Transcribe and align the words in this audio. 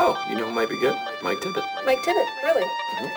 Oh, 0.00 0.16
you 0.28 0.36
know 0.36 0.46
who 0.46 0.54
might 0.54 0.68
be 0.68 0.76
good? 0.76 0.96
Mike 1.22 1.40
Tibbet. 1.40 1.64
Mike 1.84 2.02
Tibbet, 2.04 2.28
really? 2.44 2.66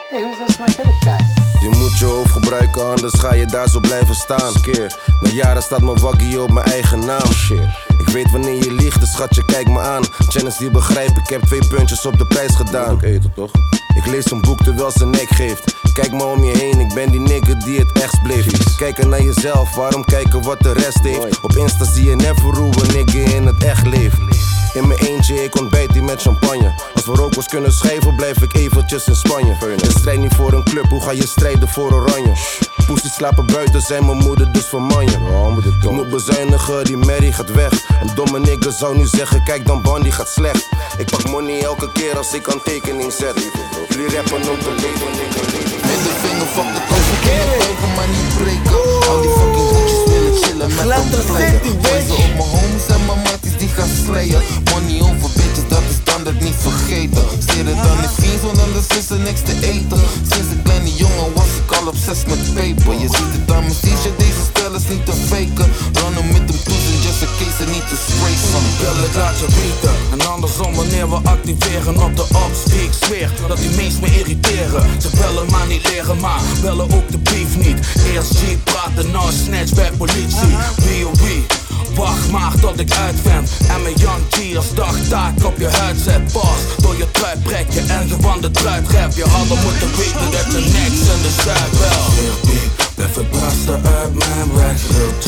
Hey, 0.10 0.24
who's 0.24 0.38
this 0.40 0.58
Mike 0.58 0.76
Tibbet 0.76 0.96
guy? 1.04 1.20
Je 1.62 1.70
moet 1.70 2.00
je 2.00 2.06
hoofd 2.06 2.32
gebruiken, 2.32 2.86
anders 2.86 3.20
ga 3.20 3.34
je 3.34 3.46
daar 3.46 3.70
zo 3.70 3.80
blijven 3.80 4.16
staan. 4.16 4.61
Keer. 4.61 5.00
Na 5.22 5.30
jaren 5.30 5.62
staat 5.62 5.82
mijn 5.82 6.00
waggie 6.00 6.42
op 6.42 6.52
mijn 6.52 6.66
eigen 6.66 7.00
naam. 7.06 7.32
Shit. 7.33 7.59
Ik 7.98 8.07
weet 8.07 8.32
wanneer 8.32 8.55
je 8.55 8.71
liegt, 8.71 9.00
dus 9.00 9.12
schatje, 9.12 9.46
kijk 9.46 9.68
me 9.68 9.80
aan. 9.80 10.04
Challenge 10.30 10.57
die 10.57 10.71
begrijp, 10.71 11.18
ik 11.18 11.28
heb 11.28 11.41
twee 11.41 11.68
puntjes 11.68 12.05
op 12.05 12.18
de 12.18 12.25
prijs 12.25 12.55
gedaan. 12.55 12.95
Ik 12.95 13.02
eten 13.02 13.34
toch? 13.34 13.52
Ik 13.95 14.05
lees 14.05 14.32
een 14.32 14.41
boek 14.41 14.63
terwijl 14.63 14.91
ze 14.91 15.05
nek 15.05 15.29
geeft. 15.29 15.75
Kijk 15.93 16.11
maar 16.11 16.27
om 16.27 16.43
je 16.43 16.57
heen, 16.57 16.79
ik 16.79 16.93
ben 16.93 17.11
die 17.11 17.20
nigger 17.20 17.59
die 17.59 17.79
het 17.79 17.91
echt 17.91 18.23
bleef. 18.23 18.75
Kijken 18.77 19.09
naar 19.09 19.21
jezelf, 19.21 19.75
waarom 19.75 20.05
kijken 20.05 20.41
wat 20.41 20.59
de 20.59 20.73
rest 20.73 21.00
heeft? 21.02 21.41
Op 21.41 21.52
Insta 21.52 21.86
zie 21.86 22.09
je 22.09 22.16
never 22.16 22.55
hoe 22.55 22.73
een 22.82 22.93
nigger 22.93 23.36
in 23.36 23.45
het 23.45 23.63
echt 23.63 23.86
leeft. 23.86 24.41
In 24.74 24.88
mijn 24.88 25.00
eentje, 25.00 25.44
ik 25.44 25.60
ontbijt 25.60 25.94
die 25.94 26.02
met 26.02 26.22
champagne. 26.22 26.74
Als 26.96 27.06
we 27.06 27.12
rokers 27.12 27.48
kunnen 27.48 27.72
schrijven, 27.72 28.16
blijf 28.16 28.41
ik 28.41 28.54
eventjes 28.54 29.08
in 29.08 29.16
Spanje. 29.16 29.55
Je 29.78 29.90
strijd 29.90 30.20
niet 30.20 30.34
voor 30.34 30.54
een 30.54 30.64
club, 30.64 30.86
hoe 30.90 31.02
ga 31.02 31.12
je 31.12 31.28
strijden 31.28 31.68
voor 31.68 31.94
oranje? 31.94 32.34
Poesies 32.86 33.14
slapen 33.14 33.45
buiten, 33.45 33.81
zijn 33.81 34.05
mijn 34.05 34.18
moeder 34.18 34.52
dus 34.52 34.66
van 34.66 34.84
manje. 34.84 35.18
Ik 35.81 35.92
moet 35.92 36.09
bezuinigen, 36.09 36.84
die 36.84 36.98
Mary 36.98 37.31
gaat 37.31 37.52
weg. 37.52 37.72
Een 38.02 38.16
domme 38.16 38.40
nigger 38.40 38.72
zou 38.72 38.98
nu 38.98 39.05
zeggen, 39.05 39.44
kijk 39.44 39.66
dan 39.66 39.81
Bandy 39.81 40.12
gaat 40.12 40.30
slecht. 40.30 40.68
Ik 40.98 41.09
pak 41.09 41.30
money 41.30 41.64
elke 41.64 41.92
keer 41.92 42.17
als 42.17 42.34
ik 42.34 42.48
een 42.48 42.62
tekening 42.64 43.12
zet. 43.12 43.50
Jullie 43.90 44.16
rappen 44.16 44.50
om 44.50 44.59
te 44.59 44.72
leven, 44.72 45.12
nigger, 45.12 45.45
leven. 45.53 45.80
Middelvinger, 45.88 46.48
fuck 46.48 46.73
de 46.76 46.81
kunnen 47.22 47.58
boven 47.58 47.94
maar 47.95 48.08
niet 48.08 48.38
breken. 48.38 49.09
Al 49.09 49.22
die 49.22 49.31
fucking 49.31 49.70
hoedjes 49.70 50.03
willen 50.06 50.36
chillen 50.44 50.76
met. 50.76 50.86
Gooi 51.81 52.02
ze 52.08 52.14
op 52.14 52.34
mijn 52.38 52.50
homies 52.50 52.88
en 52.88 53.06
mijn 53.06 53.30
matties 53.41 53.59
die 53.59 53.68
gaan 53.68 53.90
slayen. 54.05 54.41
Money 54.73 55.02
over 55.02 55.30
bitches, 55.36 55.68
dat 55.70 55.81
is 55.90 56.01
standaard 56.21 56.43
niet 56.43 56.59
vergeten. 56.59 57.23
Het 57.30 57.84
dan 57.84 58.03
in 58.03 58.09
vriends, 58.09 58.41
want 58.41 58.61
anders 58.61 58.88
is 58.99 59.09
er 59.09 59.20
niks 59.20 59.41
te 59.41 59.55
eten. 59.61 60.02
Sinds 60.31 60.50
een 60.53 60.61
kleine 60.63 60.94
jongen 60.94 61.33
was 61.33 61.52
ik 61.61 61.72
al 61.78 61.88
obsessed 61.88 62.28
met 62.28 62.53
paper. 62.53 62.94
Je 63.03 63.09
ziet 63.17 63.33
het 63.38 63.52
aan 63.52 63.63
mijn 63.63 63.80
t-shirt, 63.86 64.19
deze 64.19 64.44
stijl 64.50 64.73
is 64.75 64.88
niet 64.94 65.05
te 65.05 65.16
faken. 65.30 65.69
Runnen 66.00 66.28
met 66.36 66.45
hem 66.50 66.59
toezen, 66.67 66.97
just 67.05 67.22
in 67.25 67.31
case 67.38 67.63
er 67.63 67.69
niet 67.75 67.88
te 67.91 67.97
sprayen. 68.05 68.22
Wil 68.81 69.03
ik 69.08 69.16
laat 69.16 69.39
je 69.39 69.47
weten 69.61 69.95
En 70.11 70.28
andersom 70.28 70.73
wanneer 70.75 71.09
we 71.09 71.19
activeren 71.23 72.03
op 72.03 72.16
de 72.16 72.25
ops 72.44 72.73
ik 72.73 72.94
zweer 73.00 73.30
dat 73.47 73.58
die 73.58 73.69
meest 73.69 74.02
me 74.02 74.08
irriteren 74.19 75.02
Ze 75.02 75.09
bellen 75.19 75.52
maar 75.52 75.67
niet 75.67 75.89
leren 75.89 76.19
maar 76.19 76.41
bellen 76.61 76.91
ook 76.91 77.11
de 77.11 77.17
beef 77.17 77.58
niet 77.58 77.80
Eerst 78.13 78.35
G 78.38 78.63
praten, 78.63 79.11
nou 79.11 79.31
snatch 79.31 79.73
bij 79.73 79.91
politie 79.97 80.56
Wie 80.83 81.08
oh 81.08 81.13
Wacht 81.95 82.31
maar 82.31 82.53
tot 82.61 82.80
ik 82.80 82.91
uitvent 82.91 83.50
En 83.67 83.81
mijn 83.81 83.95
young 83.95 84.23
G 84.30 84.56
als 84.56 84.73
dagtaak 84.73 85.45
op 85.45 85.58
je 85.58 85.67
huid 85.67 85.97
zet 86.03 86.11
Pas 86.34 86.62
door 86.81 86.98
je 86.98 87.12
trui 87.12 87.38
prek 87.44 87.66
je 87.70 87.80
en 87.80 88.09
gewande 88.09 88.52
trui 88.52 88.81
tref 88.84 89.16
Je 89.16 89.23
hadden 89.23 89.58
moeten 89.64 89.95
weten 89.98 90.31
dat 90.31 90.45
je 90.52 90.59
niks 90.59 91.02
in 91.14 91.22
de 91.26 91.31
zuid 91.44 91.78
wel 91.80 92.06
Blijf 92.95 93.16
het 93.16 93.30
beste 93.31 93.72
uit 93.72 94.14
mijn 94.14 94.53
weg, 94.56 94.81
heel 94.94 95.14
G 95.20 95.26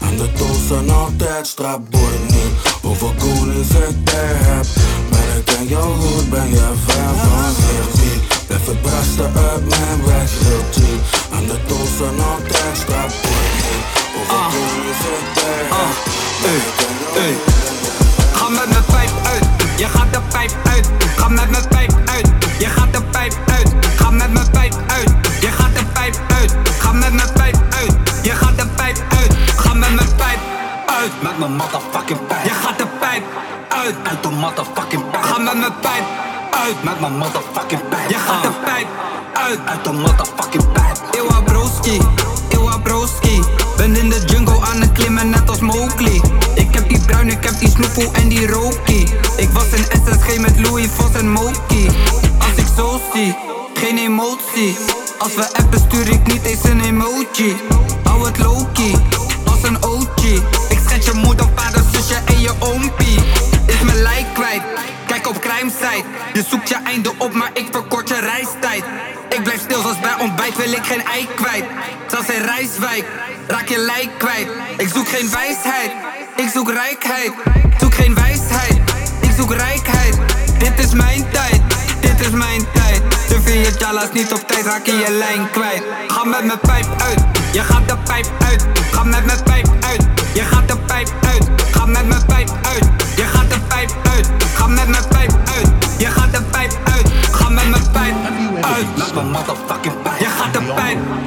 En 0.00 0.16
de 0.16 0.32
tools 0.32 0.66
zijn 0.66 0.90
altijd 0.90 1.46
strap, 1.46 1.90
boy 1.90 2.14
niet 2.26 2.54
Hoeveel 2.82 3.14
koning 3.18 3.66
ik 3.66 4.06
daar 4.06 4.36
heb 4.50 4.66
Maar 5.10 5.36
ik 5.38 5.44
ken 5.44 5.66
jou 5.66 5.96
goed, 6.00 6.30
ben 6.30 6.48
je 6.48 6.68
ver 6.86 7.14
van 7.22 7.54
heel 7.64 8.18
Blijf 8.46 8.66
het 8.66 8.82
beste 8.82 9.22
uit 9.22 9.68
mijn 9.68 10.04
weg, 10.04 10.30
heel 10.44 10.64
En 11.36 11.46
de 11.46 11.58
zijn 11.98 12.20
altijd 12.20 12.76
strap, 12.76 13.12
boy 13.22 13.46
niet 13.62 13.84
Hoeveel 14.14 14.44
koning 14.52 14.96
ik 15.18 15.26
daar 15.34 15.64
heb 15.78 16.20
ben 16.42 17.26
je 17.28 17.36
Ga 18.32 18.48
met 18.48 18.68
mijn 18.68 18.84
pijp 18.84 19.10
uit, 19.24 19.51
je 19.82 19.88
gaat 19.88 20.12
de 20.12 20.20
pijp 20.32 20.52
uit. 20.64 20.90
Ga 21.16 21.28
met 21.28 21.50
mijn 21.50 21.68
pijp 21.68 21.92
uit, 22.04 22.26
je 22.58 22.66
gaat 22.66 22.92
de 22.92 23.02
pijp 23.02 23.32
uit. 23.46 23.68
Ga 23.96 24.10
met 24.10 24.32
mijn 24.32 24.50
pijp 24.50 24.74
uit, 24.86 25.10
je 25.40 25.50
gaat 25.58 25.74
de 25.74 25.84
pijp 25.92 26.14
uit. 26.28 26.56
Ga 26.78 26.92
met 26.92 27.12
mijn 27.12 27.32
pijp 27.32 27.56
uit, 27.70 27.94
je 28.22 28.30
gaat 28.30 28.56
de 28.58 28.66
pijp 28.66 28.96
uit. 29.18 29.34
Ga 29.56 29.74
met 29.74 29.94
mijn 29.94 30.14
pijp 30.16 30.38
uit, 30.86 31.22
met 31.22 31.38
mijn 31.38 31.52
motherfucking 31.52 32.26
pijp. 32.26 32.44
Je 32.44 32.50
gaat 32.50 32.78
de 32.78 32.86
pijp 33.00 33.24
uit, 33.68 33.94
uit 34.02 34.22
de 34.22 34.28
motherfucking 34.28 35.10
pijp. 35.10 35.22
Ga 35.24 35.38
met 35.38 35.58
mijn 35.58 35.74
pijp 35.80 36.04
uit, 36.50 36.84
met 36.84 37.00
mijn 37.00 37.16
motherfucking 37.16 37.88
pijp. 37.88 38.10
Je 38.10 38.18
gaat 38.18 38.42
de 38.42 38.52
pijp 38.64 38.86
uit, 39.32 39.58
uit 39.64 39.84
de 39.84 39.92
motherfucking 39.92 40.72
pijp. 40.72 40.96
Ewa 41.10 41.40
broski. 41.40 42.00
En 48.00 48.28
die 48.28 48.46
Roki. 48.46 49.06
Ik 49.36 49.48
was 49.50 49.66
in 49.70 49.84
SSG 49.84 50.38
met 50.38 50.60
Louis 50.60 50.86
Vos 50.94 51.14
en 51.14 51.30
Moki. 51.30 51.88
Als 52.38 52.56
ik 52.56 52.66
zo 52.76 53.00
zie, 53.12 53.36
geen 53.74 53.98
emotie. 53.98 54.76
Als 55.18 55.34
we 55.34 55.54
appen 55.54 55.80
stuur 55.88 56.08
ik 56.08 56.26
niet 56.26 56.44
eens 56.44 56.64
een 56.64 56.80
emoji. 56.80 57.56
Hou 58.04 58.26
het 58.26 58.38
low-key, 58.38 58.94
als 59.44 59.62
een 59.62 59.84
OG. 59.84 60.24
Ik 60.68 60.78
schet 60.86 61.04
je 61.04 61.12
moeder, 61.12 61.46
vader, 61.54 61.82
zusje 61.92 62.14
en 62.24 62.40
je 62.40 62.50
oompie. 62.58 63.18
Is 63.66 63.80
mijn 63.82 64.02
lijk 64.02 64.26
kwijt, 64.34 64.62
kijk 65.06 65.28
op 65.28 65.40
crime. 65.40 65.70
Je 66.32 66.44
zoekt 66.48 66.68
je 66.68 66.76
einde 66.84 67.12
op, 67.18 67.32
maar 67.32 67.50
ik 67.54 67.66
verkort 67.70 68.08
je 68.08 68.20
reistijd. 68.20 68.84
Ik 69.28 69.42
blijf 69.42 69.60
stil, 69.60 69.80
zoals 69.80 70.00
bij 70.00 70.14
ontbijt 70.20 70.56
wil 70.56 70.72
ik 70.72 70.84
geen 70.84 71.04
ei 71.04 71.28
kwijt. 71.34 71.64
Zelfs 72.08 72.28
in 72.28 72.42
Rijswijk, 72.42 73.04
raak 73.46 73.68
je 73.68 73.78
lijk 73.78 74.10
kwijt. 74.18 74.48
Ik 74.76 74.88
zoek 74.94 75.08
geen 75.08 75.30
wijsheid, 75.30 75.90
ik 76.36 76.48
zoek 76.54 76.70
rijkheid. 76.70 77.32
Zoek 79.36 79.50
ik 79.50 79.58
rijkheid. 79.58 80.18
Dit 80.58 80.78
is 80.78 80.92
mijn 80.92 81.30
tijd, 81.30 81.60
dit 82.00 82.20
is 82.20 82.30
mijn 82.30 82.66
tijd. 82.72 83.02
Durf 83.28 83.44
je 83.44 83.58
je 83.60 83.74
jalas 83.78 84.12
niet 84.12 84.32
op 84.32 84.38
tijd, 84.46 84.64
raak 84.64 84.86
je 84.86 84.92
je 84.92 85.10
lijn 85.10 85.50
kwijt. 85.50 85.82
Ga 86.06 86.24
met 86.24 86.44
mijn 86.44 86.58
pijp 86.60 86.86
uit, 86.98 87.20
je 87.52 87.60
gaat 87.60 87.88
de 87.88 87.96
pijp 88.04 88.26
uit. 88.38 88.66
Ga 88.90 89.04
met 89.04 89.24
mijn 89.24 89.42
pijp 89.42 89.68
uit, 89.80 90.04
je 90.34 90.42
gaat 90.42 90.68
de 90.68 90.76
pijp 90.76 91.08
uit. 91.20 91.48
Ga 91.70 91.86
met 91.86 92.06
mijn 92.06 92.26
pijp 92.26 92.50
uit, 92.62 92.84
je 93.16 93.24
gaat 93.24 93.50
de 93.50 93.60
pijp 93.68 93.90
uit. 94.02 94.26
Ga 94.54 94.66
met 94.66 94.88
mijn 94.88 95.08
pijp 95.08 95.32
uit, 95.44 95.68
je 95.98 96.06
gaat 96.06 96.32
de 96.32 96.42
pijp 96.42 96.78
uit. 96.84 97.06
Ga 97.30 97.48
met 97.48 97.68
mijn 97.68 97.90
pijp 97.92 98.14
uit. 98.60 98.96
Met 98.96 99.14
mijn 99.14 99.30
motherfucking 99.30 100.02
pijp. 100.02 100.18
Je 100.18 100.28
gaat 100.38 100.52
de 100.52 100.60
pijp 100.74 100.98
uit. 101.08 101.21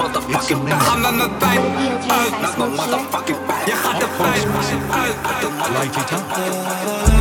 Uit 0.00 0.12
de 0.12 0.20
motherfucking 0.20 0.64
pijp. 0.64 0.80
Ga 0.80 0.96
met 0.96 1.16
mijn 1.16 1.36
pijp 1.38 1.62
uit. 2.08 2.40
Met 2.40 2.56
mijn 2.56 2.70
motherfucking 2.70 3.38
pijp. 3.46 3.66
Je 3.66 3.72
gaat 3.72 4.00
de 4.00 4.06
pijp 4.16 4.48
uit. 4.90 5.16
Uit 5.22 5.40
de 5.40 5.48
motherfucking 5.58 6.26
pijp. 6.26 7.13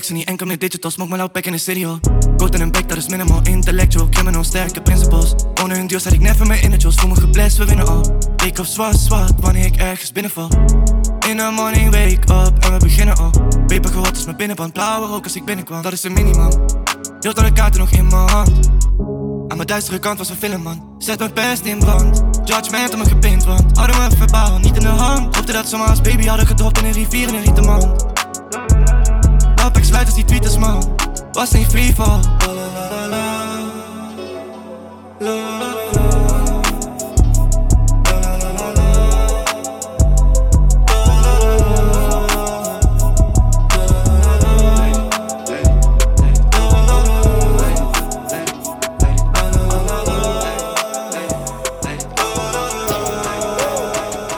Flexen 0.00 0.18
niet 0.18 0.28
enkel 0.28 0.46
met 0.46 0.60
digital, 0.60 0.90
smoke 0.90 1.08
mijn 1.08 1.20
loud 1.20 1.32
pack 1.32 1.44
in 1.44 1.52
de 1.52 1.86
hall. 1.86 1.98
Goat 2.36 2.54
en 2.54 2.60
een 2.60 2.72
back, 2.72 2.88
dat 2.88 2.98
is 2.98 3.08
minimal. 3.08 3.40
Intellectual, 3.42 4.08
criminal, 4.08 4.44
sterke 4.44 4.82
principles. 4.82 5.34
Onder 5.62 5.76
hun 5.76 5.86
duur 5.86 6.00
zet 6.00 6.12
ik 6.12 6.20
net 6.20 6.36
van 6.36 6.46
mijn 6.46 6.62
inner 6.62 6.80
Voel 6.80 7.08
me 7.08 7.20
geblest, 7.20 7.56
we 7.56 7.64
winnen 7.64 7.86
al. 7.86 8.18
Ik 8.44 8.58
of 8.58 8.66
zwart, 8.66 8.96
zwart, 8.96 9.32
wanneer 9.40 9.64
ik 9.64 9.76
ergens 9.76 10.12
binnenval. 10.12 10.48
In 11.28 11.36
the 11.36 11.50
morning, 11.54 11.90
wake 11.90 12.32
up 12.32 12.64
en 12.64 12.72
we 12.72 12.78
beginnen 12.78 13.16
al. 13.16 13.30
Paper 13.66 13.90
gehot 13.90 14.16
is 14.16 14.24
mijn 14.24 14.36
binnenband, 14.36 14.72
blauwe 14.72 15.06
rook 15.06 15.24
als 15.24 15.36
ik 15.36 15.44
binnenkwam. 15.44 15.82
Dat 15.82 15.92
is 15.92 16.02
een 16.02 16.12
minimum. 16.12 16.50
Heel 17.20 17.34
de 17.34 17.52
kaarten 17.52 17.80
nog 17.80 17.90
in 17.90 18.06
mijn 18.06 18.28
hand. 18.28 18.70
Aan 19.48 19.56
mijn 19.56 19.66
duistere 19.66 19.98
kant 19.98 20.18
was 20.18 20.28
een 20.28 20.36
film, 20.36 20.62
man. 20.62 20.94
Zet 20.98 21.18
mijn 21.18 21.34
best 21.34 21.64
in 21.64 21.78
brand. 21.78 22.22
Judgment 22.44 22.92
om 22.92 22.98
me 22.98 23.04
gepind, 23.04 23.44
want 23.44 23.76
hadden 23.76 24.08
we 24.08 24.16
verbaal, 24.16 24.58
niet 24.58 24.76
in 24.76 24.82
de 24.82 24.88
hand. 24.88 25.36
Hoopte 25.36 25.52
dat 25.52 25.68
ze 25.68 25.76
me 25.76 25.82
als 25.82 26.00
baby 26.00 26.26
hadden 26.26 26.46
gedropt 26.46 26.78
in 26.78 26.84
een 26.84 26.92
rivier 26.92 27.28
in 27.28 27.34
een 27.34 27.42
rieten 27.42 28.09
man. 29.60 29.64
Lap, 29.64 29.76
ik 29.76 29.84
sluit 29.84 30.06
als 30.06 30.14
die 30.14 30.24
tweeters, 30.24 30.56
man. 30.56 30.94
Was 31.32 31.50
geen 31.50 31.70
freefall. 31.70 32.18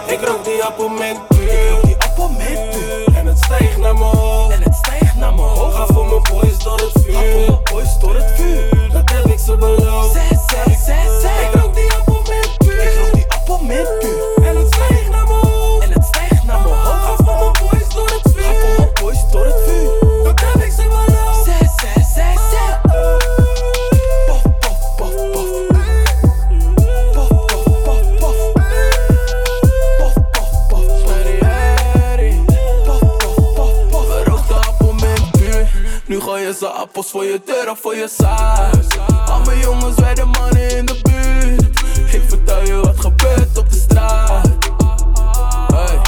Ik 0.06 0.28
rook 0.28 0.44
die 0.44 0.62
appelment 0.64 1.31
appels 36.82 37.10
voor 37.10 37.24
je 37.24 37.40
deur 37.44 37.70
of 37.70 37.80
voor 37.80 37.96
je 37.96 38.08
zaak. 38.18 38.74
Al 39.26 39.40
mijn 39.40 39.58
jongens 39.58 39.94
werden 39.96 40.28
mannen 40.28 40.76
in 40.76 40.86
de 40.86 40.98
buurt. 41.02 41.80
Ik 42.14 42.22
vertel 42.28 42.64
je 42.64 42.74
wat 42.74 43.00
gebeurt 43.00 43.58
op 43.58 43.70
de 43.70 43.76
straat. 43.76 44.48
Hey. 45.74 46.00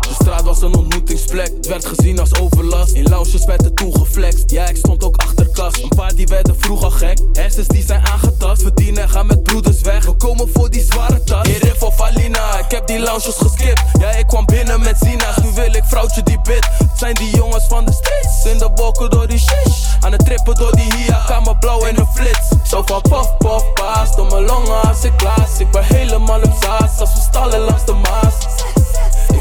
De 0.00 0.14
straat 0.20 0.42
was 0.42 0.62
een 0.62 0.74
ontmoetingsplek, 0.74 1.52
het 1.56 1.66
werd 1.66 1.86
gezien 1.86 2.18
als 2.18 2.40
overlast. 2.40 2.92
In 2.92 3.08
lounges 3.08 3.44
werd 3.44 3.64
er 3.64 3.74
toen 3.74 3.96
geflext, 3.96 4.50
ja 4.50 4.68
ik 4.68 4.76
stond 4.76 5.04
ook 5.04 5.16
achter 5.16 5.35
Een 5.56 5.88
paar 5.96 6.14
die 6.14 6.26
werden 6.26 6.56
vroeg 6.58 6.84
al 6.84 6.90
gek, 6.90 7.18
hersens 7.32 7.68
die 7.68 7.84
zijn 7.86 8.06
aangetast. 8.06 8.62
Verdienen 8.62 9.08
gaan 9.08 9.26
met 9.26 9.42
broeders 9.42 9.80
weg, 9.80 10.04
we 10.04 10.12
komen 10.12 10.48
voor 10.54 10.70
die 10.70 10.84
zware 10.84 11.24
tas. 11.24 11.46
In 11.46 11.54
Riff 11.60 11.82
of 11.82 12.00
Alina, 12.00 12.58
ik 12.58 12.70
heb 12.70 12.86
die 12.86 12.98
lounges 12.98 13.34
geskipt. 13.36 13.82
Ja 13.98 14.10
ik 14.10 14.26
kwam 14.26 14.44
binnen 14.46 14.80
met 14.80 14.96
Zina's, 14.98 15.36
nu 15.36 15.50
wil 15.54 15.74
ik 15.74 15.84
vrouwtje 15.84 16.22
die 16.22 16.40
bid. 16.42 16.68
Het 16.78 16.98
zijn 16.98 17.14
die 17.14 17.36
jongens 17.36 17.64
van 17.68 17.84
de 17.84 17.92
streets, 17.92 18.44
in 18.44 18.58
de 18.58 18.70
wolken 18.74 19.10
door 19.10 19.26
die 19.26 19.38
shish. 19.38 19.84
Aan 20.00 20.12
het 20.12 20.24
trippen 20.24 20.54
door 20.54 20.76
die 20.76 20.94
hia, 20.94 21.24
kamer 21.26 21.56
blauw 21.56 21.84
in 21.84 21.96
een 21.96 22.08
flits. 22.14 22.48
Zo 22.70 22.82
van 22.86 23.02
pof 23.02 23.36
pof 23.36 23.72
paas, 23.72 24.16
door 24.16 24.26
mijn 24.26 24.44
longen 24.44 24.80
als 24.80 25.04
ik 25.04 25.16
blaas. 25.16 25.58
Ik 25.58 25.70
ben 25.70 25.84
helemaal 25.84 26.40
in 26.40 26.54
zaas, 26.62 26.98
als 26.98 27.14
we 27.14 27.20
stallen 27.20 27.60
langs 27.60 27.84
de 27.84 27.92
maas. 27.92 28.34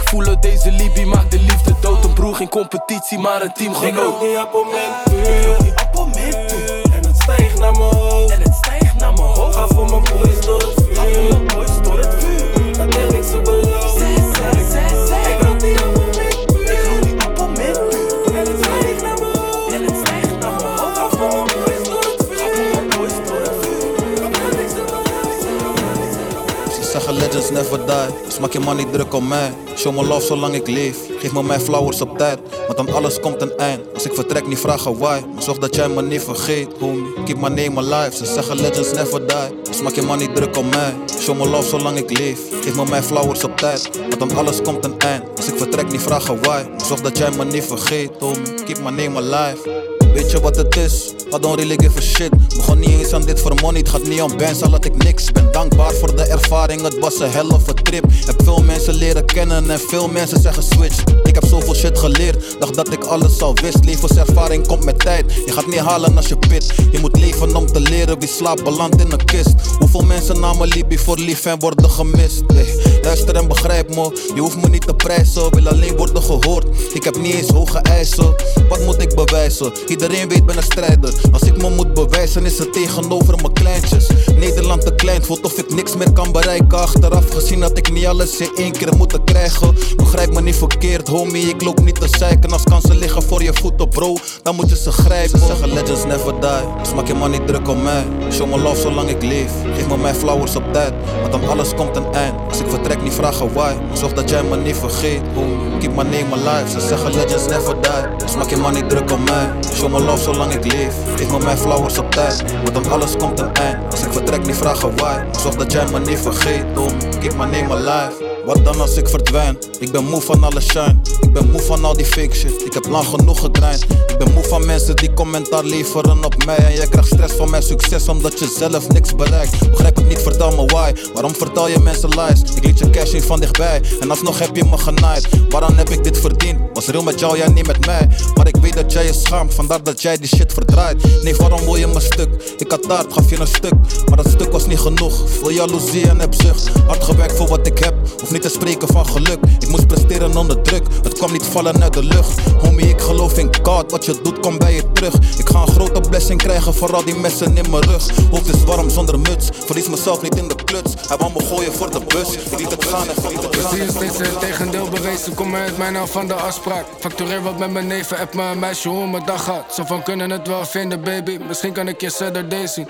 Ik 0.06 0.12
voel 0.12 0.26
het, 0.26 0.42
deze 0.42 0.72
Libi 0.72 1.06
maakt 1.06 1.32
de 1.32 1.40
liefde 1.40 1.76
dood. 1.82 2.04
Een 2.04 2.14
broer, 2.14 2.36
geen 2.36 2.50
competitie, 2.50 3.20
maar 3.20 3.42
een 3.42 3.54
teamgenoot. 3.54 3.92
Ik 3.92 3.96
rook 3.96 4.20
die 4.20 4.38
appelmentpuur, 4.38 5.58
die 5.60 5.74
appelmentpuur. 5.76 6.82
En 6.94 7.06
het 7.06 7.18
stijgt 7.22 7.60
naar 7.60 7.72
mijn 7.72 7.96
hoofd, 7.96 8.32
en 8.34 8.42
het 8.42 8.54
stijgt 8.56 8.94
naar 9.00 9.14
mijn 9.14 9.28
hoofd. 9.28 9.56
Ga 9.56 9.68
voor 9.68 9.90
mijn 9.90 10.04
boys 10.04 10.46
door 10.46 10.60
het 10.60 10.74
vuur, 10.76 10.96
ga 10.96 11.04
voor 11.04 11.24
mijn 11.30 11.48
boys 11.48 11.82
door 11.82 11.98
het 12.00 12.16
vuur. 12.24 12.78
Dat 12.78 12.94
heb 12.96 13.12
ik 13.12 13.24
ze 13.24 13.42
beloofd. 13.44 14.02
Ik 14.02 15.42
rook 15.42 15.60
die 15.60 15.80
appelmentpuur, 15.80 16.72
ik 16.72 16.86
rook 16.88 17.04
die 17.04 17.22
appelmentpuur. 17.22 18.36
En 18.36 18.46
het 18.46 18.58
stijgt 18.64 19.02
naar 19.02 19.20
mijn 19.20 19.38
hoofd, 19.38 19.74
en 19.74 19.84
het 19.86 19.96
stijgt 20.04 20.40
naar 20.40 20.54
mijn 20.56 20.78
hoofd. 20.78 20.98
Ga 20.98 21.10
voor 21.10 21.30
mijn 21.30 21.46
boys 21.46 21.84
door 21.90 22.04
het 22.04 22.26
vuur, 22.28 22.38
ga 22.38 22.48
voor 22.54 22.68
mijn 22.74 22.88
boys 22.98 23.14
door 23.28 23.42
het 23.42 23.56
vuur. 23.62 24.16
Dat 24.22 24.38
heb 24.38 24.60
ik 24.60 24.70
ze 24.70 24.84
beloofd. 24.92 26.76
Ze 26.76 26.84
zeggen 26.92 27.14
legends 27.14 27.50
never 27.50 27.86
die, 27.86 28.25
dus 28.36 28.44
maak 28.44 28.54
je 28.54 28.60
man 28.60 28.76
niet 28.78 28.94
druk 28.94 29.14
om 29.14 29.28
mij. 29.28 29.54
Show 29.76 29.96
me 29.96 30.06
love 30.06 30.26
zolang 30.26 30.54
ik 30.54 30.68
leef, 30.68 30.98
geef 31.20 31.34
me 31.34 31.44
mijn 31.44 31.60
flowers 31.60 32.02
op 32.02 32.18
tijd. 32.18 32.40
Want 32.68 32.80
aan 32.80 32.96
alles 32.96 33.20
komt 33.20 33.42
een 33.42 33.58
eind, 33.58 33.82
als 33.94 34.06
ik 34.06 34.14
vertrek 34.14 34.48
niet 34.48 34.60
vragen 34.60 34.98
why. 34.98 35.22
Zorg 35.40 35.58
dat 35.58 35.76
jij 35.76 35.90
me 35.90 36.02
niet 36.02 36.22
vergeet, 36.24 36.68
homie. 36.80 37.14
Keep 37.26 37.38
my 37.38 37.48
name 37.48 37.78
alive, 37.78 38.18
ze 38.18 38.26
zeggen 38.26 38.62
legends 38.62 38.94
never 38.94 39.28
die. 39.28 39.62
Dus 39.64 39.82
maak 39.82 39.94
je 39.94 40.02
man 40.02 40.18
niet 40.18 40.36
druk 40.36 40.58
om 40.58 40.70
mij. 40.70 40.96
Show 41.20 41.38
me 41.38 41.50
love 41.50 41.70
zolang 41.70 41.98
ik 41.98 42.18
leef, 42.18 42.40
geef 42.62 42.76
me 42.76 42.86
mijn 42.90 43.04
flowers 43.04 43.44
op 43.44 43.58
tijd. 43.58 43.90
Want 44.10 44.22
aan 44.22 44.38
alles 44.38 44.62
komt 44.62 44.86
een 44.86 45.00
eind, 45.00 45.24
als 45.36 45.48
ik 45.48 45.58
vertrek 45.58 45.92
niet 45.92 46.02
vragen 46.02 46.42
why. 46.42 46.64
Zorg 46.88 47.02
dat 47.02 47.18
jij 47.18 47.32
me 47.32 47.46
niet 47.46 47.64
vergeet, 47.64 48.12
homie. 48.20 48.64
Keep 48.66 48.80
my 48.80 48.90
name 48.90 49.18
alive. 49.18 50.04
Weet 50.16 50.32
je 50.32 50.40
wat 50.40 50.56
het 50.56 50.76
is? 50.76 51.14
I 51.36 51.40
don't 51.40 51.56
really 51.56 51.78
give 51.78 51.98
a 51.98 52.02
shit. 52.02 52.30
Begon 52.56 52.80
niet 52.80 52.90
eens 52.90 53.14
aan 53.14 53.26
dit 53.26 53.40
voor 53.40 53.54
money, 53.62 53.80
het 53.80 53.90
gaat 53.90 54.08
niet 54.08 54.22
om 54.22 54.38
bands, 54.38 54.62
al 54.62 54.72
had 54.72 54.86
ik 54.86 55.04
niks. 55.04 55.32
Ben 55.32 55.52
dankbaar 55.52 55.94
voor 55.94 56.16
de 56.16 56.24
ervaring, 56.24 56.82
het 56.82 57.00
was 57.00 57.20
een 57.20 57.32
hell 57.32 57.48
of 57.48 57.64
trip. 57.64 58.06
Heb 58.26 58.42
veel 58.44 58.64
mensen 58.64 58.94
leren 58.94 59.26
kennen 59.26 59.70
en 59.70 59.80
veel 59.80 60.08
mensen 60.08 60.42
zeggen 60.42 60.64
switch. 60.64 61.04
Ik 61.24 61.36
heb 61.36 61.46
zoveel 61.46 61.76
shit 61.76 62.00
geleerd, 62.00 62.56
dacht 62.60 62.76
dat 62.76 62.94
ik 62.94 63.04
alles 63.04 63.42
al 63.42 63.56
wist. 63.56 63.86
Levenservaring 63.86 64.68
komt 64.68 64.86
met 64.86 65.00
tijd, 65.00 65.34
je 65.46 65.52
gaat 65.52 65.68
niet 65.68 65.80
halen 65.80 66.18
als 66.18 66.28
je 66.28 66.38
pit. 66.38 66.74
Je 66.92 67.00
moet 67.00 67.20
leven 67.20 67.56
om 67.56 67.66
te 67.66 67.80
leren, 67.80 68.20
wie 68.20 68.30
slaapt 68.30 68.64
belandt 68.64 69.02
in 69.02 69.12
een 69.12 69.26
kist. 69.26 69.54
Hoeveel 69.80 70.04
mensen 70.04 70.40
namen 70.40 70.68
Libi 70.68 70.98
voor 70.98 71.18
lief 71.18 71.46
en 71.46 71.60
worden 71.60 71.90
gemist? 71.90 72.44
Hey, 72.54 73.00
luister 73.02 73.36
en 73.36 73.48
begrijp 73.48 73.96
me, 73.96 74.18
je 74.36 74.42
hoeft 74.42 74.62
me 74.62 74.70
niet 74.70 74.88
te 74.88 74.94
prijzen, 74.94 75.52
wil 75.52 75.68
alleen 75.68 75.96
worden 75.96 76.24
gehoord. 76.24 76.66
Ik 76.94 77.04
heb 77.04 77.18
niet 77.18 77.34
eens 77.34 77.50
hoge 77.50 77.80
eisen, 77.80 78.36
wat 78.70 78.86
moet 78.86 79.02
ik 79.02 79.16
bewijzen? 79.16 79.74
Iedereen 80.06 80.30
weet 80.30 80.46
ben 80.46 80.58
een 80.58 80.64
strijder. 80.64 81.14
Als 81.32 81.42
ik 81.42 81.62
me 81.62 81.70
moet 81.70 81.94
bewijzen 81.94 82.46
is 82.46 82.58
het 82.58 82.74
tegenover 82.74 83.36
mijn 83.36 83.54
kleintjes. 83.54 84.10
Nederland 84.36 84.82
te 84.82 84.96
klein, 84.96 85.24
voelt 85.24 85.46
of 85.46 85.58
ik 85.58 85.74
niks 85.74 85.96
meer 85.96 86.12
kan 86.12 86.32
bereiken. 86.32 86.80
Achteraf 86.80 87.30
gezien 87.30 87.62
had 87.62 87.78
ik 87.78 87.92
niet 87.92 88.06
alles 88.06 88.38
in 88.38 88.50
één 88.56 88.72
keer 88.72 88.96
moeten 88.98 89.24
krijgen. 89.24 89.76
Begrijp 89.96 90.34
me 90.34 90.42
niet 90.42 90.56
verkeerd, 90.56 91.08
homie, 91.08 91.50
ik 91.50 91.62
loop 91.62 91.80
niet 91.84 92.00
te 92.00 92.08
zeiken. 92.18 92.52
Als 92.52 92.64
kansen 92.64 92.98
liggen 92.98 93.24
voor 93.24 93.44
je 93.44 93.54
voeten, 93.54 93.90
bro, 93.90 94.16
dan 94.44 94.56
moet 94.56 94.70
je 94.70 94.78
ze 94.78 94.92
grijpen. 94.92 95.40
Ze 95.40 95.46
zeggen 95.46 95.74
legends 95.74 96.06
never 96.06 96.40
die, 96.40 96.96
maak 96.96 97.08
je 97.08 97.14
man 97.14 97.32
niet 97.32 97.48
druk 97.48 97.68
om 97.68 97.82
mij. 97.82 98.06
Show 98.32 98.50
me 98.50 98.60
love 98.60 98.82
zolang 98.82 99.10
ik 99.10 99.24
leef, 99.24 99.52
geef 99.76 99.88
me 99.88 99.98
mijn 99.98 100.16
flowers 100.16 100.56
op 100.56 100.74
tijd. 100.74 100.94
Want 101.22 101.34
aan 101.34 101.50
alles 101.50 101.74
komt 101.74 101.96
een 101.96 102.14
eind, 102.14 102.36
als 102.50 102.60
ik 102.60 102.70
vertrek 102.70 103.02
niet 103.04 103.14
vragen 103.14 103.54
why. 103.54 103.74
Zorg 103.94 104.14
dat 104.14 104.30
jij 104.30 104.44
me 104.44 104.58
niet 104.58 104.76
vergeet, 104.76 105.22
homie, 105.34 105.78
keep 105.80 105.96
my 105.96 106.04
name 106.04 106.32
alive. 106.32 106.80
Ze 106.80 106.88
zeggen 106.88 107.14
legends 107.14 107.48
never 107.48 107.76
die, 107.82 108.38
maak 108.38 108.50
je 108.50 108.58
man 108.58 108.74
niet 108.74 108.90
druk 108.90 109.12
om 109.12 109.24
mij. 109.24 109.50
Me 109.96 110.02
love 110.02 110.24
zolang 110.24 110.54
ik 110.54 110.74
leef, 110.74 110.96
geef 111.16 111.32
me 111.32 111.40
mijn 111.40 111.58
flowers 111.58 111.98
op 111.98 112.12
tijd. 112.12 112.44
Want 112.64 112.76
aan 112.76 112.92
alles 112.92 113.16
komt 113.18 113.40
een 113.40 113.54
eind, 113.54 113.92
als 113.92 114.04
ik 114.04 114.14
vertrek 114.14 114.46
niet 114.46 114.56
vragen 114.56 114.96
why. 114.96 115.04
Maar 115.04 115.40
zorg 115.40 115.56
dat 115.56 115.72
jij 115.72 115.86
me 115.92 116.00
niet 116.00 116.20
vergeet, 116.20 116.66
homie, 116.76 117.18
keep 117.20 117.36
my 117.36 117.46
name 117.46 117.74
alive. 117.74 118.25
Wat 118.46 118.64
dan 118.64 118.82
als 118.82 118.98
ik 118.98 119.10
verdwijn? 119.10 119.58
Ik 119.80 119.92
ben 119.92 120.06
moe 120.06 120.22
van 120.22 120.44
alle 120.44 120.62
shine. 120.62 120.96
Ik 121.22 121.34
ben 121.34 121.52
moe 121.52 121.62
van 121.62 121.86
al 121.86 121.94
die 121.94 122.06
fake 122.06 122.36
shit. 122.36 122.66
Ik 122.66 122.74
heb 122.74 122.88
lang 122.88 123.06
genoeg 123.06 123.40
gegrind. 123.40 123.84
Ik 124.08 124.18
ben 124.18 124.34
moe 124.34 124.44
van 124.44 124.66
mensen 124.66 124.96
die 124.96 125.14
commentaar 125.14 125.64
leveren 125.64 126.26
op 126.26 126.46
mij. 126.46 126.58
En 126.58 126.74
jij 126.74 126.88
krijgt 126.88 127.08
stress 127.08 127.34
van 127.34 127.50
mijn 127.50 127.64
succes 127.64 128.08
omdat 128.08 128.40
je 128.40 128.56
zelf 128.58 128.88
niks 128.88 129.16
bereikt. 129.16 129.70
Begrijp 129.70 129.96
het 129.96 130.08
niet, 130.08 130.20
vertel 130.20 130.52
me 130.52 130.66
why. 130.66 130.94
Waarom 131.14 131.36
vertel 131.36 131.70
je 131.70 131.80
mensen 131.80 132.10
lies? 132.10 132.42
Ik 132.56 132.64
liet 132.64 132.80
je 132.80 132.90
cash 132.90 133.14
in 133.14 133.22
van 133.22 133.40
dichtbij. 133.40 133.82
En 134.00 134.10
alsnog 134.10 134.40
heb 134.40 134.56
je 134.56 134.64
me 134.64 134.78
genaaid. 134.78 135.28
Waarom 135.50 135.76
heb 135.78 135.90
ik 135.90 136.04
dit 136.04 136.20
verdiend? 136.20 136.60
Was 136.74 136.88
real 136.88 137.04
met 137.04 137.20
jou, 137.20 137.38
jij 137.38 137.48
niet 137.48 137.68
met 137.68 137.86
mij. 137.86 138.10
Maar 138.36 138.48
ik 138.48 138.56
weet 138.56 138.74
dat 138.74 138.92
jij 138.92 139.06
je 139.06 139.14
schaamt, 139.14 139.54
vandaar 139.54 139.84
dat 139.84 140.02
jij 140.02 140.18
die 140.18 140.28
shit 140.28 140.54
verdraait. 140.54 141.24
Nee, 141.24 141.36
waarom 141.36 141.60
wil 141.60 141.76
je 141.76 141.88
me 141.88 142.00
stuk? 142.00 142.56
Ik 142.58 142.72
had 142.72 142.82
taart, 142.82 143.14
gaf 143.14 143.30
je 143.30 143.40
een 143.40 143.48
stuk. 143.48 143.74
Maar 144.08 144.18
dat 144.18 144.28
stuk 144.28 144.52
was 144.52 144.68
niet 144.68 144.80
genoeg. 144.80 145.30
Veel 145.30 145.52
jaloezie 145.52 146.08
en 146.08 146.20
hebzucht. 146.20 146.70
Hard 146.88 147.04
gewerkt 147.04 147.38
voor 147.38 147.48
wat 147.48 147.68
ik 147.68 147.78
heb. 147.78 147.94
Niet 148.36 148.44
te 148.44 148.50
spreken 148.50 148.88
van 148.88 149.06
geluk. 149.06 149.40
Ik 149.60 149.70
moest 149.70 149.88
presteren 149.88 150.38
onder 150.38 150.62
druk. 150.62 150.84
Het 151.04 151.14
kwam 151.14 151.32
niet 151.32 151.46
vallen 151.46 151.84
uit 151.84 151.94
de 151.94 152.04
lucht. 152.04 152.40
Homie, 152.62 152.88
ik 152.88 153.02
geloof 153.02 153.38
in 153.38 153.50
God. 153.64 153.92
Wat 153.92 154.06
je 154.06 154.20
doet, 154.24 154.40
komt 154.40 154.60
bij 154.60 154.74
je 154.74 154.92
terug. 154.92 155.14
Ik 155.38 155.50
ga 155.50 155.62
een 155.62 155.68
grote 155.68 156.02
blessing 156.10 156.42
krijgen 156.42 156.74
voor 156.74 156.96
al 156.96 157.06
die 157.06 157.16
messen 157.16 157.58
in 157.58 157.70
mijn 157.70 157.84
rug. 157.84 158.10
Hoofd 158.32 158.54
is 158.54 158.64
warm 158.64 158.90
zonder 158.90 159.20
muts. 159.20 159.50
Verlies 159.66 159.90
mezelf 159.90 160.22
niet 160.22 160.36
in 160.36 160.48
de 160.48 160.56
kluts. 160.56 160.94
Hij 161.08 161.18
wou 161.18 161.32
me 161.34 161.44
gooien 161.44 161.74
voor 161.74 161.92
de 161.92 162.00
bus. 162.08 162.32
Ik 162.32 162.60
liet 162.60 162.72
het 162.72 162.86
gaan 162.86 163.08
en 163.08 163.22
verliet 163.22 163.44
het 163.44 163.56
gaan. 163.56 163.70
Zie 163.70 163.84
je 163.84 163.92
steeds 163.92 164.18
het 164.18 164.40
tegendeel 164.40 164.90
bewezen, 164.90 165.34
kom 165.34 165.56
uit 165.56 165.78
mij 165.78 165.90
nou 165.90 166.08
van 166.08 166.28
de 166.28 166.34
afspraak. 166.34 166.86
Factureer 167.00 167.42
wat 167.44 167.58
met 167.58 167.72
mijn 167.72 167.88
neven, 167.88 168.18
app 168.18 168.34
me 168.34 168.44
een 168.44 168.60
meisje 168.60 168.90
hoe 168.90 169.08
mijn 169.08 169.26
dag 169.26 169.44
gaat. 169.44 169.74
Zo 169.74 169.84
van 169.86 170.04
kunnen 170.04 170.30
het 170.30 170.48
wel 170.48 170.66
vinden, 170.66 171.04
baby. 171.04 171.38
Misschien 171.48 171.74
kan 171.74 171.88
ik 171.88 172.02
je 172.02 172.10
Saturday 172.10 172.68
zien. 172.68 172.88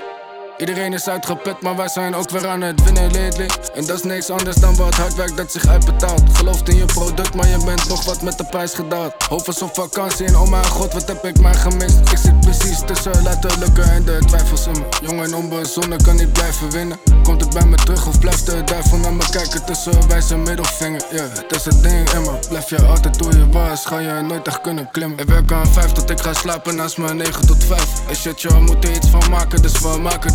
Iedereen 0.58 0.94
is 0.94 1.08
uitgeput, 1.08 1.62
maar 1.62 1.76
wij 1.76 1.88
zijn 1.88 2.16
ook 2.16 2.30
weer 2.30 2.48
aan 2.48 2.62
het 2.62 2.84
winnen 2.84 3.12
lately. 3.12 3.50
En 3.74 3.86
dat 3.86 3.98
is 3.98 4.04
niks 4.04 4.30
anders 4.30 4.56
dan 4.56 4.76
wat 4.76 4.96
hard 4.96 5.16
werk 5.16 5.38
dat 5.38 5.52
zich 5.52 5.68
uitbetaalt. 5.68 6.22
Gelooft 6.38 6.70
in 6.70 6.76
je 6.76 6.86
product, 6.86 7.36
maar 7.36 7.48
je 7.48 7.58
bent 7.66 7.88
nog 7.88 8.06
wat 8.06 8.22
met 8.22 8.38
de 8.38 8.44
prijs 8.44 8.74
gedaald. 8.74 9.14
Hoofd 9.30 9.62
op 9.62 9.76
vakantie 9.76 10.26
en 10.26 10.38
oh 10.38 10.50
mijn 10.50 10.66
god, 10.66 10.94
wat 10.94 11.08
heb 11.08 11.26
ik 11.26 11.40
maar 11.40 11.56
gemist. 11.56 11.98
Ik 12.12 12.18
zit 12.18 12.40
precies 12.40 12.80
tussen 12.86 13.24
letterlijke 13.24 13.82
en 13.82 14.04
de 14.04 14.20
twijfels 14.28 14.68
in 14.68 14.72
me. 14.72 14.86
Jong 15.02 15.24
en 15.24 15.36
onbezonnen 15.36 16.04
kan 16.04 16.16
niet 16.16 16.34
blijven 16.34 16.72
winnen. 16.72 17.00
Komt 17.24 17.42
het 17.42 17.54
bij 17.54 17.66
me 17.66 17.76
terug 17.76 18.08
of 18.08 18.20
blijft 18.20 18.46
de 18.46 18.64
duivel 18.64 18.98
naar 18.98 19.14
me 19.14 19.30
kijken 19.32 19.66
tussen 19.66 20.08
wijze 20.08 20.38
middelvinger? 20.38 21.02
Ja, 21.12 21.16
yeah, 21.16 21.36
dat 21.36 21.56
is 21.56 21.66
het 21.66 21.84
ding 21.84 22.10
in 22.10 22.22
me. 22.22 22.40
Blijf 22.50 22.70
je 22.70 22.86
altijd 22.86 23.20
hoe 23.20 23.38
je 23.38 23.50
was, 23.50 23.86
ga 23.86 24.00
je 24.00 24.22
nooit 24.22 24.48
echt 24.48 24.62
kunnen 24.62 24.90
klimmen. 24.92 25.18
Ik 25.18 25.28
werk 25.28 25.52
aan 25.52 25.68
5 25.68 25.92
tot 25.92 26.10
ik 26.10 26.20
ga 26.20 26.34
slapen 26.34 26.76
naast 26.76 26.98
me 26.98 27.14
9 27.14 27.48
tot 27.48 27.64
5. 27.64 28.08
En 28.08 28.16
shit, 28.16 28.42
je 28.42 28.50
moet 28.50 28.84
er 28.84 28.96
iets 28.96 29.10
van 29.10 29.30
maken, 29.30 29.62
dus 29.62 29.80
we 29.80 29.98
maken 30.02 30.34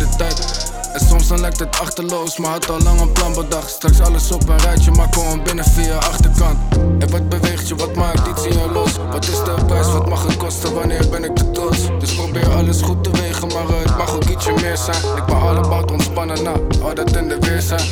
En 0.93 0.99
soms 1.07 1.27
dan 1.27 1.39
lijkt 1.39 1.59
het 1.59 1.79
achterloos, 1.79 2.37
maar 2.37 2.51
had 2.51 2.69
al 2.69 2.79
lang 2.81 2.99
een 2.99 3.11
plan 3.11 3.33
bedacht. 3.33 3.69
Straks 3.69 3.99
alles 3.99 4.31
op 4.31 4.49
een 4.49 4.57
rijtje, 4.57 4.91
maar 4.91 5.09
kom 5.09 5.43
binnen 5.43 5.65
via 5.65 5.95
achterkant. 5.95 6.57
En 6.99 7.11
wat 7.11 7.29
beweegt 7.29 7.67
je, 7.67 7.75
wat 7.75 7.95
maakt 7.95 8.27
iets 8.27 8.45
in 8.45 8.59
je 8.59 8.71
los? 8.71 8.91
Wat 9.11 9.23
is 9.23 9.43
de 9.43 9.55
prijs, 9.65 9.91
wat 9.91 10.09
mag 10.09 10.23
het 10.23 10.37
kosten, 10.37 10.73
wanneer 10.73 11.09
ben 11.09 11.23
ik 11.23 11.35
te 11.35 11.51
trots? 11.51 11.79
Dus 11.99 12.15
probeer 12.15 12.49
alles 12.49 12.81
goed 12.81 13.03
te 13.03 13.11
wegen, 13.11 13.47
maar 13.47 13.67
het 13.67 13.97
mag 13.97 14.15
ook 14.15 14.23
ietsje 14.23 14.51
meer 14.51 14.77
zijn. 14.77 15.17
Ik 15.17 15.25
ben 15.25 15.41
all 15.41 15.57
about 15.57 15.91
ontspannen 15.91 16.43
na, 16.43 16.53
altijd 16.83 17.15
in 17.15 17.27
de 17.27 17.37
weer 17.39 17.61
zijn. 17.61 17.87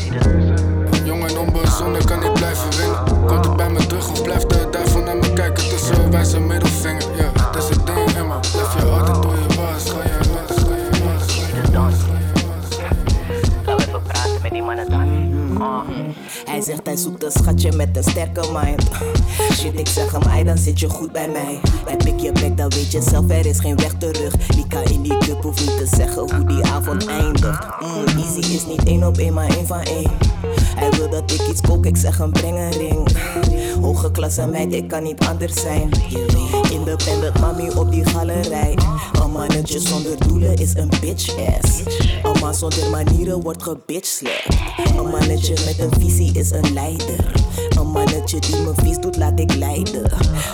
Jong 1.04 1.30
en 1.30 1.38
onbezonnen 1.38 2.06
kan 2.06 2.20
niet 2.20 2.34
blijven 2.34 2.78
winnen. 2.78 3.26
Komt 3.28 3.46
het 3.46 3.56
bij 3.58 3.70
me 3.70 3.88
terug 3.88 4.10
of 4.10 4.22
blijft 4.22 4.50
de 4.50 4.68
duivel 4.72 5.02
naar 5.02 5.18
me 5.18 5.34
kijken 5.34 5.70
tussen 5.70 6.12
wijze 6.12 6.40
middelvinger? 6.40 7.04
Ja, 7.18 7.52
dat 7.52 7.64
is 7.64 7.70
het 7.70 7.86
ding 7.86 8.18
in 8.18 8.28
me. 8.28 8.34
Ah. 15.58 15.82
Hij 16.46 16.62
zegt 16.62 16.86
hij 16.86 16.96
zoekt 16.96 17.24
een 17.24 17.32
schatje 17.32 17.72
met 17.72 17.98
een 17.98 18.04
sterke 18.04 18.42
mind. 18.54 18.84
Shit, 19.52 19.80
ik 19.80 19.88
zeg 19.88 20.12
hem, 20.12 20.22
ai, 20.22 20.44
dan 20.44 20.58
zit 20.58 20.80
je 20.80 20.90
goed 20.90 21.12
bij 21.12 21.30
mij. 21.30 21.60
Bij 21.86 21.98
pik 21.98 22.20
je 22.20 22.32
bek, 22.32 22.58
dan 22.58 22.70
weet 22.70 22.92
je 22.92 23.02
zelf, 23.02 23.30
er 23.30 23.46
is 23.46 23.60
geen 23.60 23.76
weg 23.76 23.94
terug. 23.94 24.34
Lika 24.56 24.80
in 24.80 25.02
die 25.02 25.18
club 25.18 25.44
hoeft 25.44 25.60
niet 25.60 25.78
te 25.78 25.96
zeggen 25.96 26.36
hoe 26.36 26.46
die 26.46 26.64
avond 26.64 27.08
eindigt. 27.08 27.68
Mm, 27.80 28.06
easy 28.18 28.54
is 28.54 28.66
niet 28.66 28.84
één 28.84 29.04
op 29.04 29.18
één, 29.18 29.34
maar 29.34 29.48
één 29.48 29.68
van 29.68 29.82
één. 29.82 30.12
Hij 30.76 30.90
wilde 30.90 31.10
dat 31.10 31.32
ik 31.32 31.48
iets 31.48 31.62
kook, 31.62 31.86
ik 31.86 31.98
zeg 31.98 32.18
hem 32.18 32.32
breng 32.32 32.58
een 32.58 32.72
ring. 32.72 33.08
Hoge 33.82 34.12
klasse 34.12 34.48
meid, 34.48 34.74
ik 34.74 34.88
kan 34.88 35.04
niet 35.04 35.20
anders 35.28 35.62
zijn. 35.62 35.90
Independent 36.72 37.40
mami 37.40 37.70
op 37.70 37.92
die 37.92 38.06
galerij. 38.06 38.78
Een 39.24 39.32
mannetje 39.32 39.80
zonder 39.80 40.28
doelen 40.28 40.56
is 40.56 40.74
een 40.76 40.90
bitch 41.02 41.36
ass. 41.38 41.80
Een 42.24 42.40
man 42.40 42.56
zonder 42.56 42.90
manieren 42.90 43.42
wordt 43.42 43.64
gebitchslapped. 43.64 44.58
Een 44.98 45.10
mannetje 45.10 45.54
met 45.66 45.80
een 45.80 46.00
visie 46.00 46.34
is 46.34 46.52
een 46.52 46.74
leider. 46.74 47.32
Mannetje 47.92 48.40
die 48.40 48.56
me 48.56 48.74
vies 48.76 48.98
doet, 49.00 49.18
laat 49.18 49.40
ik 49.40 49.56
leiden. 49.56 50.12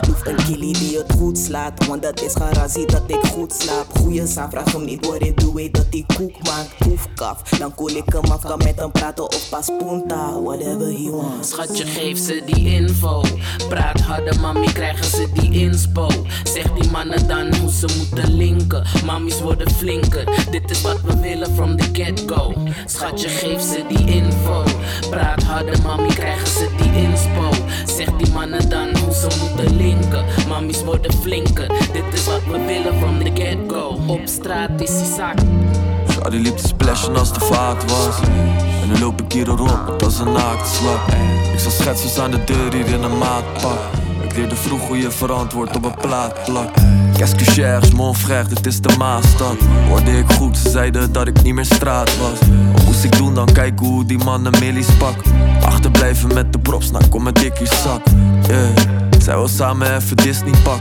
Hoef 0.08 0.26
een 0.26 0.36
killie 0.36 0.78
die 0.78 0.98
het 0.98 1.14
goed 1.18 1.38
slaat, 1.38 1.86
want 1.86 2.02
dat 2.02 2.22
is 2.22 2.34
garantie 2.36 2.86
dat 2.86 3.04
ik 3.08 3.26
goed 3.34 3.54
slaap. 3.54 3.86
Goeie 3.98 4.28
zaak, 4.28 4.50
vraag 4.52 4.72
hem 4.72 4.86
niet 4.86 5.06
wat 5.06 5.22
ik 5.22 5.40
doe, 5.40 5.54
weet 5.54 5.74
dat 5.74 5.86
hij 5.90 6.06
koek 6.18 6.44
maakt. 6.44 6.74
Koefkaf, 6.80 7.42
dan 7.42 7.76
koel 7.76 7.90
ik 7.90 8.14
hem 8.14 8.32
af, 8.32 8.42
kan 8.42 8.58
met 8.58 8.80
hem 8.80 8.92
praten 8.92 9.24
of 9.24 9.50
pas 9.50 9.70
punta. 9.78 10.42
Whatever 10.42 10.88
he 10.88 11.10
wants. 11.12 11.50
Schatje, 11.50 11.86
geef 11.86 12.18
ze 12.18 12.42
die 12.46 12.74
info. 12.74 13.24
Praat 13.70 14.00
harder, 14.00 14.40
mami, 14.40 14.74
krijgen 14.74 15.06
ze 15.06 15.28
die 15.34 15.52
inspo. 15.52 16.08
Zeg 16.44 16.74
die 16.74 16.92
mannen 16.92 17.28
dan 17.28 17.56
hoe 17.56 17.72
ze 17.72 17.88
moeten 17.98 18.34
linken. 18.34 18.84
Mammies 19.06 19.42
worden 19.42 19.72
flinker. 19.72 20.48
Dit 20.52 20.72
is 20.72 20.82
wat 20.82 21.02
we 21.02 21.20
willen 21.20 21.56
from 21.56 21.78
the 21.78 21.90
get-go. 21.92 22.54
Schatje, 22.86 23.30
geef 23.30 23.62
ze 23.62 23.84
die 23.88 24.08
info. 24.08 24.64
Praat 25.10 25.44
harder, 25.44 25.82
mami, 25.82 26.14
krijgen 26.14 26.48
ze 26.48 26.70
die 26.78 27.04
inspo. 27.04 27.25
Zeg 27.86 28.10
die 28.18 28.32
mannen 28.34 28.70
dan 28.70 28.98
hoe 28.98 29.14
ze 29.14 29.28
moeten 29.40 29.76
linken. 29.76 30.26
Mammies 30.48 30.84
worden 30.84 31.14
flinker. 31.14 31.68
Dit 31.68 32.04
is 32.14 32.26
wat 32.26 32.42
we 32.52 32.66
willen 32.66 33.00
from 33.00 33.24
the 33.24 33.42
get-go. 33.42 34.00
Op 34.08 34.22
straat 34.26 34.82
is 34.82 34.98
die 34.98 35.14
zak. 35.16 35.38
Shawty 36.26 36.38
liep 36.38 36.58
te 36.58 36.68
splashen 36.68 37.16
als 37.16 37.34
de 37.34 37.40
vaat 37.40 37.92
was 37.92 38.20
En 38.82 38.88
nu 38.88 39.00
loop 39.00 39.22
ik 39.22 39.32
hier 39.32 39.48
erop, 39.48 40.02
als 40.04 40.20
een 40.20 40.32
naaktslap 40.32 41.00
Ik 41.54 41.60
zal 41.60 41.72
schetsers 41.72 42.20
aan 42.20 42.32
de 42.32 42.44
deur 42.44 42.74
hier 42.74 42.86
in 42.86 43.04
een 43.04 43.18
maatpak 43.18 43.80
Ik 44.24 44.36
leerde 44.36 44.56
vroeg 44.56 44.88
hoe 44.88 44.98
je 44.98 45.12
verantwoord 45.12 45.76
op 45.76 45.86
een 45.86 45.96
plaat 45.96 46.44
plak 46.44 46.74
Qu'est-ce 47.14 47.36
que 47.36 47.52
cherche, 47.52 47.96
mon 47.96 48.16
frère, 48.16 48.48
dit 48.48 48.66
is 48.66 48.82
de 48.82 48.96
Maastad 48.98 49.58
Hoorde 49.88 50.18
ik 50.18 50.32
goed, 50.32 50.58
ze 50.58 50.70
zeiden 50.70 51.12
dat 51.12 51.28
ik 51.28 51.44
niet 51.44 51.54
meer 51.54 51.66
straat 51.66 52.18
was 52.18 52.40
Wat 52.74 52.84
moest 52.86 53.04
ik 53.04 53.18
doen 53.18 53.34
dan, 53.34 53.52
kijken 53.54 53.86
hoe 53.86 54.06
die 54.06 54.24
mannen 54.24 54.52
millies 54.60 54.98
pak 55.92 56.04
Achterblijven 56.04 56.34
met 56.34 56.54
de 56.54 56.60
props, 56.60 56.92
nou 56.92 57.08
kom 57.08 57.24
met 57.24 57.36
dikkie 57.36 57.68
zak. 57.68 58.02
Yeah 58.48 59.04
zij 59.26 59.36
wil 59.36 59.48
samen 59.48 59.96
even 59.96 60.16
Disney 60.18 60.54
pak. 60.64 60.80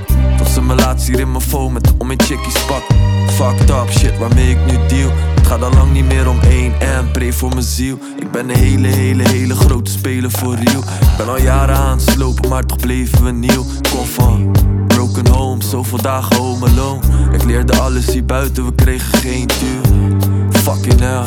Me 0.63 0.75
laatst 0.75 1.07
hier 1.07 1.21
in 1.21 1.31
mijn 1.31 1.43
phone 1.43 1.73
met 1.73 1.93
om 1.99 2.07
mijn 2.07 2.23
chickies 2.23 2.65
pak. 2.65 2.83
Fucked 3.31 3.71
up 3.71 3.91
shit 3.91 4.19
waarmee 4.19 4.51
ik 4.51 4.59
nu 4.67 4.87
deal. 4.89 5.11
Het 5.35 5.47
gaat 5.47 5.63
al 5.63 5.73
lang 5.73 5.93
niet 5.93 6.05
meer 6.05 6.29
om 6.29 6.41
één 6.41 6.81
en 6.81 7.11
pray 7.11 7.33
voor 7.33 7.49
mijn 7.49 7.63
ziel. 7.63 7.99
Ik 8.19 8.31
ben 8.31 8.49
een 8.49 8.57
hele 8.57 8.89
hele 8.89 9.29
hele 9.29 9.55
grote 9.55 9.91
speler 9.91 10.31
voor 10.31 10.55
real. 10.55 10.81
Ik 10.83 11.17
ben 11.17 11.29
al 11.29 11.41
jaren 11.41 11.77
aan 11.77 11.99
het 11.99 12.11
slopen 12.11 12.49
maar 12.49 12.67
toch 12.67 12.79
bleven 12.79 13.25
we 13.25 13.31
nieuw. 13.31 13.65
Kom 13.91 14.07
van 14.07 14.53
broken 14.87 15.29
home, 15.29 15.63
zoveel 15.63 16.03
dagen 16.03 16.37
home 16.37 16.67
alone. 16.67 17.01
Ik 17.33 17.45
leerde 17.45 17.77
alles 17.77 18.07
hier 18.07 18.25
buiten, 18.25 18.65
we 18.65 18.75
kregen 18.75 19.19
geen 19.19 19.47
duur. 19.47 20.17
Fucking 20.51 21.01
hell 21.01 21.25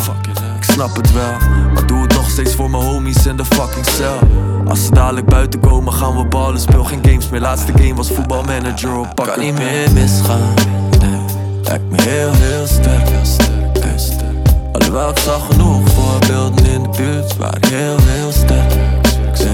snap 0.77 0.96
het 0.96 1.13
wel, 1.13 1.31
maar 1.74 1.86
doe 1.86 2.01
het 2.01 2.13
nog 2.13 2.29
steeds 2.29 2.55
voor 2.55 2.69
mijn 2.69 2.84
homies 2.84 3.25
in 3.25 3.38
de 3.38 3.46
fucking 3.46 3.86
cel. 3.86 4.19
Als 4.67 4.86
ze 4.86 4.91
dadelijk 4.91 5.25
buiten 5.25 5.60
komen, 5.60 5.93
gaan 5.93 6.17
we 6.17 6.25
ballen. 6.25 6.60
Speel 6.60 6.84
geen 6.84 7.00
games 7.05 7.29
meer. 7.29 7.41
Laatste 7.41 7.72
game 7.72 7.93
was 7.93 8.12
voetbalmanager 8.12 8.98
op. 8.98 9.15
Kan 9.15 9.39
niet 9.39 9.53
meer 9.53 9.91
misgaan. 9.93 10.53
Nee, 11.00 11.19
lijkt 11.63 11.89
me 11.89 12.01
heel, 12.01 12.31
heel 12.31 12.67
sterk. 12.67 13.10
Heel 13.10 13.25
sterk, 13.25 13.84
heel 13.84 14.00
sterk. 14.00 14.36
Alhoewel 14.72 15.10
ik 15.10 15.17
zag 15.17 15.46
genoeg 15.46 15.89
voorbeelden 15.89 16.65
in 16.65 16.84
de 16.84 16.89
buurt, 16.98 17.38
waren 17.38 17.67
heel, 17.67 17.98
heel 18.00 18.31
sterk. 18.31 18.74
Ik 18.74 19.48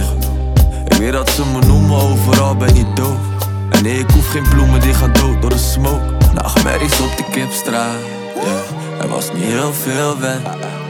ik 0.85 0.93
weet 0.97 1.11
dat 1.11 1.29
ze 1.29 1.41
me 1.45 1.65
noemen, 1.67 1.97
overal 1.97 2.55
ben 2.55 2.75
ik 2.75 2.95
doof. 2.95 3.17
En 3.69 3.83
nee, 3.83 3.99
ik 3.99 4.11
hoef 4.11 4.31
geen 4.31 4.49
bloemen, 4.49 4.79
die 4.79 4.93
gaan 4.93 5.13
dood 5.13 5.41
door 5.41 5.49
de 5.49 5.57
smoke. 5.57 6.03
Nachtmerries 6.33 6.99
op 6.99 7.17
de 7.17 7.23
kipstraat. 7.31 7.95
Yeah, 8.35 9.01
er 9.01 9.07
was 9.07 9.33
niet 9.33 9.43
heel 9.43 9.73
veel 9.73 10.19
weg. 10.19 10.81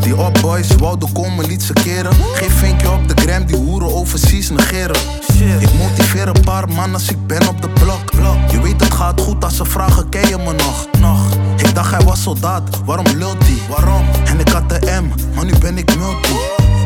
Die 0.00 0.16
op 0.16 0.38
boys 0.40 0.68
wouden 0.78 1.12
komen, 1.12 1.46
liet 1.46 1.62
ze 1.62 1.72
keren. 1.72 2.12
Geen 2.32 2.50
vinkje 2.50 2.90
op 2.90 3.08
de 3.08 3.22
gram, 3.22 3.46
die 3.46 3.56
hoeren 3.56 3.94
overseas 3.94 4.50
negeren. 4.50 4.96
Ik 5.58 5.72
motiveer 5.78 6.28
een 6.28 6.44
paar 6.44 6.68
man 6.68 6.92
als 6.94 7.10
ik 7.10 7.26
ben 7.26 7.48
op 7.48 7.62
de 7.62 7.68
blok. 7.68 8.10
Je 8.50 8.60
weet 8.60 8.80
het 8.80 8.94
gaat 8.94 9.20
goed 9.20 9.44
als 9.44 9.56
ze 9.56 9.64
vragen, 9.64 10.08
ken 10.08 10.28
je 10.28 10.36
me 10.36 10.52
nog? 10.52 10.86
nog. 11.00 11.18
Ik 11.56 11.74
dacht 11.74 11.90
hij 11.90 12.04
was 12.04 12.22
soldaat, 12.22 12.62
waarom 12.84 13.06
lult 13.16 13.44
hij? 13.44 13.58
Waarom? 13.68 14.04
En 14.24 14.40
ik 14.40 14.48
had 14.48 14.68
de 14.68 15.00
M, 15.02 15.34
maar 15.34 15.44
nu 15.44 15.58
ben 15.58 15.78
ik 15.78 15.96
multi. 15.96 16.34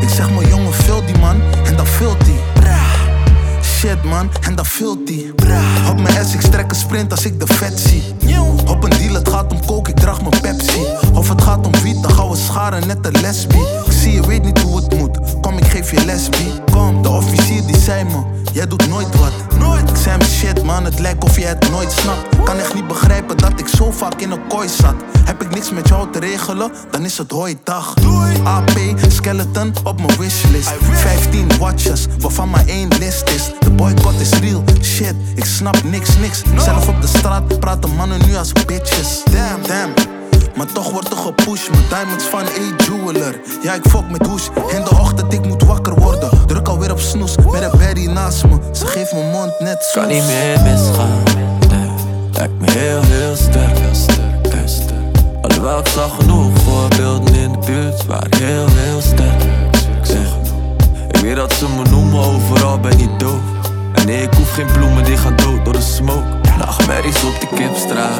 Ik 0.01 0.09
zeg 0.09 0.31
mijn 0.31 0.47
jongen, 0.47 0.73
vul 0.73 1.05
die 1.05 1.17
man, 1.17 1.41
en 1.65 1.75
dan 1.75 1.85
vult 1.85 2.17
hij. 2.25 2.90
Shit 3.81 4.03
man, 4.03 4.29
en 4.41 4.55
dan 4.55 4.65
vult 4.65 5.07
die. 5.07 5.31
Op 5.89 6.01
mijn 6.01 6.25
S, 6.25 6.33
ik 6.33 6.41
strek 6.41 6.69
een 6.69 6.75
sprint 6.75 7.11
als 7.11 7.25
ik 7.25 7.39
de 7.39 7.53
vet 7.53 7.79
zie. 7.79 8.03
Op 8.65 8.83
een 8.83 8.89
deal, 8.89 9.13
het 9.13 9.29
gaat 9.29 9.51
om 9.51 9.65
coke, 9.65 9.89
ik 9.89 9.95
draag 9.95 10.21
mijn 10.21 10.41
Pepsi. 10.41 10.85
Of 11.13 11.29
het 11.29 11.41
gaat 11.41 11.65
om 11.65 11.81
wiet, 11.81 12.01
dan 12.01 12.11
gaan 12.11 12.29
we 12.29 12.35
scharen 12.35 12.87
net 12.87 13.05
een 13.05 13.21
lesbie. 13.21 13.90
Zie 14.01 14.11
je 14.11 14.27
weet 14.27 14.43
niet 14.43 14.61
hoe 14.61 14.75
het 14.75 14.97
moet, 14.97 15.17
kom 15.41 15.57
ik 15.57 15.65
geef 15.65 15.91
je 15.91 16.05
lesbie. 16.05 16.51
Kom, 16.71 17.01
de 17.01 17.09
officier 17.09 17.65
die 17.65 17.77
zei 17.77 18.03
me, 18.03 18.23
jij 18.53 18.67
doet 18.67 18.87
nooit 18.87 19.19
wat. 19.19 19.31
Nooit. 19.59 19.89
Ik 19.89 19.95
zei 19.95 20.23
shit 20.23 20.63
man, 20.63 20.85
het 20.85 20.99
lijkt 20.99 21.23
of 21.23 21.37
je 21.37 21.45
het 21.45 21.69
nooit 21.69 21.91
snapt. 21.91 22.43
Kan 22.43 22.57
echt 22.57 22.73
niet 22.73 22.87
begrijpen 22.87 23.37
dat 23.37 23.59
ik 23.59 23.67
zo 23.67 23.91
vaak 23.91 24.21
in 24.21 24.31
een 24.31 24.47
kooi 24.47 24.69
zat. 24.69 24.95
Heb 25.25 25.41
ik 25.41 25.49
niks 25.49 25.71
met 25.71 25.87
jou 25.87 26.11
te 26.11 26.19
regelen, 26.19 26.71
dan 26.91 27.05
is 27.05 27.17
het 27.17 27.31
hoi 27.31 27.57
dag. 27.63 27.93
AP, 28.43 28.79
skeleton 29.07 29.73
op 29.83 30.01
mijn 30.01 30.17
wishlist. 30.19 30.73
15 30.81 31.47
watches, 31.59 32.07
waarvan 32.19 32.49
maar 32.49 32.65
één 32.65 32.89
list 32.99 33.29
is. 33.29 33.51
De 33.59 33.71
boycott 33.71 34.19
is 34.19 34.29
real, 34.29 34.63
shit, 34.81 35.15
ik 35.35 35.45
snap 35.45 35.83
niks, 35.83 36.17
niks. 36.17 36.41
Zelf 36.57 36.87
op 36.87 37.01
de 37.01 37.07
straat 37.07 37.59
praten 37.59 37.95
mannen 37.95 38.19
nu 38.25 38.35
als 38.35 38.51
bitches. 38.51 39.23
Damn, 39.31 39.67
damn. 39.67 40.20
Maar 40.61 40.71
toch 40.71 40.91
wordt 40.91 41.11
er 41.11 41.17
gepusht 41.17 41.69
met 41.69 41.89
diamonds 41.89 42.23
van 42.23 42.39
A 42.39 42.83
jeweler. 42.85 43.39
Ja, 43.61 43.73
ik 43.73 43.81
fok 43.89 44.09
met 44.09 44.23
douche. 44.23 44.51
In 44.67 44.83
de 44.83 44.89
ochtend, 44.89 45.33
ik 45.33 45.45
moet 45.45 45.63
wakker 45.63 45.95
worden. 45.95 46.29
Druk 46.47 46.67
alweer 46.67 46.91
op 46.91 46.99
snoes, 46.99 47.35
met 47.51 47.61
een 47.61 47.77
berry 47.77 48.05
naast 48.05 48.45
me. 48.47 48.59
Ze 48.71 48.85
geeft 48.85 49.13
mijn 49.13 49.29
mond 49.29 49.59
net 49.59 49.83
zo. 49.83 49.99
Kan 49.99 50.09
niet 50.09 50.23
meer 50.25 50.61
misgaan. 50.61 51.23
Nee, 51.69 51.89
lijkt 52.33 52.59
me 52.59 52.71
heel, 52.71 53.01
heel 53.01 53.35
sterk. 53.35 53.77
Heel 53.77 53.95
sterk, 53.95 54.53
heel 54.53 54.67
sterk. 54.67 55.01
Alhoewel 55.41 55.79
ik 55.79 55.87
zag 55.87 56.15
genoeg 56.15 56.59
voorbeelden 56.59 57.35
in 57.35 57.51
de 57.51 57.57
buurt, 57.65 58.05
waren 58.05 58.37
heel, 58.37 58.65
heel 58.67 59.01
sterk. 59.01 59.43
Ik 59.73 60.05
zeg, 60.05 60.27
ik 61.11 61.17
weet 61.17 61.35
dat 61.35 61.53
ze 61.53 61.65
me 61.69 61.89
noemen, 61.89 62.19
overal 62.19 62.79
ben 62.79 62.99
ik 62.99 63.19
doof. 63.19 63.41
En 63.93 64.05
nee, 64.05 64.21
ik 64.23 64.33
hoef 64.33 64.53
geen 64.53 64.71
bloemen, 64.71 65.03
die 65.03 65.17
gaan 65.17 65.35
dood 65.35 65.65
door 65.65 65.73
de 65.73 65.81
smoke. 65.81 66.40
Nachtmerries 66.65 67.23
op 67.23 67.39
de 67.39 67.47
kipstraat. 67.55 68.17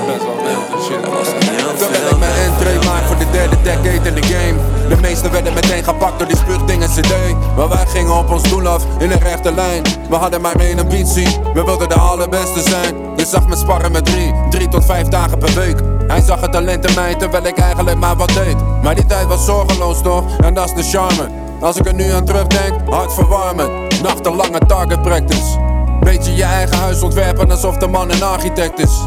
Er 1.04 1.10
was 1.10 1.28
niet 1.34 1.50
heel 1.50 1.76
Terwijl 1.78 2.10
ik 2.12 2.18
mijn 2.18 2.34
entree 2.34 2.80
maak 2.86 3.04
voor 3.08 3.18
de 3.18 3.30
derde 3.32 3.56
decade 3.64 4.10
in 4.10 4.16
de 4.16 4.24
game. 4.24 4.56
De 4.90 4.96
meesten 5.02 5.32
werden 5.32 5.54
meteen 5.54 5.84
gepakt 5.84 6.20
door 6.20 6.28
die 6.28 6.38
spuugdingen 6.38 6.90
cd. 6.90 7.14
Maar 7.58 7.70
wij 7.70 7.86
gingen 7.88 8.18
op 8.18 8.30
ons 8.30 8.50
doel 8.50 8.68
af 8.68 8.84
in 8.98 9.12
een 9.12 9.20
rechte 9.20 9.54
lijn. 9.54 9.84
We 10.10 10.16
hadden 10.16 10.42
maar 10.42 10.56
één 10.56 10.80
ambitie, 10.80 11.40
we 11.54 11.64
wilden 11.64 11.90
de 11.90 11.96
allerbeste 11.96 12.62
zijn. 12.62 12.96
Je 13.16 13.26
zag 13.26 13.48
me 13.48 13.56
sparren 13.56 13.92
met 13.92 14.06
drie, 14.06 14.34
drie 14.50 14.68
tot 14.68 14.86
vijf 14.86 15.08
dagen 15.08 15.38
per 15.38 15.54
week. 15.54 15.80
Hij 16.08 16.22
zag 16.22 16.42
het 16.42 16.52
talent 16.52 16.88
in 16.90 16.96
mij 16.96 17.16
terwijl 17.16 17.46
ik 17.46 17.58
eigenlijk 17.58 17.98
maar 17.98 18.16
wat 18.16 18.34
deed. 18.34 18.56
Maar 18.84 18.96
die 18.96 19.06
tijd 19.06 19.28
was 19.28 19.46
zorgeloos 19.46 20.02
toch, 20.02 20.24
en 20.38 20.54
dat 20.54 20.66
is 20.66 20.74
de 20.74 20.98
charme. 20.98 21.30
Als 21.60 21.76
ik 21.76 21.86
er 21.88 21.94
nu 21.94 22.12
aan 22.12 22.26
terugdenk, 22.26 22.74
hartverwarmend. 22.90 24.02
Nachtenlange 24.02 24.60
target 24.68 25.02
practice 25.02 25.71
Beetje 26.04 26.36
je 26.36 26.44
eigen 26.44 26.78
huis 26.78 27.02
ontwerpen 27.02 27.52
alsof 27.52 27.78
de 27.78 27.88
man 27.88 28.12
een 28.12 28.24
architect 28.24 28.80
is. 28.80 29.00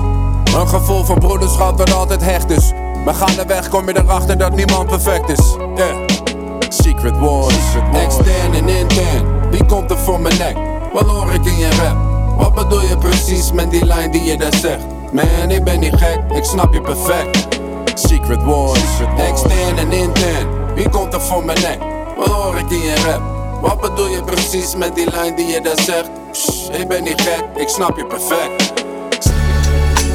Een 0.56 0.68
gevoel 0.68 1.04
van 1.04 1.18
broederschap 1.18 1.78
dat 1.78 1.92
altijd 1.92 2.22
hecht 2.22 2.50
is. 2.50 2.72
Maar 3.04 3.14
gaandeweg 3.14 3.68
kom 3.68 3.88
je 3.88 3.98
erachter 3.98 4.38
dat 4.38 4.54
niemand 4.54 4.86
perfect 4.86 5.28
is. 5.28 5.56
Yeah. 5.76 5.96
Secret 6.68 7.18
Wars, 7.18 7.54
extern 7.92 8.54
en 8.54 8.68
intern. 8.68 9.50
Wie 9.50 9.64
komt 9.64 9.90
er 9.90 9.98
voor 9.98 10.20
mijn 10.20 10.38
nek? 10.38 10.56
Wat 10.92 11.02
hoor 11.02 11.32
ik 11.32 11.44
in 11.44 11.58
je 11.58 11.68
rap? 11.70 11.96
Wat 12.36 12.54
bedoel 12.54 12.82
je 12.82 12.96
precies 12.98 13.52
met 13.52 13.70
die 13.70 13.86
lijn 13.86 14.10
die 14.10 14.24
je 14.24 14.36
daar 14.36 14.54
zegt? 14.54 14.84
Man, 15.12 15.50
ik 15.50 15.64
ben 15.64 15.80
niet 15.80 15.94
gek, 15.94 16.20
ik 16.34 16.44
snap 16.44 16.74
je 16.74 16.80
perfect. 16.80 17.48
Secret 17.94 18.42
Wars, 18.42 18.80
extern 19.16 19.78
en 19.78 19.92
intern. 19.92 20.74
Wie 20.74 20.88
komt 20.88 21.14
er 21.14 21.20
voor 21.20 21.44
mijn 21.44 21.60
nek? 21.60 21.78
Wat 22.16 22.28
hoor 22.28 22.58
ik 22.58 22.70
in 22.70 22.80
je 22.80 22.94
rap? 23.06 23.22
Wat 23.60 23.80
bedoel 23.80 24.08
je 24.08 24.22
precies 24.22 24.76
met 24.76 24.94
die 24.94 25.10
lijn 25.10 25.34
die 25.34 25.46
je 25.46 25.60
daar 25.60 25.80
zegt? 25.80 26.10
Ik 26.78 26.88
ben 26.88 27.02
niet 27.02 27.20
gek, 27.20 27.44
ik 27.56 27.68
snap 27.68 27.96
je 27.96 28.06
perfect. 28.06 28.72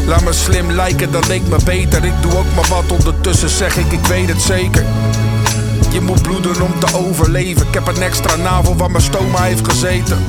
Laat 0.06 0.24
me 0.24 0.34
slim 0.34 0.72
lijken, 0.72 1.12
dat 1.12 1.28
leek 1.28 1.48
me 1.48 1.58
beter. 1.66 2.04
Ik 2.04 2.22
doe 2.22 2.38
ook 2.38 2.56
maar 2.56 2.68
wat, 2.70 2.92
ondertussen 2.98 3.50
zeg 3.50 3.78
ik, 3.78 3.92
ik 3.92 4.06
weet 4.06 4.28
het 4.28 4.42
zeker. 4.42 4.86
Je 5.92 6.02
moet 6.02 6.22
bloeden 6.22 6.62
om 6.62 6.80
te 6.80 6.98
overleven. 6.98 7.68
Ik 7.68 7.74
heb 7.74 7.88
een 7.88 8.02
extra 8.02 8.36
navel 8.36 8.76
waar 8.76 8.92
mijn 8.92 9.04
stoma 9.04 9.42
heeft 9.42 9.68
gezeten. 9.68 10.26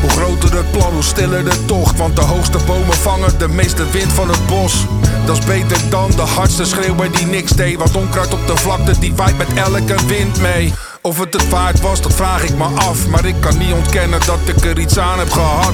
Hoe 0.00 0.10
groter 0.10 0.56
het 0.56 0.70
plan, 0.70 0.92
hoe 0.92 1.02
stiller 1.02 1.44
de 1.44 1.64
tocht. 1.64 1.98
Want 1.98 2.16
de 2.16 2.22
hoogste 2.22 2.58
bomen 2.66 2.94
vangen 2.94 3.38
de 3.38 3.48
meeste 3.48 3.90
wind 3.90 4.12
van 4.12 4.28
het 4.28 4.46
bos. 4.46 4.84
Dat 5.26 5.38
is 5.38 5.44
beter 5.44 5.90
dan 5.90 6.10
de 6.10 6.22
hardste 6.22 6.64
schreeuwer 6.64 7.12
die 7.12 7.26
niks 7.26 7.52
deed. 7.52 7.76
Want 7.76 7.96
onkruid 7.96 8.32
op 8.32 8.46
de 8.46 8.56
vlakte, 8.56 8.98
die 8.98 9.14
waait 9.14 9.38
met 9.38 9.54
elke 9.54 10.06
wind 10.06 10.40
mee. 10.40 10.72
Of 11.02 11.18
het 11.18 11.32
het 11.32 11.48
waard 11.48 11.80
was, 11.80 12.02
dat 12.02 12.14
vraag 12.14 12.42
ik 12.42 12.56
me 12.56 12.64
af. 12.64 13.08
Maar 13.08 13.24
ik 13.24 13.34
kan 13.40 13.58
niet 13.58 13.72
ontkennen 13.72 14.20
dat 14.26 14.38
ik 14.44 14.64
er 14.64 14.78
iets 14.78 14.98
aan 14.98 15.18
heb 15.18 15.30
gehad. 15.30 15.72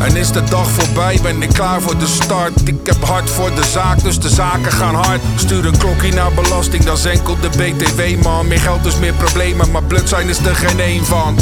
En 0.00 0.16
is 0.16 0.32
de 0.32 0.44
dag 0.44 0.68
voorbij, 0.68 1.18
ben 1.22 1.42
ik 1.42 1.48
klaar 1.48 1.80
voor 1.80 1.98
de 1.98 2.06
start. 2.06 2.68
Ik 2.68 2.86
heb 2.86 3.04
hard 3.04 3.30
voor 3.30 3.54
de 3.54 3.64
zaak, 3.64 4.02
dus 4.02 4.18
de 4.18 4.28
zaken 4.28 4.72
gaan 4.72 4.94
hard. 4.94 5.20
Stuur 5.36 5.66
een 5.66 5.78
klokje 5.78 6.12
naar 6.12 6.32
belasting, 6.32 6.84
dat 6.84 6.98
is 6.98 7.04
enkel 7.04 7.36
de 7.40 7.48
BTW 7.48 8.22
man. 8.22 8.46
Meer 8.48 8.60
geld 8.60 8.82
dus 8.82 8.98
meer 8.98 9.14
problemen, 9.14 9.70
maar 9.70 9.82
blut 9.82 10.08
zijn 10.08 10.28
is 10.28 10.38
er 10.38 10.54
geen 10.54 10.80
één 10.80 11.04
van. 11.04 11.38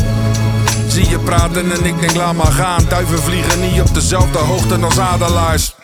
Zie 0.89 1.09
je 1.09 1.19
praten 1.19 1.73
en 1.73 1.85
ik 1.85 2.01
denk 2.01 2.15
laat 2.15 2.35
maar 2.35 2.53
gaan. 2.53 2.85
Duiven 2.89 3.19
vliegen 3.19 3.61
niet 3.61 3.81
op 3.81 3.95
dezelfde 3.95 4.39
hoogte 4.39 4.77
als 4.77 4.99
adelaars. 4.99 5.75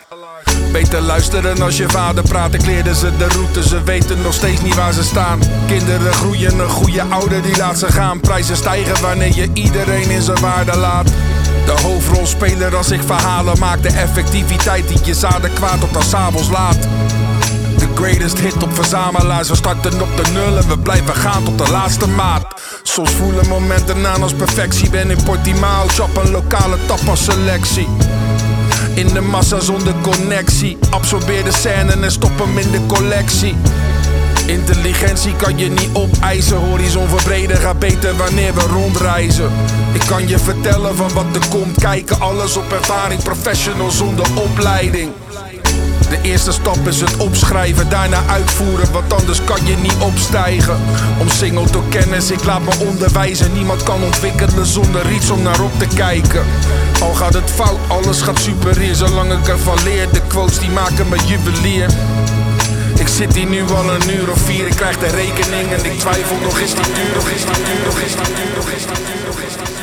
Beter 0.73 1.01
luisteren 1.01 1.63
als 1.63 1.77
je 1.77 1.89
vader 1.89 2.23
praat. 2.23 2.55
Ik 2.55 2.67
leerde 2.67 2.95
ze 2.95 3.17
de 3.17 3.29
route, 3.29 3.69
ze 3.69 3.83
weten 3.83 4.23
nog 4.23 4.35
steeds 4.35 4.63
niet 4.63 4.75
waar 4.75 4.93
ze 4.93 5.03
staan. 5.03 5.41
Kinderen 5.67 6.13
groeien, 6.13 6.59
een 6.59 6.69
goede 6.69 7.03
ouder 7.03 7.43
die 7.43 7.57
laat 7.57 7.79
ze 7.79 7.93
gaan. 7.93 8.21
Prijzen 8.21 8.57
stijgen 8.57 9.03
wanneer 9.03 9.35
je 9.35 9.51
iedereen 9.53 10.11
in 10.11 10.23
zijn 10.23 10.41
waarde 10.41 10.77
laat. 10.77 11.07
De 11.65 11.81
hoofdrolspeler 11.83 12.77
als 12.77 12.91
ik 12.91 13.03
verhalen 13.03 13.59
maak. 13.59 13.83
De 13.83 13.89
effectiviteit 13.89 14.89
die 14.89 14.99
je 15.05 15.15
zaden 15.15 15.53
kwaad 15.53 15.83
op 15.83 15.93
dan 15.93 16.03
s'avonds 16.03 16.51
laat. 16.51 16.79
De 17.79 17.89
greatest 17.95 18.39
hit 18.39 18.63
op 18.63 18.75
verzamelaars. 18.75 19.49
We 19.49 19.57
starten 19.57 20.01
op 20.01 20.17
de 20.17 20.31
nul 20.33 20.57
en 20.57 20.69
we 20.69 20.79
blijven 20.79 21.15
gaan 21.15 21.45
tot 21.45 21.59
de 21.59 21.71
laatste 21.71 22.09
maat. 22.09 22.47
Soms 22.83 23.11
voelen 23.11 23.49
momenten 23.49 24.07
aan 24.07 24.23
als 24.23 24.35
perfectie. 24.35 24.91
Ben 24.91 25.11
in 25.11 25.23
Portimao, 25.25 25.87
chop 25.87 26.17
een 26.17 26.31
lokale 26.31 26.77
tapas 26.87 27.25
selectie. 27.25 27.89
In 28.99 29.07
de 29.07 29.21
massa 29.21 29.61
zonder 29.61 29.95
connectie. 30.03 30.79
Absorbeer 30.91 31.45
de 31.45 31.53
scène 31.53 31.93
en 31.93 32.13
stop 32.13 32.39
hem 32.39 32.59
in 32.59 32.71
de 32.71 32.87
collectie. 32.87 33.55
Intelligentie 34.47 35.37
kan 35.37 35.59
je 35.59 35.69
niet 35.69 35.89
opeisen. 35.93 36.57
Horizon 36.57 37.09
verbreden 37.09 37.57
gaat 37.57 37.79
beter 37.79 38.17
wanneer 38.17 38.55
we 38.55 38.61
rondreizen. 38.61 39.51
Ik 39.93 40.01
kan 40.07 40.29
je 40.29 40.39
vertellen 40.39 40.97
van 40.97 41.13
wat 41.13 41.25
er 41.35 41.49
komt. 41.49 41.81
Kijken 41.81 42.21
alles 42.21 42.57
op 42.57 42.73
ervaring. 42.73 43.23
Professional 43.23 43.91
zonder 43.91 44.27
opleiding. 44.35 45.11
De 46.09 46.19
eerste 46.23 46.53
stap 46.53 46.87
is 46.87 47.01
het 47.01 47.17
opschrijven, 47.17 47.89
daarna 47.89 48.23
uitvoeren, 48.27 48.93
want 48.93 49.13
anders 49.13 49.45
kan 49.45 49.67
je 49.67 49.77
niet 49.77 49.97
opstijgen. 49.99 50.77
Omsingeld 51.19 51.73
door 51.73 51.89
kennis, 51.89 52.31
ik 52.31 52.45
laat 52.45 52.61
me 52.61 52.87
onderwijzen. 52.87 53.53
Niemand 53.53 53.83
kan 53.83 54.03
ontwikkelen 54.03 54.67
zonder 54.67 55.13
iets 55.13 55.31
om 55.31 55.43
naar 55.43 55.61
op 55.61 55.79
te 55.79 55.87
kijken. 55.97 56.45
Al 57.01 57.15
gaat 57.15 57.35
het 57.35 57.51
fout, 57.51 57.79
alles 57.89 58.21
gaat 58.21 58.39
super 58.39 58.97
zolang 58.97 59.33
ik 59.33 59.49
ervan 59.49 59.83
leer. 59.85 60.07
De 60.13 60.21
quotes 60.27 60.59
die 60.59 60.71
maken 60.71 61.09
me 61.09 61.17
juwelier. 61.27 61.91
Ik 62.99 63.09
zit 63.09 63.35
hier 63.35 63.47
nu 63.47 63.63
al 63.63 63.95
een 63.95 64.11
uur 64.11 64.31
of 64.31 64.41
vier, 64.41 64.67
ik 64.67 64.77
krijg 64.77 64.99
de 64.99 65.07
rekening 65.07 65.73
en 65.73 65.85
ik 65.85 65.99
twijfel 65.99 66.37
nog 66.43 66.59
is 66.59 66.75
die 66.75 66.85
duur, 66.85 67.15
nog 67.15 67.29
is 67.29 67.45
die 67.45 67.65
duur, 67.65 67.85
nog 67.85 67.99
is 67.99 68.15
die 68.15 68.35
duur, 68.35 68.57
nog 68.57 68.71
is 68.71 68.87
die 68.87 69.05
duur, 69.05 69.27
nog 69.27 69.41
is 69.41 69.53
die 69.53 69.65
duur, 69.65 69.78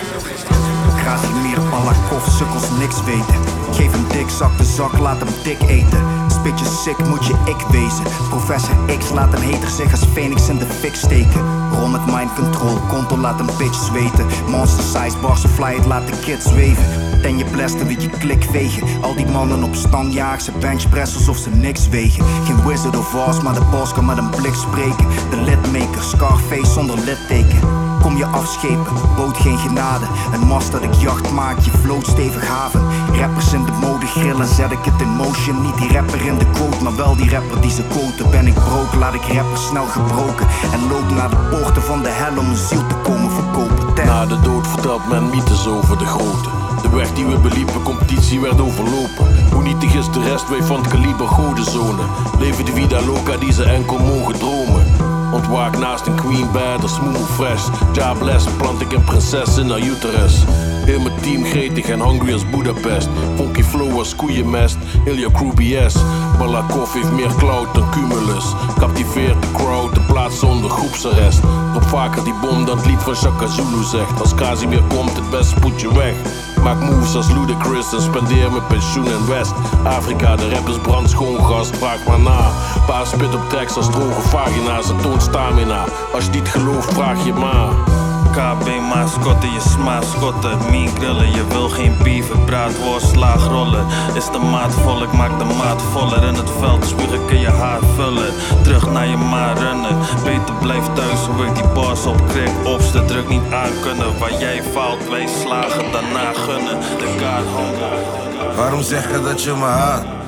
Casimir, 1.05 1.59
Balakov, 1.69 2.25
sukkels 2.37 2.69
niks 2.79 3.03
weten. 3.03 3.39
Geef 3.71 3.91
hem 3.91 4.05
dik, 4.07 4.29
zak 4.29 4.57
de 4.57 4.63
zak, 4.63 4.97
laat 4.97 5.19
hem 5.19 5.33
dik 5.43 5.61
eten. 5.69 6.03
Spitje 6.27 6.65
sick, 6.65 7.05
moet 7.07 7.25
je 7.25 7.33
ik 7.45 7.61
wezen. 7.71 8.03
Professor 8.29 8.75
X 8.99 9.09
laat 9.13 9.33
een 9.33 9.51
hater 9.51 9.69
zich 9.69 9.91
als 9.91 10.05
Phoenix 10.13 10.49
in 10.49 10.57
de 10.57 10.65
fik 10.65 10.95
steken. 10.95 11.41
Rol 11.71 11.87
met 11.87 12.05
mind 12.05 12.33
control, 12.33 12.77
konto 12.87 13.17
laat 13.17 13.39
een 13.39 13.49
bitch 13.57 13.83
zweten. 13.83 14.25
Monster 14.49 14.83
size, 14.83 15.17
bars 15.21 15.45
of 15.45 15.51
fly, 15.51 15.75
het 15.75 15.85
laat 15.85 16.07
de 16.07 16.19
kids 16.19 16.45
zweven. 16.45 16.85
Ten 17.21 17.37
je 17.37 17.45
blasten, 17.45 17.87
wie 17.87 17.99
je 18.01 18.09
klik 18.09 18.43
vegen. 18.51 18.87
Al 19.01 19.15
die 19.15 19.27
mannen 19.27 19.63
op 19.63 19.75
stand 19.75 20.13
jagen 20.13 20.41
ze 20.41 20.51
benchpress 20.51 21.15
alsof 21.15 21.37
ze 21.37 21.49
niks 21.49 21.89
wegen. 21.89 22.25
Geen 22.45 22.65
wizard 22.65 22.97
of 22.97 23.15
Oz, 23.27 23.41
maar 23.41 23.53
de 23.53 23.65
boss 23.71 23.93
kan 23.93 24.05
met 24.05 24.17
een 24.17 24.29
blik 24.29 24.55
spreken. 24.55 25.07
De 25.29 25.37
litmaker, 25.37 26.03
Scarface 26.03 26.71
zonder 26.71 26.95
litteken. 26.95 27.84
Kom 28.05 28.17
je 28.17 28.25
afschepen, 28.25 28.93
boot 29.15 29.37
geen 29.37 29.57
genade. 29.57 30.05
Een 30.33 30.47
mast 30.47 30.71
dat 30.71 30.83
ik 30.83 30.93
jacht 30.93 31.31
maak, 31.31 31.59
je 31.59 31.71
vloot 31.71 32.07
stevig 32.07 32.47
haven. 32.47 32.81
Rappers 33.19 33.53
in 33.53 33.65
de 33.65 33.71
mode 33.71 34.05
grillen, 34.05 34.47
zet 34.47 34.71
ik 34.71 34.85
het 34.85 35.01
in 35.01 35.07
motion. 35.07 35.61
Niet 35.61 35.77
die 35.77 35.91
rapper 35.91 36.25
in 36.25 36.37
de 36.37 36.45
quote, 36.53 36.83
maar 36.83 36.95
wel 36.95 37.15
die 37.15 37.29
rapper 37.29 37.61
die 37.61 37.71
ze 37.71 37.83
quoten. 37.83 38.31
Ben 38.31 38.47
ik 38.47 38.53
broke, 38.53 38.97
laat 38.97 39.13
ik 39.13 39.21
rappers 39.33 39.67
snel 39.67 39.85
gebroken. 39.85 40.47
En 40.73 40.87
loop 40.89 41.09
naar 41.09 41.29
de 41.29 41.35
poorten 41.35 41.81
van 41.81 42.01
de 42.01 42.09
hel 42.09 42.37
om 42.37 42.49
een 42.49 42.55
ziel 42.55 42.87
te 42.87 42.95
komen 43.03 43.31
verkopen. 43.31 43.93
Ten. 43.93 44.05
Na 44.05 44.25
de 44.25 44.39
dood 44.39 44.67
vertelt 44.67 45.07
men 45.07 45.29
mythes 45.29 45.67
over 45.67 45.97
de 45.97 46.05
grote. 46.05 46.49
De 46.81 46.89
weg 46.89 47.13
die 47.13 47.25
we 47.25 47.37
beliepen, 47.37 47.83
competitie 47.83 48.39
werd 48.39 48.61
overlopen. 48.61 49.51
Hoe 49.53 49.63
nietig 49.63 49.93
is 49.93 50.11
de 50.11 50.23
rest, 50.23 50.49
wij 50.49 50.63
van 50.63 50.77
het 50.77 50.87
kaliber 50.87 51.27
godenzone. 51.27 52.03
Leven 52.39 52.65
de 52.65 52.71
vida 52.71 53.01
loca 53.01 53.37
die 53.37 53.53
ze 53.53 53.63
enkel 53.63 53.99
mogen 53.99 54.39
dromen. 54.39 54.94
Ontwaak 55.35 55.77
naast 55.77 56.05
een 56.05 56.15
queen 56.15 56.51
bed, 56.51 56.83
een 56.83 56.89
smooth 56.89 57.29
fresh. 57.29 57.67
Bless, 58.19 58.45
plant 58.57 58.81
ik 58.81 58.91
een 58.91 59.03
prinses 59.03 59.57
in 59.57 59.69
haar 59.69 59.79
uterus. 59.81 60.43
Heel 60.85 60.99
mijn 60.99 61.21
team 61.21 61.43
gretig 61.43 61.89
en 61.89 62.01
hungry 62.01 62.33
als 62.33 62.49
Budapest. 62.49 63.09
Funky 63.35 63.63
flow 63.63 63.97
als 63.97 64.15
koeienmest, 64.15 64.77
heel 65.03 65.15
je 65.15 65.31
crew 65.31 65.53
BS. 65.53 65.95
Balakov 66.37 66.93
heeft 66.93 67.11
meer 67.11 67.35
cloud 67.37 67.73
dan 67.73 67.89
Cumulus. 67.91 68.45
Captiveert 68.79 69.41
de 69.41 69.51
crowd, 69.53 69.93
de 69.95 70.01
plaats 70.01 70.39
zonder 70.39 70.69
groepsarrest. 70.69 71.39
Drop 71.71 71.83
vaker 71.83 72.23
die 72.23 72.33
bom 72.41 72.65
dan 72.65 72.77
het 72.77 72.85
lied 72.85 73.03
van 73.03 73.15
Shaka 73.15 73.47
Zulu 73.47 73.83
zegt. 73.83 74.21
Als 74.21 74.35
Casimir 74.35 74.83
komt, 74.87 75.15
het 75.15 75.29
beste 75.29 75.55
spoed 75.57 75.81
je 75.81 75.93
weg. 75.93 76.13
Maak 76.63 76.79
moves 76.79 77.15
als 77.15 77.31
Ludacris 77.31 77.93
en 77.93 78.01
spendeer 78.01 78.51
mijn 78.51 78.67
pensioen 78.67 79.07
in 79.07 79.27
West. 79.27 79.53
Afrika, 79.83 80.35
de 80.35 80.49
rappers 80.49 80.77
brand 80.77 81.09
schoon 81.09 81.45
gas, 81.45 81.69
vraag 81.69 82.07
maar 82.07 82.19
na. 82.19 82.51
Paar 82.87 83.05
spit 83.05 83.35
op 83.35 83.49
tracks 83.49 83.75
als 83.75 83.89
droge 83.91 84.21
vagina's 84.21 84.89
en 84.89 84.97
toont 85.01 85.21
stamina. 85.21 85.83
Als 86.13 86.25
je 86.25 86.31
niet 86.31 86.47
gelooft, 86.47 86.93
vraag 86.93 87.25
je 87.25 87.33
maar. 87.33 87.73
KB 88.35 88.67
mascotte, 88.93 89.47
je 89.51 89.59
smaaschotten. 89.59 90.57
Mean 90.69 90.87
grillen, 90.87 91.31
je 91.31 91.47
wil 91.47 91.69
geen 91.69 91.95
beef. 92.03 92.25
Braadworst, 92.45 93.07
slaagrollen. 93.07 93.85
Is 94.15 94.25
de 94.25 94.37
maat 94.37 94.73
vol, 94.73 95.03
ik 95.03 95.11
maak 95.11 95.39
de 95.39 95.45
maat 95.45 95.81
voller. 95.81 96.23
In 96.23 96.33
het 96.33 96.49
veld 96.59 96.85
spugen 96.85 97.25
kun 97.25 97.39
je 97.39 97.49
haar 97.49 97.79
vullen. 97.95 98.33
Terug 98.63 98.91
naar 98.91 99.07
je 99.07 99.17
ma 99.17 99.53
rennen. 99.53 99.97
Beter 100.23 100.55
blijf 100.61 100.85
thuis, 100.93 101.19
hoe 101.19 101.45
ik 101.45 101.55
die 101.55 101.67
bars 101.67 102.05
op 102.05 102.27
krik. 102.27 102.51
Opste 102.65 103.05
druk 103.05 103.29
niet 103.29 103.53
aan 103.53 103.73
kunnen. 103.81 104.19
Waar 104.19 104.39
jij 104.39 104.63
faalt, 104.73 105.09
wij 105.09 105.27
slagen, 105.27 105.91
daarna 105.91 106.33
gunnen. 106.33 106.79
De 106.79 107.07
God 107.19 107.45
hunger. 107.55 108.55
Waarom 108.55 108.81
zeg 108.81 109.11
je 109.11 109.21
dat 109.21 109.43
je 109.43 109.51
me 109.51 109.65
haat? 109.65 110.24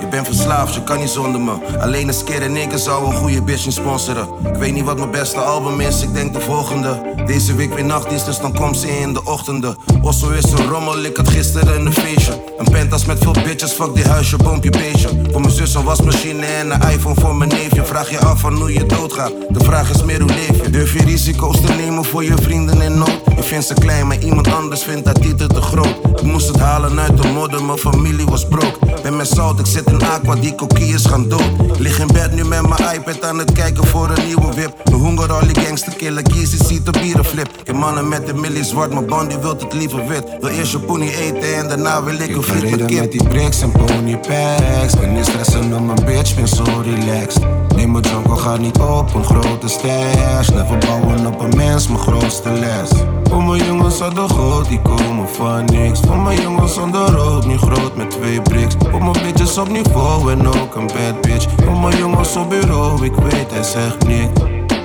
Je 0.00 0.06
bent 0.10 0.26
verslaafd, 0.26 0.74
je 0.74 0.82
kan 0.82 0.98
niet 0.98 1.08
zonder 1.08 1.40
me. 1.40 1.52
Alleen 1.80 2.08
een 2.08 2.14
skeer 2.14 2.42
en 2.42 2.56
ik 2.56 2.70
zou 2.74 3.06
een 3.06 3.16
goede 3.16 3.42
bitch 3.42 3.72
sponsoren. 3.72 4.28
Ik 4.52 4.54
weet 4.54 4.72
niet 4.72 4.84
wat 4.84 4.98
mijn 4.98 5.10
beste 5.10 5.40
album 5.40 5.80
is, 5.80 6.02
ik 6.02 6.14
denk 6.14 6.32
de 6.32 6.40
volgende. 6.40 7.14
Deze 7.26 7.54
week 7.54 7.74
weer 7.74 7.84
nachtdienst, 7.84 8.26
dus 8.26 8.40
dan 8.40 8.54
komt 8.54 8.76
ze 8.76 8.98
in 8.98 9.12
de 9.12 9.24
ochtenden. 9.24 9.76
Osso 10.02 10.30
is 10.30 10.50
een 10.52 10.68
rommel, 10.68 11.04
ik 11.04 11.16
had 11.16 11.28
gisteren 11.28 11.86
een 11.86 11.92
feestje. 11.92 12.42
Een 12.58 12.70
pentas 12.70 13.04
met 13.04 13.18
veel 13.18 13.32
bitches, 13.32 13.72
fuck 13.72 13.94
die 13.94 14.04
huisje, 14.04 14.36
boompje 14.36 14.70
beestje. 14.70 15.08
Voor 15.30 15.40
mijn 15.40 15.52
zus 15.52 15.74
een 15.74 15.84
wasmachine 15.84 16.46
en 16.46 16.70
een 16.70 16.90
iPhone 16.90 17.20
voor 17.20 17.36
mijn 17.36 17.50
neefje. 17.50 17.84
Vraag 17.84 18.10
je 18.10 18.18
af 18.18 18.40
van 18.40 18.54
hoe 18.54 18.72
je 18.72 18.86
doodgaat, 18.86 19.32
de 19.48 19.64
vraag 19.64 19.90
is 19.90 20.02
meer 20.02 20.20
hoe 20.20 20.30
leef 20.30 20.64
je. 20.64 20.70
Durf 20.70 20.92
je 20.92 21.04
risico's 21.04 21.60
te 21.60 21.72
nemen 21.72 22.04
voor 22.04 22.24
je 22.24 22.34
vrienden 22.42 22.80
in 22.80 22.98
nood? 22.98 23.20
Je 23.36 23.42
vindt 23.42 23.66
ze 23.66 23.74
klein, 23.74 24.06
maar 24.06 24.18
iemand 24.18 24.52
anders 24.52 24.82
vindt 24.82 25.04
dat 25.04 25.22
titel 25.22 25.46
te 25.46 25.60
groot. 25.60 25.94
Ik 26.16 26.22
moest 26.22 26.48
het 26.48 26.58
halen 26.58 26.98
uit 27.00 27.22
de 27.22 27.28
modder, 27.28 27.64
mijn 27.64 27.78
familie 27.78 28.26
was 28.26 28.48
broke. 28.48 28.78
Ben 29.02 29.16
met 29.16 29.28
zout, 29.28 29.58
ik 29.58 29.66
zit 29.66 29.87
in 29.90 30.02
aqua, 30.02 30.34
die 30.34 30.54
coquilles 30.54 31.06
gaan 31.06 31.28
dood. 31.28 31.78
Lig 31.78 31.98
in 31.98 32.06
bed 32.06 32.32
nu 32.32 32.44
met 32.44 32.68
mijn 32.68 32.94
iPad 32.94 33.24
aan 33.24 33.38
het 33.38 33.52
kijken 33.52 33.86
voor 33.86 34.10
een 34.10 34.26
nieuwe 34.26 34.54
whip. 34.54 34.84
De 34.84 34.94
honger, 34.94 35.32
al 35.32 35.40
die 35.40 35.60
gangster 35.60 35.92
killer, 35.92 36.22
kies, 36.22 36.50
je 36.50 36.64
ziet 36.64 36.88
op 36.88 36.92
bierenflip. 37.00 37.48
Ik 37.60 37.66
heb 37.66 37.76
mannen 37.76 38.08
met 38.08 38.26
de 38.26 38.34
millie 38.34 38.64
zwart, 38.64 38.92
mijn 38.92 39.06
band 39.06 39.30
die 39.30 39.38
wilt 39.38 39.60
het 39.62 39.72
liever 39.72 40.06
wit. 40.06 40.24
Wil 40.40 40.50
eerst 40.50 40.72
je 40.72 40.78
pony 40.78 41.08
eten 41.08 41.56
en 41.56 41.68
daarna 41.68 42.02
wil 42.02 42.18
ik 42.18 42.36
een 42.36 42.42
friet 42.42 42.70
met 42.70 42.84
kip. 42.84 43.00
met 43.00 43.12
die 43.12 43.28
bricks 43.28 43.60
en 43.60 43.72
pony 43.72 44.18
packs. 44.18 44.96
Ben 45.00 45.12
niet 45.14 45.26
stressen 45.26 45.74
om 45.74 45.86
mijn 45.86 46.04
bitch, 46.04 46.34
ben 46.34 46.48
zo 46.48 46.64
relaxed. 46.84 47.42
Neem 47.76 47.90
mijn 47.90 48.04
al 48.28 48.36
gaat 48.36 48.58
niet 48.58 48.78
op 48.78 49.14
een 49.14 49.24
grote 49.24 49.68
stash. 49.68 50.48
Never 50.48 50.78
bouwen 50.78 51.26
op 51.26 51.40
een 51.40 51.56
mens, 51.56 51.88
mijn 51.88 52.00
grootste 52.00 52.50
les. 52.50 52.90
Voor 53.30 53.44
mijn 53.44 53.64
jongens 53.64 54.00
aan 54.00 54.14
de 54.14 54.28
goot, 54.28 54.68
die 54.68 54.82
komen 54.82 55.28
van 55.28 55.64
niks. 55.64 56.00
Voor 56.00 56.18
mijn 56.18 56.40
jongens 56.40 56.74
zonder 56.74 57.10
rook, 57.10 57.46
nu 57.46 57.58
groot 57.58 57.96
met 57.96 58.10
twee 58.10 58.42
bricks. 58.42 58.74
Voor 58.90 59.02
mijn 59.02 59.12
bitches 59.12 59.58
op 59.58 59.68
niveau 59.82 60.32
en 60.32 60.46
ook 60.46 60.74
een 60.74 60.86
bad 60.86 61.20
bitch. 61.20 61.46
Voor 61.64 61.78
mijn 61.78 61.98
jongens 61.98 62.36
op 62.36 62.48
bureau, 62.48 63.04
ik 63.04 63.14
weet 63.14 63.50
hij 63.50 63.62
zegt 63.62 64.06
niks. 64.06 64.40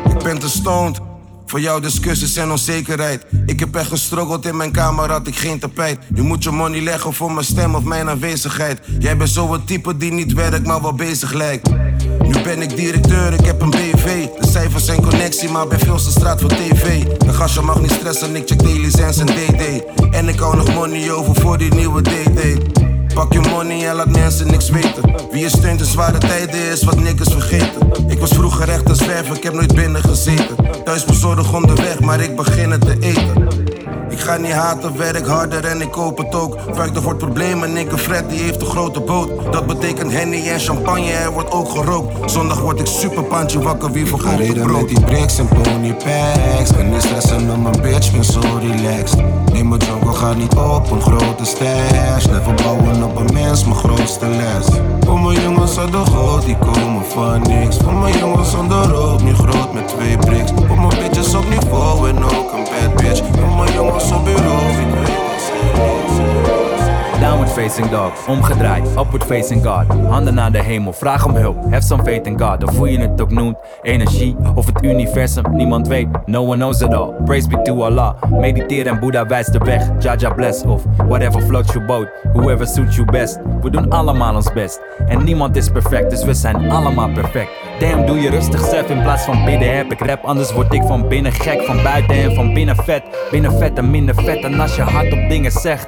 Ik 0.10 0.24
ben 0.24 0.40
te 0.40 0.50
stoned. 0.50 1.00
Voor 1.46 1.62
jouw 1.62 1.80
discussies 1.80 2.36
en 2.36 2.52
onzekerheid. 2.52 3.26
Ik 3.46 3.60
heb 3.60 3.76
echt 3.76 3.88
gestruggeld 3.88 4.46
in 4.46 4.58
mijn 4.58 4.72
kamer, 4.72 5.12
had 5.12 5.28
ik 5.28 5.36
geen 5.36 5.60
tapijt. 5.60 6.00
Nu 6.10 6.22
moet 6.22 6.44
je 6.44 6.52
money 6.52 6.82
leggen 6.82 7.14
voor 7.14 7.32
mijn 7.32 7.46
stem 7.46 7.76
of 7.76 7.84
mijn 7.84 8.10
aanwezigheid. 8.10 8.80
Jij 9.00 9.18
bent 9.18 9.30
zo 9.30 9.54
een 9.54 9.66
type 9.66 9.98
die 9.98 10.12
niet 10.12 10.34
werkt, 10.34 10.66
maar 10.66 10.82
wel 10.82 10.94
bezig 10.94 11.34
lijkt. 11.34 11.70
Nu 12.20 12.42
ben 12.44 12.62
ik 12.62 12.76
directeur, 12.76 13.34
ik 13.34 13.46
heb 13.46 13.62
een 13.62 13.70
BV. 13.70 14.28
De 14.40 14.48
cijfers 14.48 14.86
zijn 14.86 15.02
connectie, 15.02 15.50
maar 15.50 15.68
bij 15.68 15.80
veel 15.80 16.00
straat 16.00 16.42
voor 16.42 16.50
tv. 16.50 17.04
Een 17.18 17.34
gastje 17.34 17.62
mag 17.62 17.82
niet 17.82 17.92
stressen, 17.92 18.36
ik 18.36 18.48
check 18.48 18.62
license 18.62 19.20
en 19.20 19.26
DD. 19.26 19.84
En 20.12 20.28
ik 20.28 20.40
hou 20.40 20.56
nog 20.56 20.74
money 20.74 21.12
over 21.12 21.36
voor 21.36 21.58
die 21.58 21.74
nieuwe 21.74 22.02
DD. 22.02 22.83
Pak 23.14 23.34
je 23.34 23.40
money 23.40 23.88
en 23.88 23.96
laat 23.96 24.10
mensen 24.10 24.48
niks 24.48 24.70
weten. 24.70 25.16
Wie 25.32 25.42
je 25.42 25.50
steunt 25.50 25.80
in 25.80 25.86
zware 25.86 26.18
tijden 26.18 26.72
is 26.72 26.84
wat 26.84 27.00
niks 27.00 27.32
vergeten. 27.32 27.92
Ik 28.08 28.20
was 28.20 28.30
vroeger 28.30 28.70
echt 28.70 28.90
een 28.90 28.96
zwerver, 28.96 29.36
ik 29.36 29.44
heb 29.44 29.54
nooit 29.54 29.76
binnen 29.76 30.02
gezeten. 30.02 30.56
Thuis 30.84 31.06
bezorgd 31.06 31.54
onderweg, 31.54 32.00
maar 32.00 32.20
ik 32.20 32.36
begin 32.36 32.72
het 32.72 32.82
te 32.82 32.98
eten. 33.00 33.73
Ik 34.14 34.20
ga 34.20 34.38
niet 34.38 34.52
haten, 34.52 34.98
werk 34.98 35.28
harder 35.28 35.66
en 35.66 35.82
ik 35.82 35.92
koop 35.92 36.18
het 36.18 36.36
ook. 36.36 36.58
Vuik 36.72 36.98
voor 36.98 37.10
het 37.10 37.18
probleem 37.18 37.64
en 37.64 37.78
ik 37.78 37.92
een 37.92 37.98
Fred 37.98 38.30
die 38.30 38.40
heeft 38.40 38.62
een 38.62 38.68
grote 38.68 39.00
boot. 39.00 39.52
Dat 39.52 39.68
betekent 39.68 40.12
Henny 40.12 40.48
en 40.48 40.60
champagne, 40.60 41.12
er 41.12 41.32
wordt 41.32 41.52
ook 41.52 41.70
gerookt. 41.70 42.32
Zondag 42.32 42.60
word 42.60 42.80
ik 42.80 42.86
super 42.86 43.24
pandje 43.24 43.60
wakker, 43.60 43.92
wie 43.92 44.06
voor 44.06 44.20
Ga 44.20 44.36
reden 44.36 44.72
met 44.72 44.88
die 44.88 45.02
bricks 45.02 45.38
en 45.38 45.48
pony 45.48 45.94
packs. 45.94 46.72
Ben 46.76 46.90
niet 46.90 47.02
stressen 47.02 47.46
met 47.46 47.62
mijn 47.62 47.82
bitch, 47.82 48.12
ben 48.12 48.24
zo 48.24 48.42
relaxed. 48.62 49.24
Neem 49.54 49.68
mijn 49.68 49.82
jongen, 49.82 50.16
ga 50.16 50.34
niet 50.34 50.54
op 50.54 50.92
een 50.92 51.02
grote 51.02 51.46
stash. 51.46 52.26
Never 52.26 52.54
bouwen 52.54 53.04
op 53.04 53.18
een 53.18 53.34
mens, 53.34 53.64
mijn 53.64 53.78
grootste 53.78 54.28
les. 54.28 54.66
Voor 55.06 55.20
mijn 55.20 55.42
jongens 55.42 55.78
aan 55.78 55.92
de 55.92 56.06
goot, 56.06 56.46
die 56.46 56.58
komen 56.58 57.06
van 57.06 57.42
niks. 57.42 57.78
Voor 57.78 57.94
mijn 57.94 58.18
jongens 58.18 58.52
zonder 58.52 58.88
rook, 58.88 59.22
nu 59.22 59.34
groot 59.34 59.74
met 59.74 59.88
twee 59.88 60.18
bricks. 60.18 60.52
Voor 60.68 60.80
mijn 60.80 61.00
bitches 61.00 61.34
op 61.34 61.50
niveau 61.50 62.10
en 62.10 62.24
ook 62.24 62.52
een 62.54 62.64
bad 62.64 62.96
bitch. 62.96 63.22
Voor 63.40 63.56
mijn 63.58 63.74
jongens 63.74 64.03
Downward 67.20 67.50
facing 67.50 67.90
dog, 67.90 68.28
omgedraaid, 68.28 68.86
upward 68.88 69.24
facing 69.24 69.64
God. 69.64 69.86
Handen 70.10 70.34
naar 70.34 70.52
de 70.52 70.62
hemel, 70.62 70.94
vraag 70.94 71.26
om 71.26 71.36
hulp, 71.36 71.72
have 71.72 71.82
some 71.82 72.04
faith 72.04 72.28
in 72.28 72.40
God. 72.40 72.64
Of 72.64 72.78
hoe 72.78 72.92
je 72.92 73.00
het 73.00 73.22
ook 73.22 73.32
noemt, 73.32 73.58
energie. 73.82 74.36
Of 74.56 74.66
het 74.66 74.84
universum, 74.84 75.56
niemand 75.56 75.88
weet, 75.88 76.08
no 76.26 76.42
one 76.42 76.56
knows 76.56 76.82
it 76.82 76.94
all. 76.94 77.14
Praise 77.26 77.48
be 77.48 77.62
to 77.62 77.84
Allah, 77.84 78.14
mediteer 78.30 78.88
en 78.88 79.00
Boeddha 79.00 79.26
wijst 79.26 79.54
de 79.54 79.60
weg. 79.60 79.90
Jaja 80.00 80.30
bless. 80.30 80.64
Of 80.64 80.84
whatever 81.08 81.42
floats 81.42 81.74
your 81.74 81.88
boat, 81.88 82.08
whoever 82.34 82.68
suits 82.68 82.96
you 82.96 83.12
best. 83.12 83.40
We 83.62 83.70
doen 83.70 83.90
allemaal 83.90 84.36
ons 84.36 84.54
best. 84.54 84.82
En 85.08 85.24
niemand 85.24 85.56
is 85.56 85.70
perfect, 85.70 86.10
dus 86.10 86.24
we 86.24 86.34
zijn 86.34 86.72
allemaal 86.72 87.10
perfect. 87.10 87.50
Doe 87.84 88.22
je 88.22 88.30
rustig 88.30 88.66
zelf 88.66 88.90
in 88.90 89.02
plaats 89.02 89.24
van 89.24 89.46
bidden 89.46 89.76
heb 89.76 89.92
ik 89.92 90.00
rap, 90.00 90.24
anders 90.24 90.54
word 90.54 90.74
ik 90.74 90.84
van 90.84 91.08
binnen 91.08 91.32
gek, 91.32 91.62
van 91.62 91.84
buiten 91.84 92.16
en 92.16 92.36
van 92.36 92.54
binnen 92.54 92.76
vet. 92.76 93.04
Binnen 93.32 93.58
vet 93.58 93.78
en 93.78 93.92
minder 93.92 94.16
vet 94.16 94.44
en 94.44 94.60
als 94.60 94.76
je 94.76 94.82
hard 94.82 95.14
op 95.14 95.30
dingen 95.30 95.52
zegt. 95.52 95.88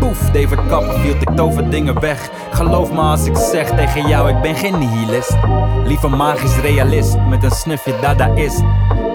Poef, 0.00 0.30
David 0.30 0.58
Copperfield, 0.68 1.22
ik 1.22 1.36
tover 1.36 1.70
dingen 1.70 2.00
weg. 2.00 2.30
Geloof 2.50 2.92
me 2.92 3.00
als 3.00 3.26
ik 3.26 3.36
zeg 3.36 3.70
tegen 3.70 4.08
jou, 4.08 4.28
ik 4.28 4.40
ben 4.40 4.54
geen 4.54 4.78
nihilist. 4.78 5.36
Liever 5.84 6.10
magisch 6.10 6.60
realist, 6.60 7.16
met 7.28 7.42
een 7.42 7.50
snufje 7.50 7.94
dadaïst. 8.00 8.62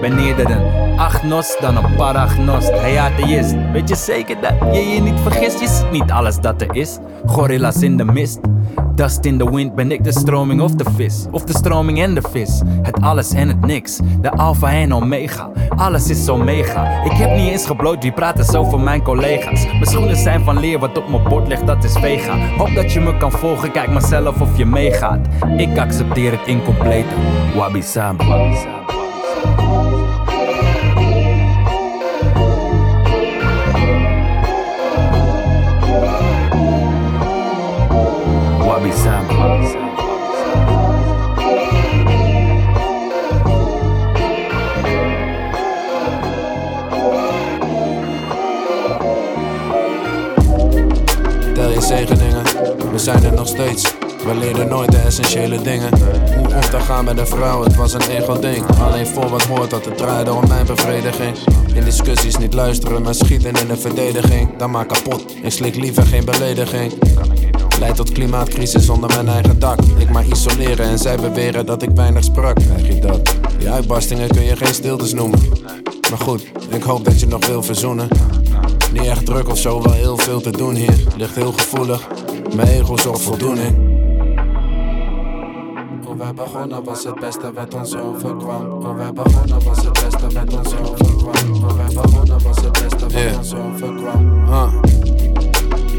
Ben 0.00 0.18
eerder 0.18 0.50
een 0.50 0.98
agnost 0.98 1.60
dan 1.60 1.76
een 1.76 1.96
paragnost. 1.96 2.70
Hey 2.70 2.98
atheïst, 2.98 3.54
weet 3.72 3.88
je 3.88 3.96
zeker 3.96 4.36
dat 4.40 4.74
je 4.74 4.88
je 4.88 5.00
niet 5.00 5.20
vergist? 5.20 5.60
Je 5.60 5.68
ziet 5.68 5.90
niet 5.90 6.10
alles 6.10 6.40
dat 6.40 6.60
er 6.60 6.74
is. 6.76 6.98
Gorilla's 7.26 7.82
in 7.82 7.96
de 7.96 8.04
mist. 8.04 8.38
Dust 8.94 9.24
in 9.24 9.38
the 9.38 9.54
wind 9.54 9.74
ben 9.74 9.92
ik 9.92 10.04
de 10.04 10.12
stroming 10.12 10.60
of 10.60 10.74
de 10.74 10.84
vis. 10.96 11.26
Of 11.30 11.44
de 11.44 11.52
stroming 11.52 12.02
en 12.02 12.14
de 12.14 12.22
vis. 12.30 12.60
Het 12.82 13.00
alles 13.00 13.32
en 13.32 13.48
het 13.48 13.66
niks. 13.66 14.00
De 14.20 14.30
alpha 14.30 14.72
en 14.72 14.94
omega. 14.94 15.50
Alles 15.68 16.10
is 16.10 16.24
zo 16.24 16.36
mega. 16.36 17.04
Ik 17.04 17.12
heb 17.12 17.36
niet 17.36 17.48
eens 17.48 17.66
gebloot, 17.66 18.02
wie 18.02 18.12
praten 18.12 18.44
zo 18.44 18.64
voor 18.64 18.80
mijn 18.80 19.02
collega's. 19.02 19.66
Mijn 19.66 19.86
schoenen 19.86 20.16
zijn 20.16 20.44
van 20.44 20.58
leer, 20.58 20.78
wat 20.78 20.98
op 20.98 21.08
mijn 21.08 21.28
bord 21.28 21.48
ligt, 21.48 21.66
dat 21.66 21.84
is 21.84 21.92
vega. 21.92 22.36
Hoop 22.56 22.74
dat 22.74 22.92
je 22.92 23.00
me 23.00 23.16
kan 23.16 23.30
volgen, 23.30 23.72
kijk 23.72 23.90
maar 23.90 24.02
zelf 24.02 24.40
of 24.40 24.56
je 24.56 24.66
meegaat. 24.66 25.26
Ik 25.56 25.78
accepteer 25.78 26.30
het 26.30 26.46
incomplete. 26.46 27.14
Wabi 27.54 27.82
sabi. 27.82 28.24
Tel 51.54 51.70
je 51.70 51.80
zegeningen, 51.80 52.42
we 52.92 52.98
zijn 52.98 53.24
er 53.24 53.32
nog 53.32 53.46
steeds. 53.48 53.94
We 54.24 54.34
leren 54.34 54.68
nooit 54.68 54.90
de 54.90 54.98
essentiële 54.98 55.62
dingen. 55.62 55.98
Hoe 56.36 56.54
om 56.54 56.60
te 56.60 56.80
gaan 56.80 57.04
met 57.04 57.18
een 57.18 57.26
vrouw, 57.26 57.62
het 57.62 57.74
was 57.74 57.92
een 57.92 58.10
ego-ding. 58.10 58.64
Alleen 58.80 59.06
voor 59.06 59.28
wat 59.28 59.42
hoort 59.42 59.70
dat 59.70 59.84
het 59.84 59.96
draaide 59.96 60.32
om 60.32 60.48
mijn 60.48 60.66
bevrediging. 60.66 61.36
In 61.74 61.84
discussies 61.84 62.36
niet 62.36 62.54
luisteren, 62.54 63.02
maar 63.02 63.14
schieten 63.14 63.52
in 63.52 63.68
de 63.68 63.76
verdediging. 63.76 64.56
Dan 64.56 64.70
maak 64.70 64.88
kapot, 64.88 65.24
ik 65.42 65.52
slik 65.52 65.74
liever 65.74 66.02
geen 66.02 66.24
belediging. 66.24 66.92
Leidt 67.82 67.96
tot 67.96 68.12
klimaatcrisis 68.12 68.88
onder 68.88 69.10
mijn 69.14 69.28
eigen 69.28 69.58
dak. 69.58 69.78
Ik 69.98 70.10
maar 70.10 70.26
isoleren 70.26 70.86
en 70.86 70.98
zij 70.98 71.16
beweren 71.16 71.66
dat 71.66 71.82
ik 71.82 71.90
weinig 71.94 72.24
sprak. 72.24 72.54
Krijg 72.54 72.86
je 72.86 73.00
dat? 73.00 73.34
Die 73.58 73.70
uitbarstingen 73.70 74.28
kun 74.28 74.42
je 74.42 74.56
geen 74.56 74.74
stiltes 74.74 75.12
noemen. 75.12 75.38
Maar 76.10 76.18
goed, 76.18 76.52
ik 76.68 76.82
hoop 76.82 77.04
dat 77.04 77.20
je 77.20 77.26
nog 77.26 77.46
wil 77.46 77.62
verzoenen. 77.62 78.08
Niet 78.92 79.06
echt 79.06 79.26
druk 79.26 79.48
of 79.48 79.58
zo, 79.58 79.82
wel 79.82 79.92
heel 79.92 80.16
veel 80.16 80.40
te 80.40 80.50
doen 80.50 80.74
hier. 80.74 81.04
Ligt 81.16 81.34
heel 81.34 81.52
gevoelig, 81.52 82.08
mijn 82.54 82.68
ego 82.68 82.96
zocht 82.96 83.20
voldoening. 83.20 83.76
Hoe 86.04 86.16
wij 86.16 86.34
begonnen 86.34 86.84
was 86.84 87.04
het 87.04 87.20
beste 87.20 87.52
wat 87.54 87.74
ons 87.74 87.96
overkwam. 87.96 88.70
Hoe 88.70 88.94
wij 88.94 89.12
begonnen 89.12 89.64
was 89.64 89.84
het 89.84 89.92
beste 89.92 90.26
wat 90.34 90.54
ons 90.54 90.74
overkwam. 90.76 91.62
Hoe 91.62 91.76
wij 91.76 91.94
begonnen 92.02 92.42
was 92.42 92.56
het 92.56 92.72
beste 92.72 93.06
wat 93.08 93.36
ons 93.36 93.54
overkwam. 93.54 94.44
Uh. 94.48 94.72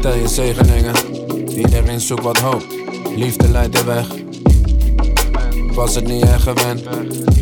Tel 0.00 0.14
je 0.14 0.28
zegeningen, 0.28 0.94
iedereen 1.56 2.00
zoekt 2.00 2.22
wat 2.22 2.38
hoop. 2.38 2.64
Liefde 3.16 3.48
leidt 3.48 3.76
de 3.76 3.84
weg. 3.84 4.06
Was 5.74 5.94
het 5.94 6.06
niet 6.06 6.22
echt 6.22 6.42
gewend. 6.42 6.82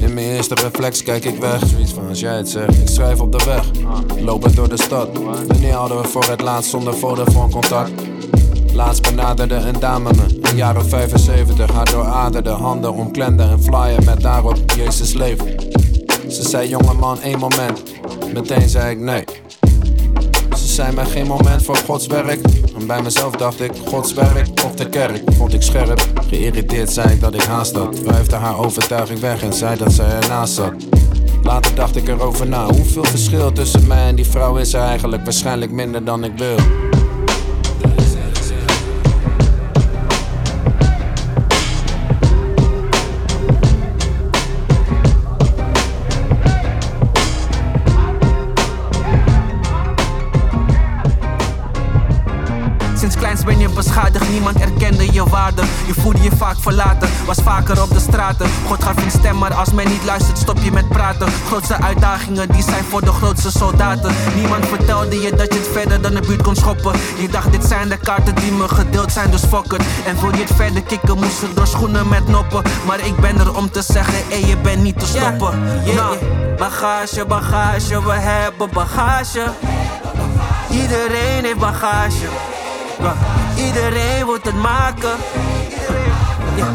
In 0.01 0.14
mijn 0.14 0.27
eerste 0.27 0.55
reflex 0.55 1.03
kijk 1.03 1.25
ik 1.25 1.40
weg. 1.40 1.66
Zoiets 1.66 1.92
van 1.92 2.09
als 2.09 2.20
jij 2.20 2.37
het 2.37 2.48
zegt. 2.48 2.81
Ik 2.81 2.88
schrijf 2.88 3.20
op 3.20 3.33
de 3.33 3.44
weg, 3.44 3.70
lopen 4.20 4.55
door 4.55 4.68
de 4.68 4.83
stad. 4.83 5.09
Wanneer 5.46 5.75
hadden 5.75 6.03
we 6.03 6.09
voor 6.09 6.25
het 6.25 6.40
laatst 6.40 6.70
zonder 6.70 6.94
Vodafone 6.94 7.53
contact? 7.53 7.90
Laatst 8.72 9.03
benaderde 9.03 9.55
een 9.55 9.81
dame 9.81 10.11
me, 10.12 10.55
jaar 10.57 10.77
of 10.77 10.88
75. 10.88 11.72
Haar 11.72 11.90
dooraderde 11.90 12.51
handen 12.51 12.92
omklemde 12.92 13.42
een 13.42 13.62
flyer 13.62 14.05
met 14.05 14.20
daarop 14.20 14.57
Jezus 14.77 15.12
leeft. 15.12 15.42
Ze 16.29 16.48
zei 16.48 16.68
jongeman 16.68 17.20
één 17.20 17.38
moment, 17.38 17.83
meteen 18.33 18.68
zei 18.68 18.90
ik 18.90 18.98
nee. 18.98 19.25
Zei 20.72 20.94
mij 20.94 21.04
geen 21.04 21.26
moment 21.26 21.62
voor 21.62 21.76
Gods 21.76 22.06
werk. 22.06 22.40
En 22.78 22.87
bij 22.87 23.02
mezelf 23.02 23.37
dacht 23.37 23.61
ik, 23.61 23.72
Gods 23.87 24.14
werk 24.14 24.48
of 24.64 24.74
de 24.74 24.88
kerk. 24.88 25.22
Vond 25.32 25.54
ik 25.54 25.62
scherp, 25.62 26.08
geïrriteerd 26.28 26.90
zei 26.90 27.12
ik 27.12 27.20
dat 27.20 27.35
ik 27.35 27.42
haast 27.42 27.76
had. 27.76 28.00
Wuifde 28.00 28.37
haar 28.37 28.58
overtuiging 28.58 29.20
weg 29.20 29.42
en 29.42 29.52
zei 29.52 29.76
dat 29.76 29.92
zij 29.92 30.11
ernaast 30.11 30.54
zat. 30.54 30.72
Later 31.42 31.74
dacht 31.74 31.96
ik 31.96 32.08
erover 32.08 32.48
na, 32.48 32.66
hoeveel 32.66 33.04
verschil 33.04 33.52
tussen 33.52 33.87
mij 33.87 34.06
en 34.06 34.14
die 34.14 34.26
vrouw 34.26 34.56
is 34.56 34.74
er 34.74 34.80
eigenlijk? 34.80 35.24
Waarschijnlijk 35.24 35.70
minder 35.70 36.04
dan 36.04 36.24
ik 36.24 36.32
wil. 36.37 36.56
Niemand 54.33 54.61
erkende 54.61 55.12
je 55.12 55.25
waarde. 55.25 55.62
Je 55.87 55.95
voelde 55.95 56.23
je 56.23 56.31
vaak 56.37 56.57
verlaten, 56.59 57.09
was 57.27 57.38
vaker 57.42 57.83
op 57.83 57.90
de 57.90 58.01
straten. 58.01 58.47
God 58.66 58.85
gaf 58.85 58.97
een 58.97 59.11
stem, 59.11 59.38
maar 59.38 59.55
als 59.55 59.73
men 59.73 59.88
niet 59.88 60.05
luistert, 60.05 60.38
stop 60.38 60.59
je 60.62 60.73
met 60.73 60.88
praten. 60.88 61.29
Grootste 61.47 61.75
uitdagingen, 61.83 62.49
die 62.49 62.62
zijn 62.62 62.85
voor 62.85 63.01
de 63.01 63.12
grootste 63.12 63.51
soldaten. 63.51 64.14
Niemand 64.35 64.66
vertelde 64.66 65.21
je 65.21 65.31
dat 65.31 65.53
je 65.53 65.59
het 65.59 65.68
verder 65.73 66.01
dan 66.01 66.14
de 66.14 66.21
buurt 66.21 66.42
kon 66.42 66.57
schoppen. 66.57 66.92
Je 67.18 67.29
dacht, 67.29 67.53
dit 67.53 67.64
zijn 67.64 67.88
de 67.88 67.97
kaarten 67.97 68.35
die 68.35 68.53
me 68.53 68.68
gedeeld 68.68 69.12
zijn, 69.12 69.31
dus 69.31 69.45
fuck 69.45 69.73
it. 69.73 69.83
En 70.07 70.21
wil 70.21 70.35
je 70.35 70.42
het 70.42 70.53
verder 70.57 70.83
kicken, 70.83 71.16
moest 71.16 71.40
je 71.40 71.53
door 71.55 71.66
schoenen 71.66 72.09
met 72.09 72.29
noppen. 72.29 72.62
Maar 72.87 73.07
ik 73.07 73.16
ben 73.16 73.38
er 73.38 73.57
om 73.57 73.71
te 73.71 73.83
zeggen, 73.83 74.14
hé, 74.29 74.47
je 74.47 74.57
bent 74.57 74.83
niet 74.83 74.99
te 74.99 75.07
stoppen. 75.07 75.62
Nou, 75.95 76.16
bagage, 76.59 77.25
bagage, 77.25 78.03
we 78.03 78.12
hebben 78.12 78.71
bagage. 78.73 79.45
Iedereen 80.71 81.45
heeft 81.45 81.59
bagage. 81.59 82.27
Iedereen 83.56 84.26
moet 84.26 84.44
het 84.44 84.54
maken. 84.54 85.16
Ja, 86.56 86.66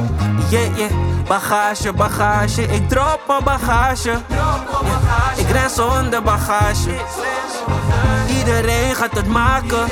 yeah, 0.49 0.77
yeah. 0.77 0.91
Bagage, 1.27 1.93
bagage, 1.93 2.61
ik 2.61 2.89
drop 2.89 3.19
mijn 3.27 3.43
bagage. 3.43 4.11
Ik 5.35 5.49
ren 5.49 5.69
zonder 5.69 6.23
bagage. 6.23 6.89
Iedereen 8.37 8.95
gaat 8.95 9.15
het 9.15 9.27
maken. 9.27 9.85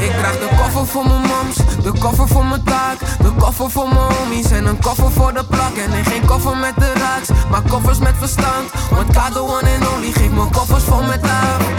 Ik 0.00 0.10
draag 0.10 0.38
de 0.38 0.48
koffer 0.56 0.86
voor 0.86 1.06
mijn 1.06 1.20
moms, 1.20 1.56
de 1.82 1.92
koffer 1.98 2.28
voor 2.28 2.44
mijn 2.44 2.62
taak, 2.62 2.98
de 2.98 3.32
koffer 3.38 3.70
voor 3.70 3.88
mijn 3.88 4.12
homies 4.12 4.50
en 4.50 4.66
een 4.66 4.80
koffer 4.80 5.10
voor 5.10 5.32
de 5.34 5.44
plak. 5.44 5.76
En 5.76 6.04
geen 6.04 6.26
koffer 6.26 6.56
met 6.56 6.74
de 6.76 6.92
raaks, 6.92 7.28
maar 7.50 7.62
koffers 7.62 7.98
met 7.98 8.14
verstand. 8.18 8.70
Want 8.90 9.12
Kado 9.12 9.42
one 9.42 9.74
and 9.74 9.88
only 9.94 10.12
geeft 10.12 10.32
me 10.32 10.48
koffers 10.52 10.84
vol 10.84 11.02
met 11.02 11.22
love. 11.22 11.75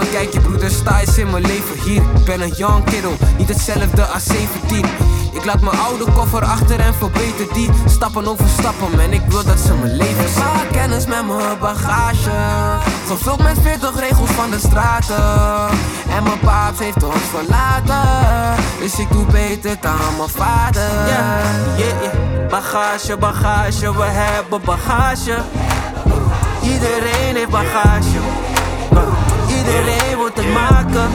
Neem 0.00 0.08
een 0.08 0.14
kijkje 0.14 0.40
broeder, 0.40 0.70
sta 0.70 1.00
eens 1.00 1.18
in 1.18 1.30
mijn 1.30 1.46
leven 1.46 1.80
hier. 1.84 2.02
Ik 2.02 2.24
ben 2.24 2.40
een 2.40 2.52
young 2.56 2.84
kiddo, 2.84 3.16
niet 3.38 3.48
hetzelfde 3.48 4.04
als 4.04 4.24
17. 4.24 4.84
Ik 5.32 5.44
laat 5.44 5.60
mijn 5.60 5.78
oude 5.78 6.04
koffer 6.12 6.44
achter 6.44 6.80
en 6.80 6.94
verbeter 6.94 7.52
die 7.52 7.70
Stappen 7.86 8.26
over 8.26 8.48
stappen. 8.58 9.00
En 9.00 9.12
ik 9.12 9.20
wil 9.28 9.44
dat 9.44 9.58
ze 9.58 9.74
mijn 9.74 9.96
leven 9.96 10.28
zien. 10.28 10.42
Maak 10.42 10.72
kennis 10.72 11.06
met 11.06 11.26
mijn 11.26 11.58
bagage. 11.60 12.30
Gevuld 13.06 13.42
met 13.42 13.58
40 13.62 14.00
regels 14.00 14.30
van 14.30 14.50
de 14.50 14.58
straten. 14.58 15.78
En 16.16 16.22
mijn 16.22 16.40
paap 16.40 16.78
heeft 16.78 17.02
ons 17.02 17.22
verlaten. 17.30 18.64
Dus 18.80 18.98
ik 18.98 19.10
doe 19.10 19.24
beter 19.24 19.76
dan 19.80 20.16
mijn 20.16 20.28
vader. 20.28 21.06
Yeah, 21.06 21.78
yeah. 21.78 22.48
Bagage, 22.48 23.16
bagage, 23.16 23.96
we 23.96 24.04
hebben 24.04 24.60
bagage. 24.64 25.38
Iedereen 26.62 27.36
heeft 27.36 27.50
bagage 27.50 28.39
Iedereen 29.70 30.16
moet 30.18 30.36
het 30.36 30.52
maken. 30.52 31.10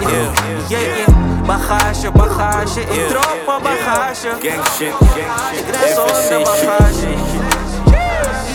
Yeah, 0.00 0.32
yeah, 0.68 0.96
yeah. 0.96 1.46
Bagage, 1.46 2.10
bagage, 2.10 2.80
ik 2.80 3.08
drop 3.08 3.36
mijn 3.46 3.62
bagage. 3.62 4.28
Gang 4.28 4.66
shit, 4.76 4.92
gang 4.92 5.38
shit, 5.52 5.58
Ik 5.58 5.74
rij 5.74 5.94
zonder 5.94 6.42
bagage. 6.44 7.08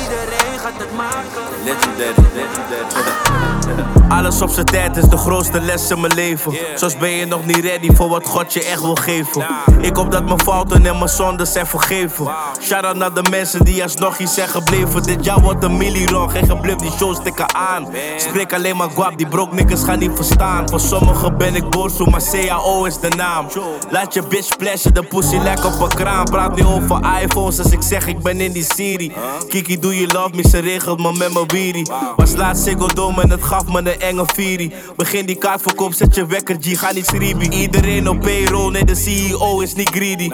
Iedereen 0.01 0.60
gaat 0.60 0.77
het 0.77 0.95
maken 0.95 1.43
Legendary, 1.63 2.27
legendary 2.34 3.96
Alles 4.10 4.41
op 4.41 4.50
zijn 4.50 4.65
tijd 4.65 4.98
is 4.98 5.04
de 5.04 5.17
grootste 5.17 5.62
les 5.62 5.91
in 5.91 6.00
mijn 6.02 6.13
leven. 6.13 6.54
Zoals 6.76 6.98
ben 6.98 7.10
je 7.10 7.26
nog 7.26 7.46
niet 7.46 7.58
ready 7.58 7.96
voor 7.96 8.10
wat 8.10 8.26
God 8.26 8.54
je 8.54 8.63
echt 8.63 8.82
wil 8.82 8.96
geven. 8.96 9.46
Ik 9.82 9.96
hoop 9.96 10.12
dat 10.12 10.26
mijn 10.26 10.39
fouten 10.39 10.86
en 10.86 10.98
mijn 10.98 11.10
zonden 11.10 11.48
zijn 11.48 11.67
vergeven. 11.67 12.28
Shout 12.62 12.84
out 12.84 12.96
naar 12.96 13.13
de 13.13 13.24
mensen 13.30 13.65
die 13.65 13.84
alsnog 13.84 14.17
hier 14.17 14.28
zijn 14.28 14.48
gebleven. 14.48 15.04
Dit 15.04 15.26
jaar 15.26 15.41
wordt 15.41 15.63
een 15.63 15.78
miljoen, 15.78 16.30
geen 16.30 16.48
gebleven 16.48 16.78
die 16.78 16.91
shows 16.91 17.17
stikken 17.17 17.56
aan. 17.56 17.88
Spreek 18.17 18.54
alleen 18.54 18.78
maar 18.78 18.89
guap, 18.89 19.17
die 19.17 19.28
broke 19.28 19.56
niggas 19.56 19.84
gaan 19.84 20.00
niet 20.00 20.12
verstaan. 20.15 20.70
Voor 20.70 20.80
sommigen 20.80 21.38
ben 21.38 21.56
ik 21.56 21.70
boos, 21.70 21.98
maar 21.98 22.24
CAO 22.32 22.86
is 22.86 23.00
de 23.00 23.10
naam. 23.17 23.48
Laat 23.89 24.13
je 24.13 24.24
bitch 24.24 24.46
splashen, 24.46 24.93
de 24.93 25.04
pussy 25.04 25.38
lekker 25.38 25.65
op 25.65 25.82
een 25.82 25.96
kraan. 25.96 26.26
Praat 26.26 26.56
nu 26.56 26.65
over 26.65 27.00
iPhones 27.22 27.60
als 27.60 27.72
ik 27.72 27.82
zeg 27.82 28.08
ik 28.08 28.20
ben 28.20 28.41
in 28.41 28.52
die 28.52 28.67
serie. 28.76 29.13
Kiki, 29.50 29.80
doe 29.80 30.00
je 30.00 30.08
love 30.08 30.30
me, 30.34 30.50
ze 30.50 30.60
regelt 30.60 31.00
me 31.00 31.13
met 31.17 31.34
mijn 31.34 31.48
wierie. 31.48 31.89
Was 32.15 32.36
laatst 32.36 32.63
Ziggo 32.63 32.88
Dome 32.88 33.22
en 33.22 33.30
het 33.30 33.43
gaf 33.43 33.65
me 33.65 33.96
enge 33.97 34.25
Firi. 34.33 34.71
Begin 34.95 35.25
die 35.25 35.36
kaartverkoop, 35.36 35.93
zet 35.93 36.15
je 36.15 36.25
wekker, 36.25 36.57
G, 36.60 36.79
ga 36.79 36.91
niet 36.91 37.05
schriebie. 37.05 37.51
Iedereen 37.51 38.10
op 38.10 38.19
payroll, 38.19 38.71
nee 38.71 38.86
de 38.86 38.95
CEO 38.95 39.60
is 39.60 39.73
niet 39.73 39.89
greedy. 39.89 40.29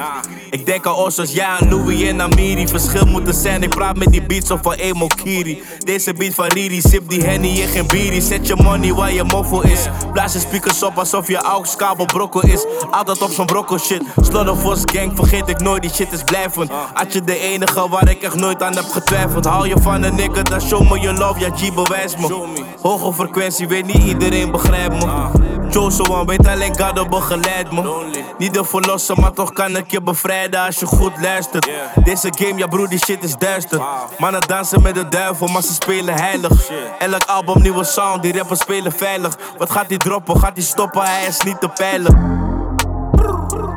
Ik 0.50 0.66
denk 0.66 0.88
aan 0.88 0.96
ons 0.96 1.20
als 1.20 1.32
jij 1.32 1.46
aan 1.46 1.70
Louis 1.70 2.02
en 2.02 2.22
Amiri. 2.22 2.68
Verschil 2.68 3.06
moet 3.06 3.28
er 3.28 3.34
zijn, 3.34 3.64
ik 3.64 3.70
praat 3.70 3.98
met 3.98 4.12
die 4.12 4.22
beats 4.24 4.52
of 4.52 4.60
van 4.62 4.74
Emo 4.74 5.08
Kiri. 5.08 5.62
Deze 5.80 6.14
beat 6.14 6.34
van 6.34 6.48
Riri, 6.48 6.82
sip 6.82 7.10
die 7.10 7.24
Henny 7.24 7.62
en 7.62 7.68
geen 7.68 7.88
biri. 7.88 8.22
Zet 8.22 8.48
je 8.48 8.56
money 8.56 8.94
waar 8.94 9.14
je 9.14 9.24
moffel 9.24 9.64
is. 9.64 9.88
Blaas 10.14 10.34
je 10.34 10.40
speakers 10.40 10.84
op 10.84 10.98
alsof 10.98 11.28
je 11.28 11.42
AUX-kabel 11.42 12.06
brokkel 12.06 12.42
is. 12.42 12.66
Altijd 12.92 13.22
op 13.22 13.32
zo'n 13.32 13.46
brokkel 13.46 13.80
shit. 13.80 14.02
Slaughterforce 14.22 14.84
gang, 14.94 15.12
vergeet 15.16 15.50
ik 15.50 15.60
nooit, 15.60 15.82
die 15.82 15.92
shit 15.94 16.12
is 16.12 16.24
blijvend. 16.24 16.72
Had 16.94 17.14
je 17.14 17.22
de 17.24 17.40
enige 17.40 17.90
waar 17.90 18.10
ik 18.10 18.22
echt 18.22 18.36
nooit 18.36 18.64
aan 18.64 18.76
heb 18.76 18.90
getwijfeld. 18.92 19.46
Hou 19.46 19.68
je 19.68 19.76
van 19.82 20.04
een 20.04 20.16
nigga, 20.16 20.42
dan 20.42 20.62
show 20.62 20.92
me 20.92 21.00
je 21.00 21.14
love, 21.14 21.40
ja 21.40 21.50
G 21.56 21.74
bewijs 21.74 22.18
me. 22.18 22.52
Hoge 22.82 23.14
frequentie, 23.14 23.53
weet 23.60 23.86
niet 23.86 24.04
iedereen 24.04 24.52
begrijpt 24.52 25.06
me. 25.06 25.30
Joso 25.70 26.04
one, 26.04 26.26
weet 26.26 26.48
alleen 26.48 26.80
God 26.80 27.10
begeleid 27.10 27.72
me. 27.72 28.06
Niet 28.38 28.54
de 28.54 28.64
verlosser, 28.64 29.20
maar 29.20 29.34
toch 29.34 29.54
kan 29.54 29.78
ik 29.78 29.92
je 29.92 30.02
bevrijden 30.02 30.66
als 30.66 30.80
je 30.80 30.86
goed 30.86 31.12
luistert. 31.22 31.70
Deze 32.04 32.34
game, 32.36 32.58
ja 32.58 32.68
broer, 32.68 32.90
die 32.90 33.00
shit 33.00 33.24
is 33.24 33.36
duister. 33.38 33.82
Mannen 34.18 34.42
dansen 34.48 34.82
met 34.82 34.96
de 34.96 35.10
duivel, 35.10 35.48
maar 35.48 35.62
ze 35.62 35.74
spelen 35.74 36.14
heilig. 36.14 36.70
Elk 37.00 37.24
album, 37.26 37.62
nieuwe 37.62 37.84
sound, 37.84 38.22
die 38.24 38.38
rappers 38.38 38.60
spelen 38.60 38.92
veilig. 38.92 39.38
Wat 39.58 39.72
gaat 39.72 39.90
die 39.90 39.98
droppen, 39.98 40.40
gaat 40.40 40.56
die 40.56 40.64
stoppen, 40.64 41.02
hij 41.02 41.26
is 41.28 41.42
niet 41.42 41.60
te 41.60 41.70
peilen. 41.70 42.42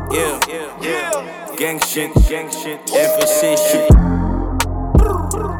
Yeah, 0.09 0.39
yeah, 0.81 1.25
gang 1.57 1.83
shit, 1.83 2.11
gang 2.15 2.53
shit, 2.53 2.79
FSC 2.91 3.41
shit. 3.59 3.95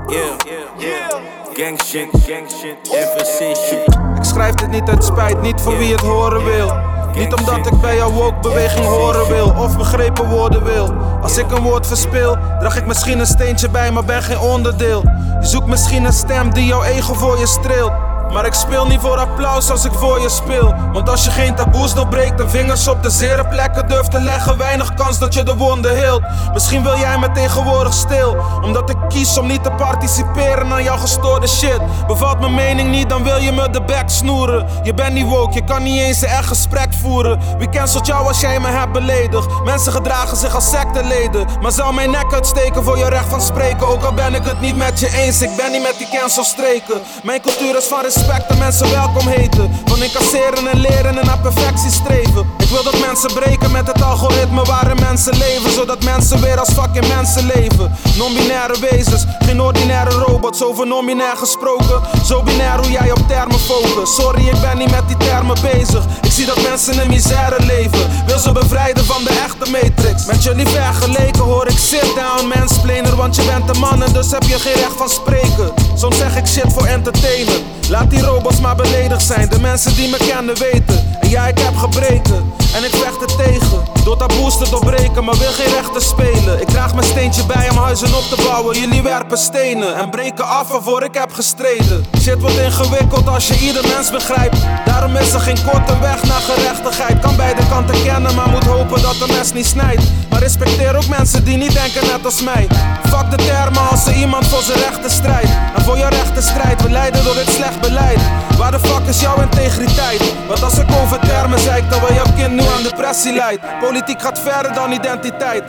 Yeah, 0.09 0.37
yeah, 0.79 1.46
gang 1.57 1.79
shit, 1.81 2.09
gang 2.27 2.51
shit, 2.51 2.77
FSC 2.89 3.57
shit. 3.57 3.99
Ik 4.17 4.23
schrijf 4.25 4.55
dit 4.55 4.71
niet 4.71 4.89
uit 4.89 5.05
spijt, 5.05 5.43
niet 5.43 5.61
voor 5.61 5.79
wie 5.79 5.93
het 5.93 6.01
horen 6.01 6.45
wil. 6.45 6.73
Niet 7.15 7.35
omdat 7.35 7.67
ik 7.67 7.81
bij 7.81 7.97
jouw 7.97 8.11
woke 8.11 8.41
beweging 8.41 8.87
horen 8.87 9.29
wil 9.29 9.49
of 9.49 9.77
begrepen 9.77 10.29
worden 10.29 10.65
wil. 10.65 10.93
Als 11.23 11.39
ik 11.39 11.51
een 11.51 11.63
woord 11.63 11.87
verspil, 11.87 12.37
draag 12.59 12.77
ik 12.77 12.87
misschien 12.87 13.19
een 13.19 13.27
steentje 13.27 13.71
bij, 13.71 13.91
maar 13.91 14.05
ben 14.05 14.23
geen 14.23 14.39
onderdeel. 14.39 15.03
Je 15.41 15.47
zoekt 15.47 15.67
misschien 15.67 16.05
een 16.05 16.13
stem 16.13 16.53
die 16.53 16.67
jouw 16.67 16.83
ego 16.83 17.15
voor 17.15 17.39
je 17.39 17.47
streelt. 17.47 17.93
Maar 18.33 18.47
ik 18.47 18.55
speel 18.55 18.87
niet 18.87 19.01
voor 19.01 19.19
applaus 19.19 19.71
als 19.71 19.85
ik 19.85 19.93
voor 19.93 20.21
je 20.21 20.29
speel. 20.29 20.75
Want 20.93 21.09
als 21.09 21.25
je 21.25 21.31
geen 21.31 21.55
taboes 21.55 21.95
doorbreekt 21.95 22.41
en 22.41 22.51
vingers 22.51 22.89
op 22.89 23.03
de 23.03 23.11
zere 23.11 23.49
plekken 23.49 23.89
durft 23.89 24.11
te 24.11 24.21
leggen, 24.21 24.59
weinig 24.59 24.95
kans 24.95 25.19
dat 25.19 25.35
je 25.35 25.43
de 25.43 25.57
wonden 25.57 25.97
heelt. 25.97 26.23
Misschien 26.53 26.83
wil 26.83 26.99
jij 26.99 27.19
me 27.19 27.33
tegenwoordig 27.33 27.93
stil, 27.93 28.37
omdat 28.63 28.91
ik 28.91 28.97
kies 29.09 29.39
om 29.39 29.47
niet 29.47 29.63
te 29.63 29.71
participeren 29.71 30.73
aan 30.73 30.83
jouw 30.83 30.97
gestoorde 30.97 31.47
shit. 31.47 31.81
Bevalt 32.07 32.41
mijn 32.41 32.55
mening 32.55 32.91
niet, 32.91 33.09
dan 33.09 33.23
wil 33.23 33.37
je 33.37 33.53
me 33.53 33.71
de 33.71 33.83
bek 33.83 34.09
snoeren. 34.11 34.67
Je 34.83 34.95
bent 34.95 35.13
niet 35.13 35.27
woke, 35.27 35.55
je 35.55 35.65
kan 35.65 35.83
niet 35.83 36.01
eens 36.01 36.23
een 36.23 36.29
echt 36.29 36.47
gesprek 36.47 36.95
voeren. 36.95 37.41
Wie 37.59 37.69
cancelt 37.69 38.07
jou 38.07 38.27
als 38.27 38.41
jij 38.41 38.61
me 38.61 38.69
hebt 38.69 38.93
beledigd? 38.93 39.47
Mensen 39.65 39.93
gedragen 39.93 40.37
zich 40.37 40.55
als 40.55 40.71
secteleden, 40.71 41.47
maar 41.61 41.73
zou 41.73 41.95
mijn 41.95 42.11
nek 42.11 42.33
uitsteken 42.33 42.85
voor 42.85 42.99
je 42.99 43.09
recht 43.09 43.29
van 43.29 43.41
spreken. 43.41 43.87
Ook 43.87 44.03
al 44.03 44.13
ben 44.13 44.35
ik 44.35 44.45
het 44.45 44.61
niet 44.61 44.77
met 44.77 45.01
je 45.01 45.17
eens, 45.17 45.43
ik 45.43 45.57
ben 45.57 45.73
niet 45.73 45.83
met 45.83 45.95
die 45.99 46.09
cancelstreken. 46.19 47.01
Mijn 47.23 47.41
cultuur 47.41 47.77
is 47.77 47.87
van 47.87 48.05
respect 48.17 48.51
en 48.51 48.59
mensen 48.59 48.91
welkom 48.91 49.27
heten. 49.27 49.71
Van 49.85 50.03
incasseren 50.03 50.67
en 50.73 50.79
leren 50.81 51.19
en 51.19 51.27
naar 51.27 51.39
perfectie 51.39 51.91
streven. 51.91 52.47
Ik 52.59 52.69
wil 52.69 52.83
dat 52.83 53.01
mensen 53.01 53.33
breken 53.33 53.71
met 53.71 53.87
het 53.87 54.03
algoritme 54.03 54.63
waarin 54.63 55.01
mensen 55.01 55.37
leven. 55.37 55.71
Zodat 55.71 56.05
mensen 56.05 56.41
weer 56.41 56.59
als 56.59 56.73
fucking 56.73 57.09
mensen 57.09 57.47
leven. 57.47 57.97
Non-binaire 58.19 58.77
wezens, 58.91 59.25
geen 59.39 59.61
ordinaire 59.61 60.11
robots. 60.11 60.63
Over 60.63 60.87
non-binair 60.87 61.37
gesproken. 61.37 62.01
Zo 62.25 62.43
binair 62.43 62.79
hoe 62.79 62.91
jij 62.91 63.11
op 63.11 63.29
termen 63.29 63.59
focust. 63.59 64.15
Sorry, 64.15 64.49
ik 64.49 64.61
ben 64.61 64.79
niet 64.79 64.91
met 64.91 65.07
die 65.07 65.17
termen 65.17 65.57
bezig. 65.63 66.05
Ik 66.23 66.33
zie 66.33 66.47
dat 66.47 66.63
mensen 66.63 67.03
in 67.03 67.11
misère 67.11 67.61
leven. 67.65 68.05
Wil 68.27 68.39
ze 68.39 68.53
bevrijden 68.53 69.05
van 69.05 69.25
de 69.25 69.43
echte 69.47 69.71
matrix. 69.71 70.25
Met 70.27 70.43
jullie 70.43 70.67
vergeleken 70.67 71.43
hoor 71.43 71.67
ik 71.67 71.79
sit 71.79 72.11
down, 72.15 72.53
mansplainer. 72.55 73.17
Want 73.17 73.37
je 73.37 73.43
bent 73.43 73.69
een 73.75 73.81
man 73.81 74.03
en 74.03 74.13
dus 74.13 74.31
heb 74.31 74.43
je 74.43 74.59
geen 74.59 74.75
recht 74.75 74.97
van 74.97 75.09
spreken. 75.09 75.73
Soms 75.95 76.17
zeg 76.17 76.37
ik 76.37 76.47
shit 76.47 76.73
voor 76.73 76.87
entertainen. 76.87 77.76
Laat 77.89 78.11
die 78.11 78.23
robots 78.23 78.61
maar 78.61 78.77
beledigd 78.77 79.23
zijn. 79.23 79.49
De 79.49 79.61
mensen 79.61 79.95
die 79.95 80.09
me 80.09 80.17
kennen 80.17 80.59
weten. 80.59 81.19
En 81.21 81.29
ja, 81.29 81.47
ik 81.47 81.59
heb 81.59 81.77
gebreken. 81.77 82.53
En 82.75 82.85
ik 82.85 82.91
vecht 82.91 83.21
er 83.21 83.37
tegen. 83.37 83.83
Door 84.05 84.17
taboes 84.17 84.59
te 84.59 84.71
doorbreken, 84.71 85.25
maar 85.25 85.37
wil 85.37 85.53
geen 85.53 85.73
rechten 85.75 86.03
spelen. 86.03 86.61
Ik 86.61 86.69
draag 86.69 86.95
mijn 86.95 87.07
steentje 87.07 87.47
bij 87.47 87.71
om 87.71 87.77
huizen 87.77 88.15
op 88.15 88.23
te 88.23 88.43
bouwen. 88.49 88.81
Jullie 88.81 89.03
werpen 89.03 89.39
stenen 89.39 89.97
en 89.97 90.11
breken 90.11 90.47
af 90.47 90.69
waarvoor 90.69 91.03
ik 91.03 91.15
heb 91.15 91.33
gestreden. 91.33 92.05
Shit 92.21 92.41
wordt 92.41 92.57
ingewikkeld 92.57 93.29
als 93.29 93.49
je 93.49 93.59
ieder 93.67 93.89
mens 93.89 94.11
begrijpt. 94.11 94.57
Daarom 94.85 95.17
is 95.17 95.33
er 95.33 95.41
geen 95.41 95.59
korte 95.71 95.99
weg 96.01 96.23
naar 96.23 96.41
gerechtigheid. 96.41 97.19
Kan 97.19 97.37
beide 97.37 97.63
kanten 97.69 98.03
kennen, 98.05 98.35
maar 98.35 98.49
moet 98.49 98.65
hopen 98.65 99.03
dat 99.03 99.19
de 99.19 99.27
mes 99.27 99.53
niet 99.53 99.67
snijdt. 99.67 100.03
Maar 100.31 100.41
respecteer 100.41 100.97
ook 100.97 101.09
mensen 101.09 101.45
die 101.45 101.57
niet 101.57 101.73
denken 101.73 102.07
net 102.07 102.25
als 102.25 102.43
mij. 102.43 102.67
Fuck 103.09 103.31
de 103.31 103.37
termen 103.37 103.89
als 103.91 104.07
er 104.07 104.15
iemand 104.15 104.47
voor 104.47 104.63
zijn 104.63 104.79
rechten 104.79 105.11
strijdt. 105.11 105.51
En 105.77 105.83
voor 105.85 105.97
je 105.97 106.09
rechten 106.09 106.43
strijdt, 106.43 106.83
we 106.83 106.91
leiden 106.91 107.25
door 107.25 107.35
dit 107.35 107.49
beleid. 107.81 108.21
Waar 108.59 108.71
de 108.71 108.79
fuck 108.79 109.07
is 109.07 109.21
jouw 109.21 109.41
integriteit? 109.41 110.35
Want 110.47 110.63
als 110.63 110.79
ik 110.79 110.91
over 111.03 111.19
termen 111.21 111.59
zeik, 111.59 111.91
dan 111.91 112.01
wil 112.01 112.15
jouw 112.15 112.33
kind 112.37 112.53
nu 112.53 112.63
aan 112.77 112.83
depressie 112.83 113.33
leidt. 113.33 113.79
Politiek 113.81 114.23
gaat 114.23 114.39
verder 114.39 114.75
dan 114.75 114.93
identiteit. 114.93 115.63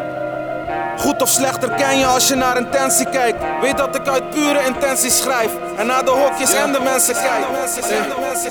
Goed 0.98 1.22
of 1.22 1.30
slecht 1.30 1.62
herken 1.62 1.98
je 1.98 2.06
als 2.06 2.28
je 2.28 2.36
naar 2.36 2.58
intentie 2.58 3.10
kijkt. 3.10 3.44
Weet 3.62 3.78
dat 3.78 3.96
ik 3.96 4.08
uit 4.08 4.30
pure 4.30 4.66
intentie 4.66 5.10
schrijf. 5.10 5.52
En 5.78 5.86
naar 5.86 6.06
de 6.06 6.12
hokjes 6.12 6.54
en 6.54 6.72
de 6.72 6.80
mensen 6.80 7.14
kijk. 7.14 7.46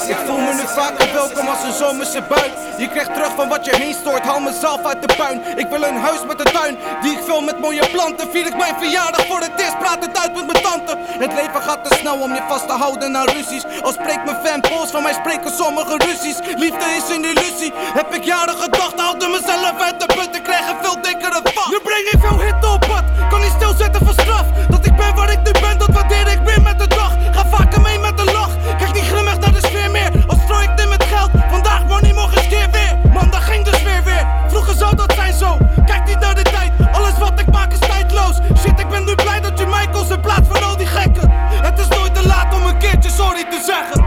Ik 0.08 0.16
voel 0.26 0.38
me 0.38 0.54
nu 0.54 0.66
vaker 0.66 1.12
welkom 1.12 1.48
als 1.48 1.62
een 1.62 1.72
zomerse 1.72 2.22
bui. 2.28 2.52
Je 2.78 2.88
krijgt 2.88 3.14
terug 3.14 3.32
van 3.36 3.48
wat 3.48 3.64
je 3.64 3.76
heen 3.76 3.94
stoort, 3.94 4.22
haal 4.22 4.40
mezelf 4.40 4.84
uit 4.84 5.08
de 5.08 5.14
puin. 5.16 5.42
Ik 5.56 5.66
wil 5.66 5.82
een 5.82 5.96
huis 5.96 6.20
met 6.26 6.40
een 6.40 6.52
tuin, 6.52 6.76
die 7.02 7.12
ik 7.12 7.18
vul 7.26 7.40
met 7.40 7.58
mooie 7.60 7.88
planten. 7.90 8.30
Vier 8.30 8.46
ik 8.46 8.56
mijn 8.56 8.74
verjaardag 8.78 9.26
voor 9.26 9.40
het 9.40 9.50
eerst, 9.56 9.78
praat 9.78 10.04
het 10.04 10.18
uit 10.18 10.34
met 10.34 10.46
mijn 10.46 10.62
tante. 10.62 10.96
Het 11.18 11.32
leven 11.32 11.62
gaat 11.62 11.84
te 11.84 11.94
snel 11.94 12.16
om 12.16 12.34
je 12.34 12.42
vast 12.48 12.66
te 12.66 12.72
houden 12.72 13.16
aan 13.16 13.28
ruzies. 13.28 13.64
Al 13.82 13.92
spreekt 13.92 14.24
mijn 14.24 14.38
fan 14.44 14.60
Pools, 14.60 14.90
van 14.90 15.02
mij 15.02 15.12
spreken 15.12 15.50
sommige 15.50 15.96
ruzies. 15.96 16.38
Liefde 16.56 16.84
is 16.96 17.16
een 17.16 17.24
illusie, 17.24 17.72
heb 17.94 18.14
ik 18.14 18.24
jaren 18.24 18.56
gedacht. 18.56 19.00
Haalde 19.00 19.28
mezelf 19.28 19.80
uit 19.80 20.00
de 20.00 20.06
put, 20.06 20.36
ik 20.36 20.42
krijg 20.42 20.68
een 20.68 20.76
veel 20.82 21.00
dikkere 21.02 21.40
vat. 21.42 21.70
Nu 21.70 21.78
breng 21.80 22.06
ik 22.10 22.18
veel 22.20 22.35
Hit 22.40 22.64
op 22.74 22.80
pad, 22.80 23.04
kan 23.28 23.40
niet 23.40 23.52
stilzetten 23.56 24.04
van 24.04 24.14
straf. 24.14 24.46
Dat 24.68 24.86
ik 24.86 24.96
ben 24.96 25.14
waar 25.14 25.30
ik 25.30 25.38
nu 25.42 25.50
ben, 25.60 25.78
dat 25.78 25.88
waardeer 25.88 26.28
ik 26.28 26.40
weer 26.44 26.62
met 26.62 26.78
de 26.78 26.86
dag. 26.86 27.12
Ga 27.32 27.46
vaker 27.46 27.80
mee 27.80 27.98
met 27.98 28.16
de 28.16 28.24
lach, 28.24 28.50
kijk 28.78 28.92
niet 28.94 29.04
grimmig 29.04 29.38
naar 29.38 29.52
de 29.52 29.60
sfeer 29.66 29.90
meer. 29.90 30.10
Als 30.26 30.40
strooi 30.40 30.64
ik 30.64 30.76
dit 30.76 30.88
met 30.88 31.02
geld, 31.02 31.30
vandaag 31.50 31.84
money 31.84 32.12
morgen 32.12 32.48
keer 32.48 32.68
weer. 32.70 32.98
Man, 33.12 33.30
dat 33.30 33.40
ging 33.40 33.64
dus 33.64 33.82
weer 33.82 34.02
weer. 34.04 34.26
Vroeger 34.48 34.74
zou 34.74 34.96
dat 34.96 35.12
zijn 35.14 35.32
zo, 35.32 35.58
kijk 35.86 36.06
niet 36.06 36.20
naar 36.20 36.34
de 36.34 36.42
tijd. 36.42 36.72
Alles 36.92 37.18
wat 37.18 37.40
ik 37.40 37.50
maak 37.52 37.72
is 37.72 37.78
tijdloos. 37.78 38.36
Shit, 38.58 38.80
ik 38.80 38.88
ben 38.88 39.04
nu 39.04 39.14
blij 39.14 39.40
dat 39.40 39.58
je 39.58 39.66
mij 39.66 39.88
kost 39.92 40.10
in 40.10 40.20
plaats 40.20 40.48
van 40.48 40.62
al 40.62 40.76
die 40.76 40.86
gekken. 40.86 41.30
Het 41.62 41.78
is 41.78 41.88
nooit 41.88 42.14
te 42.14 42.26
laat 42.26 42.54
om 42.54 42.66
een 42.66 42.78
keertje 42.78 43.10
sorry 43.10 43.44
te 43.44 43.62
zeggen. 43.66 44.05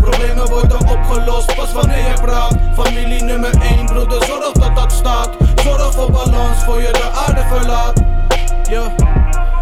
Problemen 0.00 0.46
worden 0.48 0.88
opgelost 0.88 1.54
pas 1.54 1.72
wanneer 1.72 2.08
je 2.08 2.14
praat. 2.20 2.56
Familie 2.74 3.22
nummer 3.22 3.60
1, 3.60 3.86
broeder, 3.86 4.24
zorg 4.24 4.52
dat 4.52 4.76
dat 4.76 4.92
staat. 4.92 5.30
Zorg 5.62 5.92
voor 5.92 6.10
balans 6.10 6.64
voor 6.64 6.80
je 6.80 6.92
de 6.92 7.10
aarde 7.10 7.44
verlaat. 7.48 8.02
Ja. 8.70 8.94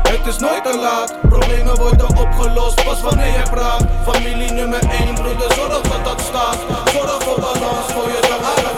Het 0.08 0.26
is 0.26 0.38
nooit 0.38 0.64
te 0.64 0.78
laat, 0.78 1.20
problemen 1.28 1.76
worden 1.76 2.16
opgelost 2.16 2.84
pas 2.84 3.00
wanneer 3.00 3.26
je 3.26 3.42
praat. 3.50 3.84
Familie 4.06 4.52
nummer 4.52 4.80
1, 4.80 5.14
broeder, 5.14 5.52
zorg 5.54 5.80
dat 5.80 6.04
dat 6.04 6.20
staat. 6.20 6.58
Zorg 6.92 7.22
voor 7.22 7.40
balans 7.40 7.92
voor 7.92 8.08
je 8.08 8.18
de 8.20 8.38
aarde 8.44 8.76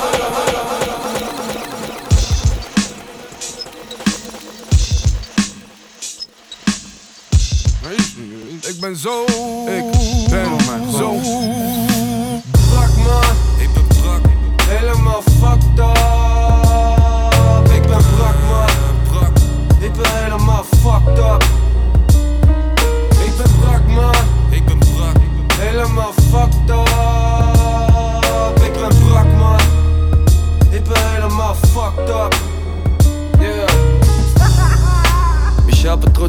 Ik 8.69 8.81
ben 8.81 8.97
zo. 8.97 9.25
Ik 9.67 9.98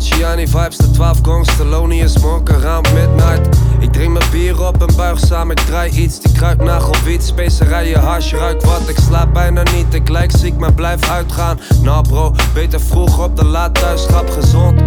Petrucciani 0.10 0.48
vibes, 0.48 0.78
de 0.78 0.91
12 0.91 1.19
gongs, 1.22 1.56
Thelonious 1.58 2.17
Monk, 2.17 2.50
around 2.50 2.93
midnight 2.93 3.58
Ik 3.80 3.93
drink 3.93 4.12
mijn 4.12 4.30
bier 4.32 4.67
op 4.67 4.82
en 4.88 4.95
buig 4.95 5.19
samen, 5.19 5.56
ik 5.56 5.65
draai 5.65 5.91
iets. 5.91 6.19
Die 6.19 6.32
kruidnagel, 6.32 6.93
wiet, 7.04 7.24
specerijen, 7.24 8.00
hash, 8.00 8.34
ruik 8.34 8.62
wat. 8.62 8.89
Ik 8.89 8.98
slaap 8.98 9.34
bijna 9.34 9.63
niet, 9.76 9.93
ik 9.93 10.10
lijk 10.10 10.32
ziek, 10.38 10.58
maar 10.58 10.74
blijf 10.74 11.10
uitgaan. 11.10 11.60
Nou 11.82 12.08
bro, 12.08 12.34
beter 12.54 12.80
vroeg 12.80 13.24
op 13.24 13.38
de 13.38 13.45
laat 13.45 13.74
thuis, 13.74 14.06
grap 14.06 14.30
gezond. 14.30 14.82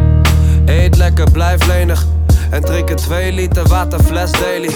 Eet 0.65 0.97
lekker, 0.97 1.31
blijf 1.31 1.67
lenig. 1.67 2.07
En 2.51 2.63
drink 2.63 2.91
een 2.91 2.97
2 2.97 3.33
liter 3.33 3.69
waterfles 3.69 4.33
daily 4.33 4.71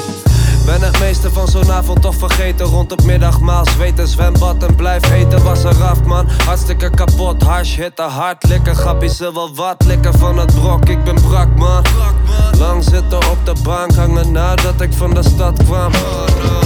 ben 0.66 0.82
het 0.82 1.00
meeste 1.00 1.30
van 1.30 1.48
zo'n 1.48 1.72
avond 1.72 2.02
toch 2.02 2.14
vergeten. 2.14 2.66
Rond 2.66 2.90
het 2.90 3.04
middagmaal, 3.04 3.66
zweet 3.66 3.98
een 3.98 4.06
zwembad 4.06 4.62
en 4.62 4.74
blijf 4.74 5.10
eten. 5.10 5.42
Was 5.42 5.64
er 5.64 5.82
af 5.84 6.02
man, 6.04 6.28
hartstikke 6.44 6.90
kapot. 6.90 7.42
Hash, 7.42 7.76
hitte, 7.76 8.02
hard, 8.02 8.48
likken, 8.48 8.76
grappie, 8.76 9.08
ze 9.08 9.32
wel 9.32 9.54
wat. 9.54 9.84
Likken 9.84 10.18
van 10.18 10.38
het 10.38 10.54
brok, 10.54 10.88
ik 10.88 11.04
ben 11.04 11.14
brak 11.14 11.56
man. 11.56 11.84
Lang 12.58 12.84
zitten 12.84 13.18
op 13.18 13.38
de 13.44 13.54
bank, 13.62 13.94
hangen 13.94 14.32
nadat 14.32 14.80
ik 14.80 14.92
van 14.92 15.14
de 15.14 15.22
stad 15.22 15.64
kwam. 15.64 15.92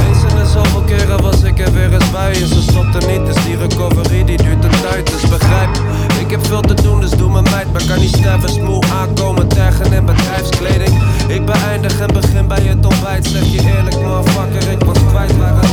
Eens 0.08 0.22
in 0.32 0.38
de 0.38 0.46
zoveel 0.52 0.82
keren 0.82 1.22
was 1.22 1.42
ik 1.42 1.58
er 1.58 1.72
weer 1.72 1.92
eens 1.92 2.10
bij. 2.10 2.32
En 2.32 2.48
ze 2.48 2.62
stopte 2.62 3.06
niet, 3.06 3.26
dus 3.26 3.44
die 3.44 3.56
recovery 3.56 4.24
die 4.24 4.36
duurt 4.36 4.64
een 4.64 4.70
tijd 4.70 5.06
Dus 5.06 5.28
begrijp, 5.28 5.70
ik 6.20 6.30
heb 6.30 6.46
veel 6.46 6.60
te 6.60 6.74
doen, 6.74 7.00
dus 7.00 7.10
doe 7.10 7.30
mijn 7.30 7.44
meid. 7.44 7.72
Maar 7.72 7.84
kan 7.86 7.98
niet 7.98 8.14
sterven, 8.14 8.64
moe 8.64 8.82
aankomen, 9.00 9.48
tergen 9.48 9.92
in 9.92 10.04
bedrijfskleding. 10.04 11.02
Ik 11.28 11.46
beëindig 11.46 12.00
en 12.00 12.12
begin 12.12 12.46
bij 12.46 12.62
het 12.62 12.86
ontbijt, 12.86 13.26
zeg 13.26 13.44
je 13.44 13.60
eerlijk 13.60 13.89
motherfucker, 13.96 14.70
ik 14.70 14.82
was 14.84 14.98
kwijt 15.08 15.36
waar 15.36 15.68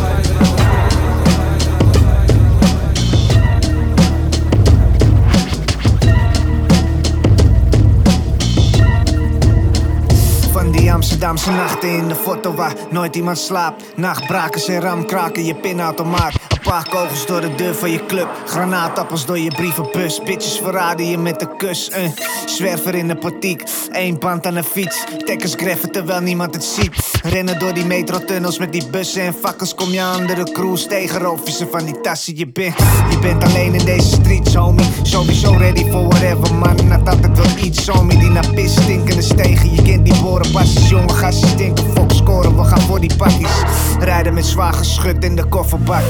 Van 10.51 10.71
die 10.71 10.93
Amsterdamse 10.93 11.51
nachten 11.51 11.89
in 11.89 12.07
de 12.07 12.15
foto 12.15 12.53
waar 12.53 12.73
nooit 12.89 13.15
iemand 13.15 13.37
slaapt. 13.37 13.83
Nachtbrakers 13.95 14.67
en 14.67 14.81
ramkraken, 14.81 15.45
je 15.45 15.55
pinautomaat. 15.55 16.36
Paar 16.67 16.89
kogels 16.89 17.25
door 17.25 17.41
de 17.41 17.55
deur 17.55 17.75
van 17.75 17.91
je 17.91 18.05
club. 18.05 18.27
Granaatappels 18.45 19.25
door 19.25 19.39
je 19.39 19.51
brievenbus. 19.51 20.21
Bitches 20.23 20.57
verraden 20.57 21.05
je 21.05 21.17
met 21.17 21.39
de 21.39 21.55
kus. 21.55 21.89
Een 21.93 22.13
zwerver 22.45 22.95
in 22.95 23.07
de 23.07 23.15
portiek. 23.15 23.63
Eén 23.91 24.19
band 24.19 24.45
aan 24.45 24.55
een 24.55 24.63
fiets. 24.63 25.03
Tekkers 25.25 25.53
greffen 25.53 25.91
terwijl 25.91 26.21
niemand 26.21 26.53
het 26.53 26.63
ziet. 26.63 26.95
Rennen 27.23 27.59
door 27.59 27.73
die 27.73 27.85
metrotunnels 27.85 28.59
met 28.59 28.71
die 28.71 28.87
bussen 28.89 29.21
en 29.21 29.33
fakkels. 29.33 29.75
Kom 29.75 29.89
je 29.89 30.03
andere 30.03 30.51
cruise 30.51 30.87
tegen 30.87 31.19
roofvissen 31.19 31.67
van 31.71 31.85
die 31.85 32.01
tassen. 32.01 32.37
Je 32.37 32.51
bent, 32.51 32.75
je 33.09 33.19
bent 33.19 33.43
alleen 33.43 33.73
in 33.73 33.85
deze 33.85 34.07
streets, 34.07 34.55
homie. 34.55 34.85
Sowieso 35.01 35.51
ready 35.51 35.89
for 35.89 36.07
whatever, 36.07 36.55
man. 36.55 36.91
Had 36.91 37.09
altijd 37.09 37.37
wel 37.37 37.65
iets, 37.65 37.87
homie. 37.87 38.17
Die 38.17 38.29
naar 38.29 38.53
pis 38.53 38.71
stinkende 38.71 39.21
stegen. 39.21 39.73
Je 39.73 39.81
kent 39.81 40.05
die 40.05 40.21
boren 40.21 40.51
pasjes, 40.51 40.89
jonge 40.89 41.13
gastjes 41.13 41.55
denken 41.55 41.85
fok 41.95 42.11
scoren. 42.11 42.57
We 42.57 42.63
gaan 42.63 42.81
voor 42.81 42.99
die 42.99 43.15
pakjes. 43.15 43.51
Rijden 43.99 44.33
met 44.33 44.45
zwaar 44.45 44.73
geschut 44.73 45.23
in 45.23 45.35
de 45.35 45.45
kofferbak. 45.45 46.03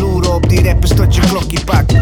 Loeren 0.00 0.34
op 0.34 0.48
die 0.48 0.64
rappers 0.64 0.94
tot 0.94 1.14
je 1.14 1.20
klokje 1.20 1.64
pakt. 1.64 1.94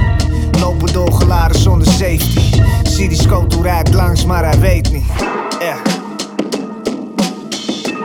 Lopen 0.61 0.93
doorgeladen 0.93 1.61
zonder 1.61 1.89
safety. 1.89 2.63
Zie 2.83 3.09
die 3.09 3.23
scoot 3.23 3.55
hoe 3.55 3.63
rijdt 3.63 3.95
langs, 3.95 4.25
maar 4.25 4.45
hij 4.45 4.59
weet 4.59 4.93
niet. 4.93 5.05
Ja. 5.61 5.77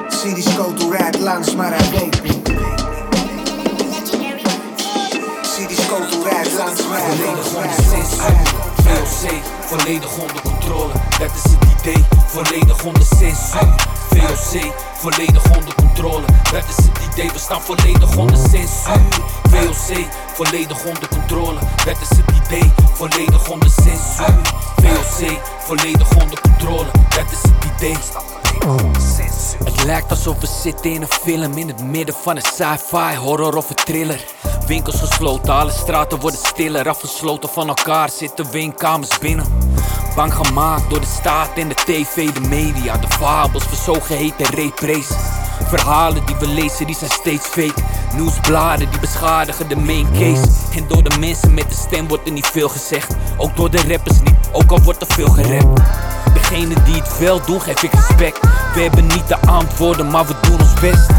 Zie 0.08 0.34
die 0.34 0.50
scoot 0.50 0.82
hoe 0.82 0.98
rijdt 0.98 1.20
langs, 1.20 1.56
maar 1.56 1.74
hij 1.78 1.90
weet 2.00 2.24
niet. 2.24 2.54
Zie 5.56 5.68
die 5.68 5.78
scoot 5.82 6.14
hoe 6.14 6.30
rijdt 6.30 6.54
langs, 6.58 6.88
maar 6.88 7.00
hij 7.02 7.18
weet 7.18 7.36
niet. 7.36 8.16
VOC, 8.84 9.32
volledig 9.60 10.18
onder 10.18 10.42
controle, 10.42 10.94
dat 11.20 11.30
is 11.44 11.52
het 11.52 11.80
idee, 11.80 12.06
volledig 12.28 12.84
onder 12.84 13.04
censuur. 13.04 13.95
VOC, 14.16 14.74
volledig 14.94 15.44
onder 15.58 15.76
controle, 15.76 16.26
dat 16.52 16.64
is 16.70 16.86
het 16.86 17.14
idee, 17.14 17.32
we 17.32 17.40
staan 17.40 17.62
volledig 17.62 18.18
onder 18.18 18.38
censuur. 18.38 19.02
VOC, 19.50 20.06
volledig 20.34 20.86
onder 20.86 21.08
controle, 21.08 21.60
dat 21.86 21.98
is 22.02 22.18
het 22.18 22.46
idee, 22.46 22.72
volledig 22.94 23.50
onder 23.50 23.70
censuur. 23.70 24.42
VOC, 24.76 25.40
volledig 25.60 26.16
onder 26.22 26.42
controle, 26.42 26.86
dat 27.10 27.32
is 27.32 27.42
het 27.42 27.76
idee. 27.76 27.98
Het 29.64 29.84
lijkt 29.84 30.10
alsof 30.10 30.40
we 30.40 30.48
zitten 30.62 30.92
in 30.92 31.02
een 31.02 31.12
film 31.22 31.58
in 31.58 31.68
het 31.68 31.84
midden 31.84 32.16
van 32.16 32.36
een 32.36 32.42
sci-fi, 32.42 33.16
horror 33.16 33.56
of 33.56 33.70
een 33.70 33.76
thriller. 33.76 34.26
Winkels 34.68 35.00
gesloten, 35.00 35.54
alle 35.54 35.72
straten 35.72 36.20
worden 36.20 36.40
stiller, 36.40 36.90
afgesloten 36.90 37.50
van 37.50 37.68
elkaar, 37.68 38.10
zitten 38.10 38.52
we 38.52 38.60
in 38.60 38.76
kamers 38.76 39.18
binnen. 39.20 39.46
Bang 40.16 40.34
gemaakt 40.34 40.90
door 40.90 41.00
de 41.00 41.08
staat 41.18 41.50
en 41.56 41.68
de 41.68 41.74
tv, 41.74 42.32
de 42.32 42.40
media, 42.40 42.98
de 42.98 43.08
fabels 43.08 43.64
voor 43.64 43.96
zogeheten 43.96 44.46
repres. 44.46 45.08
Verhalen 45.64 46.26
die 46.26 46.36
we 46.36 46.48
lezen, 46.48 46.86
die 46.86 46.96
zijn 46.96 47.12
steeds 47.12 47.46
fake. 47.46 47.82
Nieuwsbladen 48.14 48.90
die 48.90 49.00
beschadigen 49.00 49.70
de 49.70 49.76
main 49.76 50.08
case. 50.12 50.48
En 50.76 50.88
door 50.88 51.04
de 51.04 51.18
mensen 51.20 51.54
met 51.54 51.70
de 51.70 51.76
stem 51.76 52.08
wordt 52.08 52.26
er 52.26 52.32
niet 52.32 52.48
veel 52.48 52.70
gezegd. 52.70 53.16
Ook 53.38 53.56
door 53.56 53.70
de 53.70 53.82
rappers 53.88 54.20
niet, 54.20 54.50
ook 54.52 54.72
al 54.72 54.82
wordt 54.82 55.02
er 55.02 55.14
veel 55.14 55.30
gerapt. 55.30 55.82
Degene 56.34 56.76
die 56.84 56.96
het 56.96 57.20
wel 57.20 57.46
doen, 57.46 57.62
geef 57.62 57.84
ik 57.84 57.94
respect. 57.94 58.40
We 58.74 58.82
hebben 58.82 59.08
niet 59.08 59.28
de 59.28 59.38
antwoorden, 59.38 60.12
maar 60.12 60.26
we 60.26 60.36
doen 60.42 60.60
ons 60.60 60.74
best. 60.74 61.10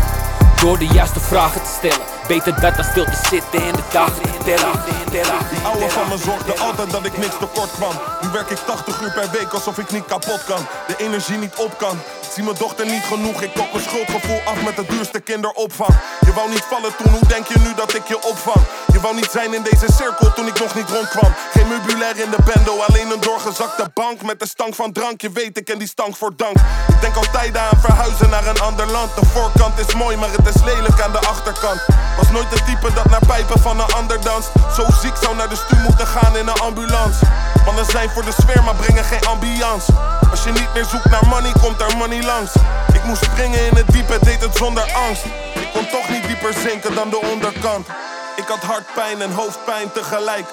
Door 0.60 0.78
de 0.78 0.86
juiste 0.86 1.20
vragen 1.20 1.62
te 1.62 1.70
stellen. 1.78 2.15
Beter 2.28 2.60
dat 2.60 2.76
dan 2.76 2.84
stil 2.84 3.04
te 3.04 3.18
zitten 3.30 3.62
en 3.62 3.72
de 3.72 3.82
dagen 3.92 4.22
te 4.44 4.56
ouwe 5.62 5.90
van 5.90 6.08
me 6.08 6.18
zorgde 6.18 6.58
altijd 6.58 6.90
dat 6.90 7.04
ik 7.04 7.16
niks 7.18 7.38
tekort 7.38 7.70
kwam. 7.70 7.94
Nu 8.20 8.28
werk 8.28 8.50
ik 8.50 8.58
80 8.58 9.00
uur 9.00 9.12
per 9.12 9.30
week 9.30 9.52
alsof 9.52 9.78
ik 9.78 9.90
niet 9.90 10.04
kapot 10.06 10.44
kan. 10.44 10.66
De 10.86 10.96
energie 10.96 11.38
niet 11.38 11.54
op 11.54 11.78
kan. 11.78 11.98
Zie 12.32 12.44
mijn 12.44 12.56
dochter 12.58 12.86
niet 12.86 13.04
genoeg. 13.04 13.42
Ik 13.42 13.54
kop 13.54 13.72
mijn 13.72 13.84
schuldgevoel 13.84 14.40
af 14.44 14.62
met 14.64 14.76
de 14.76 14.84
duurste 14.88 15.20
kinderopvang. 15.20 15.94
Je 16.20 16.32
wou 16.32 16.48
niet 16.50 16.66
vallen 16.70 16.96
toen, 16.96 17.12
hoe 17.12 17.28
denk 17.28 17.46
je 17.46 17.58
nu 17.58 17.74
dat 17.74 17.94
ik 17.94 18.06
je 18.08 18.22
opvang? 18.22 18.62
Je 18.92 19.00
wou 19.00 19.14
niet 19.14 19.30
zijn 19.30 19.54
in 19.54 19.62
deze 19.62 19.92
cirkel 19.92 20.32
toen 20.32 20.46
ik 20.46 20.58
nog 20.60 20.74
niet 20.74 20.88
rondkwam. 20.88 21.32
Geen 21.52 21.68
meubilair 21.68 22.16
in 22.24 22.30
de 22.30 22.42
bendo, 22.44 22.72
alleen 22.88 23.10
een 23.10 23.20
doorgezakte 23.20 23.90
bank. 23.94 24.22
Met 24.22 24.40
de 24.40 24.46
stank 24.46 24.74
van 24.74 24.92
drank, 24.92 25.20
je 25.20 25.30
weet 25.30 25.58
ik 25.58 25.68
en 25.68 25.78
die 25.78 25.88
stank 25.88 26.16
voor 26.16 26.32
dank. 26.36 26.56
Ik 26.88 27.00
denk 27.00 27.16
altijd 27.16 27.56
aan 27.56 27.80
verhuizen 27.80 28.30
naar 28.30 28.46
een 28.46 28.60
ander 28.60 28.86
land. 28.86 29.14
De 29.14 29.26
voorkant 29.26 29.78
is 29.78 29.94
mooi, 29.94 30.16
maar 30.16 30.30
het 30.30 30.54
is 30.54 30.62
lelijk 30.62 31.00
aan 31.00 31.12
de 31.12 31.18
achterkant. 31.18 31.80
Was 32.16 32.30
nooit 32.30 32.50
de 32.50 32.62
type 32.66 32.92
dat 32.94 33.10
naar 33.10 33.26
pijpen 33.26 33.60
van 33.60 33.80
een 33.80 33.92
ander 33.94 34.20
danst. 34.20 34.50
Zo 34.76 34.84
ziek 35.00 35.16
zou 35.22 35.36
naar 35.36 35.48
de 35.48 35.56
stuur 35.56 35.78
moeten 35.78 36.06
gaan 36.06 36.36
in 36.36 36.48
een 36.48 36.60
ambulance. 36.60 37.24
Mannen 37.64 37.84
zijn 37.84 38.10
voor 38.10 38.24
de 38.24 38.32
sfeer, 38.40 38.62
maar 38.64 38.74
brengen 38.74 39.04
geen 39.04 39.26
ambiance. 39.26 39.92
Als 40.30 40.44
je 40.44 40.50
niet 40.50 40.74
meer 40.74 40.84
zoekt 40.84 41.10
naar 41.10 41.26
money, 41.26 41.52
komt 41.62 41.80
er 41.80 41.96
money 41.96 42.22
langs. 42.22 42.52
Ik 42.92 43.04
moest 43.04 43.24
springen 43.24 43.66
in 43.66 43.76
het 43.76 43.88
diepe, 43.88 44.18
deed 44.20 44.40
het 44.40 44.56
zonder 44.56 44.92
angst. 44.92 45.24
Ik 45.54 45.68
kon 45.72 45.88
toch 45.88 46.08
niet 46.08 46.26
dieper 46.26 46.54
zinken 46.54 46.94
dan 46.94 47.10
de 47.10 47.20
onderkant. 47.32 47.86
Ik 48.36 48.46
had 48.46 48.62
hartpijn 48.62 49.22
en 49.22 49.32
hoofdpijn 49.32 49.92
tegelijk. 49.92 50.46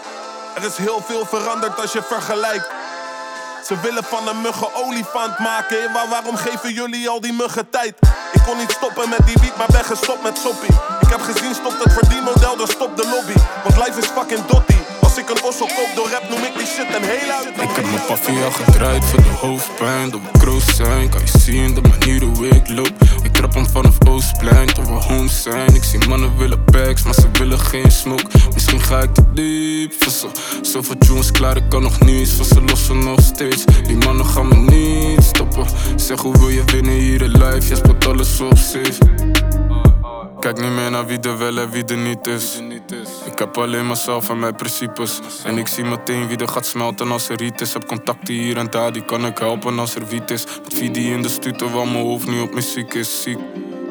Er 0.56 0.64
is 0.64 0.78
heel 0.78 1.04
veel 1.08 1.26
veranderd 1.26 1.80
als 1.82 1.92
je 1.92 2.04
vergelijkt. 2.04 2.68
Ze 3.66 3.80
willen 3.82 4.04
van 4.04 4.28
een 4.28 4.42
muggen 4.42 4.76
olifant 4.76 5.40
maken. 5.40 5.92
Maar 5.92 6.08
waarom 6.10 6.36
geven 6.36 6.74
jullie 6.74 7.10
al 7.10 7.22
die 7.22 7.34
muggen 7.34 7.70
tijd? 7.70 7.96
Ik 8.34 8.42
kon 8.46 8.58
niet 8.58 8.72
stoppen 8.72 9.10
met 9.10 9.26
die 9.26 9.38
wiet, 9.42 9.58
maar 9.58 9.68
ben 9.72 9.86
gestopt 9.86 10.24
met 10.24 10.38
soppie. 10.38 10.76
Ik 11.02 11.10
heb 11.10 11.22
gezien, 11.22 11.54
stopt 11.54 11.84
het 11.84 11.94
verdienmodel, 11.94 12.58
dan 12.58 12.68
stop 12.68 12.98
de 12.98 13.08
lobby. 13.08 13.40
Want 13.64 13.88
life 13.88 14.00
is 14.00 14.06
fucking 14.06 14.46
dotty. 14.46 14.83
Als 15.04 15.18
ik 15.18 15.30
een 15.30 15.44
ossel 15.44 15.66
koop 15.66 15.92
door 15.96 16.10
rap, 16.10 16.30
noem 16.30 16.44
ik 16.44 16.54
die 16.58 16.68
shit 16.68 16.96
een 16.96 17.04
heel 17.04 17.32
uit. 17.32 17.48
Ik 17.48 17.76
heb 17.76 17.86
mijn 17.86 18.06
paffie 18.08 18.44
al 18.44 18.52
gedraaid 18.52 19.06
voor 19.06 19.24
de 19.24 19.30
hoofdpijn. 19.30 20.10
Dat 20.10 20.20
we 20.20 20.40
kroos 20.40 20.76
zijn, 20.76 21.10
kan 21.10 21.22
je 21.22 21.40
zien 21.40 21.74
de 21.74 21.82
manier 21.82 22.24
hoe 22.24 22.48
ik 22.48 22.70
loop. 22.70 22.94
Ik 23.24 23.34
trap 23.34 23.54
hem 23.54 23.68
vanaf 23.68 23.98
Oostplein 24.08 24.68
tot 24.68 24.88
we 24.88 24.94
home 24.94 25.30
zijn. 25.30 25.76
Ik 25.76 25.84
zie 25.84 26.08
mannen 26.08 26.38
willen 26.38 26.64
packs, 26.64 27.04
maar 27.04 27.14
ze 27.14 27.28
willen 27.32 27.60
geen 27.60 27.92
smoke. 27.92 28.26
Misschien 28.54 28.82
ga 28.82 29.02
ik 29.02 29.14
te 29.14 29.24
diep 29.34 29.94
vissen. 30.00 30.30
Zoveel 30.62 30.98
tunes 30.98 31.32
klaar, 31.32 31.58
ik 31.58 31.70
kan 31.70 31.82
nog 31.82 32.00
niets. 32.00 32.32
Van 32.32 32.46
ze 32.46 32.62
lossen 32.62 33.04
nog 33.04 33.20
steeds. 33.22 33.66
Die 33.88 33.98
mannen 33.98 34.26
gaan 34.26 34.48
me 34.48 34.56
niet 34.56 35.24
stoppen. 35.24 35.66
Zeg 35.96 36.22
hoe 36.22 36.38
wil 36.38 36.50
je 36.50 36.64
winnen 36.66 36.94
hier 36.94 37.22
in 37.22 37.32
life? 37.32 37.68
Je 37.70 37.76
speelt 37.76 38.08
alles 38.08 38.40
op 38.40 38.58
safe. 38.58 38.98
Kijk 40.40 40.62
niet 40.62 40.72
meer 40.72 40.92
naar 40.92 41.06
wie 41.06 41.20
er 41.20 41.38
wel 41.38 41.58
en 41.58 41.70
wie 41.70 41.86
er 41.86 41.98
niet 41.98 42.28
is. 42.28 42.60
Ik 43.26 43.40
heb 43.40 43.58
alleen 43.58 43.88
mezelf 43.88 44.30
en 44.30 44.40
mijn 44.40 44.56
principes. 44.56 45.22
En 45.44 45.58
ik 45.58 45.68
zie 45.68 45.84
meteen 45.84 46.28
wie 46.28 46.38
er 46.38 46.48
gaat 46.48 46.66
smelten 46.66 47.12
als 47.12 47.30
er 47.30 47.38
riet 47.38 47.62
is. 47.62 47.74
Heb 47.74 47.88
contacten 47.88 48.34
hier 48.34 48.58
en 48.58 48.70
daar, 48.70 48.94
die 48.94 49.06
kan 49.06 49.26
ik 49.26 49.38
helpen 49.38 49.80
als 49.80 49.96
er 49.96 50.08
wiet 50.08 50.32
is. 50.32 50.46
Met 50.46 50.74
VD 50.74 50.98
in 50.98 51.22
de 51.22 51.30
studio, 51.30 51.70
waar 51.70 51.88
mijn 51.88 52.06
hoofd 52.06 52.28
nu 52.28 52.42
op 52.42 52.54
muziek 52.54 52.94
is 52.94 53.22
ziek. 53.22 53.40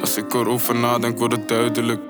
Als 0.00 0.16
ik 0.16 0.34
erover 0.34 0.74
nadenk, 0.74 1.18
wordt 1.18 1.36
het 1.36 1.48
duidelijk. 1.48 2.00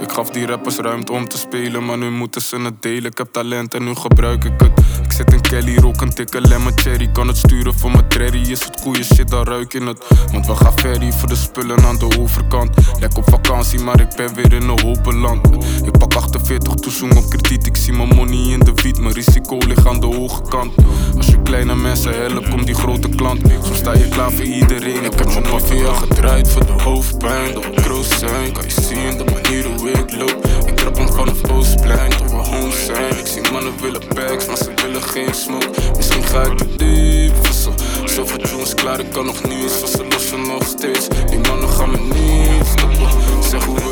Ik 0.00 0.12
gaf 0.12 0.30
die 0.30 0.46
rappers 0.46 0.76
ruimte 0.76 1.12
om 1.12 1.28
te 1.28 1.38
spelen, 1.38 1.84
maar 1.84 1.98
nu 1.98 2.10
moeten 2.10 2.40
ze 2.40 2.56
het 2.60 2.82
delen. 2.82 3.10
Ik 3.10 3.18
heb 3.18 3.28
talent 3.32 3.74
en 3.74 3.84
nu 3.84 3.94
gebruik 3.94 4.44
ik 4.44 4.52
het. 4.56 4.72
Ik 5.04 5.12
zit 5.12 5.32
in 5.32 5.40
Kelly, 5.40 5.76
rook 5.76 6.00
een 6.00 6.10
dikke 6.10 6.40
lemon 6.40 6.72
cherry. 6.78 7.08
Kan 7.12 7.28
het 7.28 7.36
sturen 7.36 7.74
voor 7.74 7.90
mijn 7.90 8.08
treddy, 8.08 8.38
is 8.38 8.64
het 8.64 8.80
goede 8.80 9.04
shit, 9.04 9.28
dan 9.28 9.44
ruik 9.44 9.72
je 9.72 9.82
het. 9.82 10.06
Want 10.32 10.46
we 10.46 10.56
gaan 10.56 10.78
ferry 10.78 11.12
voor 11.12 11.28
de 11.28 11.36
spullen 11.36 11.84
aan 11.84 11.98
de 11.98 12.18
overkant. 12.18 12.76
Lek 13.00 13.16
op 13.16 13.28
vakantie, 13.28 13.78
maar 13.78 14.00
ik 14.00 14.16
ben 14.16 14.34
weer 14.34 14.52
in 14.52 14.68
een 14.68 14.80
hoop 14.80 15.02
beland. 15.02 15.46
Ik 15.84 15.98
pak 15.98 16.14
48 16.14 16.74
toezoen 16.74 17.16
op 17.16 17.30
krediet, 17.30 17.66
ik 17.66 17.76
zie 17.76 17.92
mijn 17.92 18.08
money 18.08 18.52
in 18.52 18.60
de 18.60 18.72
wiet. 18.74 18.98
Mijn 18.98 19.14
risico 19.14 19.58
ligt 19.66 19.86
aan 19.86 20.00
de 20.00 20.06
hoge 20.06 20.42
kant. 20.42 20.72
Als 21.16 21.26
je 21.26 21.42
kleine 21.42 21.74
mensen 21.74 22.14
helpt, 22.14 22.48
komt 22.48 22.66
die 22.66 22.74
grote 22.74 23.08
klant. 23.08 23.40
Soms 23.62 23.78
sta 23.78 23.92
je 23.92 24.08
klaar 24.08 24.32
voor 24.32 24.44
iedereen. 24.44 25.04
Ik 25.04 25.14
heb 25.14 25.26
mijn 25.26 25.42
paffie 25.42 25.84
al 25.84 25.94
gedraaid 25.94 26.48
voor 26.48 26.66
de 26.66 26.82
hoofdpijn. 26.82 27.54
Dat 27.54 27.64
we 27.64 27.70
kroos 27.70 28.18
zijn, 28.18 28.52
kan 28.52 28.64
je 28.64 28.70
zien 28.70 29.18
de 29.18 29.24
manier 29.24 29.64
hoe 29.66 29.85
ik 29.90 30.16
loop. 30.16 30.46
Ik 30.66 30.76
trap 30.76 30.96
hem 30.96 31.08
vanaf 31.12 31.50
Oostplein 31.50 32.10
tot 32.10 32.30
we 32.30 32.36
home 32.36 32.72
zijn. 32.86 33.18
Ik 33.18 33.26
zie 33.26 33.52
mannen 33.52 33.72
willen 33.80 34.02
packs, 34.14 34.46
maar 34.46 34.56
ze 34.56 34.72
willen 34.82 35.02
geen 35.02 35.34
smoke. 35.34 35.70
Misschien 35.96 36.22
ga 36.22 36.42
ik 36.42 36.58
te 36.58 36.76
diep 36.76 37.46
vissen. 37.46 37.72
Zoveel 38.04 38.38
tunes 38.38 38.74
klaar, 38.74 39.00
ik 39.00 39.10
kan 39.12 39.26
nog 39.26 39.42
niets. 39.44 39.90
Ze 39.90 40.06
lossen 40.10 40.46
nog 40.46 40.64
steeds. 40.64 41.08
Die 41.08 41.38
mannen 41.38 41.68
gaan 41.68 41.90
me 41.90 41.98
niet 41.98 42.66
stoppen. 42.66 43.42
Zeg 43.42 43.64
hoe 43.64 43.85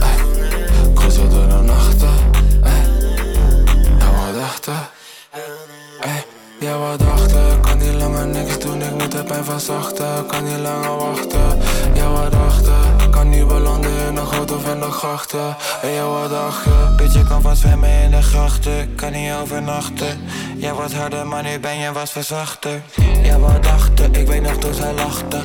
Ey, 0.00 0.16
door 1.30 1.48
de 1.48 1.62
nachten. 1.62 2.08
Ey, 2.62 2.82
ja, 3.98 4.10
wat 4.10 4.34
dachten? 4.34 4.88
Ey, 6.00 6.24
ja, 6.60 6.78
wat 6.78 6.98
kan 7.60 7.78
niet 7.78 7.94
langer 7.94 8.26
niks 8.26 8.58
doen, 8.58 8.82
ik 8.82 8.94
moet 8.98 9.12
de 9.12 9.22
pijn 9.22 9.44
verzachten. 9.44 10.26
Kan 10.26 10.44
niet 10.44 10.58
langer 10.58 10.96
wachten. 10.96 11.58
Ja, 11.94 12.10
wat 12.10 12.30
kan 13.10 13.28
niet 13.28 13.48
belanden 13.48 14.06
in 14.08 14.14
de 14.14 14.20
goot 14.20 14.52
of 14.52 14.72
in 14.72 14.80
de 14.80 14.90
grachten. 14.90 15.56
Ey, 15.82 15.92
ja, 15.92 16.06
wat 16.06 16.30
je? 16.30 16.94
Beetje 16.96 17.24
kan 17.24 17.42
van 17.42 17.84
in 17.84 18.10
de 18.10 18.22
grachten. 18.22 18.94
Kan 18.94 19.12
niet 19.12 19.32
overnachten. 19.42 20.20
Jij 20.58 20.74
was 20.74 20.92
harder, 20.92 21.26
maar 21.26 21.42
nu 21.42 21.58
ben 21.58 21.78
je 21.78 21.92
wat 21.92 22.10
verzachter. 22.10 22.82
Ja, 23.22 23.38
wat 23.38 23.62
dachten? 23.62 24.14
Ik 24.14 24.26
weet 24.26 24.42
nog 24.42 24.56
toen 24.56 24.74
zij 24.74 24.92
lachte. 24.92 25.42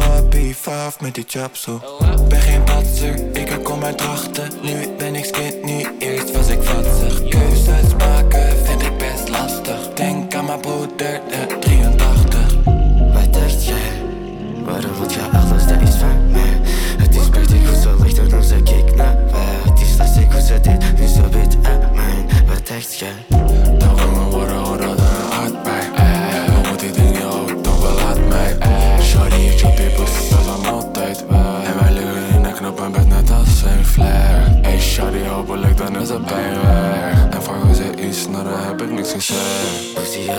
Happy, 0.00 0.54
vijf 0.54 1.00
met 1.00 1.14
die 1.14 1.24
chapsel. 1.26 1.80
Ben 2.28 2.40
geen 2.40 2.64
patser, 2.64 3.36
ik 3.36 3.58
kom 3.62 3.84
uit 3.84 3.98
drachten. 3.98 4.50
Nu 4.62 4.88
ben 4.98 5.14
ik 5.14 5.24
skinny, 5.24 5.86
eerst 5.98 6.32
was 6.32 6.48
ik 6.48 6.62
vatzig. 6.62 7.20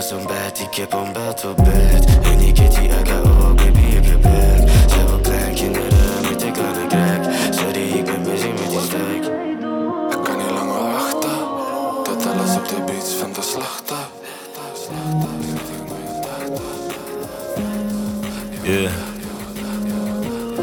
Een 0.08 0.26
bed, 0.26 0.60
ik 0.60 0.74
heb 0.74 0.92
een 0.92 1.12
bed 1.12 1.44
op 1.44 1.56
bed. 1.56 2.18
En 2.22 2.38
die 2.38 2.52
kitty, 2.52 2.80
I 2.80 2.90
got 3.04 3.24
oh 3.24 3.54
baby, 3.54 3.78
ik 3.78 4.04
heb 4.04 4.22
bed. 4.22 4.70
Zij 4.88 5.06
wil 5.06 5.18
kleinkinderen 5.18 6.30
met 6.30 6.42
een 6.42 6.52
kleine 6.52 6.86
crack. 6.86 7.34
Sorry, 7.50 7.98
ik 7.98 8.04
ben 8.04 8.22
busy 8.22 8.48
met 8.48 8.70
die 8.70 8.80
stack. 8.80 9.24
Ik 10.10 10.24
kan 10.24 10.36
niet 10.36 10.50
langer 10.50 10.92
wachten. 10.92 11.38
Tot 12.04 12.26
alles 12.26 12.56
op 12.56 12.68
de 12.68 12.82
beats 12.86 13.12
van 13.12 13.32
de 13.32 13.42
slachten. 13.42 13.96
Yeah. 18.62 18.90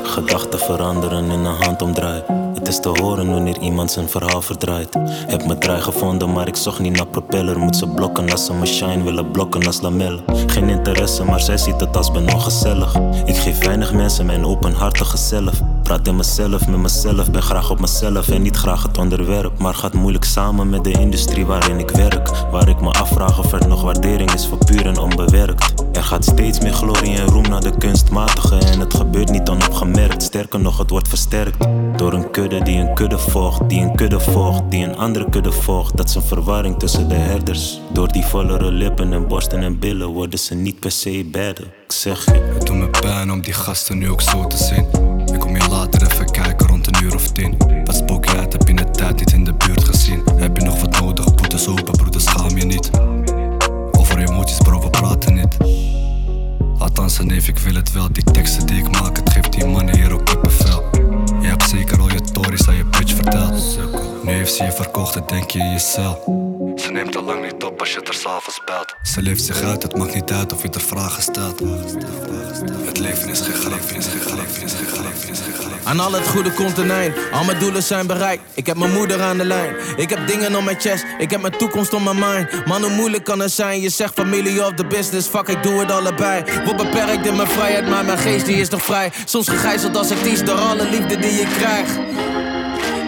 Gedachten 0.04 0.60
veranderen 0.60 1.32
in 1.32 1.46
een 1.46 1.64
handomdraai. 1.64 2.37
Is 2.68 2.80
te 2.80 2.89
horen 2.89 3.32
wanneer 3.32 3.59
iemand 3.59 3.91
zijn 3.91 4.09
verhaal 4.09 4.41
verdraait. 4.41 4.97
Heb 5.28 5.45
mijn 5.45 5.59
draai 5.59 5.82
gevonden, 5.82 6.32
maar 6.32 6.47
ik 6.47 6.55
zocht 6.55 6.80
niet 6.80 6.95
naar 6.95 7.07
propeller. 7.07 7.59
Moet 7.59 7.76
ze 7.76 7.88
blokken 7.88 8.32
als 8.32 8.45
ze 8.45 8.53
me 8.53 8.65
shine 8.65 9.03
willen 9.03 9.32
blokken 9.32 9.65
als 9.65 9.82
lamellen. 9.82 10.24
Geen 10.47 10.70
interesse, 10.70 11.24
maar 11.24 11.39
zij 11.39 11.57
ziet 11.57 11.80
het 11.80 11.97
als 11.97 12.11
ben 12.11 12.34
ongezellig. 12.34 12.95
Ik 13.26 13.36
geef 13.36 13.65
weinig 13.65 13.93
mensen 13.93 14.26
mijn 14.26 14.45
openhartige 14.45 15.18
zelf. 15.18 15.61
Praat 15.84 16.07
in 16.07 16.15
mezelf, 16.15 16.68
met 16.68 16.80
mezelf, 16.80 17.32
ben 17.32 17.41
graag 17.41 17.70
op 17.70 17.80
mezelf 17.80 18.30
en 18.30 18.41
niet 18.41 18.55
graag 18.55 18.84
het 18.84 18.97
onderwerp. 18.97 19.59
Maar 19.59 19.74
gaat 19.74 19.93
moeilijk 19.93 20.26
samen 20.26 20.70
met 20.70 20.84
de 20.84 20.91
industrie 20.91 21.45
waarin 21.45 21.80
ik 21.80 21.89
werk. 21.89 22.30
Waar 22.51 22.70
ik 22.70 22.82
me 22.82 22.91
afvraag 22.91 23.39
of 23.39 23.51
er 23.51 23.68
nog 23.68 23.82
waardering 23.82 24.34
is 24.34 24.47
voor 24.47 24.57
puur 24.65 24.86
en 24.86 24.97
onbewerkt. 24.97 25.76
Er 25.98 26.04
gaat 26.04 26.26
steeds 26.26 26.60
meer 26.60 26.74
glorie 26.74 27.18
en 27.18 27.26
roem 27.26 27.50
naar 27.50 27.62
de 27.62 27.78
kunstmatige 27.78 28.58
en 28.58 28.80
het 28.80 28.93
gebeurt 28.93 29.30
niet 29.30 29.50
onopgemerkt. 29.50 30.24
Sterker 30.24 30.60
nog, 30.60 30.78
het 30.78 30.89
wordt 30.89 31.08
versterkt 31.08 31.58
door 31.95 32.14
een 32.14 32.32
kudde 32.32 32.64
die 32.64 32.78
een 32.78 32.93
kudde 32.93 33.18
volgt, 33.18 33.70
die 33.70 33.82
een 33.82 33.95
kudde 33.95 34.20
volgt, 34.20 34.62
die 34.70 34.84
een 34.84 34.98
andere 34.98 35.30
kudde 35.30 35.52
volgt. 35.52 35.98
Dat 35.98 36.10
is 36.10 36.16
een 36.16 36.22
verwarring 36.22 36.80
tussen 36.80 37.10
de 37.10 37.16
herders. 37.16 37.80
Door 37.93 38.08
die 38.08 38.26
vollere 38.26 38.72
lippen 38.72 39.14
en 39.14 39.28
borsten 39.28 39.64
en 39.64 39.80
billen 39.80 40.08
worden 40.08 40.39
ze 40.39 40.56
niet 40.56 40.80
per 40.80 40.91
se 40.91 41.28
beide. 41.32 41.62
Ik 41.62 41.91
zeg 41.91 42.26
je. 42.26 42.32
Het 42.54 42.66
doet 42.66 42.76
me 42.76 42.89
pijn 42.89 43.32
om 43.32 43.41
die 43.41 43.54
gasten 43.54 43.98
nu 43.98 44.10
ook 44.10 44.22
zo 44.22 44.48
te 44.48 44.58
zien. 44.58 44.86
Ik 45.34 45.39
kom 45.39 45.56
je 45.56 45.68
later 45.70 46.12
even 46.12 46.32
kijken 46.32 46.68
rond 46.68 46.88
een 46.88 47.04
uur 47.04 47.16
of 47.16 47.32
tien. 47.32 47.58
Wat 47.84 47.95
spook 47.95 48.26
je 48.26 48.38
uit, 48.38 48.54
heb 48.54 48.68
je 48.68 48.74
de 48.74 48.91
tijd 48.91 49.20
niet 49.20 49.32
in 49.32 49.43
de 49.43 49.54
buurt 49.54 49.84
gezien? 49.84 50.24
Heb 50.36 50.58
je 50.58 50.64
nog 50.64 50.82
wat 50.82 51.00
nodig, 51.00 51.36
boetes 51.36 51.68
open, 51.68 51.98
broeder, 51.98 52.22
schaam 52.22 52.58
je 52.58 52.66
niet. 52.66 52.89
Emoties, 54.48 54.68
bro, 54.68 54.80
we 54.80 54.89
praten 54.89 55.34
niet. 55.34 55.58
Althans, 56.80 57.20
neef, 57.20 57.48
ik 57.48 57.58
wil 57.58 57.74
het 57.74 57.91
wel. 57.91 58.08
Die 58.12 58.24
teksten 58.24 58.66
die 58.66 58.78
ik 58.78 59.02
maak, 59.02 59.18
het 59.18 59.30
geeft 59.30 59.52
die 59.52 59.66
mannen 59.66 59.95
hier 59.95 60.14
ook 60.14 60.26
kippenvel. 60.26 60.84
Je 61.41 61.48
hebt 61.48 61.70
zeker 61.70 62.00
al 62.00 62.12
je 62.12 62.22
tories 62.22 62.68
aan 62.68 62.76
je 62.76 62.86
bitch 62.86 63.14
verteld. 63.14 63.80
Nu 64.24 64.32
heeft 64.32 64.54
ze 64.54 64.64
je 64.64 64.72
verkocht 64.72 65.16
en 65.16 65.24
denk 65.28 65.52
je 65.52 65.60
in 65.60 65.72
je 65.72 65.80
cel. 65.80 66.37
Ze 66.78 66.91
neemt 66.91 67.15
al 67.15 67.23
lang 67.23 67.43
niet 67.43 67.63
op 67.63 67.80
als 67.80 67.91
je 67.91 67.99
het 67.99 68.07
er 68.07 68.13
s'avonds 68.13 68.61
belt. 68.65 68.95
Ze 69.03 69.21
leeft 69.21 69.43
zich 69.43 69.61
uit, 69.61 69.84
het 69.84 69.97
maakt 69.97 70.13
niet 70.13 70.32
uit 70.32 70.53
of 70.53 70.61
je 70.61 70.69
er 70.69 70.82
vragen 70.82 71.21
stelt. 71.21 71.59
Het 72.86 72.99
leven 72.99 73.30
is 73.30 73.41
geen 73.41 73.53
grapje, 73.53 73.95
is 73.95 74.07
geen 74.07 74.19
grapje, 74.19 74.63
is 74.63 74.73
geen 74.73 74.88
grapje, 74.88 75.32
is 75.32 75.39
geen 75.39 75.53
grapje. 75.53 75.89
Aan 75.89 75.99
al 75.99 76.11
het 76.11 76.28
goede 76.28 76.51
komt 76.51 76.78
een 76.78 76.91
eind. 76.91 77.15
Al 77.32 77.43
mijn 77.43 77.59
doelen 77.59 77.84
zijn 77.84 78.07
bereikt. 78.07 78.43
Ik 78.53 78.65
heb 78.65 78.78
mijn 78.78 78.93
moeder 78.93 79.21
aan 79.21 79.38
de 79.38 79.45
lijn. 79.45 79.75
Ik 79.95 80.09
heb 80.09 80.28
dingen 80.28 80.55
op 80.55 80.63
mijn 80.63 80.80
chest. 80.80 81.05
Ik 81.17 81.32
heb 81.32 81.41
mijn 81.41 81.57
toekomst 81.57 81.93
op 81.93 82.03
mijn 82.03 82.19
mind. 82.19 82.65
Man, 82.65 82.82
hoe 82.82 82.91
moeilijk 82.91 83.23
kan 83.23 83.39
het 83.39 83.51
zijn? 83.51 83.82
Je 83.82 83.89
zegt 83.89 84.13
familie 84.13 84.65
of 84.65 84.73
the 84.73 84.86
business. 84.86 85.28
Fuck, 85.28 85.47
ik 85.47 85.63
doe 85.63 85.80
het 85.80 85.91
allebei. 85.91 86.43
Word 86.65 86.78
beperkt 86.78 87.25
in 87.25 87.36
mijn 87.36 87.49
vrijheid, 87.49 87.89
maar 87.89 88.05
mijn 88.05 88.17
geest 88.17 88.45
die 88.45 88.55
is 88.55 88.69
nog 88.69 88.84
vrij. 88.84 89.11
Soms 89.25 89.49
gegijzeld 89.49 89.97
als 89.97 90.11
artiest 90.11 90.45
door 90.45 90.57
alle 90.57 90.89
liefde 90.89 91.17
die 91.17 91.34
je 91.34 91.47
krijgt. 91.57 91.97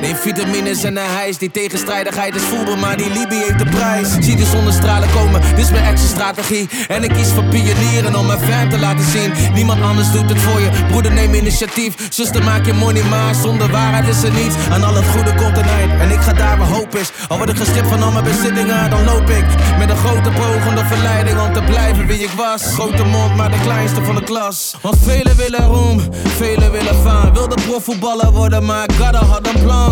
Neem 0.01 0.15
vitamines 0.15 0.83
en 0.83 0.97
een 0.97 1.05
hijs. 1.05 1.37
Die 1.37 1.51
tegenstrijdigheid 1.51 2.35
is 2.35 2.41
voelbaar, 2.41 2.77
maar 2.77 2.97
die 2.97 3.09
Libi 3.09 3.35
heeft 3.35 3.59
de 3.59 3.65
prijs. 3.65 4.07
Zie 4.19 4.35
de 4.35 4.45
zonnestralen 4.45 5.09
komen, 5.11 5.41
dit 5.41 5.65
is 5.65 5.71
mijn 5.71 5.83
extra 5.83 6.09
strategie. 6.09 6.69
En 6.87 7.03
ik 7.03 7.09
kies 7.09 7.31
voor 7.31 7.43
pionieren 7.43 8.15
om 8.15 8.25
mijn 8.25 8.39
fan 8.39 8.69
te 8.69 8.79
laten 8.79 9.05
zien. 9.05 9.31
Niemand 9.53 9.81
anders 9.81 10.11
doet 10.11 10.29
het 10.29 10.39
voor 10.39 10.59
je. 10.59 10.69
Broeder, 10.87 11.11
neem 11.11 11.33
initiatief. 11.33 11.93
Zuster, 12.09 12.43
maak 12.43 12.65
je 12.65 12.73
money 12.73 13.03
maar. 13.03 13.35
Zonder 13.35 13.71
waarheid 13.71 14.07
is 14.07 14.23
er 14.23 14.33
niets. 14.33 14.55
Aan 14.71 14.83
al 14.83 14.95
het 14.95 15.05
goede 15.05 15.35
komt 15.35 15.57
een 15.57 15.69
eind. 15.79 16.01
En 16.01 16.11
ik 16.11 16.19
ga 16.19 16.33
daar 16.33 16.57
waar 16.57 16.67
hoop 16.67 16.95
is. 16.95 17.11
Al 17.27 17.37
word 17.37 17.49
ik 17.49 17.57
gestript 17.57 17.87
van 17.87 18.03
al 18.03 18.11
mijn 18.11 18.23
bezittingen, 18.23 18.89
dan 18.89 19.03
loop 19.05 19.29
ik. 19.29 19.45
Met 19.77 19.89
een 19.89 19.97
grote 19.97 20.29
pogende 20.29 20.85
verleiding 20.85 21.39
om 21.39 21.53
te 21.53 21.61
blijven 21.61 22.07
wie 22.07 22.19
ik 22.19 22.31
was. 22.37 22.63
Grote 22.63 23.03
mond, 23.03 23.35
maar 23.35 23.51
de 23.51 23.59
kleinste 23.63 24.03
van 24.03 24.15
de 24.15 24.23
klas. 24.23 24.75
Want 24.81 24.97
velen 25.03 25.35
willen 25.35 25.65
roem, 25.65 26.01
velen 26.37 26.71
willen 26.71 26.95
faam. 27.03 27.33
Wilde 27.33 27.55
profvoetballer 27.67 28.31
worden, 28.31 28.65
maar 28.65 28.89
Gadda 28.99 29.23
had 29.23 29.47
een 29.47 29.63
plan. 29.63 29.88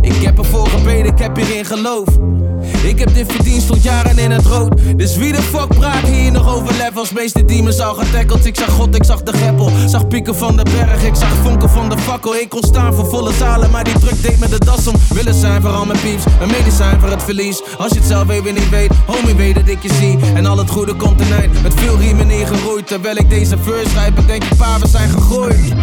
Ik 0.00 0.22
heb 0.22 0.38
ervoor 0.38 0.68
gebeden, 0.68 1.12
ik 1.12 1.18
heb 1.18 1.36
hierin 1.36 1.64
geloof. 1.64 2.08
Ik 2.84 2.98
heb 2.98 3.14
dit 3.14 3.32
verdiend, 3.32 3.62
stond 3.62 3.82
jaren 3.82 4.18
in 4.18 4.30
het 4.30 4.46
rood. 4.46 4.98
Dus 4.98 5.16
wie 5.16 5.32
de 5.32 5.42
fuck 5.42 5.68
praat 5.68 6.06
hier 6.06 6.32
nog 6.32 6.54
over 6.54 6.74
levels? 6.74 7.12
Meeste 7.12 7.44
demons 7.44 7.80
al 7.80 7.94
getackeld. 7.94 8.46
Ik 8.46 8.56
zag 8.56 8.70
God, 8.70 8.94
ik 8.94 9.04
zag 9.04 9.22
de 9.22 9.32
greppel. 9.32 9.70
Zag 9.86 10.08
pieken 10.08 10.36
van 10.36 10.56
de 10.56 10.62
berg, 10.62 11.04
ik 11.04 11.14
zag 11.14 11.34
vonken 11.42 11.70
van 11.70 11.88
de 11.88 11.98
fakkel. 11.98 12.34
Ik 12.34 12.48
kon 12.48 12.62
staan 12.62 12.94
voor 12.94 13.06
volle 13.06 13.32
zalen, 13.32 13.70
maar 13.70 13.84
die 13.84 13.98
druk 13.98 14.22
deed 14.22 14.38
met 14.38 14.50
de 14.50 14.58
das 14.58 14.86
om. 14.86 14.94
Willen 15.14 15.34
zijn 15.34 15.62
voor 15.62 15.70
al 15.70 15.86
mijn 15.86 16.00
pieps, 16.00 16.24
een 16.40 16.50
medicijn 16.50 17.00
voor 17.00 17.10
het 17.10 17.22
verlies. 17.22 17.62
Als 17.78 17.92
je 17.92 17.98
het 17.98 18.08
zelf 18.08 18.28
even 18.28 18.54
niet 18.54 18.70
weet, 18.70 18.90
homie 19.06 19.34
weet 19.34 19.54
dat 19.54 19.68
ik 19.68 19.82
je 19.82 19.92
zie. 19.92 20.18
En 20.34 20.46
al 20.46 20.58
het 20.58 20.70
goede 20.70 20.94
komt 20.94 21.18
ten 21.18 21.32
eind, 21.32 21.62
met 21.62 21.74
veel 21.74 21.98
riemen 21.98 22.30
ingeroeid. 22.30 22.86
Terwijl 22.86 23.16
ik 23.16 23.30
deze 23.30 23.58
verse 23.58 23.90
schrijf, 23.90 24.14
denk 24.26 24.44
ik 24.44 24.56
pa, 24.56 24.78
we 24.78 24.88
zijn 24.88 25.10
gegooid. 25.10 25.74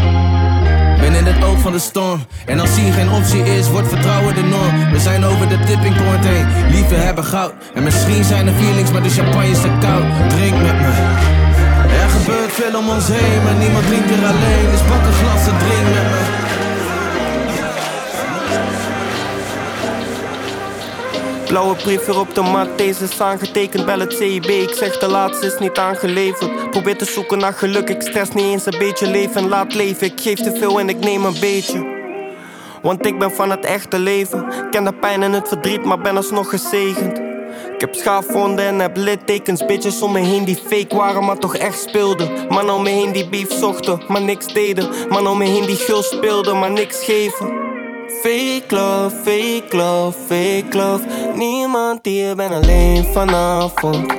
Ben 1.04 1.16
in 1.16 1.26
het 1.26 1.44
oog 1.44 1.60
van 1.60 1.72
de 1.72 1.80
storm. 1.80 2.26
En 2.46 2.60
als 2.60 2.76
hier 2.76 2.94
geen 2.94 3.12
optie 3.12 3.44
is, 3.44 3.70
wordt 3.70 3.88
vertrouwen 3.88 4.36
de 4.36 4.44
norm. 4.44 4.92
We 4.92 5.00
zijn 5.00 5.24
over 5.24 5.50
de 5.50 5.60
tipping 5.60 5.96
point 5.96 6.26
heen. 6.26 6.48
Liefde 6.72 6.96
hebben 6.96 7.24
goud. 7.24 7.54
En 7.74 7.84
misschien 7.84 8.24
zijn 8.24 8.48
er 8.48 8.54
feelings, 8.54 8.92
maar 8.92 9.04
de 9.04 9.10
champagne 9.10 9.50
is 9.50 9.62
te 9.62 9.72
koud. 9.80 10.30
Drink 10.30 10.58
met 10.62 10.80
me. 10.82 10.92
Er 12.02 12.10
gebeurt 12.10 12.52
veel 12.52 12.80
om 12.80 12.90
ons 12.90 13.08
heen, 13.08 13.44
maar 13.44 13.56
niemand 13.56 13.88
drinkt 13.88 14.10
er 14.10 14.26
alleen. 14.26 14.68
Dus 14.72 14.82
pak 14.82 15.06
een 15.06 15.14
glas 15.14 15.48
en 15.48 15.58
drink 15.58 15.88
met 15.96 16.08
me. 16.14 16.33
Blauwe 21.54 21.76
brief 21.76 22.06
weer 22.06 22.20
op 22.20 22.36
de 22.36 22.42
mat, 22.42 22.78
deze 22.78 23.04
is 23.04 23.22
aangetekend, 23.22 23.86
bel 23.86 24.00
het 24.00 24.14
CIB. 24.14 24.46
Ik 24.46 24.74
zeg 24.74 24.98
de 24.98 25.08
laatste 25.08 25.46
is 25.46 25.58
niet 25.60 25.78
aangeleverd. 25.78 26.70
Probeer 26.70 26.98
te 26.98 27.06
zoeken 27.06 27.40
naar 27.40 27.54
geluk, 27.54 27.90
ik 27.90 28.02
stress 28.02 28.32
niet 28.32 28.46
eens 28.46 28.66
een 28.66 28.78
beetje 28.78 29.08
leven. 29.08 29.48
Laat 29.48 29.74
leven, 29.74 30.08
ik 30.08 30.22
geef 30.22 30.40
te 30.40 30.56
veel 30.56 30.80
en 30.80 30.90
ik 30.90 31.00
neem 31.00 31.26
een 31.26 31.40
beetje. 31.40 31.86
Want 32.82 33.06
ik 33.06 33.20
ben 33.20 33.32
van 33.32 33.50
het 33.50 33.66
echte 33.66 34.00
leven. 34.00 34.70
Ken 34.70 34.84
de 34.84 34.94
pijn 34.94 35.24
en 35.24 35.32
het 35.32 35.48
verdriet, 35.48 35.86
maar 35.86 36.02
ben 36.02 36.16
alsnog 36.16 36.50
gezegend. 36.50 37.18
Ik 37.74 37.82
heb 37.82 37.94
schaafwonden 37.94 38.66
en 38.66 38.80
heb 38.80 38.98
littekens. 38.98 39.66
Bitches 39.66 40.02
om 40.02 40.12
me 40.12 40.20
heen 40.20 40.46
die 40.46 40.62
fake 40.68 40.96
waren, 40.96 41.26
maar 41.26 41.38
toch 41.38 41.56
echt 41.56 41.82
speelden. 41.82 42.48
Man 42.50 42.70
om 42.70 42.84
me 42.84 42.90
heen 42.90 43.12
die 43.12 43.30
beef 43.30 43.52
zochten, 43.52 44.02
maar 44.08 44.22
niks 44.22 44.54
deden. 44.54 44.90
Man 45.10 45.28
om 45.28 45.38
me 45.38 45.46
heen 45.46 45.66
die 45.66 45.76
gul 45.76 46.02
speelden, 46.02 46.60
maar 46.60 46.72
niks 46.72 47.04
geven. 47.04 47.73
Fake 48.22 48.76
love, 48.76 49.16
fake 49.24 49.78
love, 49.78 50.18
fake 50.28 50.78
love. 50.78 51.06
Niemand 51.36 52.06
hier, 52.06 52.36
ben 52.36 52.52
alleen 52.52 53.06
vanavond. 53.06 54.14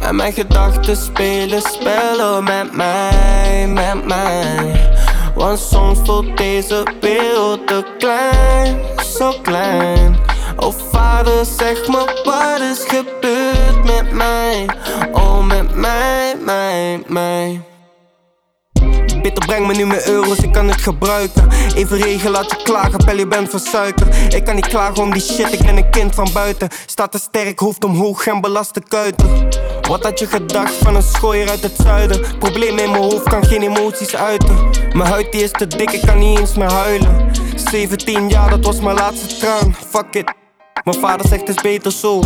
En 0.00 0.16
mijn 0.16 0.32
gedachten 0.32 0.96
spelen 0.96 1.62
spellen 1.62 2.44
met 2.44 2.76
mij, 2.76 3.66
met 3.68 4.06
mij. 4.06 4.90
Want 5.34 5.58
soms 5.58 5.98
voelt 6.04 6.36
deze 6.36 6.86
wereld 7.00 7.66
te 7.66 7.84
klein, 7.98 8.80
zo 9.16 9.32
klein. 9.42 10.16
Oh 10.56 10.74
vader, 10.90 11.44
zeg 11.44 11.88
me 11.88 12.20
wat 12.24 12.60
is 12.60 12.84
gebeurd 12.84 13.84
met 13.84 14.12
mij. 14.12 14.66
Oh, 15.12 15.46
met 15.46 15.74
mij, 15.74 16.36
mij, 16.44 17.02
mij. 17.06 17.69
Bitter 19.22 19.46
breng 19.46 19.66
me 19.66 19.74
nu 19.74 19.86
mijn 19.86 20.00
euro's, 20.06 20.38
ik 20.38 20.52
kan 20.52 20.68
het 20.68 20.80
gebruiken. 20.80 21.48
Even 21.74 21.98
regen, 21.98 22.30
laat 22.30 22.50
je 22.50 22.62
klagen, 22.62 23.04
pel 23.04 23.16
je 23.16 23.26
bent 23.26 23.50
van 23.50 23.60
suiker. 23.60 24.34
Ik 24.34 24.44
kan 24.44 24.54
niet 24.54 24.66
klagen 24.66 25.02
om 25.02 25.12
die 25.12 25.22
shit, 25.22 25.52
ik 25.52 25.62
ben 25.62 25.76
een 25.76 25.90
kind 25.90 26.14
van 26.14 26.28
buiten. 26.32 26.68
Staat 26.86 27.12
te 27.12 27.18
sterk, 27.18 27.58
hoofd 27.58 27.84
omhoog 27.84 28.26
en 28.26 28.40
belaste 28.40 28.82
kuiten. 28.88 29.48
Wat 29.88 30.02
had 30.02 30.18
je 30.18 30.26
gedacht 30.26 30.74
van 30.74 30.94
een 30.94 31.02
schooier 31.02 31.48
uit 31.48 31.62
het 31.62 31.76
zuiden? 31.82 32.38
Probleem 32.38 32.78
in 32.78 32.90
mijn 32.90 33.02
hoofd, 33.02 33.28
kan 33.28 33.44
geen 33.44 33.62
emoties 33.62 34.16
uiten. 34.16 34.56
Mijn 34.92 35.10
huid 35.10 35.32
die 35.32 35.42
is 35.42 35.50
te 35.50 35.66
dik, 35.66 35.90
ik 35.90 36.00
kan 36.00 36.18
niet 36.18 36.38
eens 36.38 36.54
meer 36.54 36.72
huilen. 36.72 37.30
17 37.70 38.28
jaar, 38.28 38.50
dat 38.50 38.64
was 38.64 38.80
mijn 38.80 38.96
laatste 38.96 39.36
traan. 39.36 39.76
Fuck 39.88 40.14
it. 40.14 40.32
Mijn 40.84 40.98
vader 40.98 41.28
zegt 41.28 41.46
het 41.46 41.56
is 41.56 41.62
beter 41.62 41.92
zo. 41.92 42.20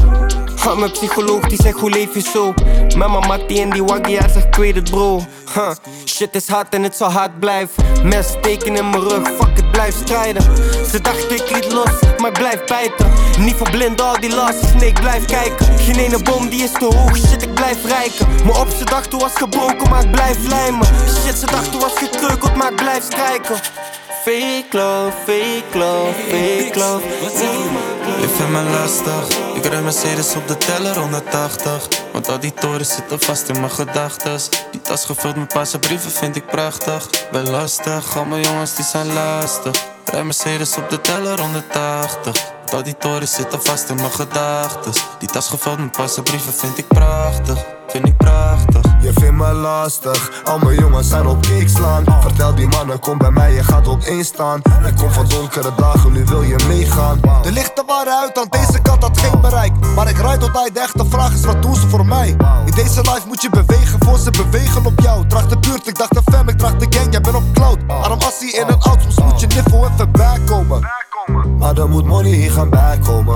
Ha, 0.65 0.75
mijn 0.75 0.91
psycholoog 0.91 1.49
die 1.49 1.63
zegt 1.63 1.81
hoe 1.81 1.91
leef 1.91 2.15
je 2.15 2.21
zo. 2.21 2.55
Mijn 2.97 3.11
mattie 3.11 3.61
en 3.61 3.71
die 3.71 3.85
waggie, 3.85 4.17
hij 4.17 4.29
zegt 4.29 4.47
ik 4.47 4.55
weet 4.55 4.75
het 4.75 4.91
bro. 4.91 5.21
Huh. 5.55 5.71
Shit 6.05 6.35
is 6.35 6.49
hard 6.49 6.75
en 6.75 6.83
het 6.83 6.97
zal 6.97 7.11
hard 7.11 7.39
blijven. 7.39 7.85
Mes 8.03 8.29
steken 8.29 8.77
in 8.77 8.91
mijn 8.91 9.09
rug, 9.09 9.29
fuck 9.29 9.57
het 9.57 9.71
blijf 9.71 9.95
strijden. 9.95 10.43
Ze 10.91 11.01
dachten 11.03 11.37
ik 11.37 11.51
liet 11.51 11.73
los, 11.73 11.91
maar 12.19 12.31
ik 12.31 12.39
blijf 12.39 12.65
bijten. 12.65 13.13
Niet 13.39 13.55
verblind 13.57 14.01
al 14.01 14.21
die 14.21 14.35
last, 14.35 14.75
nee 14.75 14.89
ik 14.89 15.01
blijf 15.01 15.25
kijken. 15.25 15.79
Geen 15.79 15.99
ene 15.99 16.23
bom 16.23 16.49
die 16.49 16.63
is 16.63 16.73
te 16.73 16.85
hoog, 16.85 17.17
shit 17.17 17.43
ik 17.43 17.55
blijf 17.55 17.87
rijken. 17.87 18.27
Mijn 18.45 18.57
op 18.57 18.69
ze 18.79 18.85
dacht 18.85 19.11
toen 19.11 19.21
was 19.21 19.35
gebroken, 19.35 19.91
maar 19.91 20.05
ik 20.05 20.11
blijf 20.11 20.49
lijmen. 20.49 20.87
Shit 21.25 21.39
ze 21.39 21.47
dacht 21.47 21.71
toen 21.71 21.81
was 21.81 21.95
gekreukeld, 21.95 22.57
maar 22.57 22.71
ik 22.71 22.77
blijf 22.77 23.05
strijken. 23.05 23.57
Fake 24.25 24.67
love, 24.71 25.13
fake 25.25 25.79
love, 25.79 26.15
fake 26.29 26.79
love. 26.79 27.94
Je 28.25 28.31
vindt 28.31 28.53
me 28.53 28.63
lastig. 28.63 29.39
Ik 29.55 29.65
rij 29.65 29.83
Mercedes 29.83 30.35
op 30.35 30.49
de 30.49 30.57
teller 30.57 30.99
180. 30.99 31.89
Want 32.13 32.29
al 32.29 32.41
die 32.41 32.55
torens 32.55 32.95
zitten 32.95 33.21
vast 33.21 33.49
in 33.49 33.61
mijn 33.61 33.71
gedachtes. 33.71 34.49
Die 34.71 34.81
tas 34.81 35.05
gevuld 35.05 35.37
met 35.37 35.53
paarse 35.53 35.79
brieven 35.79 36.11
vind 36.11 36.37
ik 36.37 36.47
prachtig. 36.47 37.09
Ben 37.31 37.51
lastig, 37.51 38.17
al 38.17 38.25
mijn 38.25 38.43
jongens 38.43 38.75
die 38.75 38.85
zijn 38.85 39.13
lastig. 39.13 39.87
Rij 40.05 40.25
Mercedes 40.25 40.77
op 40.77 40.91
de 40.91 41.01
teller 41.01 41.41
180. 41.41 42.45
Want 42.57 42.73
al 42.73 42.83
die 42.83 42.97
torens 42.97 43.35
zitten 43.35 43.63
vast 43.63 43.89
in 43.89 43.97
mijn 43.97 44.13
gedachtes. 44.13 45.05
Die 45.19 45.29
tas 45.29 45.49
gevuld 45.49 45.79
met 45.79 45.93
paarse 45.93 46.23
brieven 46.23 46.53
vind 46.53 46.79
ik 46.79 46.89
prachtig. 46.89 47.59
Vind 47.95 48.07
ik 48.07 48.17
prachtig. 48.17 48.83
Je 49.01 49.13
vindt 49.13 49.37
me 49.37 49.53
lastig, 49.53 50.31
al 50.45 50.59
mijn 50.59 50.79
jongens 50.79 51.09
zijn 51.09 51.27
op 51.27 51.43
kick 51.43 51.69
slaan. 51.69 52.05
Vertel 52.21 52.55
die 52.55 52.69
mannen, 52.69 52.99
kom 52.99 53.19
bij 53.19 53.31
mij, 53.31 53.53
je 53.53 53.63
gaat 53.65 53.89
op 53.89 54.01
staan. 54.21 54.61
Ik 54.87 54.97
kom 54.97 55.11
van 55.11 55.29
donkere 55.29 55.73
dagen, 55.77 56.13
nu 56.13 56.25
wil 56.25 56.43
je 56.43 56.57
meegaan. 56.69 57.21
De 57.43 57.53
lichten 57.53 57.87
waren 57.87 58.19
uit, 58.21 58.39
aan 58.39 58.47
deze 58.51 58.83
kant 58.83 59.03
had 59.03 59.19
geen 59.19 59.41
bereik. 59.41 59.73
Maar 59.95 60.09
ik 60.09 60.19
rijd 60.19 60.41
tot 60.41 60.53
hij 60.53 60.71
de 60.73 60.81
echte 60.81 61.05
vraag 61.09 61.33
is, 61.33 61.45
wat 61.45 61.63
doen 61.63 61.75
ze 61.75 61.89
voor 61.89 62.07
mij? 62.07 62.29
In 62.65 62.73
deze 62.75 63.01
life 63.01 63.23
moet 63.27 63.43
je 63.43 63.51
bewegen, 63.51 63.99
voor 64.05 64.19
ze 64.19 64.31
bewegen 64.31 64.87
op 64.87 65.01
jou. 65.01 65.27
Draag 65.27 65.47
de 65.47 65.59
buurt, 65.59 65.87
ik 65.87 65.99
dacht 65.99 66.15
de 66.15 66.23
fam, 66.33 66.49
ik 66.49 66.59
draag 66.59 66.77
de 66.77 66.87
gang, 66.89 67.13
jij 67.13 67.21
bent 67.21 67.37
op 67.37 67.53
cloud. 67.53 67.79
Arm 67.87 68.21
assie 68.21 68.53
in 68.53 68.69
een 68.69 68.81
oud, 68.81 69.03
soms 69.09 69.33
moet 69.33 69.41
je 69.41 69.47
niffel 69.47 69.89
even 69.93 70.11
bijkomen. 70.11 70.81
Maar 71.59 71.75
dan 71.75 71.91
moet 71.91 72.05
money 72.05 72.31
hier 72.31 72.51
gaan 72.51 72.71
bijkomen. 72.71 73.35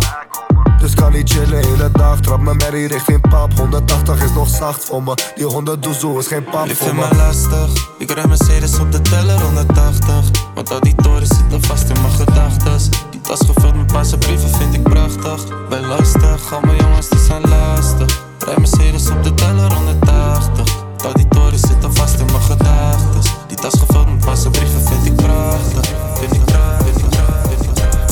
Dus 0.80 0.94
kan 0.94 1.12
niet 1.12 1.30
chillen 1.30 1.64
hele 1.64 1.90
dag 1.92 2.20
Trap 2.20 2.40
me 2.40 2.54
merrie 2.54 2.88
richting 2.88 3.20
pap 3.28 3.52
180 3.59 4.22
is 4.22 4.32
nog 4.32 4.48
zacht 4.48 4.84
voor 4.84 5.02
me 5.02 5.14
Die 5.34 5.44
100 5.44 5.82
doezoe 5.82 6.18
is 6.18 6.26
geen 6.26 6.44
pap 6.44 6.66
Je 6.66 6.76
voor 6.76 6.94
me 6.94 7.06
me 7.11 7.16
lastig. 7.16 7.90
Ik 7.98 8.11
rij 8.11 8.26
Mercedes 8.26 8.78
op 8.78 8.92
de 8.92 9.00
teller 9.00 9.40
180. 9.40 10.14
Want 10.54 10.70
al 10.70 10.80
die 10.80 10.94
torens 10.94 11.28
zitten 11.36 11.62
vast 11.62 11.88
in 11.88 12.00
mijn 12.00 12.12
gedachtes. 12.12 12.88
Die 13.11 13.20
tas 13.20 13.40
gevuld 13.46 13.76
met 13.76 13.86
paarse 13.86 14.18
brieven 14.18 14.48
vind 14.48 14.74
ik 14.74 14.82
prachtig. 14.82 15.68
Ben 15.68 15.86
lastig, 15.86 16.52
al 16.52 16.61
mijn 16.61 16.76
jongens 16.76 17.09
die 17.09 17.18
zijn 17.18 17.42
lastig. 17.42 18.22
Rij 18.38 18.54
Mercedes 18.59 19.11
op 19.11 19.22
de 19.22 19.34
teller 19.34 19.72
180. 19.74 20.76
Al 21.04 21.12
die 21.12 21.28
torens 21.28 21.62
zitten 21.62 21.94
vast 21.94 22.20
in 22.20 22.26
mijn 22.26 22.42
gedachtes. 22.42 23.30
Die 23.46 23.56
tas 23.56 23.74
gevuld 23.78 24.06
met 24.06 24.24
paarse 24.24 24.50
brieven 24.50 24.82
vind 24.82 25.06
ik 25.06 25.16
prachtig. 25.16 25.88
Vind 26.18 26.34
ik 26.34 26.44
prachtig, 26.44 26.84
vind 26.84 26.98
ik 26.98 27.09
prachtig. 27.09 27.59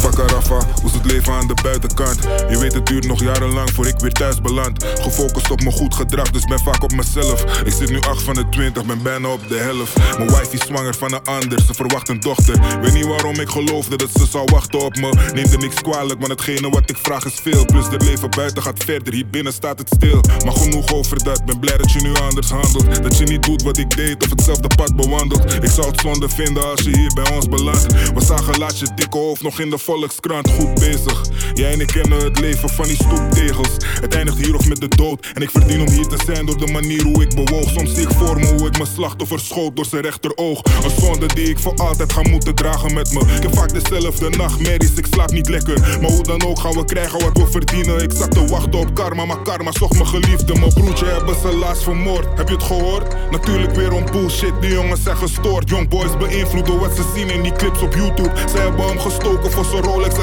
vind 0.01 0.36
Rafa, 0.37 0.67
hoe 0.83 0.91
het 0.91 1.13
leven 1.13 1.33
aan 1.33 1.47
de 1.47 1.55
buitenkant? 1.63 2.19
Je 2.49 2.59
weet 2.59 2.73
het 2.73 2.87
duurt 2.87 3.07
nog 3.07 3.21
jarenlang 3.21 3.71
voor 3.71 3.87
ik 3.87 3.99
weer 3.99 4.13
thuis 4.13 4.41
beland. 4.41 4.85
Gefocust 4.85 5.51
op 5.51 5.61
mijn 5.61 5.73
goed 5.73 5.95
gedrag, 5.95 6.31
dus 6.31 6.45
ben 6.45 6.59
vaak 6.59 6.83
op 6.83 6.93
mezelf. 6.93 7.45
Ik 7.65 7.73
zit 7.73 7.91
nu 7.91 8.01
8 8.01 8.23
van 8.23 8.35
de 8.35 8.49
20, 8.49 8.85
ben 8.85 9.03
bijna 9.03 9.29
op 9.29 9.49
de 9.49 9.57
helft. 9.57 9.97
Mijn 10.19 10.29
wife 10.29 10.51
is 10.51 10.61
zwanger 10.61 10.95
van 10.95 11.13
een 11.13 11.25
ander, 11.25 11.61
ze 11.61 11.75
verwacht 11.75 12.09
een 12.09 12.21
dochter. 12.21 12.81
Weet 12.81 12.93
niet 12.93 13.07
waarom 13.07 13.41
ik 13.41 13.49
geloofde 13.49 13.97
dat 13.97 14.09
ze 14.17 14.27
zou 14.27 14.45
wachten 14.53 14.81
op 14.81 14.97
me. 14.97 15.13
Neem 15.33 15.53
er 15.53 15.59
niks 15.59 15.83
kwalijk, 15.83 16.19
want 16.19 16.33
hetgene 16.33 16.71
wat 16.71 16.91
ik 16.91 16.97
vraag 16.97 17.25
is 17.25 17.41
veel. 17.43 17.65
Plus 17.65 17.89
het 17.89 18.03
leven 18.03 18.31
buiten 18.31 18.63
gaat 18.63 18.85
verder, 18.85 19.15
hier 19.15 19.29
binnen 19.31 19.53
staat 19.53 19.79
het 19.79 19.91
stil. 19.97 20.21
Maar 20.45 20.55
genoeg 20.55 20.93
over 20.93 21.25
dat, 21.25 21.45
ben 21.45 21.59
blij 21.59 21.77
dat 21.77 21.93
je 21.93 22.01
nu 22.01 22.15
anders 22.15 22.51
handelt. 22.51 23.03
Dat 23.03 23.19
je 23.19 23.25
niet 23.25 23.43
doet 23.43 23.63
wat 23.63 23.77
ik 23.77 23.97
deed 23.97 24.23
of 24.23 24.31
hetzelfde 24.31 24.69
pad 24.77 24.97
bewandelt. 24.97 25.55
Ik 25.63 25.71
zou 25.71 25.91
het 25.91 26.01
zonde 26.01 26.29
vinden 26.29 26.71
als 26.71 26.81
je 26.81 26.97
hier 26.97 27.13
bij 27.15 27.35
ons 27.35 27.49
belandt. 27.49 28.13
We 28.13 28.25
zagen 28.25 28.59
laatst 28.59 28.81
je 28.81 28.89
dikke 28.95 29.19
hoofd 29.19 29.43
nog 29.43 29.61
in 29.61 29.71
de 29.71 29.79
Volkskrant 29.79 30.25
kant 30.27 30.51
goed 30.51 30.75
bezig. 30.75 31.25
Jij 31.55 31.73
en 31.73 31.81
ik 31.81 31.87
kennen 31.87 32.25
het 32.25 32.41
leven 32.41 32.69
van 32.69 32.85
die 32.85 32.97
stoeptegels. 32.97 33.69
Het 34.01 34.15
eindigt 34.15 34.39
hier 34.39 34.57
of 34.57 34.69
met 34.69 34.81
de 34.81 34.89
dood. 34.89 35.27
En 35.35 35.43
ik 35.43 35.51
verdien 35.51 35.81
om 35.81 35.89
hier 35.89 36.07
te 36.07 36.17
zijn 36.27 36.47
door 36.47 36.59
de 36.59 36.73
manier 36.73 37.03
hoe 37.03 37.23
ik 37.23 37.35
bewoog. 37.35 37.71
Soms 37.71 37.95
zie 37.95 38.03
ik 38.03 38.11
voor 38.11 38.41
me 38.41 38.47
hoe 38.47 38.67
ik 38.67 38.79
mijn 38.79 38.91
slachtoffer 38.95 39.41
schoot 39.41 39.77
door 39.77 39.85
zijn 39.85 40.03
rechteroog. 40.03 40.63
Een 40.85 40.91
zonde 41.01 41.27
die 41.27 41.49
ik 41.49 41.59
voor 41.59 41.75
altijd 41.75 42.13
ga 42.13 42.23
moeten 42.23 42.55
dragen 42.55 42.95
met 42.95 43.13
me. 43.13 43.21
Ik 43.21 43.43
heb 43.43 43.55
vaak 43.55 43.73
dezelfde 43.81 44.31
nachtmerries, 44.31 44.95
ik 44.95 45.07
slaap 45.11 45.31
niet 45.31 45.49
lekker. 45.49 45.81
Maar 45.81 46.11
hoe 46.11 46.23
dan 46.23 46.45
ook 46.45 46.59
gaan 46.59 46.73
we 46.73 46.85
krijgen 46.85 47.21
wat 47.21 47.39
we 47.39 47.47
verdienen. 47.51 48.03
Ik 48.03 48.13
zat 48.13 48.31
te 48.31 48.45
wachten 48.45 48.79
op 48.79 48.95
karma, 48.95 49.25
maar 49.25 49.43
karma 49.43 49.73
zocht 49.73 49.95
mijn 49.95 50.07
geliefde. 50.07 50.59
Mijn 50.59 50.73
broertje 50.73 51.07
hebben 51.07 51.37
ze 51.41 51.57
laatst 51.57 51.83
vermoord. 51.83 52.27
Heb 52.37 52.49
je 52.49 52.55
het 52.55 52.63
gehoord? 52.63 53.31
Natuurlijk 53.31 53.75
weer 53.75 53.93
om 53.93 54.05
bullshit, 54.13 54.53
die 54.61 54.71
jongens 54.71 55.03
zijn 55.03 55.17
gestoord. 55.17 55.69
Young 55.69 55.89
boys 55.89 56.17
beïnvloed 56.17 56.67
door 56.67 56.79
wat 56.79 56.97
ze 56.97 57.03
zien 57.15 57.31
in 57.31 57.43
die 57.43 57.53
clips 57.53 57.81
op 57.81 57.95
YouTube. 57.95 58.31
Ze 58.51 58.59
hebben 58.59 58.87
hem 58.87 58.99
gestoken 58.99 59.53
voor 59.53 59.65
zijn 59.65 59.83
Rolex 59.83 60.16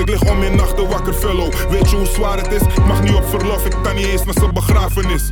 Ik 0.00 0.08
lig 0.08 0.30
om 0.30 0.42
in 0.42 0.56
nachten 0.56 0.88
wakker, 0.88 1.14
fellow. 1.14 1.52
Weet 1.70 1.90
je 1.90 1.96
hoe 1.96 2.06
zwaar 2.06 2.38
het 2.38 2.52
is? 2.52 2.62
Mag 2.86 3.02
niet 3.02 3.14
op 3.14 3.28
verlof, 3.28 3.66
ik 3.66 3.74
kan 3.82 3.94
niet 3.94 4.06
eens 4.06 4.24
naar 4.24 4.34
zijn 4.34 4.52
begrafenis. 4.52 5.28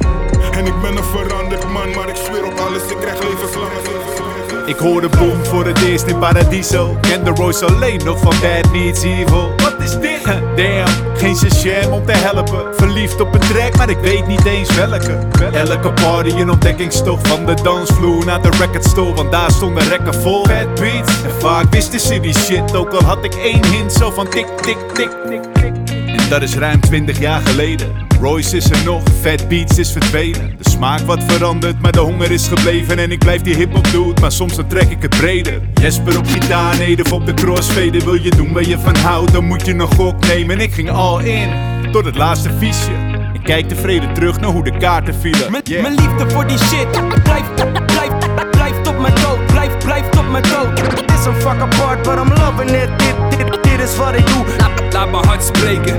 En 0.50 0.66
ik 0.66 0.80
ben 0.80 0.96
een 0.96 1.04
veranderd 1.04 1.68
man, 1.68 1.94
maar 1.94 2.08
ik 2.08 2.16
zweer 2.16 2.44
op 2.44 2.58
alles, 2.58 2.82
ik 2.90 2.96
krijg 2.96 3.22
levenslange 3.22 4.37
Ik 4.68 4.78
hoorde 4.78 5.08
boom 5.08 5.44
voor 5.44 5.66
het 5.66 5.82
eerst 5.82 6.06
in 6.06 6.18
Paradiso. 6.18 6.96
Ken 7.00 7.24
de 7.24 7.30
Royce 7.30 7.66
alleen 7.66 8.04
nog 8.04 8.18
van 8.18 8.34
Bad 8.40 8.72
Meets 8.72 9.02
Evil. 9.02 9.52
Wat 9.56 9.74
is 9.78 9.98
dit? 9.98 10.24
Damn, 10.56 11.16
geen 11.16 11.36
sham 11.36 11.92
om 11.92 12.06
te 12.06 12.12
helpen. 12.12 12.74
Verliefd 12.74 13.20
op 13.20 13.34
een 13.34 13.40
track, 13.40 13.76
maar 13.76 13.90
ik 13.90 13.98
weet 13.98 14.26
niet 14.26 14.44
eens 14.44 14.74
welke. 14.74 15.18
Elke 15.52 15.92
party 15.92 16.30
een 16.30 16.50
ontdekkingstof 16.50 17.20
van 17.28 17.46
de 17.46 17.54
dansvloer 17.62 18.24
naar 18.24 18.42
de 18.42 18.50
recordstore. 18.50 19.14
Want 19.14 19.32
daar 19.32 19.50
stonden 19.50 19.88
rekken 19.88 20.14
vol. 20.14 20.42
Bad 20.42 20.74
beats. 20.74 21.22
En 21.22 21.32
vaak 21.38 21.66
wisten 21.70 22.00
ze 22.00 22.20
die 22.20 22.34
shit, 22.34 22.76
ook 22.76 22.92
al 22.92 23.02
had 23.02 23.24
ik 23.24 23.34
één 23.34 23.64
hint 23.64 23.92
zo 23.92 24.10
van 24.10 24.28
tik, 24.28 24.46
tik, 24.46 24.78
tik, 24.94 25.10
tik, 25.28 25.42
tik. 25.52 25.87
Dat 26.28 26.42
is 26.42 26.54
ruim 26.54 26.80
20 26.80 27.18
jaar 27.18 27.40
geleden. 27.40 28.06
Royce 28.20 28.56
is 28.56 28.70
er 28.70 28.84
nog, 28.84 29.02
Fat 29.20 29.48
Beats 29.48 29.78
is 29.78 29.92
verdwenen. 29.92 30.54
De 30.58 30.70
smaak 30.70 31.00
wat 31.00 31.22
veranderd, 31.26 31.82
maar 31.82 31.92
de 31.92 32.00
honger 32.00 32.30
is 32.30 32.48
gebleven. 32.48 32.98
En 32.98 33.10
ik 33.10 33.18
blijf 33.18 33.42
die 33.42 33.54
hip-hop 33.54 33.90
doen, 33.90 34.14
maar 34.20 34.32
soms 34.32 34.56
dan 34.56 34.66
trek 34.66 34.90
ik 34.90 35.02
het 35.02 35.16
breder. 35.16 35.60
Jesper 35.74 36.18
op 36.18 36.26
gitaar, 36.26 36.78
Nedef 36.78 37.12
op 37.12 37.26
de 37.26 37.34
crossfader. 37.34 38.04
Wil 38.04 38.14
je 38.14 38.30
doen 38.30 38.52
waar 38.52 38.66
je 38.66 38.78
van 38.78 38.96
houdt, 38.96 39.32
dan 39.32 39.44
moet 39.44 39.66
je 39.66 39.74
een 39.74 39.80
gok 39.80 40.26
nemen. 40.26 40.56
En 40.56 40.62
ik 40.62 40.72
ging 40.72 40.90
all 40.90 41.24
in, 41.24 41.48
tot 41.92 42.04
het 42.04 42.16
laatste 42.16 42.50
viesje. 42.58 42.92
Ik 43.32 43.42
kijk 43.42 43.68
tevreden 43.68 44.14
terug 44.14 44.40
naar 44.40 44.50
hoe 44.50 44.64
de 44.64 44.76
kaarten 44.76 45.14
vielen. 45.14 45.60
Yeah. 45.62 45.82
Mijn 45.82 45.94
liefde 45.94 46.30
voor 46.30 46.46
die 46.46 46.58
shit 46.58 47.22
blijft, 47.22 47.54
blijft, 47.86 48.50
blijft 48.50 48.88
op 48.88 48.98
mijn 48.98 49.14
dood. 49.14 49.46
Blijft, 49.46 49.78
blijft 49.78 50.18
op 50.18 50.30
mijn 50.30 50.42
dood. 50.42 50.80
Het 50.80 51.18
is 51.18 51.24
een 51.26 51.34
fuck 51.34 51.60
apart, 51.60 52.02
but 52.02 52.16
I'm 52.16 52.32
loving 52.32 52.70
it. 52.70 52.88
Dit, 52.98 53.38
dit, 53.38 53.62
dit 53.62 53.88
is 53.88 53.96
wat 53.96 54.14
ik 54.14 54.26
doe. 54.26 54.77
Laat, 54.98 55.10
mijn 55.10 55.24
hart. 55.24 55.50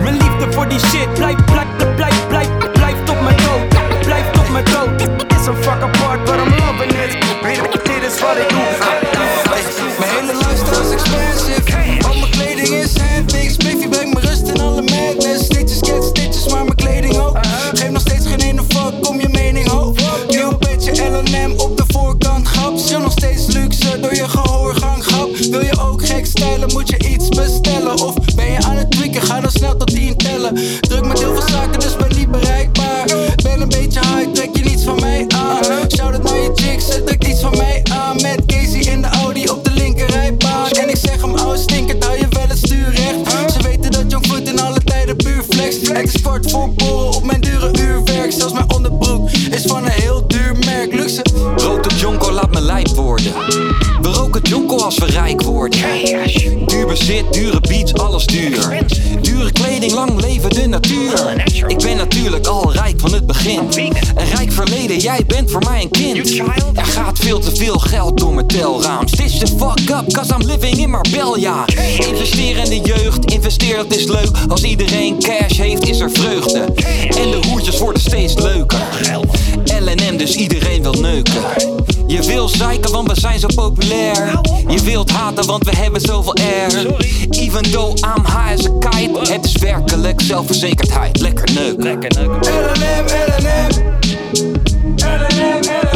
Mijn 0.02 0.18
liefde 0.18 0.52
voor 0.52 0.68
die 0.68 0.80
shit 0.80 1.14
blijft, 1.14 1.45
blijft, 1.45 1.95
blijft, 1.95 2.28
blijft, 2.28 2.72
blijft 2.72 3.10
op 3.10 3.22
mijn 3.22 3.38
dood. 3.38 4.00
Blijft 4.06 4.38
op 4.39 4.50
mijn 4.50 4.66
dood. 4.66 5.02
Is 5.39 5.45
een 5.45 5.56
fuck 5.56 5.82
apart, 5.82 6.24
but 6.24 6.36
I'm 6.36 6.50
loving 6.50 6.91
it. 6.91 7.12
Dit, 7.84 8.04
is 8.04 8.20
wat 8.22 8.38
ik 8.38 8.50
doe. 8.50 8.60
Mijn 10.00 10.10
hele 10.10 10.34
lifestyle 10.34 10.84
is 10.86 10.91
expensive. 10.91 12.08
Al 12.08 12.20
mijn 12.20 12.32
kleding 12.32 12.68
is 12.68 12.97
handmix. 12.97 13.58
Baby 13.58 13.88
brengt 13.88 14.14
me 14.14 14.20
rust 14.20 14.47
in 14.47 14.60
alle 14.60 14.82
madness. 14.82 15.45
Stitches 15.45 15.80
get 15.80 16.04
stitches, 16.04 16.47
maar 16.52 16.64
mijn 16.64 16.76
kleding 16.76 17.18
ook. 17.18 17.38
Geef 17.74 17.89
nog 17.89 18.02
steeds 18.02 18.28
geen 18.28 18.39
ene 18.39 18.62
fuck 18.68 19.08
om 19.10 19.20
je 19.20 19.30
mening 19.30 19.68
ho. 19.68 19.95
Nieuw 20.28 20.58
petje 20.58 21.10
LM 21.10 21.60
op 21.60 21.78
de 21.78 21.84
voorkant 21.88 22.47
grap. 22.47 22.78
Chill 22.78 23.00
nog 23.00 23.12
steeds 23.12 23.45
luxe 23.47 24.00
door 24.00 24.16
je 24.16 24.30
gehoorgang 24.30 25.04
grap. 25.04 25.36
Wil 25.38 25.62
je 25.62 25.80
ook 25.82 26.06
gek 26.06 26.26
stijlen, 26.26 26.72
moet 26.74 26.89
je 26.89 26.97
iets 27.10 27.30
bestellen. 27.30 27.93
Of 27.93 28.28
Druk 30.80 31.05
met 31.05 31.20
heel 31.20 31.34
veel 31.34 31.47
zaken, 31.47 31.80
dus 31.80 31.95
ben 31.95 32.18
niet 32.18 32.32
bereikbaar. 32.32 33.05
Ben 33.43 33.62
een 33.62 33.70
beetje 33.70 33.99
high, 33.99 34.32
trek 34.32 34.49
je 34.57 34.64
niets 34.64 34.84
van 34.84 34.99
mij 34.99 35.26
aan. 35.28 35.64
Shout 35.95 36.14
het 36.14 36.24
naar 36.24 36.38
je 36.38 36.51
chicks, 36.55 36.86
ze 36.86 37.03
trekt 37.03 37.28
iets 37.28 37.41
van 37.41 37.57
mij 37.57 37.82
aan. 37.91 38.16
Met 38.22 38.45
Casey 38.45 38.80
in 38.80 39.01
de 39.01 39.07
Audi 39.07 39.49
op 39.49 39.64
de 39.64 39.72
linkerrijbaan. 39.72 40.70
En 40.70 40.89
ik 40.89 40.97
zeg 40.97 41.22
hem, 41.22 41.36
ouwe 41.36 41.57
stinkert, 41.57 42.03
hou 42.03 42.18
je 42.18 42.28
wel 42.30 42.47
het 42.47 42.57
stuur 42.57 42.89
recht. 42.89 43.53
Ze 43.53 43.64
weten 43.64 43.91
dat 43.91 44.12
Jongfoot 44.12 44.47
in 44.47 44.60
alle 44.60 44.84
tijden 44.84 45.16
puur 45.16 45.43
flex. 45.49 45.76
Het 45.82 46.14
is 46.14 46.22
kwart 46.22 46.51
voor 46.51 46.70
op 47.16 47.24
mijn 47.24 47.41
dure 47.41 47.72
als 54.84 54.97
we 54.97 55.05
rijk 55.05 55.41
worden. 55.41 55.80
Duur 56.65 56.88
bezit, 56.88 57.34
dure 57.34 57.59
beats, 57.59 57.93
alles 57.93 58.25
duur. 58.25 58.84
Dure 59.21 59.51
kleding, 59.51 59.91
lang 59.91 60.21
leven 60.21 60.49
de 60.49 60.67
natuur. 60.67 61.43
Ik 61.67 61.77
ben 61.77 61.97
natuurlijk 61.97 62.47
al 62.47 62.73
rijk 62.73 62.99
van 62.99 63.13
het 63.13 63.27
begin. 63.27 63.59
Een 64.15 64.30
rijk 64.36 64.51
verleden, 64.51 64.97
jij 64.97 65.25
bent 65.27 65.51
voor 65.51 65.63
mij 65.63 65.82
een 65.82 65.89
kind. 65.89 66.38
Er 66.75 66.86
gaat 66.86 67.19
veel 67.19 67.39
te 67.39 67.55
veel 67.55 67.80
geld 67.80 68.17
door 68.17 68.34
mijn 68.34 68.47
telraam. 68.47 69.07
Stitch 69.07 69.38
the 69.38 69.47
fuck 69.47 69.89
up, 69.89 70.13
cause 70.13 70.34
I'm 70.34 70.45
living 70.45 70.77
in 70.77 70.89
Marbella. 70.89 71.65
Investeer 71.99 72.57
in 72.57 72.69
de 72.69 72.80
jeugd, 72.82 73.32
investeer 73.32 73.75
dat 73.75 73.95
is 73.95 74.05
leuk. 74.05 74.30
Als 74.47 74.63
iedereen 74.63 75.19
cash 75.19 75.57
heeft, 75.57 75.88
is 75.88 75.99
er 75.99 76.11
vreugde. 76.11 76.59
En 77.17 77.32
de 77.32 77.39
hoertjes 77.47 77.80
worden 77.80 78.01
steeds 78.01 78.34
leuker. 78.34 78.82
LNM, 79.63 80.17
dus 80.17 80.36
iedereen 80.36 80.82
wil 80.82 80.93
neuken. 80.93 81.41
Je 82.10 82.24
wil 82.24 82.47
zeiken, 82.47 82.91
want 82.91 83.07
we 83.07 83.20
zijn 83.20 83.39
zo 83.39 83.47
populair. 83.55 84.39
Je 84.68 84.82
wilt 84.82 85.12
haten, 85.12 85.45
want 85.45 85.66
we 85.66 85.76
hebben 85.76 86.01
zoveel 86.01 86.36
air. 86.36 86.95
Even 87.30 87.72
though 87.72 87.97
I'm 87.97 88.26
high 88.26 88.53
as 88.53 88.68
a 88.68 88.89
kite. 88.89 89.34
Het 89.34 89.45
is 89.45 89.57
werkelijk 89.57 90.22
zelfverzekerdheid. 90.22 91.20
Lekker 91.20 91.53
neuken. 91.53 91.84
Lekker 91.84 92.12
neuken. 92.20 92.53
LNM, 92.53 93.05
LNM. 93.28 93.97
LNM, 94.95 95.60
LNM. 95.64 95.89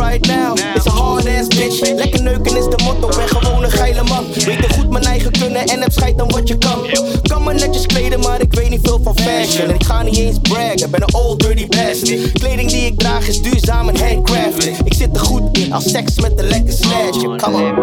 Right 0.00 0.26
now 0.26 0.54
is 0.74 0.86
a 0.86 0.90
hard 0.90 1.26
ass 1.26 1.48
bitch. 1.48 1.80
Lekker 1.80 2.22
neuken 2.22 2.56
is 2.56 2.64
de 2.64 2.82
motto, 2.84 3.08
ben 3.08 3.28
gewoon 3.28 3.64
een 3.64 3.70
geile 3.70 4.02
man. 4.02 4.24
Weet 4.32 4.64
er 4.64 4.70
goed 4.70 4.90
mijn 4.90 5.04
eigen 5.04 5.32
kunnen 5.32 5.66
en 5.66 5.80
heb 5.80 5.92
scheid 5.92 6.20
aan 6.20 6.30
wat 6.30 6.48
je 6.48 6.58
kan. 6.58 6.86
Kan 7.22 7.44
me 7.44 7.52
netjes 7.52 7.86
kleden, 7.86 8.20
maar 8.20 8.40
ik 8.40 8.54
weet 8.54 8.70
niet 8.70 8.80
veel 8.82 9.00
van 9.02 9.18
fashion. 9.18 9.68
En 9.68 9.74
ik 9.74 9.84
ga 9.84 10.02
niet 10.02 10.16
eens 10.16 10.38
braggen, 10.38 10.90
ben 10.90 11.02
een 11.02 11.14
old 11.14 11.40
dirty 11.40 11.66
bastard. 11.66 12.32
Kleding 12.32 12.70
die 12.70 12.86
ik 12.86 12.98
draag 12.98 13.28
is 13.28 13.42
duurzaam 13.42 13.88
en 13.88 13.98
handcrafted. 14.06 14.78
Ik 14.84 14.94
zit 14.94 15.16
er 15.16 15.22
goed 15.22 15.58
in, 15.58 15.72
als 15.72 15.90
seks 15.90 16.20
met 16.20 16.32
een 16.38 16.48
lekker 16.48 16.72
snatch. 16.72 17.36
Come 17.36 17.56
on. 17.56 17.74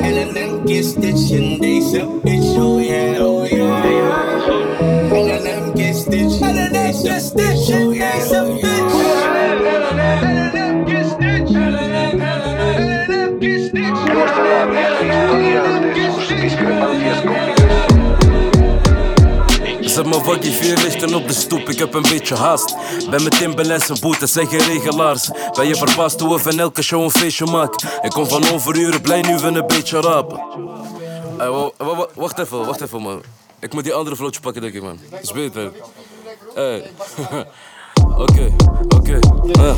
LNM 0.00 0.66
get 0.66 0.84
stitch 0.84 1.30
in 1.30 1.60
deze 1.60 2.06
bitch, 2.22 2.56
oh 2.56 2.84
yeah, 2.84 3.26
oh 3.26 3.48
yeah. 3.48 3.84
LNM 5.10 5.76
get 5.76 5.96
stitch 5.96 6.40
in 6.40 6.68
deze 6.72 7.18
stitch, 7.20 7.70
oh 7.70 7.94
yeah, 7.94 8.30
oh 8.30 8.60
yeah. 8.60 8.75
Zet 19.96 20.06
mijn 20.06 20.24
waggie 20.24 20.52
vier 20.52 20.76
lichten 20.76 21.14
op 21.14 21.28
de 21.28 21.34
stoep, 21.34 21.68
ik 21.68 21.78
heb 21.78 21.94
een 21.94 22.02
beetje 22.02 22.34
haast. 22.34 22.74
Ben 23.10 23.22
met 23.22 23.38
Timberlands 23.38 23.88
en 23.88 24.00
boetes 24.00 24.36
en 24.36 24.46
geen 24.46 24.60
regelaars. 24.60 25.30
Ben 25.52 25.66
je 25.66 25.74
verbaasd 25.76 26.20
hoe 26.20 26.34
we 26.34 26.38
van 26.38 26.58
elke 26.58 26.82
show 26.82 27.02
een 27.02 27.10
feestje 27.10 27.44
maken? 27.46 27.88
Ik 28.02 28.10
kom 28.10 28.26
van 28.26 28.50
overuren, 28.52 29.00
blij 29.00 29.20
nu 29.22 29.38
we 29.38 29.46
een 29.46 29.66
beetje 29.66 30.00
rapen. 30.00 30.40
Wa- 31.76 32.08
wacht 32.14 32.38
even, 32.38 32.64
wacht 32.66 32.80
even 32.80 33.02
man. 33.02 33.22
Ik 33.60 33.72
moet 33.72 33.84
die 33.84 33.94
andere 33.94 34.16
vlotje 34.16 34.40
pakken 34.40 34.62
denk 34.62 34.74
ik 34.74 34.82
man. 34.82 34.98
Is 35.22 35.32
beter. 35.32 35.72
Hey. 36.54 36.90
Oké, 38.16 38.54
oké. 38.96 39.18
eh. 39.52 39.74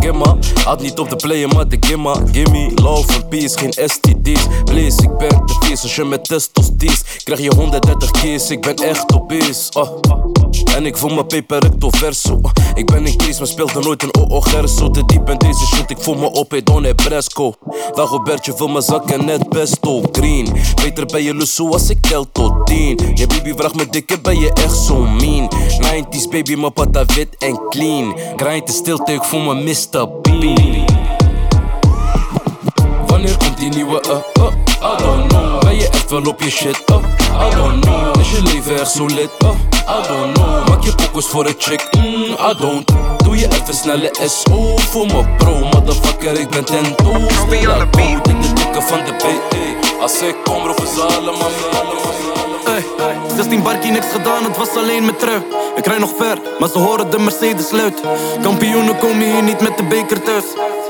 Gimma, 0.00 0.36
had 0.64 0.80
niet 0.82 0.98
op 0.98 1.10
de 1.10 1.16
player, 1.16 1.48
maar 1.48 1.68
de 1.68 1.76
gimma. 1.80 2.14
Gimme, 2.32 2.72
love 2.74 3.12
and 3.14 3.28
peace, 3.28 3.58
geen 3.58 3.72
STD's. 3.72 4.46
Please, 4.64 5.02
ik 5.02 5.16
ben 5.18 5.28
te 5.46 5.56
vies 5.60 5.82
als 5.82 5.96
je 5.96 6.04
met 6.04 6.24
testos. 6.24 6.68
Krijg 7.24 7.40
je 7.40 7.54
130 7.54 8.10
keers, 8.10 8.50
ik 8.50 8.60
ben 8.60 8.74
echt 8.74 9.14
obese. 9.14 9.72
Oh. 9.72 10.00
En 10.76 10.86
ik 10.86 10.96
voel 10.96 11.14
me 11.14 11.24
peper 11.24 11.58
recto 11.58 11.90
verso. 11.90 12.40
Ik 12.74 12.86
ben 12.86 13.06
in 13.06 13.16
crisis, 13.16 13.38
maar 13.38 13.46
speelde 13.46 13.80
nooit 13.80 14.02
een 14.02 14.14
OO 14.14 14.40
Gerso. 14.40 14.90
Te 14.90 15.04
diep 15.04 15.30
in 15.30 15.38
deze 15.38 15.66
shit, 15.74 15.90
ik 15.90 15.98
voel 16.00 16.14
me 16.14 16.30
op, 16.30 16.50
hey, 16.50 16.62
don 16.62 16.86
Bresco. 16.94 17.54
Dagobertje 17.94 18.52
vul 18.56 18.68
mijn 18.68 18.82
zakken 18.82 19.24
net 19.24 19.48
pesto 19.48 20.02
green. 20.12 20.48
Beter 20.82 21.06
ben 21.06 21.22
je 21.22 21.34
lusso 21.34 21.68
als 21.68 21.90
ik 21.90 21.98
tel 22.00 22.26
tot 22.32 22.66
10. 22.66 22.98
Je 23.14 23.26
baby 23.26 23.52
vraagt 23.56 23.74
me 23.76 23.86
dikke, 23.90 24.20
ben 24.20 24.38
je 24.38 24.52
echt 24.52 24.76
zo 24.76 24.94
mean. 24.96 25.48
90s 25.82 26.28
baby, 26.30 26.54
mijn 26.54 26.72
pata 26.72 27.04
wit 27.04 27.36
en 27.38 27.49
clean. 27.68 28.16
Grind 28.36 28.66
de 28.66 28.72
stilte, 28.72 29.12
ik 29.12 29.22
voel 29.22 29.40
me 29.40 29.54
Mr. 29.54 30.08
Bean. 30.22 30.84
Wanneer 33.06 33.36
komt 33.36 33.58
die 33.58 33.68
nieuwe 33.68 34.02
uh, 34.08 34.46
I 34.82 35.02
don't 35.02 35.26
know 35.28 35.60
Ben 35.60 35.76
je 35.76 35.88
echt 35.88 36.10
wel 36.10 36.22
op 36.22 36.42
je 36.42 36.50
shit, 36.50 36.82
uh, 36.90 36.96
I 37.48 37.54
don't 37.54 37.84
know 37.84 38.20
Is 38.20 38.30
je 38.30 38.42
leven 38.42 38.80
echt 38.80 38.90
zo 38.90 39.06
lit, 39.06 39.30
uh, 39.44 39.50
I 39.88 40.08
don't 40.08 40.32
know 40.32 40.68
Maak 40.68 40.82
je 40.82 40.94
pokus 40.94 41.26
voor 41.26 41.46
een 41.46 41.54
chick, 41.58 41.88
mm, 41.92 42.24
I 42.24 42.54
don't 42.58 42.92
Doe 43.24 43.38
je 43.38 43.46
even 43.46 43.74
snelle 43.74 44.10
SO 44.26 44.76
voor 44.76 45.06
me 45.06 45.24
bro 45.36 45.58
Motherfucker, 45.58 46.40
ik 46.40 46.50
ben 46.50 46.64
ten 46.64 46.96
toes 46.96 47.34
Speel 47.34 47.72
in 48.22 48.40
de 48.40 48.52
dikke 48.52 48.82
van 48.82 48.98
de 49.04 49.12
BE 49.18 49.98
Als 50.00 50.22
ik 50.22 50.36
kom, 50.44 50.66
roepen 50.66 50.86
ze 50.86 51.02
allemaal 51.02 51.50
Ey, 51.72 52.29
16 53.50 53.72
barkie, 53.72 53.90
niks 53.90 54.12
gedaan, 54.12 54.44
het 54.44 54.56
was 54.56 54.76
alleen 54.76 55.04
met 55.04 55.18
trui. 55.18 55.42
Ik 55.76 55.86
rij 55.86 55.98
nog 55.98 56.12
ver, 56.16 56.38
maar 56.58 56.68
ze 56.68 56.78
horen 56.78 57.10
de 57.10 57.18
Mercedes 57.18 57.70
luid. 57.70 58.00
Kampioenen 58.42 58.98
komen 58.98 59.32
hier 59.32 59.42
niet 59.42 59.60
met 59.60 59.76
de 59.76 59.84
beker 59.84 60.22
thuis. 60.22 60.44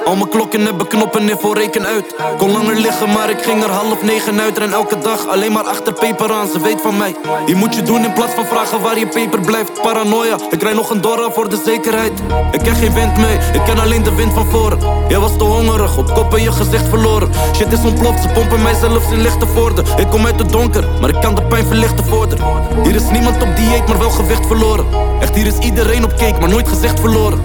Al 0.04 0.16
mijn 0.16 0.28
klokken 0.28 0.64
hebben 0.64 0.86
knoppen 0.86 1.28
in 1.28 1.36
voor 1.38 1.56
reken 1.56 1.86
uit. 1.86 2.14
Kon 2.38 2.52
langer 2.52 2.74
liggen, 2.74 3.12
maar 3.12 3.30
ik 3.30 3.42
ging 3.42 3.62
er 3.62 3.70
half 3.70 4.02
negen 4.02 4.40
uit. 4.40 4.58
Ren 4.58 4.72
elke 4.72 4.98
dag 4.98 5.28
alleen 5.28 5.52
maar 5.52 5.64
achter 5.64 5.92
peper 5.92 6.32
aan, 6.32 6.48
ze 6.48 6.61
weet 6.61 6.80
van 6.80 6.96
mij. 6.96 7.14
Je 7.46 7.54
moet 7.54 7.74
je 7.74 7.82
doen 7.82 8.04
in 8.04 8.12
plaats 8.12 8.34
van 8.34 8.46
vragen 8.46 8.80
waar 8.80 8.98
je 8.98 9.06
peper 9.06 9.40
blijft. 9.40 9.82
Paranoia, 9.82 10.36
ik 10.50 10.62
rij 10.62 10.72
nog 10.72 10.90
een 10.90 11.00
dorra 11.00 11.30
voor 11.30 11.48
de 11.48 11.61
zekerheid. 11.64 12.12
Ik 12.52 12.61
ken 12.62 12.74
geen 12.74 12.94
wind 12.94 13.16
mee, 13.16 13.38
ik 13.52 13.64
ken 13.64 13.78
alleen 13.78 14.02
de 14.02 14.14
wind 14.14 14.32
van 14.32 14.46
voren. 14.46 14.78
Jij 15.08 15.18
was 15.18 15.36
te 15.36 15.44
hongerig, 15.44 15.98
op 15.98 16.14
kop 16.14 16.34
en 16.34 16.42
je 16.42 16.52
gezicht 16.52 16.88
verloren. 16.88 17.30
Shit 17.56 17.72
is 17.72 17.84
ontploft, 17.84 18.22
ze 18.22 18.28
pompen 18.28 18.62
mij 18.62 18.74
zelfs 18.74 19.11
in 19.11 19.20
lichte 19.20 19.46
voorden. 19.46 19.84
Ik 19.96 20.11
kom 20.11 20.26
uit 20.26 20.38
het 20.38 20.52
donker, 20.52 20.88
maar 21.00 21.11
ik 21.11 21.20
kan 21.20 21.34
de 21.34 21.42
pijn 21.42 21.66
verlichten 21.66 22.04
voor 22.04 22.26
er. 22.30 22.49
Hier 22.82 22.94
is 22.94 23.11
niemand 23.11 23.42
op 23.42 23.57
dieet, 23.57 23.88
maar 23.88 23.98
wel 23.98 24.11
gewicht 24.11 24.46
verloren. 24.46 24.86
Echt, 25.20 25.34
hier 25.34 25.46
is 25.46 25.59
iedereen 25.59 26.05
op 26.05 26.14
cake, 26.16 26.40
maar 26.40 26.48
nooit 26.48 26.68
gezicht 26.68 27.01
verloren. 27.01 27.42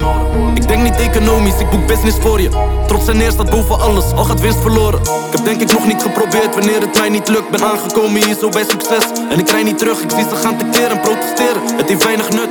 Ik 0.54 0.68
denk 0.68 0.84
niet 0.84 0.96
economisch, 0.96 1.60
ik 1.60 1.70
boek 1.70 1.88
business 1.88 2.18
voor 2.22 2.42
je. 2.42 2.50
Trots 2.88 3.08
en 3.08 3.18
neer 3.18 3.32
staat 3.32 3.50
boven 3.50 3.80
alles, 3.80 4.12
al 4.14 4.24
gaat 4.24 4.42
winst 4.42 4.62
verloren. 4.62 5.00
Ik 5.00 5.32
heb 5.32 5.46
denk 5.46 5.62
ik 5.62 5.72
nog 5.72 5.88
niet 5.88 6.02
geprobeerd 6.02 6.56
wanneer 6.56 6.82
het 6.82 6.98
mij 6.98 7.10
niet 7.10 7.28
lukt. 7.28 7.50
Ben 7.50 7.64
aangekomen 7.64 8.24
hier 8.24 8.36
zo 8.40 8.50
bij 8.50 8.64
succes. 8.64 9.06
En 9.30 9.40
ik 9.40 9.50
rij 9.50 9.64
niet 9.64 9.78
terug, 9.78 10.02
ik 10.02 10.12
zie 10.12 10.24
ze 10.30 10.36
gaan 10.36 10.58
tekeer 10.58 10.92
en 10.92 11.00
protesteren. 11.00 11.62
Het 11.78 11.90
heeft 11.90 12.04
weinig 12.04 12.30
nut. 12.30 12.50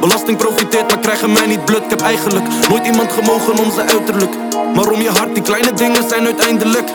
Belasting 0.00 0.38
profiteert, 0.38 0.88
maar 0.90 0.98
krijgen 0.98 1.32
mij 1.32 1.46
niet 1.46 1.64
blut. 1.64 1.84
Ik 1.84 1.90
heb 1.90 2.00
eigenlijk 2.00 2.44
nooit 2.68 2.86
iemand 2.86 3.12
gemogen 3.12 3.58
om 3.58 3.72
zijn 3.72 3.88
uiterlijk. 3.88 4.34
Maar 4.74 4.90
om 4.90 5.00
je 5.00 5.10
hart, 5.10 5.34
die 5.34 5.42
kleine 5.42 5.72
dingen 5.72 6.08
zijn 6.08 6.24
uiteindelijk. 6.24 6.90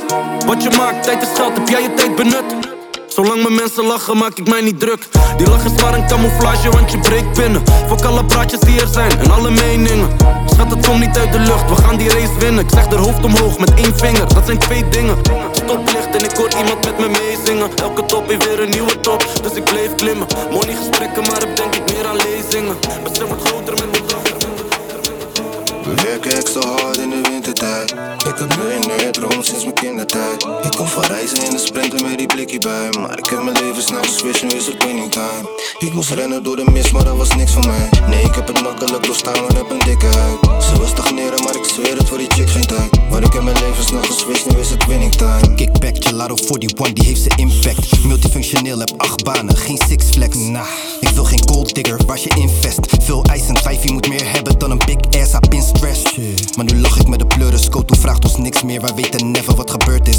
Wat 0.46 0.64
je 0.64 0.70
maakt, 0.78 1.04
tijd 1.04 1.22
is 1.22 1.30
geld, 1.34 1.54
heb 1.54 1.70
jij 1.70 1.82
je 1.82 1.94
tijd 1.94 2.16
benut? 2.16 2.63
Zolang 3.16 3.42
mijn 3.42 3.56
mensen 3.56 3.86
lachen, 3.86 4.18
maak 4.18 4.38
ik 4.38 4.48
mij 4.48 4.62
niet 4.62 4.80
druk. 4.80 5.08
Die 5.38 5.48
lach 5.50 5.66
is 5.66 5.82
maar 5.82 5.94
een 5.94 6.08
camouflage, 6.08 6.70
want 6.70 6.92
je 6.92 7.00
breekt 7.00 7.38
binnen. 7.38 7.64
Fuck 7.88 8.04
alle 8.06 8.26
praatjes 8.26 8.60
die 8.60 8.82
er 8.82 8.88
zijn 8.88 9.20
en 9.20 9.32
alle 9.32 9.52
meningen. 9.52 10.10
Schat, 10.46 10.72
het 10.72 10.88
komt 10.88 11.00
niet 11.00 11.18
uit 11.18 11.32
de 11.32 11.40
lucht, 11.40 11.70
we 11.70 11.76
gaan 11.76 11.98
die 11.98 12.10
race 12.10 12.38
winnen. 12.40 12.64
Ik 12.64 12.70
zeg 12.74 12.86
er 12.86 12.98
hoofd 12.98 13.24
omhoog 13.24 13.60
met 13.60 13.74
één 13.74 13.98
vinger, 13.98 14.34
dat 14.34 14.46
zijn 14.46 14.58
twee 14.58 14.90
dingen. 14.90 15.18
Stoplicht 15.52 16.16
en 16.16 16.24
ik 16.24 16.36
hoor 16.38 16.50
iemand 16.58 16.86
met 16.86 17.00
me 17.00 17.08
meezingen. 17.08 17.70
Elke 17.76 18.06
top 18.06 18.28
heeft 18.28 18.46
weer 18.46 18.62
een 18.62 18.70
nieuwe 18.70 19.00
top, 19.00 19.26
dus 19.44 19.54
ik 19.54 19.64
bleef 19.64 19.96
klimmen. 19.96 20.28
Money 20.52 20.76
gesprekken, 20.76 21.24
maar 21.24 21.40
heb 21.40 21.56
denk 21.56 21.76
ik 21.76 21.94
meer 21.94 22.08
aan 22.08 22.16
lezingen. 22.16 22.76
Besef 23.04 23.28
wordt 23.28 23.48
groter 23.48 23.74
met 23.74 24.03
mijn 26.04 26.20
We 26.20 26.30
werken 26.30 26.38
extra 26.38 26.70
hard 26.70 26.98
in 26.98 27.10
de 27.10 27.22
wintertijd. 27.30 27.92
Ik 28.28 28.38
heb 28.38 28.58
miljonair 28.58 29.14
sinds 29.44 29.64
mijn 29.64 29.74
kindertijd. 29.74 30.44
Ik 30.64 30.72
kom 30.78 30.88
van 30.88 31.04
reizen 31.04 31.44
in 31.46 31.50
de 31.50 31.58
sprinter 31.58 32.02
met 32.08 32.18
die 32.18 32.28
blikkie 32.28 32.60
bij. 32.60 32.90
Maar 33.00 33.18
ik 33.18 33.26
heb 33.26 33.44
mijn 33.44 33.58
leven 33.64 33.84
snel 33.84 34.02
geswitcht, 34.02 34.44
nu 34.44 34.50
is 34.50 34.66
het 34.66 34.84
winning 34.84 35.12
time. 35.12 35.50
Ik 35.80 35.94
moest 35.94 36.10
rennen 36.10 36.44
door 36.44 36.56
de 36.56 36.72
mist, 36.72 36.92
maar 36.92 37.04
dat 37.04 37.18
was 37.18 37.36
niks 37.36 37.52
voor 37.52 37.66
mij. 37.66 37.90
Nee, 38.08 38.24
ik 38.24 38.36
heb 38.36 38.48
het 38.48 38.62
makkelijk 38.62 39.06
doorstaan, 39.06 39.42
maar 39.42 39.56
heb 39.56 39.70
een 39.70 39.80
dikke 39.80 40.06
huid. 40.06 40.64
Ze 40.64 40.78
wil 40.78 40.88
stagneren, 40.88 41.44
maar 41.44 41.56
ik 41.56 41.64
zweer 41.64 41.98
het 41.98 42.10
voor 42.10 42.18
die 42.18 42.28
chick 42.30 42.50
geen 42.50 42.66
tijd. 42.66 42.90
Maar 43.10 43.24
ik 43.24 43.34
heb 43.34 43.44
mijn 43.44 43.60
leven 43.60 43.84
snel 43.84 44.02
geswitcht, 44.02 44.52
nu 44.52 44.60
is 44.60 44.70
het 44.70 44.86
winning 44.86 45.16
time. 45.16 45.54
Kickback, 45.56 45.96
Gelato 46.06 46.36
41, 46.36 46.94
die 46.94 47.06
heeft 47.06 47.22
zijn 47.22 47.38
impact. 47.38 48.04
Multifunctioneel, 48.04 48.80
heb 48.80 48.94
acht 48.98 49.24
banen, 49.24 49.58
geen 49.58 49.80
six 49.88 50.06
flex. 50.06 50.38
Nah, 50.38 50.68
ik 51.00 51.10
wil 51.10 51.24
geen 51.24 51.50
gold 51.50 51.76
digger, 51.76 52.00
waar 52.06 52.20
je 52.20 52.32
invest. 52.36 52.80
Veel 53.02 53.24
eisen, 53.24 53.58
vijf, 53.58 53.84
je 53.84 53.92
moet 53.92 54.10
meer 54.10 54.32
hebben 54.32 54.60
dan 54.60 54.72
een 54.72 54.82
big 54.86 55.22
ass, 55.22 55.34
I've 55.34 55.50
been 55.50 55.64
Maar 56.56 56.66
nu 56.66 56.80
lach 56.80 57.00
ik 57.00 57.08
met 57.08 57.20
de 57.20 57.28
pleuris, 57.28 57.70
Koto 57.70 57.96
vraagt 58.00 58.24
ons 58.24 58.38
niks 58.38 58.64
meer, 58.64 58.82
wij 58.82 58.94
weten 58.96 59.32
never 59.32 59.56
wat 59.56 59.72
gebeurd 59.72 60.08
is. 60.08 60.18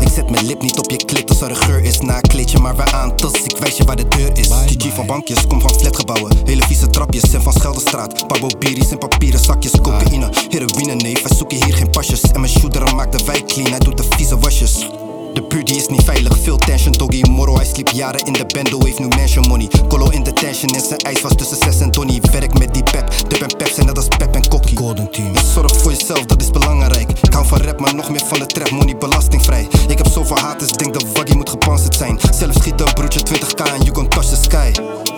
Ik 0.00 0.08
zet 0.14 0.30
mijn 0.30 0.46
lip 0.46 0.62
niet 0.62 0.78
op 0.78 0.90
je 0.90 0.96
klit 0.96 1.30
als 1.30 1.40
er 1.40 1.50
een 1.50 1.56
geur 1.56 1.84
is. 1.84 2.00
Na 2.00 2.16
een 2.16 2.20
kleedje, 2.20 2.58
maar 2.58 2.76
weer 2.76 2.92
aan, 2.92 3.16
tas, 3.16 3.32
ik 3.32 3.56
wijs 3.56 3.76
je 3.76 3.84
waar 3.84 3.96
de 3.96 4.08
deur 4.08 4.38
is. 4.38 4.48
GG 4.48 4.94
van 4.94 5.06
bankjes, 5.06 5.46
kom 5.46 5.60
van 5.60 5.74
flatgebouwen. 5.74 6.32
Hele 6.44 6.62
vieze 6.62 6.90
trapjes 6.90 7.32
en 7.32 7.42
van 7.42 7.52
Scheldenstraat. 7.52 8.26
Paar 8.26 8.40
bobiries 8.40 8.90
en 8.90 8.98
papieren 8.98 9.40
zakjes, 9.40 9.72
cocaïne, 9.82 10.30
heroïne, 10.48 10.94
neef. 10.94 11.22
Wij 11.22 11.36
zoeken 11.36 11.64
hier 11.64 11.74
geen 11.74 11.90
pasjes. 11.90 12.20
En 12.20 12.40
mijn 12.40 12.52
shooter 12.52 12.94
maakt 12.94 13.18
de 13.18 13.24
wijk 13.24 13.46
clean, 13.46 13.70
hij 13.70 13.78
doet 13.78 13.96
de 13.96 14.04
vieze 14.16 14.38
wasjes. 14.38 14.86
De 15.34 15.42
buurt 15.42 15.66
die 15.66 15.76
is 15.76 15.86
niet 15.86 16.04
veilig, 16.04 16.38
veel 16.42 16.56
tension 16.56 16.92
doggy 16.92 17.22
Moro, 17.30 17.56
hij 17.56 17.64
sliep 17.64 17.88
jaren 17.88 18.26
in 18.26 18.32
de 18.32 18.46
bendo, 18.46 18.84
heeft 18.84 18.98
nu 18.98 19.08
mansion 19.08 19.48
money. 19.48 19.68
Colo 19.88 20.08
in 20.08 20.22
detention 20.22 20.74
en 20.74 20.80
zijn 20.80 20.98
ijs 20.98 21.20
was 21.20 21.32
tussen 21.36 21.56
6 21.56 21.80
en 21.80 21.90
Donnie 21.90 22.20
Werk 22.32 22.58
met 22.58 22.74
die 22.74 22.82
pep, 22.82 23.12
dip 23.28 23.40
en 23.40 23.56
pep 23.56 23.70
zijn 23.74 23.86
net 23.86 23.96
als 23.96 24.08
pep 24.08 24.34
en 24.34 24.48
kokkie. 24.48 24.76
Golden 24.76 25.10
team. 25.10 25.36
Zorg 25.54 25.76
voor 25.76 25.92
jezelf, 25.92 26.24
dat 26.24 26.42
is 26.42 26.50
belangrijk. 26.50 27.10
Ik 27.22 27.32
hou 27.32 27.46
van 27.46 27.60
rap, 27.60 27.80
maar 27.80 27.94
nog 27.94 28.10
meer 28.10 28.22
van 28.26 28.38
de 28.38 28.46
trap, 28.46 28.70
money 28.70 28.96
belastingvrij. 28.96 29.68
Ik 29.88 29.98
heb 29.98 30.06
zoveel 30.06 30.38
haters, 30.38 30.72
denk 30.72 31.00
de 31.00 31.06
waggie 31.14 31.36
moet 31.36 31.50
gepanzerd 31.50 31.94
zijn. 31.94 32.18
Zelf 32.32 32.54
schiet 32.54 32.80
een 32.80 32.92
broertje 32.92 33.20
20k 33.20 33.72
en 33.72 33.82
you 33.82 33.94
gon 33.94 34.08
touch 34.08 34.26
the 34.26 34.36
sky. 34.36 34.72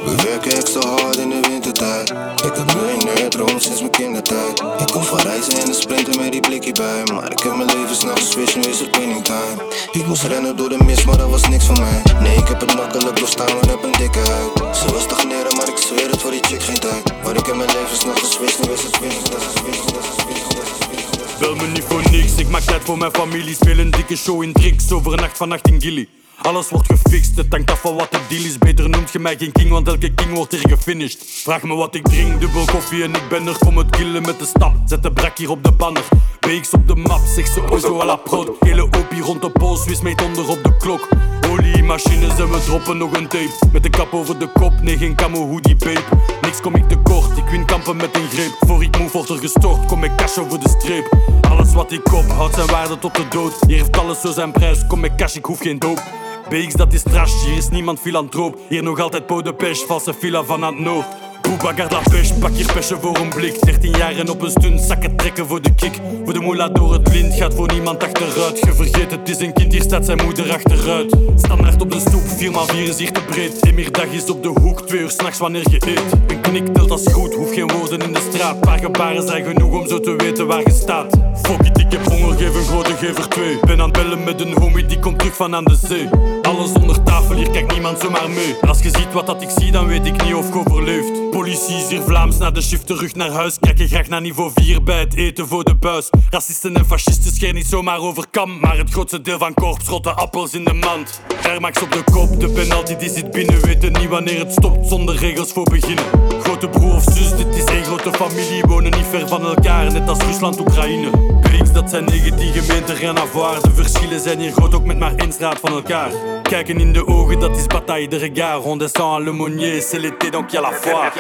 We 0.05 0.15
werken 0.23 0.57
extra 0.57 0.89
hard 0.89 1.17
in 1.17 1.29
de 1.29 1.41
wintertijd. 1.49 2.11
Ik 2.45 2.53
heb 2.55 2.75
miljonair 2.75 3.29
droom 3.29 3.61
sinds 3.61 3.81
mijn 3.81 3.91
kindertijd. 3.93 4.63
Ik 4.79 4.87
kom 4.93 5.03
van 5.03 5.19
reizen 5.19 5.61
in 5.61 5.67
de 5.67 5.75
sprinter 5.75 6.21
met 6.21 6.33
die 6.33 6.41
blikkie 6.41 6.73
bij. 6.73 7.03
Maar 7.13 7.33
ik 7.33 7.39
heb 7.39 7.57
mijn 7.57 7.71
leven 7.77 7.97
snel 7.97 8.15
geswitcht, 8.15 8.57
nu 8.57 8.63
is 8.63 8.81
het 8.81 8.97
winning 8.97 9.25
time. 9.25 9.63
Ik 9.93 10.06
moest 10.07 10.23
rennen 10.23 10.57
door 10.57 10.69
de 10.69 10.85
mist, 10.85 11.07
maar 11.07 11.17
dat 11.17 11.31
was 11.31 11.49
niks 11.49 11.67
voor 11.67 11.81
mij. 11.81 12.03
Nee, 12.21 12.37
ik 12.37 12.49
heb 12.49 12.61
het 12.61 12.75
makkelijk 12.75 13.19
doorstaan, 13.19 13.55
maar 13.55 13.69
heb 13.69 13.83
een 13.83 13.93
dikke 13.93 14.19
huid. 14.19 14.77
Ze 14.77 14.91
wil 14.91 15.01
stagneren, 15.01 15.57
maar 15.57 15.69
ik 15.69 15.77
zweer 15.77 16.11
het 16.11 16.21
voor 16.21 16.31
die 16.31 16.45
chick 16.45 16.63
geen 16.63 16.79
tijd. 16.79 17.05
Maar 17.25 17.37
ik 17.37 17.47
heb 17.47 17.57
mijn 17.57 17.71
leven 17.73 17.97
snel 17.97 18.15
geswitcht, 18.15 18.67
nu 18.67 18.73
is 18.73 18.83
het 18.83 18.99
winning, 19.01 19.23
dat 19.23 19.41
is 19.41 19.53
dat 19.55 20.05
is. 20.05 21.39
Bel 21.39 21.55
me 21.55 21.67
niet 21.67 21.85
voor 21.89 22.03
niks, 22.11 22.35
ik 22.37 22.49
maak 22.49 22.63
tijd 22.63 22.83
voor 22.85 22.99
mijn 22.99 23.15
familie. 23.15 23.55
Speel 23.55 23.79
een 23.79 23.91
dikke 23.91 24.17
show 24.17 24.43
in 24.43 24.53
drinks, 24.53 24.93
overnacht 24.93 25.37
vannacht 25.37 25.69
in 25.69 25.81
Gilly. 25.81 26.09
Alles 26.43 26.69
wordt 26.69 26.87
gefixt, 26.87 27.37
het 27.37 27.47
hangt 27.51 27.71
af 27.71 27.81
van 27.81 27.95
wat 27.95 28.11
de 28.11 28.19
deal 28.29 28.45
is. 28.45 28.59
Beter 28.59 28.89
noemt 28.89 29.13
je 29.13 29.19
mij 29.19 29.37
geen 29.37 29.53
king, 29.53 29.71
want 29.71 29.89
elke 29.89 30.15
king 30.15 30.35
wordt 30.35 30.53
hier 30.53 30.69
gefinished. 30.69 31.25
Vraag 31.27 31.63
me 31.63 31.75
wat 31.75 31.95
ik 31.95 32.05
drink, 32.05 32.41
dubbel 32.41 32.65
koffie 32.65 33.03
en 33.03 33.15
ik 33.15 33.29
ben 33.29 33.47
er. 33.47 33.59
Kom 33.59 33.77
het 33.77 33.91
killen 33.91 34.23
met 34.23 34.39
de 34.39 34.47
stap, 34.47 34.75
zet 34.87 35.03
de 35.03 35.13
brak 35.13 35.39
hier 35.39 35.51
op 35.51 35.65
de 35.65 35.73
banner. 35.73 36.03
BX 36.41 36.71
op 36.71 36.89
de 36.89 36.95
map, 36.97 37.21
zeg 37.35 37.47
ze 37.47 37.63
oh 37.71 37.79
zo 37.79 38.01
à 38.01 38.05
la 38.05 38.17
prod. 38.17 38.51
Hele 38.61 38.83
opie 38.83 39.23
rond 39.23 39.43
de 39.43 39.51
pols, 39.51 39.85
wist 39.85 40.03
meet 40.03 40.23
onder 40.23 40.49
op 40.49 40.65
de 40.65 40.77
klok. 40.77 41.09
Oliemachines 41.51 42.39
en 42.39 42.51
we 42.51 42.61
droppen 42.65 42.97
nog 42.97 43.13
een 43.13 43.29
tape. 43.29 43.69
Met 43.73 43.83
de 43.83 43.91
kap 43.91 44.13
over 44.13 44.39
de 44.39 44.49
kop, 44.53 44.73
nee 44.83 44.97
geen 44.97 45.17
camo 45.17 45.47
hoodie 45.47 45.77
babe. 45.77 46.03
Niks 46.43 46.61
kom 46.61 46.75
ik 46.75 46.89
tekort, 46.89 47.37
ik 47.37 47.45
win 47.51 47.65
kampen 47.65 47.97
met 47.97 48.17
een 48.17 48.29
greep. 48.29 48.57
Voor 48.61 48.83
ik 48.83 48.99
move 48.99 49.13
wordt 49.13 49.31
er 49.31 49.39
gestort, 49.39 49.87
kom 49.87 50.05
ik 50.05 50.17
cash 50.17 50.39
over 50.39 50.61
de 50.61 50.69
streep. 50.69 51.17
Alles 51.51 51.73
wat 51.73 51.93
ik 51.93 52.05
kop, 52.05 52.31
houdt 52.31 52.55
zijn 52.55 52.67
waarde 52.67 52.99
tot 52.99 53.15
de 53.15 53.29
dood. 53.29 53.55
Hier 53.67 53.77
heeft 53.77 53.99
alles 53.99 54.21
zo 54.21 54.33
zijn 54.33 54.53
prijs, 54.53 54.87
kom 54.87 55.05
ik 55.05 55.17
cash, 55.17 55.35
ik 55.35 55.45
hoef 55.45 55.61
geen 55.61 55.79
doop. 55.79 56.03
BX 56.49 56.75
dat 56.75 56.93
is 56.93 57.03
trash, 57.03 57.45
hier 57.45 57.57
is 57.57 57.69
niemand 57.69 58.01
filantroop. 58.01 58.59
Hier 58.69 58.83
nog 58.83 59.01
altijd 59.01 59.27
pot 59.27 59.45
de 59.45 59.55
pêche, 59.55 59.87
valse 59.87 60.15
fila 60.15 60.43
van 60.43 60.65
aan 60.65 60.75
het 60.75 60.85
noord. 60.85 61.07
Boeba 61.43 61.73
garde 61.73 61.95
la 61.95 62.01
pêche, 62.01 62.39
pak 62.41 62.51
hier 62.51 62.67
pêche 62.67 63.01
voor 63.01 63.17
een 63.17 63.29
blik. 63.29 63.61
13 63.61 63.91
jaar 63.91 64.17
en 64.17 64.31
op 64.31 64.43
een 64.43 64.51
stunt, 64.51 64.81
zakken 64.81 65.17
trekken 65.17 65.47
voor 65.47 65.63
de 65.63 65.75
kick. 65.75 66.01
Voor 66.25 66.33
de 66.33 66.41
moela 66.41 66.69
door 66.69 66.93
het 66.93 67.03
blind, 67.03 67.35
gaat 67.35 67.55
voor 67.55 67.73
niemand 67.73 68.03
achteruit. 68.03 68.59
Je 68.59 68.73
vergeet 68.73 69.11
het 69.11 69.29
is 69.29 69.39
een 69.39 69.53
kind, 69.53 69.73
hier 69.73 69.83
staat 69.83 70.05
zijn 70.05 70.25
moeder 70.25 70.53
achteruit. 70.53 71.17
Standaard 71.37 71.83
op 71.83 71.91
de 71.91 72.01
stoep, 72.01 72.23
4x4 72.23 72.89
is 72.89 72.99
hier 72.99 73.13
te 73.13 73.21
breed. 73.21 73.67
Emirdag 73.67 74.07
is 74.07 74.31
op 74.31 74.43
de 74.43 74.49
hoek, 74.49 74.87
twee 74.87 75.01
uur 75.01 75.11
s'nachts 75.11 75.39
wanneer 75.39 75.71
je 75.71 75.83
eet. 75.87 76.13
Een 76.27 76.41
knik 76.41 76.75
telt 76.75 76.91
als 76.91 77.13
goed, 77.13 77.35
hoef 77.35 77.55
geen 77.55 77.73
woorden 77.73 78.01
in 78.01 78.13
de 78.13 78.29
straat. 78.33 78.61
Paar 78.61 78.79
gebaren 78.79 79.27
zijn 79.27 79.45
genoeg 79.45 79.81
om 79.81 79.89
zo 79.89 80.01
te 80.01 80.17
weten 80.17 80.47
waar 80.47 80.63
je 80.63 80.73
staat. 80.73 81.17
Fuck 81.43 81.67
it, 81.67 81.79
ik 81.79 81.93
heb 81.93 82.07
honger, 82.07 82.37
geef 82.37 82.55
een 82.55 82.65
grote 82.65 82.97
gever 82.97 83.29
twee. 83.29 83.59
Ben 83.67 83.81
aan 83.81 83.89
het 83.89 83.93
bellen 83.93 84.25
met 84.25 84.41
een 84.41 84.53
homie, 84.59 84.87
die 84.87 84.99
komt 84.99 85.19
terug 85.19 85.37
van 85.37 85.55
aan 85.55 85.65
de 85.65 85.77
zee 85.87 86.09
Alles 86.47 86.73
onder 86.73 87.03
tafel, 87.03 87.35
hier 87.35 87.51
kijkt 87.51 87.73
niemand 87.73 88.01
zomaar 88.01 88.31
mee. 88.31 88.57
Als 88.67 88.79
je 88.79 88.91
ziet 88.91 89.13
wat 89.13 89.27
dat 89.27 89.43
ik 89.43 89.51
zie, 89.57 89.73
dan 89.73 89.87
weet 89.87 90.07
ik 90.07 90.25
niet 90.25 90.35
of 90.35 90.49
je 90.49 90.55
overleeft 90.55 91.31
Politie 91.31 91.77
is 91.77 91.89
hier 91.89 92.03
Vlaams, 92.03 92.39
na 92.39 92.51
de 92.51 92.63
shift 92.63 92.87
terug 92.87 93.15
naar 93.15 93.31
huis. 93.31 93.59
Kijken 93.61 93.89
graag 93.89 94.09
naar 94.09 94.21
niveau 94.21 94.51
4 94.55 94.83
bij 94.83 95.01
het 95.01 95.15
eten 95.15 95.47
voor 95.47 95.65
de 95.65 95.75
buis. 95.75 96.11
Racisten 96.31 96.77
en 96.77 96.87
fascisten 96.87 97.35
scheren 97.35 97.55
niet 97.55 97.67
zomaar 97.67 97.99
over 97.99 98.25
kam 98.31 98.61
Maar 98.61 98.77
het 98.77 98.91
grootste 98.91 99.21
deel 99.21 99.39
van 99.39 99.55
korps 99.55 99.89
rotte 99.89 100.11
appels 100.11 100.55
in 100.55 100.65
de 100.65 100.73
mand. 100.73 101.21
Air 101.43 101.61
Max 101.61 101.83
op 101.83 101.93
de 101.93 102.05
kop, 102.05 102.41
de 102.41 102.49
penalty 102.49 102.97
die 102.97 103.11
zit 103.11 103.31
binnen. 103.31 103.61
Weten 103.61 103.93
niet 103.93 104.09
wanneer 104.09 104.39
het 104.39 104.53
stopt, 104.53 104.89
zonder 104.89 105.17
regels 105.17 105.53
voor 105.53 105.71
beginnen. 105.71 106.05
Grote 106.41 106.69
broer 106.69 106.95
of 106.95 107.03
zus, 107.03 107.37
dit 107.37 107.57
is 107.57 107.65
één 107.65 107.85
grote 107.85 108.13
familie. 108.13 108.63
Wonen 108.67 108.91
niet 108.91 109.07
ver 109.11 109.29
van 109.29 109.47
elkaar, 109.47 109.93
net 109.93 110.09
als 110.09 110.19
Rusland, 110.19 110.61
Oekraïne. 110.61 111.11
BX, 111.41 111.73
dat 111.73 111.91
zijn 111.91 112.05
19 112.05 112.53
gemeenten, 112.53 112.95
rien 112.95 113.15
De 113.15 113.71
verschillen 113.75 114.21
zijn 114.21 114.41
hier 114.41 114.53
groot, 114.53 114.75
ook 114.75 114.85
met 114.85 114.99
maar 114.99 115.15
één 115.15 115.33
straat 115.33 115.59
van 115.61 115.73
elkaar 115.73 116.11
Kijken 116.49 116.81
in 116.81 116.93
de 116.93 117.07
ogen, 117.07 117.41
dat 117.41 117.57
is 117.57 117.67
bataille 117.67 118.09
de 118.09 118.17
regard. 118.17 118.65
On 118.65 118.79
descend 118.79 119.15
à 119.15 119.19
l'aumônier, 119.19 119.81
c'est 119.81 119.99
l'été 119.99 120.31
donc 120.31 120.53
y'a 120.53 120.61
la 120.61 120.73
foire. 120.73 121.13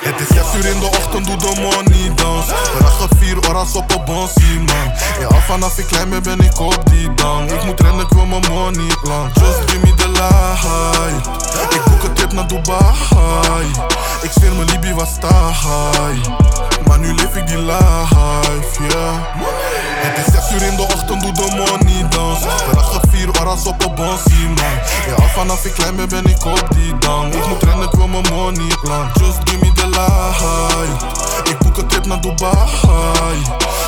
Het 0.00 0.20
is 0.20 0.26
6 0.28 0.54
uur 0.56 0.66
in 0.66 0.80
de 0.80 0.86
ochtend, 0.86 1.26
doe 1.26 1.36
de 1.36 1.60
money 1.60 2.14
dans. 2.14 2.46
We 2.46 2.78
rachen 2.78 3.08
4 3.18 3.36
horas 3.46 3.74
op 3.74 3.90
een 3.94 4.04
bonsie 4.04 4.58
man. 4.58 4.92
Ja, 5.20 5.26
al 5.26 5.40
vanaf 5.40 5.78
ik 5.78 5.86
klein 5.86 6.08
ben, 6.10 6.22
ben 6.22 6.40
ik 6.40 6.60
op 6.60 6.82
die 6.90 7.14
dan. 7.14 7.44
Ik 7.48 7.64
moet 7.64 7.80
rennen, 7.80 8.04
ik 8.04 8.12
wil 8.12 8.26
mijn 8.26 8.42
money 8.48 8.92
plan. 9.02 9.30
Just 9.34 9.70
give 9.70 9.86
me 9.86 9.94
the 9.94 10.08
lie. 10.08 11.14
Ik 11.76 11.82
boek 11.84 12.02
een 12.02 12.14
trip 12.14 12.32
naar 12.32 12.48
Dubai. 12.48 13.66
Ik 14.22 14.30
zweer 14.30 14.52
mijn 14.52 14.70
Libi 14.70 14.94
was 14.94 15.18
taai. 15.20 16.20
Maar 16.86 16.98
nu 16.98 17.14
leef 17.14 17.36
ik 17.36 17.46
die 17.46 17.58
life, 17.58 18.82
yeah. 18.88 19.14
Het 20.00 20.26
is 20.26 20.32
6 20.32 20.52
uur 20.52 20.62
in 20.68 20.76
de 20.76 20.82
ochtend, 20.82 21.22
doe 21.22 21.32
de 21.32 21.54
money 21.56 22.08
dans. 22.08 22.40
We 22.40 22.72
rachen 22.72 23.00
4 23.10 23.28
horas 23.38 23.66
op 23.66 23.84
een 23.84 23.94
bonsie 23.94 24.48
man. 24.48 24.49
Ja, 25.06 25.14
al 25.14 25.28
vanaf 25.28 25.64
ik 25.64 25.72
klein 25.72 25.96
ben, 25.96 26.08
ben 26.08 26.24
ik 26.24 26.44
op 26.44 26.66
die 26.70 26.98
dan. 26.98 27.32
Ik 27.32 27.46
moet 27.46 27.62
rennen, 27.62 27.88
ik 27.88 27.94
wil 27.94 28.08
mijn 28.08 28.24
money 28.30 28.72
plan. 28.82 29.08
Just 29.14 29.38
give 29.44 29.58
me 29.64 29.72
the 29.72 29.86
lie. 29.86 31.52
Ik 31.52 31.58
boek 31.58 31.76
een 31.76 31.86
trip 31.86 32.06
naar 32.06 32.20
Dubai. 32.20 33.36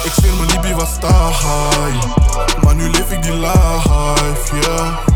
Ik 0.04 0.12
zweer 0.12 0.32
mijn 0.34 0.48
Libi 0.48 0.74
was 0.74 0.98
taai. 0.98 1.94
Maar 2.62 2.74
nu 2.74 2.90
leef 2.90 3.10
ik 3.10 3.22
die 3.22 3.32
life, 3.32 4.60
yeah. 4.60 5.11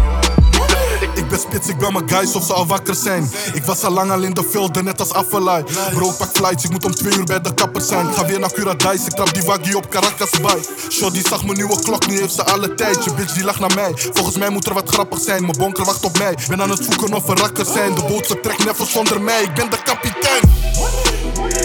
Ben 1.37 1.45
spits, 1.45 1.69
ik 1.69 1.79
ben 1.79 1.93
mijn 1.93 2.09
guys 2.09 2.35
of 2.35 2.45
ze 2.45 2.53
al 2.53 2.67
wakker 2.67 2.95
zijn. 2.95 3.31
Ik 3.53 3.65
was 3.65 3.83
al 3.83 3.91
lang 3.91 4.11
al 4.11 4.23
in 4.23 4.35
de 4.35 4.43
velden, 4.51 4.85
net 4.85 5.01
als 5.01 5.13
Affelay. 5.13 5.65
Bro, 5.93 6.11
ik 6.11 6.17
pak 6.17 6.29
flights, 6.33 6.65
ik 6.65 6.71
moet 6.71 6.85
om 6.85 6.95
twee 6.95 7.19
uur 7.19 7.25
bij 7.25 7.41
de 7.41 7.55
kapper 7.55 7.83
zijn. 7.83 8.13
Ga 8.15 8.27
weer 8.27 8.41
naar 8.41 8.53
Curadais, 8.53 9.07
ik 9.07 9.13
trap 9.13 9.35
die 9.35 9.43
waggie 9.43 9.77
op 9.77 9.89
Caracas 9.89 10.31
bij. 10.31 10.59
Shoddy 10.91 11.23
zag 11.29 11.45
mijn 11.45 11.57
nieuwe 11.57 11.83
klok, 11.83 12.07
nu 12.07 12.19
heeft 12.21 12.35
ze 12.35 12.45
alle 12.45 12.75
tijd. 12.75 13.05
Je 13.05 13.15
bitch 13.15 13.33
die 13.33 13.45
lacht 13.45 13.61
naar 13.61 13.75
mij. 13.75 13.93
Volgens 14.13 14.37
mij 14.37 14.49
moet 14.49 14.67
er 14.67 14.75
wat 14.75 14.89
grappig 14.89 15.21
zijn. 15.21 15.43
Mijn 15.43 15.59
bonker 15.59 15.85
wacht 15.85 16.05
op 16.05 16.19
mij. 16.19 16.35
Ben 16.49 16.63
aan 16.63 16.71
het 16.71 16.85
zoeken 16.85 17.15
of 17.15 17.27
rakkers 17.27 17.73
zijn. 17.73 17.95
De 17.95 18.05
boot 18.09 18.27
vertrekt 18.27 18.65
never 18.65 18.87
zonder 18.87 19.23
mij. 19.23 19.43
Ik 19.43 19.55
ben 19.55 19.71
de 19.71 19.83
kapitein. 19.83 20.43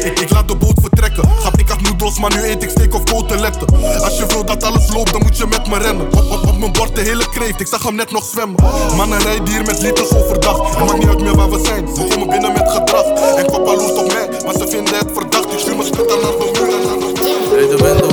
Ik, 0.05 0.19
ik 0.19 0.30
laat 0.30 0.47
de 0.47 0.55
boot 0.55 0.78
vertrekken. 0.82 1.28
Had 1.28 1.59
noedels, 1.82 2.19
maar 2.19 2.36
nu 2.36 2.43
eet 2.43 2.63
ik 2.63 2.69
steak 2.69 2.93
of 2.93 3.03
koteletten. 3.03 3.67
Als 4.03 4.17
je 4.17 4.25
wil 4.25 4.45
dat 4.45 4.63
alles 4.63 4.93
loopt, 4.93 5.11
dan 5.11 5.21
moet 5.21 5.38
je 5.38 5.45
met 5.47 5.67
me 5.67 5.77
rennen. 5.77 6.05
Op, 6.05 6.32
op, 6.32 6.47
op 6.47 6.57
mijn 6.57 6.71
bord 6.71 6.95
de 6.95 7.01
hele 7.01 7.29
kreeft, 7.29 7.59
ik 7.59 7.67
zag 7.67 7.84
hem 7.84 7.95
net 7.95 8.11
nog 8.11 8.23
zwemmen. 8.23 8.55
Mannen 8.95 9.19
rijden 9.19 9.47
hier 9.47 9.63
met 9.63 9.82
liters 9.82 10.13
overdag. 10.15 10.69
Het 10.69 10.86
maakt 10.86 10.97
niet 10.97 11.07
uit 11.07 11.21
meer 11.21 11.36
waar 11.36 11.49
we 11.49 11.59
zijn. 11.65 11.88
Ze 11.95 12.07
komen 12.07 12.29
binnen 12.29 12.53
met 12.53 12.71
gedrag. 12.71 13.05
En 13.36 13.45
papa 13.45 13.75
loert 13.75 13.97
op 13.97 14.07
mij, 14.07 14.29
maar 14.45 14.53
ze 14.53 14.67
vinden 14.67 14.97
het 14.97 15.09
verdacht. 15.13 15.53
Ik 15.53 15.59
stuur 15.59 15.75
mijn 15.75 15.88
schutter 15.93 16.17
naar 16.21 16.32
de 16.32 16.51
muur 16.53 18.01
en 18.01 18.11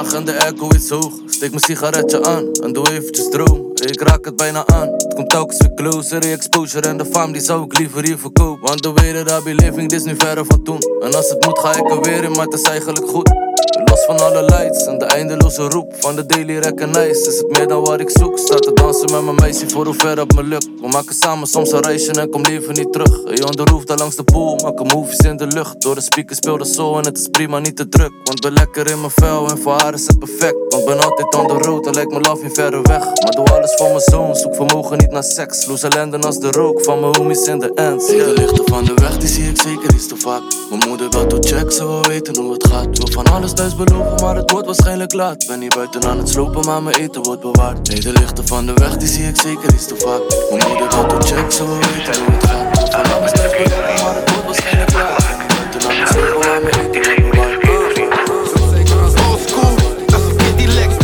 omlaag 0.00 0.14
en 0.14 0.24
de 0.24 0.40
airco 0.40 0.68
iets 0.74 0.88
hoog. 0.88 1.12
Steek 1.26 1.50
mijn 1.50 1.62
sigaretje 1.62 2.24
aan 2.24 2.52
en 2.52 2.72
doe 2.72 2.90
eventjes 2.90 3.28
droom. 3.28 3.70
Ik 3.74 4.00
raak 4.00 4.24
het 4.24 4.36
bijna 4.36 4.66
aan. 4.66 4.88
Het 4.92 5.14
komt 5.14 5.30
telkens 5.30 5.58
weer 5.58 5.74
closer. 5.74 6.30
Exposure 6.30 6.88
en 6.88 6.96
de 6.96 7.04
fame 7.04 7.32
die 7.32 7.42
zou 7.42 7.64
ik 7.64 7.78
liever 7.78 8.04
hier 8.04 8.18
verkopen. 8.18 8.68
Want 8.68 8.82
de 8.82 8.92
way 8.92 9.24
that 9.24 9.44
dit 9.44 9.92
is 9.92 10.02
nu 10.02 10.14
verre 10.16 10.44
van 10.44 10.62
toen. 10.62 10.80
En 11.00 11.14
als 11.14 11.28
het 11.28 11.46
moet, 11.46 11.58
ga 11.58 11.76
ik 11.76 11.90
er 11.90 12.00
weer 12.00 12.24
in, 12.24 12.30
maar 12.30 12.44
het 12.44 12.54
is 12.54 12.62
eigenlijk 12.62 13.08
goed. 13.08 13.49
Los 13.84 14.04
van 14.04 14.20
alle 14.20 14.42
lights 14.42 14.86
en 14.86 14.98
de 14.98 15.04
eindeloze 15.04 15.62
roep 15.62 15.94
van 15.98 16.16
de 16.16 16.26
daily 16.26 16.58
recognize 16.58 17.28
Is 17.28 17.38
het 17.38 17.50
meer 17.50 17.68
dan 17.68 17.84
wat 17.84 18.00
ik 18.00 18.10
zoek? 18.10 18.38
Sta 18.38 18.54
te 18.54 18.72
dansen 18.72 19.10
met 19.10 19.22
mijn 19.22 19.36
meisje 19.36 19.68
voor 19.68 19.84
hoe 19.84 19.94
ver 19.94 20.18
het 20.18 20.34
me 20.34 20.42
lukt 20.42 20.68
We 20.80 20.88
maken 20.88 21.14
samen 21.14 21.46
soms 21.46 21.72
een 21.72 21.80
reisje 21.80 22.12
en 22.12 22.30
kom 22.30 22.42
liever 22.42 22.72
niet 22.72 22.92
terug. 22.92 23.22
Hey 23.24 23.42
on 23.42 23.50
the 23.50 23.64
roof, 23.64 23.84
daar 23.84 23.96
langs 23.96 24.16
de 24.16 24.24
pool, 24.24 24.56
maken 24.56 24.86
movies 24.86 25.18
in 25.18 25.36
de 25.36 25.46
lucht. 25.46 25.80
Door 25.80 25.94
de 25.94 26.00
speakers 26.00 26.38
speel 26.38 26.58
de 26.58 26.64
soul 26.64 26.98
en 26.98 27.04
het 27.04 27.18
is 27.18 27.28
prima 27.28 27.58
niet 27.58 27.76
te 27.76 27.88
druk. 27.88 28.12
Want 28.24 28.40
ben 28.40 28.52
lekker 28.52 28.90
in 28.90 29.00
mijn 29.00 29.12
vel 29.14 29.48
en 29.48 29.58
voor 29.58 29.72
haar 29.72 29.94
is 29.94 30.06
het 30.06 30.18
perfect. 30.18 30.56
Want 30.68 30.84
ben 30.84 31.00
altijd 31.00 31.34
on 31.34 31.46
the 31.46 31.52
road 31.54 31.86
en 31.86 31.94
lijkt 31.94 32.10
mijn 32.10 32.22
love 32.22 32.42
niet 32.42 32.54
verder 32.54 32.82
weg. 32.82 33.04
Maar 33.04 33.30
doe 33.30 33.50
alles 33.50 33.74
voor 33.74 33.88
mijn 33.88 34.00
zoon, 34.00 34.36
zoek 34.36 34.54
vermogen 34.54 34.98
niet 34.98 35.10
naar 35.10 35.24
seks. 35.24 35.66
Loes 35.66 35.82
ellende 35.82 36.18
als 36.18 36.38
de 36.38 36.50
rook 36.50 36.84
van 36.84 37.00
mijn 37.00 37.16
homies 37.16 37.46
in 37.46 37.58
de 37.58 37.72
ends. 37.74 38.06
De 38.06 38.32
lichten 38.36 38.64
van 38.64 38.84
de 38.84 38.94
weg, 38.94 39.18
die 39.18 39.28
zie 39.28 39.48
ik 39.48 39.60
zeker 39.60 39.94
iets 39.94 40.06
te 40.06 40.16
vaak. 40.16 40.42
Mijn 40.70 40.88
moeder 40.88 41.10
wil 41.10 41.28
door 41.28 41.42
check, 41.42 41.72
ze 41.72 41.86
wil 41.86 42.02
weten 42.02 42.36
hoe 42.36 42.52
het 42.52 42.66
gaat. 42.66 42.98
Wil 42.98 43.08
van 43.10 43.24
alles 43.24 43.49
thuis 43.54 43.74
beloven, 43.74 44.24
maar 44.24 44.36
het 44.36 44.50
wordt 44.50 44.66
waarschijnlijk 44.66 45.12
laat 45.12 45.46
Ben 45.46 45.60
hier 45.60 45.74
buiten 45.74 46.04
aan 46.04 46.18
het 46.18 46.28
slopen, 46.28 46.64
maar 46.64 46.82
mijn 46.82 46.96
eten 46.96 47.22
wordt 47.22 47.40
bewaard 47.40 47.88
Nee, 47.88 48.00
de 48.00 48.12
lichten 48.12 48.46
van 48.46 48.66
de 48.66 48.72
weg, 48.74 48.96
die 48.96 49.08
zie 49.08 49.28
ik 49.28 49.36
zeker 49.40 49.74
iets 49.74 49.86
te 49.86 49.96
vaak 49.96 50.22
Mijn 50.50 50.68
moeder 50.68 50.88
wil 50.88 51.08
door 51.08 51.22
check, 51.22 51.52
wil 51.52 51.66
weten 51.66 52.24
hoe 52.24 52.34
het 52.34 52.44
gaat 52.44 52.90
van 52.90 53.12
alles 53.12 53.32
thuis 53.32 53.52
beloven, 53.56 54.04
maar 54.04 54.14
het 54.14 54.30
wordt 54.30 54.44
waarschijnlijk 54.44 54.92
laat 54.92 55.16
Ben 55.18 55.40
hier 55.40 55.56
buiten 55.56 55.90
aan 55.90 55.96
het 56.00 56.08
slopen, 56.08 56.48
maar 56.48 56.60
mijn 56.62 56.90
eten 56.94 57.20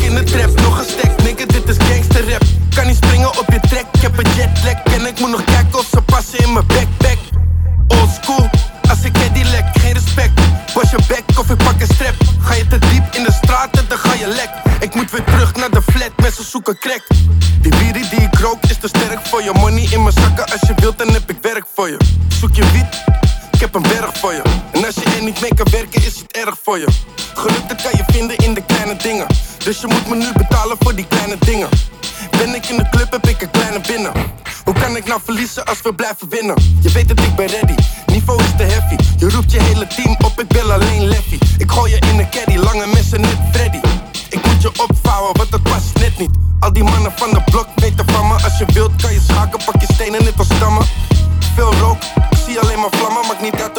in 0.07 0.15
de 0.15 0.25
trap 0.25 0.61
nog 0.61 0.79
een 0.79 0.85
stek. 0.85 1.23
Nigga, 1.23 1.47
dit 1.47 1.69
is 1.69 1.77
gangster 1.77 2.31
rap. 2.31 2.43
Kan 2.75 2.87
niet 2.87 2.97
springen 2.97 3.29
op 3.29 3.45
je 3.49 3.61
trek, 3.69 3.87
ik 3.93 4.01
heb 4.01 4.19
een 4.19 4.31
jetlag. 4.37 4.83
En 4.83 5.07
ik 5.07 5.21
moet 5.21 5.31
nog 5.31 5.45
kijken 5.45 5.79
of 5.79 5.87
ze 5.91 6.03
passen 6.03 6.39
in 6.39 6.53
mijn 6.53 6.67
backpack. 6.67 7.19
Old 7.89 8.11
school, 8.23 8.49
als 8.89 9.03
ik 9.03 9.15
die 9.33 9.45
lek, 9.45 9.65
geen 9.73 9.93
respect. 9.93 10.41
Was 10.75 10.91
je 10.91 10.99
back 11.09 11.39
of 11.39 11.51
ik 11.51 11.57
pak 11.57 11.81
een 11.81 11.87
strap. 11.95 12.26
Je 12.57 12.67
te 12.67 12.79
diep 12.79 13.15
in 13.15 13.23
de 13.23 13.33
straten, 13.33 13.89
dan 13.89 13.99
ga 13.99 14.15
je 14.15 14.27
lek. 14.27 14.51
Ik 14.81 14.95
moet 14.95 15.11
weer 15.11 15.25
terug 15.25 15.55
naar 15.55 15.71
de 15.71 15.83
flat, 15.83 16.11
mensen 16.17 16.45
zoeken 16.45 16.79
crack. 16.79 17.07
Die 17.61 17.73
wierie 17.73 18.09
die 18.09 18.21
ik 18.21 18.39
rook 18.39 18.65
is 18.65 18.77
te 18.79 18.89
sterk 18.89 19.27
voor 19.27 19.43
je. 19.43 19.53
Money 19.53 19.89
in 19.91 20.03
mijn 20.03 20.15
zakken, 20.21 20.45
als 20.53 20.61
je 20.61 20.75
wilt, 20.77 20.99
dan 20.99 21.09
heb 21.13 21.31
ik 21.31 21.37
werk 21.43 21.65
voor 21.75 21.89
je. 21.89 21.97
Zoek 22.29 22.55
je 22.55 22.71
wiet, 22.73 23.05
ik 23.53 23.61
heb 23.61 23.75
een 23.75 23.83
berg 23.83 24.19
voor 24.19 24.33
je. 24.33 24.43
En 24.73 24.85
als 24.85 24.95
je 24.95 25.05
er 25.17 25.23
niet 25.23 25.41
mee 25.41 25.55
kan 25.55 25.67
werken, 25.71 26.05
is 26.05 26.19
het 26.19 26.37
erg 26.37 26.57
voor 26.63 26.79
je. 26.79 26.87
Geluk 27.35 27.69
dat 27.69 27.83
kan 27.83 27.91
je 27.97 28.05
vinden 28.07 28.37
in 28.37 28.55
de 28.55 28.63
kleine 28.67 28.97
dingen. 28.97 29.27
Dus 29.65 29.81
je 29.81 29.87
moet 29.87 30.09
me 30.09 30.17
nu 30.17 30.33
betalen 30.33 30.77
voor 30.81 30.95
die 30.95 31.07
kleine 31.07 31.37
dingen. 31.39 31.69
Ben 32.31 32.55
ik 32.55 32.67
in 32.67 32.77
de 32.77 32.89
club, 32.91 33.13
heb 33.13 33.29
ik 33.29 33.43
een 33.43 33.51
kleine 33.51 33.81
binnen. 33.81 34.13
Hoe 34.65 34.75
kan 34.75 34.97
ik 34.97 35.07
nou 35.07 35.21
verliezen 35.25 35.65
als 35.65 35.83
we 35.83 35.95
blijven 35.95 36.29
winnen? 36.29 36.57
Je 36.81 36.91
weet 36.91 37.09
dat 37.09 37.21
ik 37.21 37.35
ben 37.37 37.47
ready, 37.47 37.75
niveau 38.07 38.43
is 38.43 38.51
te 38.57 38.63
heavy. 38.63 38.97
Je 39.19 39.31
roept 39.31 39.53
je 39.53 39.63
hele 39.63 39.87
team 39.87 40.17
op, 40.25 40.41
ik 40.41 40.49
bel 40.49 40.73
alleen 40.73 41.09
Leffy. 41.09 41.39
Caddy, 42.37 42.57
lange 42.57 42.87
messen 42.87 43.21
net 43.21 43.39
Freddy. 43.53 43.81
Ik 44.29 44.47
moet 44.47 44.63
je 44.63 44.69
opvouwen, 44.69 45.37
want 45.37 45.51
dat 45.51 45.63
past 45.63 45.99
net 45.99 46.19
niet. 46.19 46.31
Al 46.61 46.73
die 46.73 46.85
mannen 46.85 47.13
van 47.17 47.31
de 47.31 47.43
blok 47.51 47.67
weten 47.77 48.07
van 48.09 48.27
me. 48.27 48.33
Als 48.33 48.59
je 48.59 48.67
wilt, 48.73 49.03
kan 49.03 49.13
je 49.13 49.21
schaken, 49.21 49.59
pak 49.65 49.81
je 49.81 49.87
stenen 49.93 50.25
net 50.25 50.39
als 50.39 50.47
stammen. 50.47 50.87
Veel 51.55 51.75
rook, 51.75 52.03
ik 52.31 52.39
zie 52.47 52.61
alleen 52.61 52.81
maar 52.81 52.91
vlammen. 52.91 53.27
Maakt 53.27 53.43
niet 53.43 53.63
uit 53.63 53.76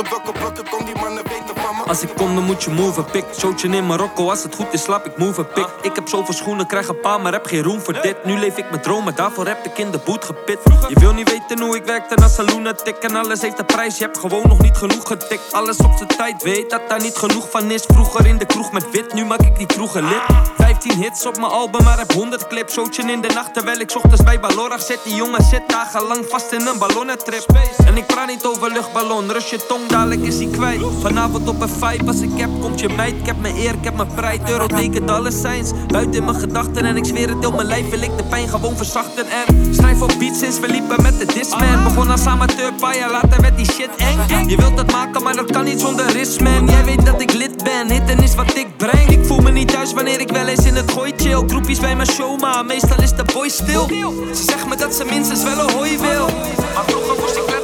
Als 1.87 2.01
ik 2.01 2.09
kom, 2.15 2.35
dan 2.35 2.43
moet 2.43 2.63
je 2.63 2.69
move 2.69 3.03
pik. 3.03 3.25
Showtje 3.37 3.67
in 3.67 3.85
Marokko, 3.85 4.29
als 4.29 4.43
het 4.43 4.55
goed 4.55 4.73
is, 4.73 4.81
slaap 4.81 5.05
ik 5.05 5.17
move 5.17 5.43
pik. 5.43 5.67
Ik 5.81 5.95
heb 5.95 6.07
zoveel 6.07 6.33
schoenen, 6.33 6.67
krijg 6.67 6.87
een 6.87 6.99
paar, 6.99 7.21
maar 7.21 7.31
heb 7.33 7.45
geen 7.45 7.63
room 7.63 7.81
voor 7.81 8.01
dit. 8.01 8.25
Nu 8.25 8.39
leef 8.39 8.57
ik 8.57 8.69
mijn 8.69 8.81
dromen, 8.81 9.15
daarvoor 9.15 9.47
heb 9.47 9.65
ik 9.65 9.77
in 9.77 9.91
de 9.91 9.99
boot 10.05 10.25
gepit. 10.25 10.59
Je 10.87 10.99
wil 10.99 11.13
niet 11.13 11.29
weten 11.31 11.65
hoe 11.65 11.75
ik 11.75 11.85
werkte 11.85 12.15
naar 12.15 12.29
saloon-tik. 12.29 12.95
En 12.95 13.15
alles 13.15 13.41
heeft 13.41 13.59
een 13.59 13.65
prijs, 13.65 13.97
je 13.97 14.03
hebt 14.03 14.17
gewoon 14.17 14.47
nog 14.47 14.61
niet 14.61 14.77
genoeg 14.77 15.07
getikt. 15.07 15.53
Alles 15.53 15.77
op 15.77 15.93
zijn 15.97 16.09
tijd, 16.09 16.43
weet 16.43 16.69
dat 16.69 16.81
daar 16.87 17.01
niet 17.01 17.17
genoeg 17.17 17.49
van 17.49 17.71
is. 17.71 17.83
Vroeger 17.87 18.25
in 18.25 18.37
de 18.37 18.45
kroeg 18.45 18.71
met 18.71 18.91
wit, 18.91 19.13
nu 19.13 19.25
maak 19.25 19.41
ik 19.41 19.57
die 19.57 19.67
kroegen 19.67 20.03
lid. 20.03 20.21
15 20.57 20.91
hits 20.91 21.25
op 21.25 21.37
mijn 21.37 21.51
album, 21.51 21.83
maar 21.83 21.97
heb 21.97 22.11
100 22.11 22.47
clips. 22.47 22.73
Showtje 22.73 23.11
in 23.11 23.21
de 23.21 23.29
nacht, 23.33 23.53
terwijl 23.53 23.79
ik 23.79 23.95
ochtends 23.95 24.23
bij 24.23 24.39
Balorag 24.39 24.81
zit. 24.81 24.99
Die 25.03 25.15
jongen 25.15 25.43
zit 25.43 25.61
dagenlang 25.67 26.25
vast 26.29 26.51
in 26.51 26.67
een 26.67 26.77
ballonnentrip. 26.77 27.45
En 27.85 27.97
ik 27.97 28.05
praat 28.05 28.27
niet 28.27 28.45
over 28.45 28.71
luchtballon, 28.71 29.31
rust 29.31 29.49
je 29.49 29.65
tong, 29.67 29.87
dadelijk 29.87 30.21
is 30.21 30.35
hij 30.35 30.47
kwijt. 30.47 30.81
Vanavond 31.01 31.47
op 31.47 31.61
een 31.61 31.69
vibe, 31.79 32.07
als 32.07 32.21
ik 32.21 32.29
heb, 32.35 32.49
komt 32.61 32.79
je 32.79 32.89
meid. 32.89 33.15
Ik 33.19 33.25
heb 33.25 33.41
mijn 33.41 33.55
eer, 33.55 33.73
ik 33.73 33.83
heb 33.83 33.95
mijn 33.95 34.07
pride, 34.15 34.51
euro 34.51 34.67
teken 34.67 35.05
dollarsigns. 35.05 35.71
Buiten 35.87 36.13
in 36.13 36.25
mijn 36.25 36.39
gedachten 36.39 36.85
en 36.85 36.97
ik 36.97 37.05
zweer 37.05 37.29
het, 37.29 37.37
heel 37.39 37.51
mijn 37.51 37.67
lijf 37.67 37.89
wil 37.89 38.01
ik 38.01 38.17
de 38.17 38.23
pijn 38.23 38.47
gewoon 38.49 38.77
verzachten. 38.77 39.25
En 39.29 39.75
schrijf 39.75 40.01
op 40.01 40.13
beat 40.19 40.35
sinds 40.35 40.59
we 40.59 40.67
liepen 40.67 41.01
met 41.01 41.19
de 41.19 41.25
Disman. 41.25 41.83
Begon 41.83 42.09
als 42.09 42.25
amateur, 42.25 42.73
paar 42.73 43.11
later 43.11 43.41
werd 43.41 43.57
die 43.57 43.71
shit 43.71 43.89
eng. 43.97 44.47
Je 44.47 44.55
wilt 44.55 44.77
het 44.77 44.91
maken, 44.91 45.23
maar 45.23 45.35
dat 45.35 45.51
kan 45.51 45.63
niet 45.63 45.79
zonder 45.79 46.11
risk, 46.11 46.39
man. 46.39 46.67
Jij 46.69 46.85
weet 46.85 47.05
dat 47.05 47.21
ik 47.21 47.33
lid 47.33 47.63
ben, 47.63 47.91
hitten 47.91 48.23
is 48.23 48.35
wat 48.35 48.55
ik 48.55 48.77
breng. 48.77 49.09
Ik 49.09 49.25
voel 49.25 49.39
me 49.39 49.51
niet 49.51 49.71
thuis 49.71 49.93
wanneer 49.93 50.19
ik 50.19 50.31
wel 50.31 50.47
eens 50.47 50.65
in 50.65 50.75
het 50.75 50.91
gooi 50.91 51.13
chill. 51.17 51.43
Groepjes 51.47 51.79
bij 51.79 51.95
mijn 51.95 52.09
show, 52.09 52.39
maar 52.39 52.65
meestal 52.65 53.01
is 53.01 53.11
de 53.11 53.23
boy 53.33 53.49
stil. 53.49 53.87
Ze 54.33 54.43
zegt 54.43 54.67
me 54.67 54.75
dat 54.75 54.95
ze 54.95 55.05
minstens 55.05 55.43
wel 55.43 55.59
een 55.59 55.71
hooi 55.71 55.97
wil. 55.97 56.25
Maar 56.73 56.83
vroeger 56.85 57.15
moest 57.19 57.35
ik 57.35 57.56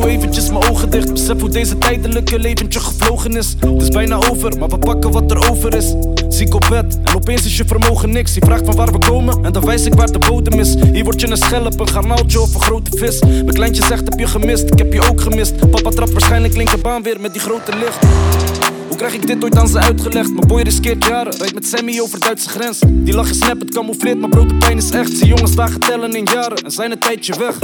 doe 0.00 0.10
eventjes 0.10 0.50
mijn 0.50 0.70
ogen 0.70 0.90
dicht. 0.90 1.12
Besef 1.12 1.40
hoe 1.40 1.48
deze 1.48 1.78
tijdelijke 1.78 2.38
leventje 2.38 2.80
gevlogen 2.80 3.36
is. 3.36 3.56
Het 3.58 3.82
is 3.82 3.88
bijna 3.88 4.16
over, 4.16 4.58
maar 4.58 4.68
we 4.68 4.78
pakken 4.78 5.10
wat 5.10 5.30
er 5.30 5.50
over 5.50 5.74
is. 5.74 5.94
Ziek 6.28 6.54
op 6.54 6.66
bed 6.68 6.98
en 7.04 7.14
opeens 7.14 7.44
is 7.44 7.56
je 7.56 7.64
vermogen 7.66 8.10
niks. 8.10 8.34
Je 8.34 8.40
vraagt 8.44 8.64
van 8.64 8.74
waar 8.74 8.92
we 8.92 8.98
komen 8.98 9.44
en 9.44 9.52
dan 9.52 9.64
wijs 9.64 9.84
ik 9.84 9.94
waar 9.94 10.12
de 10.12 10.18
bodem 10.18 10.58
is. 10.58 10.74
Hier 10.92 11.04
word 11.04 11.20
je 11.20 11.30
een 11.30 11.36
schelp, 11.36 11.80
een 11.80 11.88
garnaaltje 11.88 12.40
of 12.40 12.54
een 12.54 12.60
grote 12.60 12.96
vis. 12.96 13.20
Mijn 13.20 13.52
kleintje 13.52 13.84
zegt 13.84 14.08
heb 14.08 14.18
je 14.18 14.26
gemist, 14.26 14.70
ik 14.70 14.78
heb 14.78 14.92
je 14.92 15.10
ook 15.10 15.20
gemist. 15.20 15.70
Papa 15.70 15.90
trapt 15.90 16.12
waarschijnlijk 16.12 16.56
linkerbaan 16.56 17.02
weer 17.02 17.20
met 17.20 17.32
die 17.32 17.42
grote 17.42 17.76
licht. 17.76 18.59
Krijg 19.00 19.14
ik 19.14 19.26
dit 19.26 19.44
ooit 19.44 19.56
aan 19.56 19.68
ze 19.68 19.78
uitgelegd? 19.78 20.32
Mijn 20.34 20.46
boy 20.46 20.62
riskeert 20.62 21.04
jaren, 21.04 21.36
rijdt 21.36 21.54
met 21.54 21.66
Sammy 21.66 22.00
over 22.00 22.20
Duitse 22.20 22.48
grens. 22.48 22.78
Die 22.86 23.14
lach 23.14 23.30
is 23.30 23.38
snap, 23.38 23.60
het 23.60 23.70
camoufleert, 23.70 24.18
maar 24.18 24.28
bro, 24.28 24.46
de 24.46 24.54
pijn 24.54 24.76
is 24.76 24.90
echt. 24.90 25.16
Zie 25.16 25.26
jongens 25.26 25.54
dagen 25.54 25.80
tellen 25.80 26.14
in 26.14 26.24
jaren 26.32 26.56
en 26.56 26.70
zijn 26.70 26.90
een 26.90 26.98
tijdje 26.98 27.38
weg. 27.38 27.58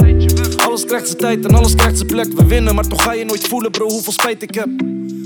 Alles 0.57 0.85
krijgt 0.85 1.05
zijn 1.05 1.17
tijd 1.17 1.45
en 1.45 1.55
alles 1.55 1.75
krijgt 1.75 1.97
zijn 1.97 2.07
plek. 2.07 2.33
We 2.33 2.45
winnen, 2.45 2.75
maar 2.75 2.87
toch 2.87 3.03
ga 3.03 3.13
je 3.13 3.25
nooit 3.25 3.47
voelen, 3.47 3.71
bro, 3.71 3.89
hoeveel 3.89 4.11
spijt 4.11 4.41
ik 4.41 4.53
heb. 4.53 4.69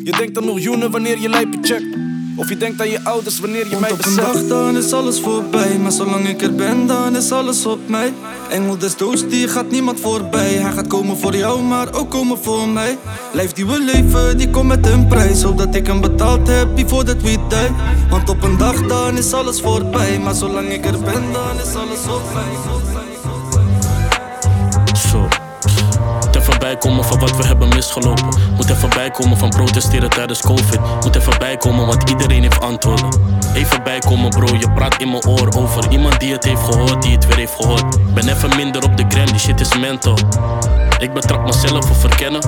Je 0.03 0.12
denkt 0.18 0.38
aan 0.38 0.45
miljoenen 0.45 0.91
wanneer 0.91 1.20
je 1.20 1.30
lijpen 1.30 1.59
checkt. 1.62 2.11
Of 2.42 2.50
je 2.50 2.58
denkt 2.58 2.82
aan 2.82 2.89
je 2.89 3.00
ouders 3.04 3.39
wanneer 3.39 3.70
je 3.70 3.78
mij 3.80 3.89
Want 3.89 3.92
op 3.92 4.06
een 4.06 4.16
beseft. 4.16 4.34
dag 4.34 4.48
dan 4.48 4.78
is 4.78 4.94
alles 4.94 5.20
voorbij 5.20 5.78
Maar 5.78 5.92
zolang 5.92 6.28
ik 6.28 6.42
er 6.42 6.56
ben 6.56 6.88
dan 6.88 7.16
is 7.16 7.32
alles 7.32 7.66
op 7.66 7.80
mij. 7.89 8.14
Engel 8.50 8.78
des 8.78 8.98
doods 8.98 9.28
die 9.28 9.48
gaat 9.48 9.72
niemand 9.72 10.00
voorbij. 10.00 10.54
Hij 10.54 10.72
gaat 10.72 10.88
komen 10.88 11.18
voor 11.18 11.36
jou 11.36 11.62
maar 11.62 11.94
ook 11.94 12.10
komen 12.10 12.38
voor 12.38 12.68
mij. 12.68 12.98
Lijf 13.34 13.52
die 13.52 13.66
we 13.66 13.80
leven 13.80 14.38
die 14.38 14.50
komt 14.50 14.68
met 14.68 14.88
een 14.88 15.08
prijs. 15.08 15.39
Zodat 15.39 15.76
ik 15.76 15.88
hem 15.88 16.02
betaald 16.02 16.48
heb 16.48 16.76
before 16.76 17.04
that 17.04 17.22
we 17.22 17.38
die 17.48 17.70
Want 18.10 18.30
op 18.30 18.44
een 18.44 18.58
dag 18.58 18.88
dan 18.88 19.18
is 19.18 19.34
alles 19.34 19.62
voorbij. 19.62 20.20
Maar 20.20 20.36
zolang 20.36 20.70
ik 20.70 20.86
er 20.86 21.00
ben 21.00 21.32
dan 21.34 21.60
is 21.66 21.76
alles 21.76 22.16
op 22.16 22.34
mij 22.34 23.01
bijkomen 26.72 27.05
van 27.05 27.19
wat 27.19 27.38
we 27.38 27.45
hebben 27.45 27.67
misgelopen. 27.67 28.28
Moet 28.55 28.69
even 28.69 28.89
bijkomen 28.89 29.38
van 29.38 29.49
protesteren 29.49 30.09
tijdens 30.09 30.41
COVID. 30.41 30.80
Moet 31.01 31.15
even 31.15 31.39
bijkomen, 31.39 31.86
want 31.86 32.09
iedereen 32.09 32.41
heeft 32.41 32.61
antwoorden. 32.61 33.09
Even 33.53 33.84
bijkomen, 33.84 34.30
bro, 34.30 34.55
je 34.55 34.72
praat 34.72 35.01
in 35.01 35.09
mijn 35.09 35.26
oor 35.28 35.49
over 35.57 35.91
iemand 35.91 36.19
die 36.19 36.34
het 36.34 36.43
heeft 36.43 36.61
gehoord, 36.61 37.01
die 37.01 37.11
het 37.11 37.28
weer 37.28 37.38
heeft 37.38 37.55
gehoord. 37.55 38.13
Ben 38.13 38.28
even 38.28 38.55
minder 38.55 38.84
op 38.84 38.97
de 38.97 39.05
gram, 39.09 39.26
die 39.26 39.39
shit 39.39 39.59
is 39.59 39.78
mental. 39.78 40.17
Ik 40.99 41.13
betrap 41.13 41.45
mezelf 41.45 41.89
op 41.89 41.95
verkennen. 41.95 42.41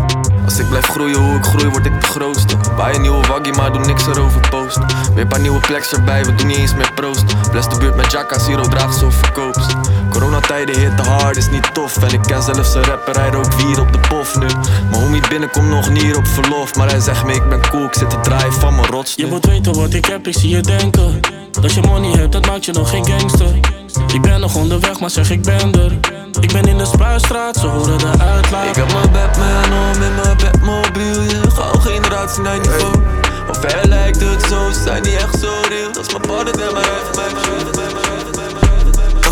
Als 0.46 0.60
ik 0.60 0.70
blijf 0.70 0.86
groeien 0.86 1.20
hoe 1.20 1.38
ik 1.38 1.44
groei, 1.44 1.70
word 1.70 1.86
ik 1.86 2.02
de 2.02 2.08
grootste. 2.08 2.56
Buy 2.76 2.94
een 2.94 3.02
nieuwe 3.02 3.28
waggie, 3.28 3.54
maar 3.54 3.74
doe 3.74 3.86
niks 3.86 4.06
erover 4.08 4.50
post. 4.50 4.80
Weer 5.14 5.28
paar 5.28 5.40
nieuwe 5.40 5.60
pleks 5.60 5.94
erbij, 5.94 6.26
we 6.26 6.36
doen 6.36 6.48
niet 6.48 6.58
eens 6.58 6.76
meer 6.76 6.94
proost. 6.94 7.50
Bless 7.52 7.70
de 7.70 7.78
buurt 7.78 7.96
met 7.96 8.12
Jacka, 8.12 8.40
Zero 8.40 8.64
draagt 8.64 8.96
zo 8.96 9.10
verkoopst. 9.10 9.76
Coronatijden 10.14 10.80
hit 10.80 10.98
te 10.98 11.04
hard, 11.04 11.38
is 11.38 11.50
niet 11.50 11.74
tof. 11.74 11.98
En 11.98 12.14
ik 12.14 12.22
ken 12.22 12.44
zelfs 12.44 12.74
een 12.74 12.84
rapper, 12.84 13.20
hij 13.20 13.30
rookt 13.30 13.56
wier 13.56 13.80
op 13.80 13.94
de 13.94 14.00
pof 14.00 14.36
nu. 14.36 14.46
Mijn 14.90 15.02
homie 15.04 15.22
binnenkomt 15.30 15.70
nog 15.70 15.90
niet 15.90 16.16
op 16.16 16.28
verlof. 16.28 16.76
Maar 16.76 16.90
hij 16.90 17.00
zegt 17.00 17.26
me, 17.26 17.34
ik 17.34 17.50
ben 17.50 17.70
cool, 17.70 17.86
ik 17.86 17.94
zit 17.94 18.10
te 18.10 18.20
draaien 18.20 18.54
van 18.54 18.76
mijn 18.76 18.88
rots. 18.88 19.14
Je 19.16 19.26
moet 19.26 19.46
weten 19.46 19.74
wat 19.74 19.94
ik 19.94 20.06
heb, 20.06 20.28
ik 20.28 20.38
zie 20.38 20.50
je 20.50 20.62
denken. 20.62 21.20
Dat 21.62 21.74
je 21.74 21.82
money 21.82 22.12
hebt, 22.12 22.32
dat 22.32 22.46
maakt 22.46 22.66
je 22.66 22.72
nog 22.72 22.90
geen 22.90 23.06
gangster. 23.06 23.56
Ik 24.14 24.22
ben 24.22 24.40
nog 24.40 24.56
onderweg, 24.56 25.00
maar 25.00 25.10
zeg 25.10 25.30
ik 25.30 25.42
ben 25.42 25.74
er. 25.74 25.92
Ik 26.42 26.52
ben 26.52 26.68
in 26.68 26.78
de 26.78 26.86
Spuistraat, 26.86 27.56
ze 27.56 27.68
horen 27.68 27.98
de 27.98 28.12
uitlaat. 28.20 28.68
Ik 28.68 28.76
heb 28.76 28.94
mijn 28.94 29.12
Batman 29.12 29.80
om 29.80 30.02
in 30.02 30.16
mijn 30.16 30.38
Batmobiel. 30.38 31.22
Je 31.22 31.42
gauw 31.56 31.80
generatie 31.80 32.42
naar 32.42 32.60
niveau. 32.60 32.94
Of 33.50 33.62
hij 33.62 33.86
lijkt 33.86 34.20
het 34.20 34.44
zo, 34.44 34.72
zijn 34.84 35.04
niet 35.04 35.16
echt 35.16 35.40
zo 35.40 35.52
real. 35.70 35.92
Dat 35.92 36.08
is 36.08 36.14
mijn 36.14 36.28
partner 36.28 36.68
en 36.68 36.74
mijn 36.74 38.13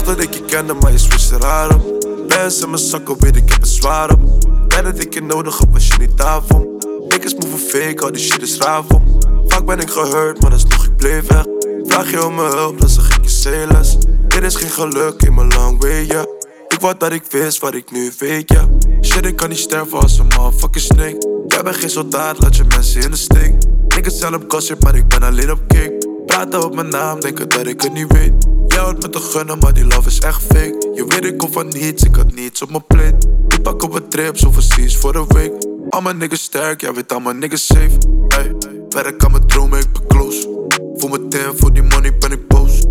Dacht 0.03 0.17
dat 0.17 0.27
ik 0.27 0.33
je 0.33 0.45
kende, 0.45 0.73
maar 0.73 0.91
je 0.91 0.97
switchte 0.97 1.37
raar 1.37 1.75
op. 1.75 2.05
Mensen 2.27 2.63
in 2.63 2.69
mijn 2.69 2.81
zakken, 2.81 3.19
weet 3.19 3.35
ik 3.35 3.49
heb 3.49 3.61
het 3.61 3.69
zwaar 3.69 4.11
op. 4.11 4.19
Ben 4.67 4.83
dat 4.83 4.99
ik 4.99 5.13
je 5.13 5.21
nodig 5.21 5.57
heb, 5.57 5.67
was 5.71 5.87
je 5.87 5.93
niet 5.99 6.17
daarvoor. 6.17 6.67
Niggas 7.09 7.33
move 7.35 7.57
fake, 7.57 8.03
al 8.03 8.11
die 8.11 8.21
shit 8.21 8.41
is 8.41 8.57
raar 8.57 8.83
voor. 8.87 9.01
Vaak 9.47 9.65
ben 9.65 9.79
ik 9.79 9.89
gehurt, 9.89 10.41
maar 10.41 10.51
alsnog 10.51 10.85
ik 10.85 10.95
bleef 10.97 11.27
weg. 11.27 11.45
Vraag 11.83 12.11
je 12.11 12.25
om 12.25 12.35
mijn 12.35 12.51
hulp, 12.51 12.79
dan 12.79 12.89
zeg 12.89 13.17
ik 13.17 13.23
je 13.23 13.29
zeeless. 13.29 13.97
Dit 14.27 14.43
is 14.43 14.55
geen 14.55 14.69
geluk 14.69 15.21
in 15.21 15.33
mijn 15.33 15.47
long 15.47 15.81
way, 15.81 16.05
ja. 16.05 16.25
Ik 16.67 16.79
wou 16.79 16.95
dat 16.97 17.11
ik 17.11 17.23
wist 17.29 17.59
wat 17.59 17.73
ik 17.73 17.91
nu 17.91 18.11
weet, 18.17 18.51
ja. 18.51 18.67
Shit, 19.01 19.25
ik 19.25 19.35
kan 19.35 19.49
niet 19.49 19.59
sterven 19.59 19.99
als 19.99 20.19
een 20.19 20.27
motherfucking 20.27 20.85
snake. 20.85 21.43
Jij 21.47 21.63
bent 21.63 21.75
geen 21.75 21.89
soldaat, 21.89 22.39
laat 22.39 22.55
je 22.55 22.63
mensen 22.63 23.01
in 23.01 23.11
de 23.11 23.17
steek. 23.17 23.53
Niggas 23.87 24.17
zijn 24.17 24.35
op 24.35 24.43
gossip, 24.47 24.83
maar 24.83 24.95
ik 24.95 25.07
ben 25.07 25.23
alleen 25.23 25.51
op 25.51 25.59
kick. 25.67 25.91
Praten 26.25 26.63
op 26.63 26.75
mijn 26.75 26.89
naam, 26.89 27.19
denken 27.19 27.49
dat 27.49 27.67
ik 27.67 27.81
het 27.81 27.93
niet 27.93 28.13
weet. 28.13 28.33
Houdt 28.81 29.01
me 29.01 29.09
te 29.09 29.19
gunnen, 29.19 29.59
maar 29.59 29.73
die 29.73 29.85
love 29.85 30.07
is 30.07 30.19
echt 30.19 30.41
fake. 30.41 30.91
Je 30.93 31.05
weet 31.07 31.25
ik 31.25 31.37
kom 31.37 31.51
van 31.51 31.67
niets, 31.67 32.03
ik 32.03 32.15
had 32.15 32.33
niets 32.33 32.61
op 32.61 32.69
mijn 32.69 32.85
plate. 32.87 33.27
Ik 33.47 33.61
pak 33.61 33.83
op 33.83 33.93
een 33.93 34.07
trip, 34.07 34.45
overseas 34.47 34.97
voor 34.97 35.15
een 35.15 35.27
week. 35.27 35.51
Al 35.89 36.01
mijn 36.01 36.17
niggas 36.17 36.41
sterk, 36.41 36.81
jij 36.81 36.93
weet 36.93 37.13
al 37.13 37.19
mijn 37.19 37.39
niggas 37.39 37.65
safe. 37.65 37.97
Hey, 38.27 38.55
werk 38.89 39.23
aan 39.23 39.31
mijn 39.31 39.47
dromen, 39.47 39.79
ik 39.79 39.91
ben 39.93 40.07
close. 40.07 40.67
Voel 40.95 41.09
me 41.09 41.27
ten, 41.27 41.57
voor 41.57 41.73
die 41.73 41.83
money 41.83 42.17
ben 42.17 42.31
ik 42.31 42.47
boos. 42.47 42.83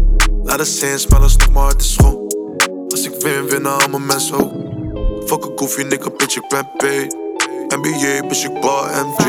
Laat 0.42 0.58
de 0.58 0.64
zin, 0.64 0.98
maar 1.08 1.20
alsnog 1.20 1.52
mijn 1.52 1.64
hart 1.64 1.80
is 1.80 1.92
schoon. 1.92 2.32
Als 2.88 3.04
ik 3.04 3.22
win, 3.22 3.46
winnen 3.46 3.72
al 3.72 3.88
mijn 3.88 4.06
mensen 4.06 4.36
ook. 4.36 4.52
Fuck 5.28 5.44
een 5.44 5.52
goofy 5.56 5.82
nigga, 5.82 6.10
bitch, 6.10 6.36
ik 6.36 6.48
ben 6.48 6.68
paid. 6.76 7.16
NBA, 7.68 8.26
bitch, 8.28 8.44
ik 8.44 8.60
bal 8.60 8.84
MJ. 8.84 9.24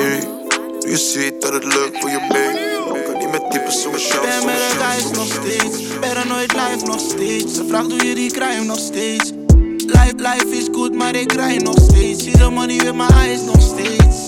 Nu 0.80 0.89
je 0.89 0.97
ziet 0.97 1.41
dat 1.41 1.53
het 1.53 1.64
lukt, 1.64 1.99
voor 1.99 2.09
je 2.09 2.28
mee. 2.32 2.70
Types 3.52 3.82
zoals 3.82 4.08
jou, 4.08 4.22
Ben 4.22 4.45
met 4.45 4.56
jou, 4.56 4.91
guys 4.91 5.12
nog 5.12 5.26
steeds. 5.26 5.78
Paranoid 5.99 6.54
life 6.54 6.86
nog 6.86 6.99
steeds. 6.99 7.54
Ze 7.54 7.66
vraagt 7.68 7.89
doe 7.89 8.06
je 8.06 8.16
die 8.16 8.32
crime 8.32 8.64
nog 8.66 8.80
steeds. 8.80 9.32
Life, 9.86 10.14
life 10.16 10.47
is 10.49 10.68
good, 10.72 10.93
maar 10.93 11.16
ik 11.16 11.32
rij 11.32 11.58
nog 11.58 11.76
steeds. 11.80 12.24
Zie 12.24 12.38
de 12.38 12.49
money 12.49 12.78
with 12.78 12.95
my 12.95 13.08
eyes 13.08 13.41
nog 13.41 13.62
steeds. 13.62 14.26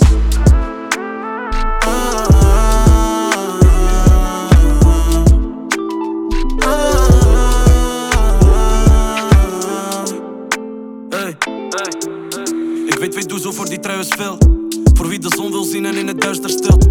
Hey, 11.10 11.38
Ik 12.86 12.98
weet, 13.00 13.16
weet 13.16 13.30
doe 13.30 13.40
zo 13.40 13.52
voor 13.52 13.70
die 13.70 13.80
trui 13.80 14.00
is 14.00 14.08
veel. 14.08 14.38
Voor 14.94 15.08
wie 15.08 15.20
de 15.20 15.34
zon 15.36 15.52
wil 15.52 15.64
zien 15.64 15.86
en 15.86 15.96
in 15.96 16.08
het 16.08 16.22
duister 16.22 16.50
stilt. 16.50 16.88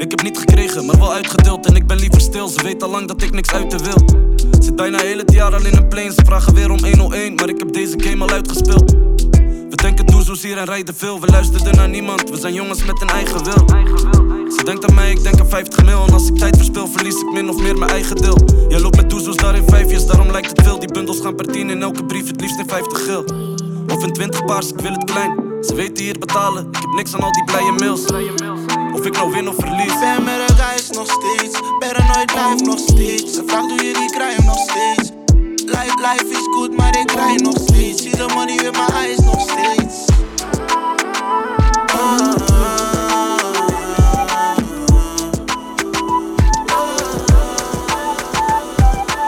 Ik 0.00 0.10
heb 0.10 0.22
niet 0.22 0.38
gekregen, 0.38 0.86
maar 0.86 0.98
wel 0.98 1.12
uitgedeeld. 1.12 1.66
En 1.66 1.74
ik 1.74 1.86
ben 1.86 1.98
liever 1.98 2.20
stil, 2.20 2.48
ze 2.48 2.62
weet 2.62 2.82
al 2.82 2.90
lang 2.90 3.08
dat 3.08 3.22
ik 3.22 3.32
niks 3.32 3.50
uiten 3.52 3.84
wil. 3.84 4.28
Zit 4.60 4.76
bijna 4.76 4.98
heel 4.98 5.18
het 5.18 5.32
jaar 5.32 5.54
al 5.54 5.66
in 5.66 5.76
een 5.76 5.88
plane. 5.88 6.12
Ze 6.12 6.22
vragen 6.24 6.54
weer 6.54 6.70
om 6.70 6.84
101, 6.84 7.34
maar 7.34 7.48
ik 7.48 7.58
heb 7.58 7.72
deze 7.72 7.94
game 7.96 8.24
al 8.24 8.30
uitgespeeld. 8.30 8.90
We 9.70 9.76
denken 9.76 10.06
doezoes 10.06 10.42
hier 10.42 10.56
en 10.58 10.64
rijden 10.64 10.94
veel. 10.94 11.20
We 11.20 11.26
luisterden 11.26 11.76
naar 11.76 11.88
niemand, 11.88 12.30
we 12.30 12.36
zijn 12.36 12.54
jongens 12.54 12.84
met 12.84 13.00
een 13.00 13.08
eigen 13.08 13.44
wil. 13.44 13.64
Ze 14.56 14.64
denkt 14.64 14.88
aan 14.88 14.94
mij, 14.94 15.10
ik 15.10 15.22
denk 15.22 15.40
aan 15.40 15.48
50 15.48 15.84
mil. 15.84 16.04
En 16.06 16.12
als 16.12 16.28
ik 16.28 16.36
tijd 16.36 16.56
verspil, 16.56 16.86
verlies 16.86 17.20
ik 17.20 17.32
min 17.32 17.48
of 17.48 17.62
meer 17.62 17.78
mijn 17.78 17.90
eigen 17.90 18.16
deel. 18.16 18.38
Jij 18.68 18.80
loopt 18.80 18.96
met 18.96 19.10
doezoes 19.10 19.36
daar 19.36 19.56
in 19.56 19.64
vijfjes, 19.66 20.06
daarom 20.06 20.30
lijkt 20.30 20.50
het 20.50 20.62
veel. 20.62 20.78
Die 20.78 20.92
bundels 20.92 21.20
gaan 21.20 21.34
per 21.34 21.46
10 21.46 21.70
in 21.70 21.82
elke 21.82 22.04
brief, 22.04 22.26
het 22.26 22.40
liefst 22.40 22.58
in 22.58 22.68
50 22.68 23.04
geel. 23.04 23.24
Of 23.88 24.04
in 24.04 24.12
20 24.12 24.44
paars, 24.44 24.68
ik 24.68 24.80
wil 24.80 24.92
het 24.92 25.04
klein. 25.04 25.48
Ze 25.60 25.74
weten 25.74 26.04
hier 26.04 26.18
betalen, 26.18 26.66
ik 26.66 26.76
heb 26.76 26.92
niks 26.96 27.14
aan 27.14 27.20
al 27.20 27.32
die 27.32 27.44
blije 27.44 27.72
mails. 27.72 28.04
Of 28.92 29.06
ik 29.06 29.12
nou 29.12 29.30
win 29.32 29.48
of 29.48 29.54
verlies. 29.58 29.98
Ben 30.00 30.24
met 30.24 30.50
een 30.50 30.56
guys 30.56 30.90
nog 30.90 31.06
steeds. 31.06 31.60
Paranoid 31.78 32.32
life 32.32 32.64
nog 32.64 32.78
steeds. 32.78 33.34
Ze 33.34 33.42
vraagt 33.46 33.68
doe 33.68 33.84
je 33.84 33.92
die 33.92 34.10
crime 34.10 34.44
nog 34.44 34.58
steeds. 34.58 35.10
Life, 35.64 35.96
life 35.96 36.26
is 36.28 36.46
good, 36.54 36.76
maar 36.76 36.98
ik 36.98 37.10
rij 37.10 37.36
nog 37.36 37.56
steeds. 37.56 38.02
Zie 38.02 38.16
de 38.16 38.26
money 38.34 38.56
with 38.56 38.72
my 38.72 38.86
eyes 38.94 39.18
nog 39.18 39.40
steeds. 39.40 40.04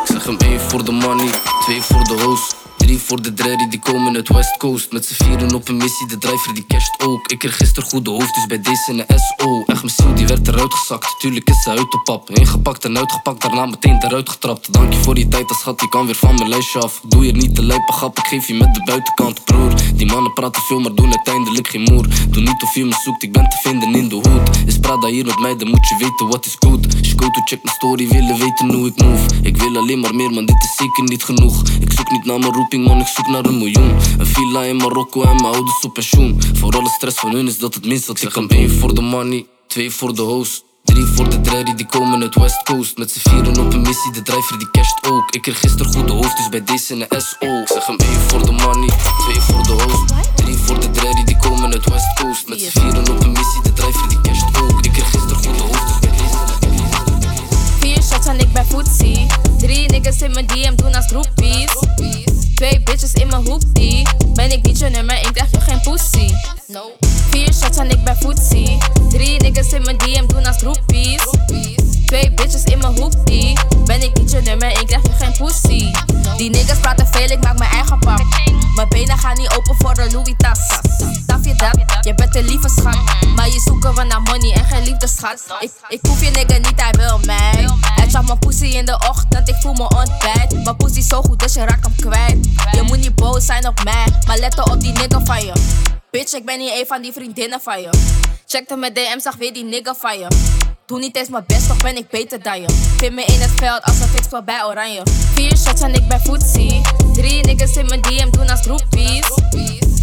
Ik 0.03 0.09
zeg 0.13 0.25
hem 0.25 0.37
één 0.39 0.61
voor 0.61 0.85
de 0.85 0.93
money, 0.93 1.31
twee 1.61 1.83
voor 1.83 2.05
de 2.05 2.23
host. 2.23 2.62
Voor 2.99 3.23
de 3.23 3.35
dreddy, 3.35 3.69
die 3.69 3.79
komen 3.79 4.15
uit 4.15 4.29
West 4.29 4.57
Coast. 4.57 4.93
Met 4.93 5.05
z'n 5.05 5.25
vieren 5.25 5.55
op 5.55 5.69
een 5.69 5.77
missie, 5.77 6.07
de 6.09 6.19
driver 6.19 6.55
die 6.55 6.65
casht 6.67 7.03
ook. 7.03 7.31
Ik 7.31 7.39
kreeg 7.39 7.57
gisteren 7.57 7.89
goede 7.89 8.11
hoofd, 8.11 8.35
dus 8.35 8.47
bij 8.47 8.61
deze 8.61 8.93
een 8.93 9.19
SO. 9.19 9.63
Echt 9.67 9.83
mijn 9.83 9.95
ziel, 9.97 10.15
die 10.15 10.27
werd 10.27 10.49
eruit 10.49 10.75
gezakt. 10.75 11.15
Tuurlijk 11.19 11.49
is 11.49 11.63
ze 11.63 11.71
uit 11.71 11.91
de 11.91 12.01
pap. 12.05 12.31
Ingepakt 12.31 12.85
en 12.85 12.99
uitgepakt, 12.99 13.43
daarna 13.43 13.67
meteen 13.67 14.05
eruit 14.05 14.29
getrapt. 14.29 14.73
Dank 14.73 14.93
je 14.93 14.99
voor 14.99 15.15
die 15.15 15.29
tijd, 15.29 15.49
als 15.49 15.59
schat, 15.59 15.79
die 15.79 15.89
kan 15.89 16.07
weer 16.07 16.15
van 16.15 16.35
mijn 16.35 16.49
lijstje 16.49 16.81
af. 16.81 17.01
Doe 17.09 17.27
je 17.27 17.33
niet 17.33 17.55
te 17.55 17.63
lijpen, 17.63 17.95
grap, 17.95 18.19
ik 18.19 18.27
geef 18.27 18.47
je 18.47 18.55
met 18.55 18.75
de 18.75 18.83
buitenkant, 18.85 19.45
broer. 19.45 19.73
Die 19.95 20.07
mannen 20.07 20.33
praten 20.33 20.63
veel, 20.63 20.81
maar 20.81 20.95
doen 20.95 21.11
uiteindelijk 21.11 21.69
geen 21.69 21.83
moer. 21.83 22.07
Doe 22.29 22.43
niet 22.43 22.63
of 22.63 22.75
je 22.75 22.85
me 22.85 22.95
zoekt, 23.05 23.23
ik 23.23 23.33
ben 23.33 23.49
te 23.49 23.57
vinden 23.57 23.95
in 23.95 24.09
de 24.09 24.15
hoed. 24.15 24.51
Is 24.67 24.79
Prada 24.79 25.09
hier 25.09 25.27
met 25.27 25.39
mij, 25.39 25.57
dan 25.57 25.69
moet 25.69 25.89
je 25.89 25.97
weten 25.99 26.29
wat 26.29 26.47
is 26.47 26.57
goed. 26.59 26.87
Go 27.17 27.31
to 27.31 27.41
check 27.45 27.63
mijn 27.63 27.75
story, 27.77 28.09
willen 28.09 28.39
weten 28.39 28.75
hoe 28.75 28.87
ik 28.87 29.03
move. 29.03 29.25
Ik 29.43 29.57
wil 29.57 29.77
alleen 29.77 30.01
maar 30.01 30.15
meer, 30.15 30.31
man, 30.31 30.47
dit 30.47 30.63
is 30.65 30.77
zeker 30.77 31.03
niet 31.05 31.25
genoeg. 31.25 31.63
Ik 31.81 31.93
zoek 31.93 32.11
niet 32.11 32.25
naar 32.25 32.39
mijn 32.39 32.53
roeping, 32.53 32.82
man, 32.83 33.01
ik 33.01 33.07
zoek 33.07 33.29
naar 33.29 33.45
een 33.45 33.59
miljoen. 33.59 33.97
Een 34.19 34.27
villa 34.27 34.63
in 34.63 34.77
Marokko 34.77 35.23
en 35.23 35.35
mijn 35.35 35.55
ouders 35.55 35.81
op 35.85 35.93
pensioen. 35.93 36.41
Voor 36.55 36.77
alle 36.77 36.89
stress 36.89 37.19
van 37.19 37.33
hun 37.33 37.47
is 37.47 37.59
dat 37.59 37.75
het 37.75 37.87
minst 37.87 38.07
dat 38.07 38.23
ik 38.23 38.29
kan 38.29 38.49
één 38.49 38.71
voor 38.71 38.95
de 38.95 39.01
money, 39.01 39.47
twee 39.67 39.91
voor 39.91 40.15
de 40.15 40.23
host. 40.23 40.65
Drie 40.85 41.05
voor 41.05 41.31
de 41.31 41.41
dreddy, 41.41 41.75
die 41.75 41.87
komen 41.87 42.23
uit 42.23 42.35
West 42.35 42.63
Coast. 42.63 42.99
Met 42.99 43.11
z'n 43.11 43.29
vieren 43.29 43.59
op 43.59 43.73
een 43.73 43.83
missie, 43.83 44.13
de 44.13 44.23
driver 44.23 44.59
die 44.59 44.71
casht 44.71 45.07
ook. 45.07 45.31
Ik 45.31 45.43
kreeg 45.43 45.61
gisteren 45.61 45.93
goede 45.93 46.13
hoofd, 46.13 46.37
dus 46.37 46.49
bij 46.49 46.65
deze 46.65 46.95
een 46.95 47.21
SO. 47.21 47.61
Ik 47.61 47.69
zeg 47.69 47.87
hem 47.87 47.97
één 47.97 48.21
voor 48.21 48.45
de 48.45 48.53
money, 48.53 48.89
twee 49.19 49.41
voor 49.41 49.63
de 49.63 49.83
host. 49.83 50.13
Drie 50.35 50.57
voor 50.57 50.81
de 50.81 50.91
dreddy, 50.91 51.25
die 51.25 51.37
komen 51.37 51.73
uit 51.73 51.89
West 51.89 52.21
Coast. 52.21 52.49
Met 52.49 52.61
z'n 52.61 52.79
vieren 52.81 53.11
op 53.11 53.23
een 53.23 53.33
missie, 53.33 53.63
de 53.63 53.73
driver 53.73 54.09
die 54.09 54.21
casht 54.21 54.32
Ik, 85.61 85.73
ik 85.89 86.01
hoef 86.09 86.25
je 86.25 86.31
nigga 86.31 86.57
niet, 86.57 86.81
hij 86.81 86.93
wil 86.93 87.19
mij. 87.25 87.69
Hij 87.81 88.11
zag 88.11 88.27
mijn 88.27 88.39
pussy 88.39 88.65
in 88.65 88.85
de 88.85 88.99
ochtend, 89.09 89.49
ik 89.49 89.55
voel 89.61 89.73
me 89.73 89.83
ontbijt. 89.83 90.65
Mijn 90.65 90.77
pussy 90.77 91.01
zo 91.01 91.23
goed, 91.23 91.39
dus 91.39 91.55
je 91.55 91.61
raakt 91.61 91.85
hem 91.85 91.95
kwijt. 91.97 92.49
Je 92.73 92.83
moet 92.83 92.99
niet 92.99 93.15
boos 93.15 93.47
zijn 93.47 93.67
op 93.69 93.85
mij, 93.85 94.07
maar 94.27 94.39
let 94.39 94.71
op 94.71 94.81
die 94.81 94.93
nigga 94.93 95.21
van 95.25 95.45
je. 95.45 95.53
Bitch, 96.11 96.33
ik 96.33 96.45
ben 96.45 96.59
niet 96.59 96.71
een 96.71 96.87
van 96.87 97.03
die 97.03 97.13
vriendinnen 97.13 97.61
van 97.61 97.81
je. 97.81 97.89
Checkte 98.47 98.77
mijn 98.77 98.95
DM, 98.95 99.19
zag 99.21 99.37
weer 99.37 99.53
die 99.53 99.65
nigga 99.65 99.95
van 99.95 100.19
je. 100.19 100.27
Doe 100.87 100.99
niet 100.99 101.17
eens 101.17 101.29
mijn 101.29 101.45
best, 101.47 101.69
toch 101.69 101.83
ben 101.83 101.97
ik 101.97 102.09
beter 102.09 102.43
dan 102.43 102.61
je. 102.61 102.67
Vind 102.97 103.15
me 103.15 103.25
in 103.25 103.41
het 103.41 103.51
veld 103.57 103.83
als 103.83 104.01
een 104.01 104.09
fix 104.09 104.27
bij 104.45 104.65
oranje. 104.65 105.03
Vier 105.35 105.57
shots 105.57 105.81
en 105.81 105.95
ik 105.95 106.09
ben 106.09 106.21
footsie. 106.21 106.81
Drie 107.13 107.45
niggas 107.45 107.77
in 107.77 107.87
mijn 107.87 108.03
DM 108.03 108.31
doen 108.31 108.49
als 108.51 108.61
groepies. 108.61 109.27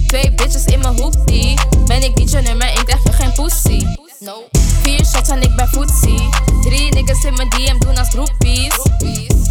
Twee 0.08 0.32
bitches 0.34 0.66
in 0.66 0.80
mijn 0.80 1.02
hoepie. 1.02 1.60
Ben 1.86 2.04
ik 2.04 2.16
niet 2.16 2.32
je 2.32 2.42
nummer, 2.42 2.68
ik 2.68 2.86
krijg 2.86 3.04
je 3.04 3.12
geen 3.12 3.34
pussy. 3.34 4.09
No. 4.22 4.50
Vier 4.84 5.06
shots 5.06 5.30
en 5.30 5.42
ik 5.42 5.56
ben 5.56 5.68
footsie. 5.68 6.30
Drie 6.62 6.94
niggas 6.94 7.24
in 7.24 7.34
mijn 7.34 7.50
DM 7.50 7.78
doen 7.80 7.98
als 7.98 8.10
groepies. 8.10 8.76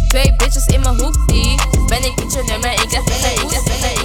Twee 0.07 0.35
bitches 0.35 0.65
in 0.65 0.81
mijn 0.81 0.99
hoepie. 0.99 1.55
Ben 1.87 2.03
ik 2.03 2.23
niet 2.23 2.33
je 2.33 2.43
nummer, 2.43 2.71
ik 2.71 2.87
krijg 2.87 3.05
je 3.05 3.11
geen 3.11 3.47
pussy. 3.47 3.98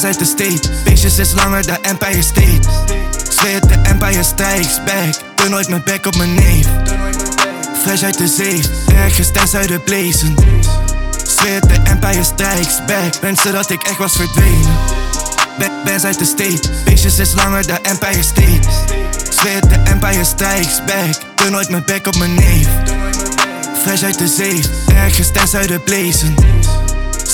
Bands 0.00 0.18
uit 0.18 0.36
de 0.36 0.60
state. 0.90 1.22
Is 1.22 1.32
langer 1.32 1.66
dan 1.66 1.76
Empire 1.82 2.22
State. 2.22 2.60
Zweer 3.28 3.60
de 3.60 3.74
Empire 3.82 4.22
Strikes 4.22 4.78
Back. 4.84 5.14
Doe 5.34 5.48
nooit 5.48 5.68
mijn 5.68 5.82
back 5.84 6.06
op 6.06 6.16
mijn 6.16 6.34
neef. 6.34 6.66
Fresh 7.82 8.02
uit 8.02 8.18
de 8.18 8.28
zee, 8.28 8.60
ergens 8.94 9.30
ten 9.32 9.48
zuiden 9.48 9.82
blazen. 9.84 10.34
Zweer 11.26 11.60
de 11.60 11.74
Empire 11.84 12.24
Strikes 12.24 12.84
Back. 12.86 13.20
Mensen 13.22 13.52
dat 13.52 13.70
ik 13.70 13.82
echt 13.82 13.98
was 13.98 14.16
verdwenen. 14.16 14.74
Ba- 15.58 15.70
Bands 15.84 16.04
uit 16.04 16.18
de 16.18 16.24
state. 16.24 16.68
Beestjes 16.84 17.18
is 17.18 17.32
langer 17.34 17.66
dan 17.66 17.78
Empire 17.82 18.22
State. 18.22 18.68
Zweer 19.30 19.68
de 19.68 19.76
Empire 19.84 20.24
Strikes 20.24 20.80
Back. 20.86 21.20
Doe 21.34 21.50
nooit 21.50 21.68
mijn 21.68 21.84
back 21.86 22.06
op 22.06 22.16
mijn 22.16 22.34
neef. 22.34 22.68
Fresh 23.82 24.02
uit 24.02 24.18
de 24.18 24.28
zee, 24.28 24.60
ergens 24.94 25.30
ten 25.32 25.48
zuiden 25.48 25.82
blazen. 25.82 26.34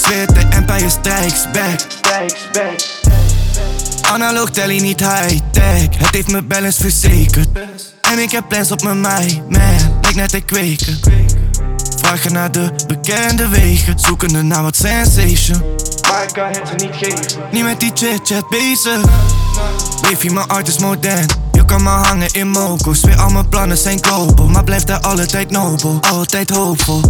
Zweer 0.06 0.26
de 0.26 0.40
Empire 0.50 0.88
Strikes 0.88 1.46
Back. 1.52 1.80
Strikes 1.88 2.48
back. 2.52 2.80
Analoog 4.12 4.50
telly 4.50 4.80
niet 4.80 5.00
high-tech. 5.00 5.98
Het 5.98 6.14
heeft 6.14 6.30
me 6.30 6.42
balance 6.42 6.80
verzekerd. 6.80 7.48
En 8.00 8.18
ik 8.18 8.30
heb 8.30 8.48
plans 8.48 8.70
op 8.70 8.82
mijn 8.82 9.00
mij, 9.00 9.42
man. 9.48 9.60
Lijkt 10.00 10.16
net 10.16 10.28
te 10.28 10.40
kweken. 10.40 11.00
Vragen 11.96 12.32
naar 12.32 12.52
de 12.52 12.70
bekende 12.86 13.48
wegen. 13.48 13.98
Zoekende 13.98 14.42
naar 14.42 14.62
wat 14.62 14.76
sensation. 14.76 15.62
Maar 16.08 16.22
ik 16.22 16.32
kan 16.32 16.46
het 16.46 16.76
niet 16.76 16.96
geven. 16.96 17.42
Niet 17.52 17.62
met 17.62 17.80
die 17.80 17.90
chit-chat 17.94 18.48
bezig. 18.48 19.00
Baby, 20.02 20.28
mijn 20.28 20.46
art 20.46 20.68
is 20.68 20.78
modern. 20.78 21.26
Je 21.52 21.64
kan 21.64 21.82
me 21.82 21.88
hangen 21.88 22.32
in 22.32 22.48
moko's. 22.48 23.00
Weer 23.00 23.20
al 23.20 23.30
mijn 23.30 23.48
plannen 23.48 23.76
zijn 23.76 24.04
global. 24.04 24.46
Maar 24.46 24.64
blijf 24.64 24.84
daar 24.84 25.00
altijd 25.00 25.50
nobel. 25.50 25.98
Altijd 26.10 26.50
hoopvol. 26.50 27.00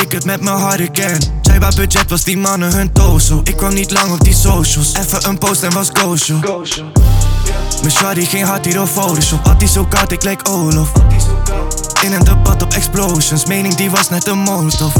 Ik 0.00 0.12
het 0.12 0.24
met 0.24 0.40
mijn 0.40 0.56
harde 0.56 0.90
kern. 0.90 1.20
Jaiba 1.42 1.68
budget 1.76 2.10
was 2.10 2.24
die 2.24 2.38
mannen 2.38 2.72
hun 2.72 2.92
tozo. 2.92 3.40
Ik 3.44 3.56
kwam 3.56 3.74
niet 3.74 3.90
lang 3.90 4.12
op 4.12 4.20
die 4.20 4.34
socials. 4.34 4.92
Even 4.94 5.28
een 5.28 5.38
post 5.38 5.62
en 5.62 5.72
was 5.72 5.88
gozo. 5.92 6.38
Mijn 7.80 7.92
shawty 7.92 8.24
ging 8.24 8.46
hard 8.46 8.64
hier 8.64 8.80
op 8.80 8.88
Photoshop. 8.88 9.46
Had 9.46 9.58
die 9.58 9.68
zo 9.68 9.84
koud, 9.84 10.12
ik 10.12 10.22
lijk 10.22 10.48
Olof. 10.48 10.88
In 12.02 12.12
een 12.12 12.24
debat 12.24 12.62
op 12.62 12.72
explosions. 12.72 13.46
Mening 13.46 13.74
die 13.74 13.90
was 13.90 14.08
net 14.08 14.26
een 14.26 14.38
molotov. 14.38 14.94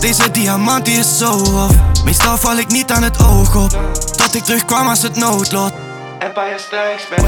Deze 0.00 0.30
diamant 0.30 0.84
die 0.84 0.98
is 0.98 1.18
zo 1.18 1.32
off. 1.32 1.74
Meestal 2.04 2.38
val 2.38 2.56
ik 2.56 2.68
niet 2.68 2.90
aan 2.90 3.02
het 3.02 3.18
oog 3.18 3.56
op. 3.56 3.78
Tot 4.16 4.34
ik 4.34 4.44
terugkwam 4.44 4.88
als 4.88 5.02
het 5.02 5.16
noodlot. 5.16 5.72
Empire 6.18 6.58
Strikes 6.58 7.08
Back. 7.08 7.24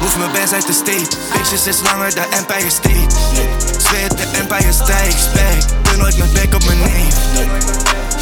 Hoef 0.00 0.18
mijn 0.18 0.32
bands 0.32 0.52
uit 0.52 0.66
de 0.66 0.72
state. 0.72 1.16
Bitches 1.32 1.66
is 1.66 1.80
langer 1.82 2.14
dan 2.14 2.24
Empire 2.24 2.70
State. 2.70 3.57
Zweer 3.88 4.16
de 4.16 4.22
Empire 4.32 4.72
Strikes 4.72 5.32
Back. 5.32 5.82
Doe 5.82 5.96
nooit 5.96 6.18
mijn 6.18 6.32
back 6.32 6.54
op 6.54 6.64
mijn 6.64 6.78
neef. 6.78 7.14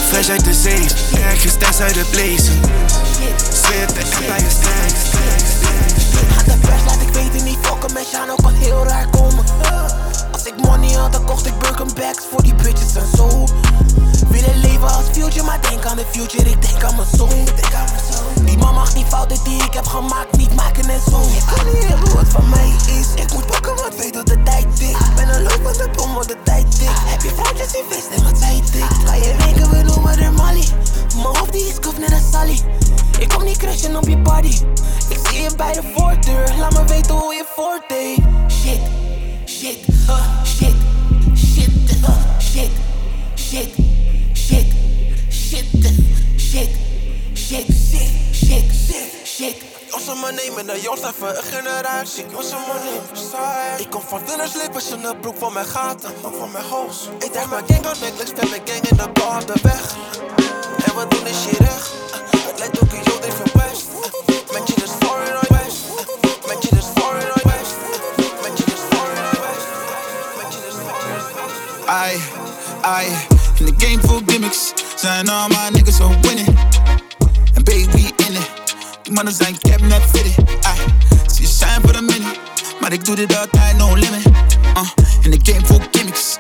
Fresh 0.09 0.29
uit 0.29 0.45
de 0.45 0.55
zee, 0.55 0.87
ergens 1.31 1.55
ten 1.59 1.75
zuiden 1.75 2.11
blazen. 2.11 2.61
Zweer 3.63 3.87
de 3.87 4.01
Empire 4.01 4.51
Strikes 4.51 5.05
Aan 6.39 6.45
de 6.45 6.67
pers 6.67 6.85
laat 6.87 7.01
ik 7.01 7.09
weten 7.13 7.45
niet. 7.45 7.59
Fokken 7.63 7.93
met 7.93 8.07
Sjaan 8.07 8.31
ook 8.31 8.43
al 8.43 8.51
heel 8.51 8.85
raar 8.85 9.07
komen. 9.11 9.45
Als 10.33 10.45
ik 10.45 10.55
money 10.57 10.93
had 10.93 11.13
dan 11.13 11.25
kocht 11.25 11.47
ik 11.47 11.59
Birkin 11.59 11.91
bags 11.95 12.25
voor 12.31 12.43
die 12.43 12.55
bitches 12.55 12.95
en 12.95 13.17
zo. 13.17 13.45
Willen 14.29 14.59
leven 14.61 14.89
als 14.89 15.07
future 15.13 15.43
maar 15.43 15.61
denk 15.71 15.85
aan 15.85 15.97
de 15.97 16.05
future. 16.11 16.51
Ik 16.51 16.63
denk 16.63 16.85
aan 16.85 16.97
mijn 16.97 17.09
zoon 17.17 17.47
Die 18.45 18.59
man 18.59 18.75
mag 18.75 18.95
niet 18.95 19.07
fouten 19.07 19.45
die 19.45 19.63
ik 19.63 19.73
heb 19.73 19.87
gemaakt 19.87 20.37
niet 20.37 20.55
maken 20.55 20.89
en 20.89 21.01
zo. 21.11 21.21
Ik 21.21 21.45
kan 21.55 21.67
niet 21.73 21.87
hebben 21.87 22.15
wat 22.15 22.29
van 22.29 22.49
mij 22.49 22.71
is. 22.87 23.23
Ik 23.23 23.33
moet 23.33 23.47
pakken 23.47 23.75
wat 23.77 23.97
weet 23.97 24.15
dat 24.15 24.27
de 24.27 24.43
tijd 24.43 24.77
tikt. 24.77 25.15
Ben 25.15 25.29
een 25.35 25.43
leuk 25.43 25.63
met 25.63 25.75
de 25.75 25.89
bom 25.97 26.15
wat 26.15 26.29
de 26.29 26.37
tijd 26.45 26.79
tikt. 26.79 27.01
Heb 27.05 27.23
je 27.23 27.33
vrouwtjes 27.37 27.73
in 27.73 27.85
vist 27.89 28.09
en 28.17 28.23
wat 28.23 28.39
zij 28.39 28.63
tikt. 28.73 28.95
Ga 29.05 29.15
je 29.15 29.35
denken 29.39 29.71
we 29.71 29.83
noemen 29.83 30.19
er 30.19 30.33
Molly 30.33 30.67
Mijn 31.15 31.27
hoofd 31.27 31.53
die 31.53 31.67
is 31.67 31.81
kof 31.81 31.97
een 31.97 32.23
Sally. 32.33 32.61
Ik 33.19 33.29
kom 33.29 33.45
niet 33.45 33.57
crashen 33.57 33.97
op 33.97 34.09
je 34.09 34.19
body 34.19 34.61
Ik 35.09 35.19
zie 35.29 35.43
je 35.43 35.51
bij 35.57 35.73
de 35.73 35.83
voordeur. 35.95 36.55
Laat 36.59 36.73
me 36.73 36.85
weten 36.85 37.15
hoe 37.15 37.35
je 37.35 37.45
voordeed. 37.55 38.19
Shit, 38.49 38.81
shit, 39.45 39.79
uh, 40.09 40.45
shit, 40.45 40.75
shit, 41.35 41.71
uh, 42.03 42.11
shit, 42.39 42.71
shit, 43.35 43.75
shit, 44.35 44.67
shit, 45.29 45.67
shit, 45.67 45.67
shit, 46.37 46.71
shit, 47.35 47.86
shit, 48.57 48.73
shit, 48.73 49.27
shit. 49.27 49.57
Onze 49.91 50.15
me 50.15 50.33
nemen 50.33 50.67
naar 50.67 50.79
Joost 50.79 51.05
even 51.05 51.37
een 51.37 51.43
generatie. 51.43 52.25
Onze 52.37 52.57
me 52.57 52.75
nemen. 52.85 53.81
Ik 53.81 53.91
kom 53.91 54.01
van 54.01 54.21
dunne 54.27 54.49
slippers 54.49 54.91
in 54.91 55.01
de 55.01 55.17
broek 55.21 55.37
van 55.39 55.53
mijn 55.53 55.67
gaten, 55.67 56.11
ook 56.23 56.35
van 56.39 56.51
mijn 56.51 56.65
hoos. 56.65 57.09
Ik 57.19 57.33
draag 57.33 57.51
mijn 57.51 57.65
gang 57.67 57.87
aan 57.87 57.97
necklace, 58.01 58.33
stel 58.37 58.49
mijn 58.49 58.63
gang 58.65 58.89
in 58.89 58.97
de 58.97 59.09
bar 59.13 59.47
de 59.47 59.55
weg. 59.63 59.95
En 60.87 60.95
we 60.97 61.07
doen 61.09 61.27
is 61.27 61.45
hier 61.45 61.59
recht. 61.59 61.91
Het 62.47 62.59
lijkt 62.59 62.83
ook 62.83 62.93
een 62.93 63.03
jood 63.03 63.25
even 63.25 63.51
west. 63.55 63.87
Met 64.53 64.69
je 64.69 64.75
is 64.85 64.91
foreign 65.07 65.37
or 65.37 65.49
west. 65.49 65.81
Met 66.47 66.63
je 66.63 66.77
is 66.77 66.87
foreign 66.95 67.31
or 67.37 67.43
west. 67.53 67.77
Met 68.43 68.59
je 68.59 68.65
is 68.65 68.81
foreign 68.91 69.27
or 69.33 69.41
west. 69.47 69.67
Met 70.39 70.53
je 70.55 70.61
is 70.69 70.77
foreign 70.87 71.25
I, 71.89 72.21
I, 73.03 73.05
in 73.59 73.67
the 73.67 73.87
game 73.87 74.01
full 74.03 74.23
gimmicks. 74.27 74.73
Zijn 74.97 75.29
all 75.29 75.49
my 75.49 75.69
niggas 75.71 76.01
are 76.01 76.19
winning. 76.21 76.76
And 77.77 77.93
we 77.93 78.01
in 78.01 78.35
it. 78.37 78.51
Die 79.03 79.13
mannen 79.13 79.35
zijn 79.35 79.59
cap 79.59 79.81
net 79.81 80.03
fitted. 80.13 80.39
I, 80.51 80.95
zie 81.27 81.47
je 81.47 81.53
shine 81.53 81.81
voor 81.83 81.95
een 81.95 82.05
minute. 82.05 82.39
Maar 82.81 82.93
ik 82.93 83.05
doe 83.05 83.15
dit 83.15 83.37
altijd, 83.39 83.77
no 83.77 83.95
limit. 83.95 84.27
Uh, 84.77 84.89
in 85.23 85.31
the 85.31 85.53
game 85.53 85.67
for 85.67 85.81
gimmicks. 85.91 86.39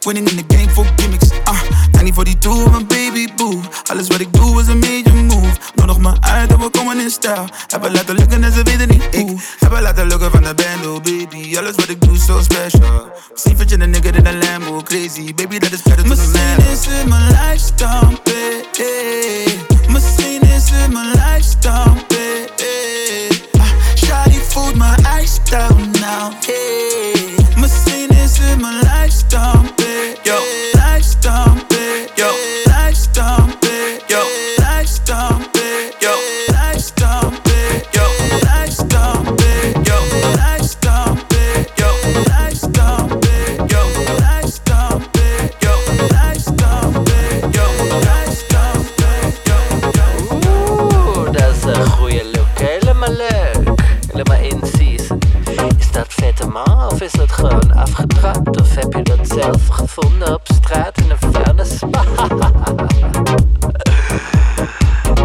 Winning 0.00 0.28
in 0.30 0.36
the 0.36 0.56
game 0.56 0.70
for 0.70 0.86
gimmicks. 0.96 1.30
Uh, 1.30 1.77
1942, 1.98 2.70
mijn 2.70 2.86
baby 2.86 3.34
boo. 3.36 3.60
Alles 3.90 4.06
wat 4.06 4.20
ik 4.20 4.32
doe 4.32 4.60
is 4.60 4.66
een 4.66 4.78
major 4.78 5.14
move. 5.24 5.56
Nodig 5.74 5.98
me 5.98 6.12
uit 6.20 6.50
en 6.52 6.58
we 6.58 6.70
komen 6.70 7.00
in 7.00 7.10
stijl. 7.10 7.44
Hebben 7.66 7.92
laten 7.92 8.14
lukken 8.14 8.44
en 8.44 8.52
ze 8.52 8.62
weten 8.62 8.88
niet 8.88 9.14
hoe. 9.14 9.40
Hebben 9.58 9.82
laten 9.82 10.06
lukken 10.06 10.30
van 10.30 10.42
de 10.42 10.54
band, 10.54 10.86
oh 10.86 10.94
baby. 11.02 11.56
Alles 11.56 11.74
wat 11.74 11.88
ik 11.88 12.00
doe 12.00 12.14
is 12.14 12.24
so 12.24 12.42
special. 12.42 13.10
Misschien 13.32 13.56
vind 13.56 13.70
je 13.70 13.80
een 13.80 13.90
nigger 13.90 14.14
in 14.14 14.26
een 14.26 14.38
Lambo 14.38 14.82
crazy. 14.82 15.34
Baby, 15.34 15.58
dat 15.58 15.72
is 15.72 15.82
better 15.82 16.08
dan 16.08 16.18
een 16.18 16.30
man. 16.30 16.40
Misschien 16.70 16.72
is 16.72 16.86
het 16.86 17.08
mijn 17.08 17.26
lifestyle, 17.26 18.18
baby. 18.24 19.58
Misschien 19.88 20.42
is 20.42 20.70
het 20.70 20.92
mijn 20.92 21.06
lifestyle, 21.06 21.92
baby. 22.08 23.42
Ah, 23.58 23.66
Shawty 23.94 24.38
voelt 24.48 24.74
mijn 24.74 25.04
ijsstijl 25.04 25.76
now, 25.76 26.32
hey. 26.46 27.46
Misschien 27.56 28.08
is 28.08 28.38
het 28.38 28.60
mijn 28.60 28.74
lifestyle, 28.78 29.60
baby. 29.76 30.16
Yo, 30.22 30.77
Of 56.98 57.04
is 57.04 57.12
dat 57.12 57.32
gewoon 57.32 57.74
afgetrapt? 57.74 58.60
Of 58.60 58.74
heb 58.74 58.92
je 58.92 59.02
dat 59.02 59.28
zelf 59.28 59.68
gevonden 59.68 60.34
op 60.34 60.40
straat 60.54 60.98
in 60.98 61.10
een 61.10 61.32
vuilnis? 61.32 61.76
spa? 61.76 62.02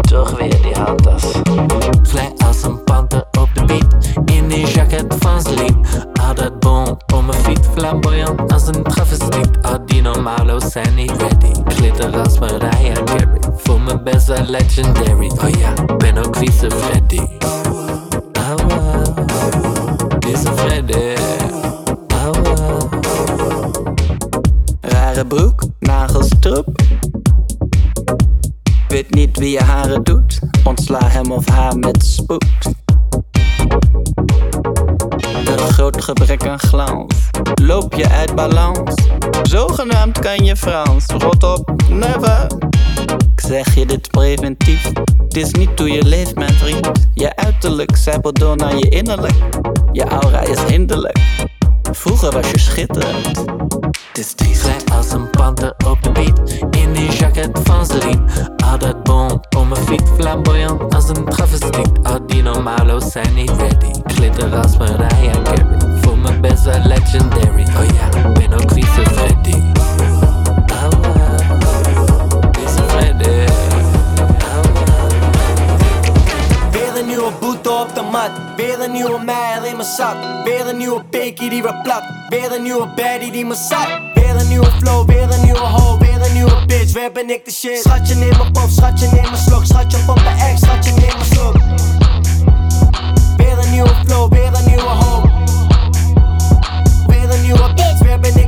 Toch 0.10 0.38
weer 0.38 0.62
die 0.62 0.74
handtas. 0.74 1.32
Klein 2.02 2.32
als 2.46 2.62
een 2.62 2.84
panter 2.84 3.24
op 3.38 3.48
de 3.54 3.64
beat. 3.64 3.94
In 4.24 4.48
die 4.48 4.66
jacket 4.66 5.14
van 5.18 5.40
sleep. 5.40 5.76
Al 6.12 6.34
dat 6.34 6.60
bon 6.60 6.88
op 6.88 7.22
mijn 7.26 7.42
fiets. 7.42 7.68
Flamboyant 7.74 8.52
als 8.52 8.66
een 8.66 8.82
travestiet. 8.82 9.48
Al 9.62 9.86
die 9.86 10.02
normalo's 10.02 10.72
zijn 10.72 10.94
niet 10.94 11.10
ready. 11.10 11.52
Glitter 11.66 12.18
als 12.18 12.38
Mariah 12.38 13.04
Carey. 13.04 13.40
Voel 13.56 13.78
me 13.78 14.02
best 14.02 14.26
wel 14.26 14.44
legendary. 14.44 15.30
Oh 15.42 15.48
ja, 15.48 15.72
ben 15.96 16.26
ook 16.26 16.36
vieze 16.36 16.70
Freddy. 16.70 17.33
Of 31.34 31.48
haar 31.48 31.78
met 31.78 32.04
spoed. 32.04 32.44
Een 35.44 35.58
groot 35.58 36.02
gebrek 36.02 36.46
aan 36.46 36.58
glans. 36.58 37.14
Loop 37.54 37.94
je 37.94 38.08
uit 38.08 38.34
balans? 38.34 38.94
Zogenaamd 39.42 40.18
kan 40.18 40.44
je 40.44 40.56
Frans. 40.56 41.06
Rot 41.06 41.42
op, 41.42 41.72
never. 41.88 42.46
Ik 43.32 43.40
zeg 43.40 43.74
je 43.74 43.86
dit 43.86 44.10
preventief. 44.10 44.90
Het 45.24 45.36
is 45.36 45.50
niet 45.50 45.78
hoe 45.78 45.90
je 45.90 46.04
leeft, 46.04 46.34
mijn 46.34 46.54
vriend. 46.54 46.90
Je 47.14 47.36
uiterlijk 47.36 47.96
zijpelt 47.96 48.38
door 48.38 48.56
naar 48.56 48.76
je 48.76 48.88
innerlijk. 48.88 49.34
Je 49.92 50.04
aura 50.04 50.40
is 50.40 50.62
hinderlijk. 50.62 51.18
Vroeger 51.92 52.30
was 52.30 52.50
je 52.50 52.58
schitterend. 52.58 53.44
Het 54.12 54.34
is. 54.46 54.58
Vrij 54.64 54.96
als 54.96 55.12
een 55.12 55.30
panter 55.30 55.74
op 55.86 56.02
de 56.02 56.12
beat. 56.12 56.50
In 56.70 56.92
die 56.92 57.10
jacket 57.10 57.60
van 57.62 57.86
Celine. 57.86 58.22
Al 58.64 58.78
dat 58.78 59.02
bon 59.02 59.40
mijn 59.68 59.86
fiets. 59.86 60.10
Flamboyant 60.18 60.94
als 60.94 61.08
een 61.08 61.24
travestiet. 61.24 61.90
Al 62.02 62.26
die 62.26 62.42
normalo's 62.42 63.12
zijn 63.12 63.34
niet 63.34 63.50
ready. 63.50 64.00
Glitter 64.04 64.54
als 64.56 64.76
Mariah 64.76 65.42
Carey. 65.42 65.98
Voel 66.00 66.16
me 66.16 66.40
best 66.40 66.64
wel 66.64 66.80
legendary. 66.82 67.62
Oh 67.62 67.84
ja, 67.94 68.32
ben 68.32 68.52
ook 68.52 68.70
Freddy. 68.72 69.62
Freddy. 72.86 73.32
Weer 76.70 76.98
een 76.98 77.06
nieuwe 77.06 77.32
boete 77.40 77.70
op 77.70 77.94
de 77.94 78.02
mat. 78.12 78.30
Weer 78.56 78.80
een 78.80 78.92
nieuwe 78.92 79.24
meijer 79.24 79.64
in 79.64 79.76
mijn 79.76 79.88
zak. 79.88 80.16
Weer 80.44 80.68
een 80.68 80.76
nieuwe 80.76 81.04
pekie 81.04 81.50
die 81.50 81.62
weer 81.62 81.80
plat. 81.82 82.02
Weer 82.28 82.54
een 82.56 82.62
nieuwe 82.62 82.86
baddie 82.96 83.32
die 83.32 83.46
me 83.46 83.54
zat. 83.54 84.13
Nieuwe 84.54 84.70
flow, 84.70 85.06
weer 85.06 85.30
een 85.30 85.44
nieuwe 85.44 85.58
hoe, 85.58 85.98
weer 85.98 86.26
een 86.26 86.32
nieuwe 86.32 86.66
bitch. 86.66 86.92
Weer 86.92 87.12
ben 87.12 87.30
ik 87.30 87.44
de 87.44 87.50
shit. 87.50 87.80
Schatje 87.82 88.14
neem 88.14 88.36
mijn 88.38 88.52
pop, 88.52 88.68
schatje 88.70 89.06
neem 89.12 89.22
mijn 89.22 89.36
slok. 89.36 89.64
Schatje 89.64 89.98
op 90.06 90.22
mijn 90.22 90.38
ex, 90.38 90.60
schatje 90.60 90.90
neem 90.90 91.12
mijn 91.16 91.24
slok. 91.24 91.56
Weer 93.36 93.58
een 93.58 93.70
nieuwe 93.70 93.94
flow, 94.06 94.32
weer 94.32 94.50
een 94.54 94.66
nieuwe 94.66 94.82
hoe. 94.82 95.22
Weer 97.06 97.30
een 97.34 97.42
nieuwe 97.42 97.72
bitch, 97.74 97.98
weer 97.98 98.20
ben 98.20 98.36
ik 98.36 98.43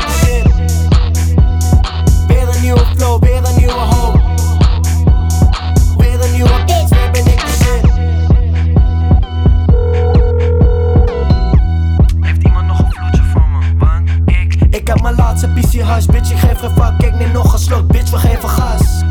hash, 15.86 16.06
bitch, 16.06 16.30
ik 16.30 16.38
geef 16.38 16.58
geen 16.58 16.70
fuck, 16.70 17.02
ik 17.02 17.14
neem 17.14 17.32
nog 17.32 17.52
een 17.52 17.58
slok, 17.58 17.86
bitch, 17.86 18.10
we 18.10 18.16
geven 18.16 18.48
gas. 18.48 19.04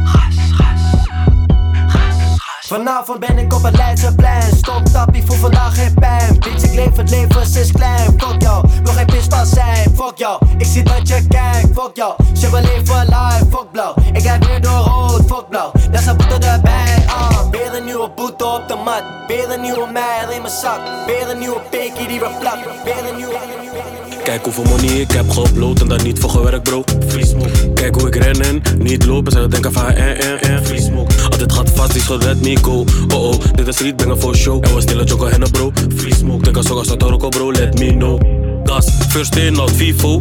Vanavond 2.68 3.20
ben 3.20 3.38
ik 3.38 3.54
op 3.54 3.64
het 3.64 3.76
Leidseplein, 3.76 4.56
stop 4.56 4.86
tappie, 4.86 5.24
voel 5.26 5.38
vandaag 5.38 5.76
geen 5.76 5.94
pijn. 5.94 6.40
Bitch, 6.40 6.64
ik 6.64 6.74
leef 6.74 6.96
het 6.96 7.10
leven 7.10 7.46
sinds 7.46 7.72
klein, 7.72 8.14
fuck 8.18 8.42
jou, 8.42 8.68
wil 8.84 8.94
geen 8.94 9.06
pispas 9.06 9.50
zijn, 9.50 9.96
fuck 9.96 10.14
jou. 10.16 10.46
Ik 10.58 10.66
zie 10.66 10.84
dat 10.84 11.08
je 11.08 11.28
kijkt, 11.28 11.68
fuck 11.74 11.92
jou, 11.94 12.14
ze 12.34 12.50
wil 12.50 12.62
leven 12.62 13.06
live, 13.06 13.46
fuck 13.50 13.72
blauw. 13.72 13.94
Ik 14.14 14.24
heb 14.24 14.46
weer 14.46 14.62
door 14.62 14.72
rood, 14.72 15.22
fuck 15.28 15.50
blauw, 15.50 15.72
daar 15.92 16.02
staat 16.02 16.18
boete 16.18 16.48
erbij, 16.48 17.06
ah. 17.08 17.50
Weer 17.52 17.76
een 17.76 17.86
nieuwe 17.86 18.10
boete 18.16 18.46
op 18.46 18.68
de 18.68 18.76
mat, 18.76 19.04
weer 19.28 19.52
een 19.52 19.62
nieuwe 19.62 19.88
meijer 19.92 20.32
in 20.32 20.42
mijn 20.42 20.54
zak. 20.54 20.80
Weer 21.06 21.30
een 21.30 21.40
nieuwe 21.40 21.60
pekie 21.70 22.08
die 22.08 22.20
weer 22.20 22.36
plakt, 22.40 22.84
weer 22.84 23.10
een 23.10 23.16
nieuwe... 23.16 23.38
Kijk 24.26 24.44
hoeveel 24.44 24.64
money 24.64 25.00
ik 25.00 25.12
heb 25.12 25.26
geüpload 25.30 25.82
en 25.82 25.88
daar 25.88 26.04
niet 26.04 26.20
voor 26.20 26.30
gewerkt 26.30 26.64
bro. 26.64 26.84
Free 27.08 27.26
smoke. 27.26 27.74
Kijk 27.74 27.96
hoe 27.96 28.08
ik 28.08 28.16
ren 28.16 28.42
en 28.42 28.62
niet 28.78 29.06
loop 29.06 29.26
en 29.26 29.32
ze 29.32 29.48
denken 29.48 29.74
van 29.74 29.88
eh 29.88 30.10
eh 30.10 30.56
eh. 30.56 30.64
Free 30.64 30.82
smoke. 30.82 31.14
Altijd 31.24 31.54
gaat 31.54 31.70
vast, 31.70 31.92
die 31.94 32.02
schot 32.02 32.24
let 32.24 32.42
me 32.42 32.58
go 32.62 32.86
Oh 33.14 33.24
oh, 33.24 33.36
dit 33.56 33.68
is 33.68 33.76
street 33.76 33.96
banger 33.96 34.20
voor 34.20 34.36
show. 34.36 34.66
En 34.66 34.76
we 34.76 34.82
stelen 34.82 35.06
Joko 35.06 35.28
Henna 35.28 35.48
bro. 35.52 35.72
Free 35.96 36.16
smoke. 36.16 36.44
Denk 36.44 36.58
als 36.58 36.72
ook 36.72 36.78
als 36.78 36.88
Toroko 36.98 37.30
bro, 37.30 37.52
let 37.52 37.80
me 37.80 37.92
know. 37.92 38.20
Gas, 38.64 38.86
first 39.10 39.36
in, 39.36 39.54
not 39.54 39.72
FIFO 39.72 40.20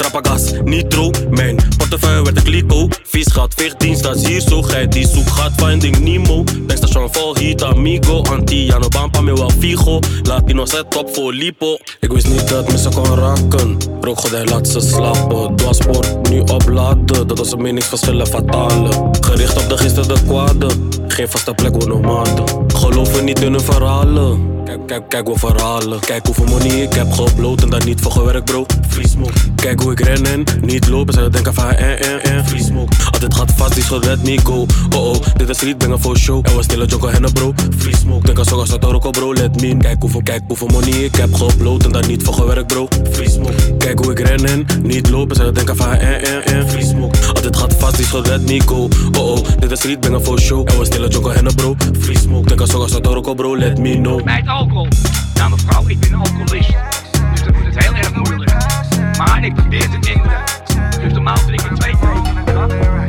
Trappagas, 0.00 0.52
nitro 0.64 1.10
Mijn 1.30 1.56
portefeuille 1.76 2.22
werd 2.22 2.36
een 2.36 2.42
kliko. 2.42 2.88
Vies 3.02 3.32
gaat, 3.32 3.54
vecht 3.54 3.98
staat 3.98 4.26
hier. 4.26 4.40
Zo 4.40 4.62
Geit 4.62 4.92
die 4.92 5.08
zoek 5.08 5.28
gaat, 5.28 5.52
finding 5.56 5.98
Nemo. 5.98 6.44
Tankstation 6.44 7.12
vol 7.12 7.34
heat, 7.34 7.62
amigo. 7.62 8.22
Antiano, 8.22 8.88
Bampa, 8.88 9.20
me 9.20 9.34
wel 9.34 9.50
Latino 10.22 10.66
set 10.66 10.96
op 10.96 11.14
voor 11.14 11.32
lipo. 11.32 11.78
Ik 12.00 12.12
wist 12.12 12.28
niet 12.28 12.48
dat 12.48 12.70
me 12.70 12.78
ze 12.78 12.88
kon 12.88 13.14
raken. 13.14 13.76
Rook 14.00 14.20
god, 14.20 14.30
hij 14.30 14.44
laat 14.44 14.68
ze 14.68 14.80
slapen. 14.80 15.56
Dwarspoor, 15.56 16.04
nu 16.30 16.40
opladen. 16.40 17.26
Dat 17.26 17.38
onze 17.38 17.56
meningsverschillen 17.56 18.26
fatale. 18.26 19.10
Gericht 19.20 19.62
op 19.62 19.68
de 19.68 19.76
gisteren 19.76 20.08
de 20.08 20.22
kwade. 20.26 20.66
Geen 21.08 21.28
vaste 21.28 21.54
plek, 21.54 21.82
we 21.82 21.86
nomaden 21.86 22.44
Geloven 22.74 23.24
niet 23.24 23.40
in 23.40 23.52
hun 23.52 23.60
verhalen 23.60 24.59
Kijk, 24.70 24.86
kijk, 24.86 25.08
kijk 25.08 25.28
wat 25.28 25.38
verhalen. 25.38 26.00
Kijk 26.00 26.26
hoeveel 26.26 26.44
money 26.44 26.82
ik 26.82 26.92
heb 26.92 27.06
geüpload 27.12 27.62
en 27.62 27.70
daar 27.70 27.84
niet 27.84 28.00
voor 28.00 28.12
gewerkt 28.12 28.44
bro. 28.44 28.66
Free 28.88 29.08
smoke. 29.08 29.32
Kijk 29.54 29.80
hoe 29.80 29.92
ik 29.92 30.00
ren 30.00 30.26
en 30.26 30.44
niet 30.60 30.88
lopen 30.88 31.14
Ze 31.14 31.28
denken 31.28 31.54
van 31.54 31.70
eh 31.70 31.92
eh 31.92 32.36
eh. 32.36 32.46
Free 32.46 32.62
smoke. 32.62 32.96
Altijd 33.10 33.34
gaat 33.34 33.52
vast, 33.56 33.74
die 33.74 33.82
schot 33.82 34.04
let 34.04 34.22
me 34.22 34.38
go. 34.44 34.66
Oh 34.96 35.08
oh, 35.08 35.16
dit 35.36 35.48
is 35.48 35.56
street 35.56 35.78
banger 35.78 36.00
voor 36.00 36.16
show. 36.16 36.46
En 36.46 36.56
we 36.56 36.62
stelen 36.62 36.86
Joko 36.86 37.08
Henna 37.08 37.28
bro. 37.32 37.54
Free 37.78 37.96
smoke. 37.96 38.26
Denk 38.26 38.38
als 38.38 38.52
ook 38.52 38.60
als 38.60 38.68
dat 38.68 38.80
Toroko 38.80 39.10
bro, 39.10 39.34
let 39.34 39.60
me 39.60 39.76
Kijk 39.76 39.96
hoeveel, 40.00 40.22
kijk 40.22 40.42
hoeveel 40.46 40.68
money 40.68 40.90
ik 40.90 41.14
heb 41.14 41.34
geüpload 41.34 41.84
en 41.84 41.92
daar 41.92 42.06
niet 42.06 42.22
voor 42.22 42.34
gewerkt 42.34 42.66
bro. 42.66 42.88
Free 43.12 43.30
smoke. 43.30 43.76
Kijk 43.78 43.98
hoe 43.98 44.10
ik 44.10 44.18
ren 44.18 44.44
en 44.44 44.66
niet 44.82 45.10
lopen 45.10 45.36
Ze 45.36 45.52
denken 45.52 45.76
van 45.76 45.92
eh 45.92 46.14
eh 46.14 46.58
eh. 46.58 46.68
Free 46.68 46.84
smoke. 46.84 47.18
Altijd 47.26 47.56
gaat 47.56 47.74
vast, 47.78 47.96
die 47.96 48.06
schot 48.06 48.26
let 48.26 48.48
me 48.48 48.60
go. 48.60 48.88
Oh 49.18 49.30
oh, 49.30 49.38
dit 49.58 49.70
is 49.70 49.78
street 49.78 50.00
banger 50.00 50.22
voor 50.22 50.40
show. 50.40 50.68
En 50.70 50.78
we 50.78 50.84
stelen 50.84 51.10
Joko 51.10 51.30
Henna 51.30 51.50
bro. 51.54 51.76
Free 52.00 52.18
smoke. 52.18 52.48
Denk 52.48 52.60
als 52.60 52.74
ook 52.74 52.82
als 52.82 52.92
dat 52.92 53.02
Toroko 53.02 53.34
bro, 53.34 53.56
let 53.56 53.78
me 53.78 53.94
know. 53.94 54.16
Het 54.16 54.24
alcohol. 54.60 54.88
Nou 55.34 55.50
mevrouw, 55.50 55.88
ik 55.88 56.00
ben 56.00 56.14
alcoholist. 56.14 56.74
Dus 57.30 57.42
dan 57.42 57.52
wordt 57.52 57.74
het 57.74 57.84
heel 57.84 57.94
erg 57.94 58.14
moeilijk. 58.14 58.52
Maar 59.18 59.44
ik 59.44 59.54
probeer 59.54 59.88
te 59.90 59.98
kinderen. 59.98 60.42
Dus 61.00 61.12
normaal 61.12 61.36
drink 61.36 61.60
ik 61.60 61.76
twee 61.76 61.94
What 61.96 62.99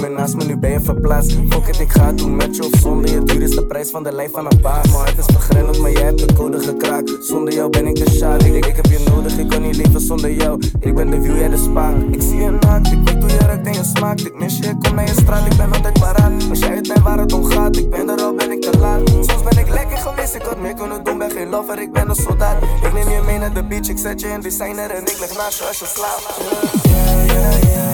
niet 0.00 0.16
naast 0.16 0.34
me, 0.34 0.44
nu 0.44 0.56
ben 0.56 0.70
je 0.70 0.80
verplaatst. 0.80 1.32
Fuck 1.48 1.66
it, 1.66 1.80
ik 1.80 1.92
ga 1.92 2.12
doen 2.12 2.36
met 2.36 2.56
je 2.56 2.64
of 2.64 2.80
zonder 2.80 3.10
je. 3.10 3.24
Duur 3.24 3.42
is 3.42 3.50
de 3.50 3.66
prijs 3.66 3.90
van 3.90 4.02
de 4.02 4.12
lijn 4.12 4.30
van 4.32 4.46
een 4.46 4.60
baas. 4.60 4.92
Maar 4.92 5.06
het 5.06 5.18
is 5.18 5.24
vergrendeld, 5.24 5.78
maar 5.78 5.90
jij 5.90 6.02
hebt 6.02 6.28
de 6.28 6.34
code 6.34 6.60
gekraakt. 6.60 7.16
Zonder 7.20 7.54
jou 7.54 7.70
ben 7.70 7.86
ik 7.86 7.94
de 7.94 8.10
sjaak. 8.10 8.42
Ik, 8.42 8.54
ik, 8.54 8.66
ik 8.66 8.76
heb 8.76 8.86
je 8.86 9.04
nodig, 9.10 9.38
ik 9.38 9.48
kan 9.48 9.62
niet 9.62 9.76
leven 9.76 10.00
zonder 10.00 10.32
jou. 10.32 10.62
Ik 10.80 10.94
ben 10.94 11.10
de 11.10 11.22
view, 11.22 11.38
jij 11.38 11.48
de 11.48 11.56
spaak. 11.56 11.96
Ik 12.10 12.22
zie 12.22 12.36
je 12.36 12.50
naakt, 12.50 12.92
ik 12.92 12.98
weet 13.04 13.22
hoe 13.22 13.30
je 13.30 13.38
ruikt 13.38 13.66
en 13.66 13.72
je 13.72 13.84
smaakt. 13.84 14.26
Ik 14.26 14.38
mis 14.38 14.58
je, 14.58 14.66
ik 14.66 14.76
kom 14.80 14.94
naar 14.94 15.06
je 15.06 15.12
straat, 15.12 15.46
ik 15.46 15.56
ben 15.56 15.72
altijd 15.72 16.00
paraat. 16.00 16.32
Als 16.50 16.58
jij 16.58 16.74
het 16.74 16.88
bent 16.88 17.02
waar 17.02 17.18
het 17.18 17.32
om 17.32 17.44
gaat, 17.44 17.76
ik 17.76 17.90
ben 17.90 18.08
er 18.08 18.20
al, 18.20 18.34
ben 18.34 18.50
ik 18.50 18.60
te 18.60 18.78
laat. 18.78 19.08
Soms 19.08 19.42
ben 19.42 19.58
ik 19.58 19.68
lekker 19.68 19.96
geweest, 19.96 20.34
ik 20.34 20.42
had 20.42 20.60
meer 20.60 20.74
kunnen 20.74 21.04
doen, 21.04 21.18
ben 21.18 21.30
geen 21.30 21.48
lover, 21.48 21.80
ik 21.80 21.92
ben 21.92 22.08
een 22.08 22.14
soldaat. 22.14 22.62
Ik 22.62 22.92
neem 22.92 23.08
je 23.08 23.22
mee 23.26 23.38
naar 23.38 23.54
de 23.54 23.64
beach, 23.64 23.88
ik 23.88 23.98
zet 23.98 24.20
je 24.20 24.28
in 24.28 24.40
designer 24.40 24.90
en 24.90 25.02
ik 25.02 25.16
leg 25.20 25.36
naast 25.36 25.58
je 25.58 25.64
als 25.64 25.78
je 25.78 25.86
slaapt. 25.86 27.93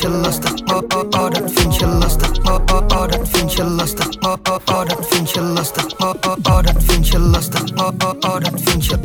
vind 0.00 0.12
je 0.12 0.20
lastig, 0.20 0.52
oh 0.64 0.82
oh 0.94 1.04
oh 1.10 1.30
dat 1.30 1.52
vind 1.52 1.76
je 1.76 1.86
lastig, 1.86 2.38
oh 2.44 2.58
oh 2.72 2.82
oh 2.88 3.08
dat 3.08 3.28
vind 3.28 3.52
je 3.52 3.64
lastig, 3.64 4.08
oh 4.20 4.36
oh 4.42 4.58
oh 4.66 4.88
dat 4.88 5.06
vind 5.08 5.30
je 5.30 5.40
lastig, 5.40 5.86
oh 5.98 6.14
oh 6.26 6.36
oh 6.42 6.62
dat 6.62 6.84
vind 6.84 7.08
je 7.08 7.18
lastig, 7.18 7.62
oh 7.76 7.90
oh 8.04 8.14
oh 8.20 8.40
dat 8.40 8.60
vind 8.64 8.86
je 8.86 8.99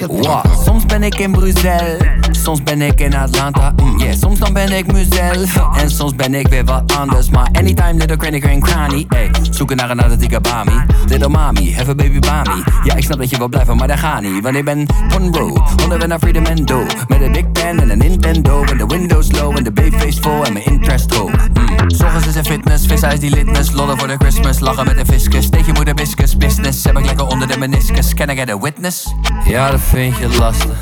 ik 0.00 1.18
in 1.18 1.30
Brussel. 1.32 1.96
Soms 2.30 2.62
ben 2.62 2.82
ik 2.82 3.00
in 3.00 3.14
Atlanta, 3.14 3.72
mm, 3.76 3.98
yeah. 3.98 4.14
Soms 4.14 4.38
dan 4.38 4.52
ben 4.52 4.72
ik 4.72 4.92
mezelf. 4.92 5.78
En 5.78 5.90
soms 5.90 6.14
ben 6.14 6.34
ik 6.34 6.48
weer 6.48 6.64
wat 6.64 6.96
anders. 6.96 7.30
Maar 7.30 7.48
anytime 7.52 7.92
little 7.92 8.16
granny 8.18 8.40
grand 8.40 8.62
cranny. 8.62 9.06
Ey, 9.08 9.30
zoeken 9.50 9.76
naar 9.76 9.90
een 9.90 10.00
authentieke 10.00 10.40
bami. 10.40 10.84
Little 11.08 11.28
mami, 11.28 11.74
have 11.74 11.90
a 11.90 11.94
baby 11.94 12.18
bami. 12.18 12.62
Ja, 12.82 12.94
ik 12.94 13.04
snap 13.04 13.18
dat 13.18 13.30
je 13.30 13.36
wil 13.36 13.48
blijven, 13.48 13.76
maar 13.76 13.88
dat 13.88 13.98
gaat 13.98 14.22
niet. 14.22 14.42
Want 14.42 14.56
ik 14.56 14.64
ben 14.64 14.86
on 15.14 15.34
road, 15.34 15.82
onderweg 15.82 16.08
naar 16.08 16.18
Freedom 16.18 16.46
and 16.46 16.66
Do. 16.66 16.86
Met 17.08 17.20
een 17.20 17.32
big 17.32 17.52
pen 17.52 17.80
en 17.80 17.90
een 17.90 17.98
Nintendo. 17.98 18.62
En 18.62 18.78
de 18.78 18.86
windows 18.86 19.32
low 19.32 19.56
en 19.56 19.64
de 19.64 19.72
babyface 19.72 20.20
vol 20.20 20.44
en 20.44 20.52
mijn 20.52 20.64
interest 20.64 21.14
hoog. 21.14 21.30
Mm. 21.30 21.90
Zorgens 21.90 22.26
is 22.26 22.34
een 22.34 22.44
fitness, 22.44 22.86
vis 22.86 23.02
is 23.02 23.20
die 23.20 23.30
litness. 23.30 23.72
Lollen 23.72 23.98
voor 23.98 24.08
de 24.08 24.16
Christmas, 24.18 24.60
lachen 24.60 24.84
met 24.84 24.98
een 24.98 25.06
fiscus. 25.06 25.44
Steek 25.44 25.66
je 25.66 25.72
moeder 25.72 25.94
biscus, 25.94 26.36
business. 26.36 26.84
Heb 26.84 26.98
ik 26.98 27.04
lekker 27.04 27.26
onder 27.26 27.48
de 27.48 27.58
meniscus. 27.58 28.14
Can 28.14 28.30
I 28.30 28.34
get 28.34 28.50
a 28.50 28.58
witness? 28.58 29.14
Ja, 29.44 29.78
vind 29.86 30.16
je 30.16 30.28
lastig. 30.38 30.80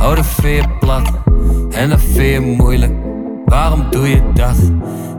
Oh, 0.00 0.16
dat 0.16 0.26
vind 0.26 0.64
je 0.64 0.68
plat. 0.80 1.10
En 1.70 1.88
dat 1.88 2.00
vind 2.00 2.32
je 2.32 2.40
moeilijk. 2.40 2.92
Waarom 3.44 3.86
doe 3.90 4.08
je 4.08 4.22
dat? 4.34 4.56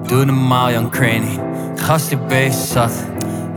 Doe 0.07 0.25
normaal, 0.25 0.71
Jan 0.71 0.89
Craney. 0.89 1.39
Gast, 1.75 2.09
je 2.09 2.17
beest 2.17 2.67
zat. 2.67 2.91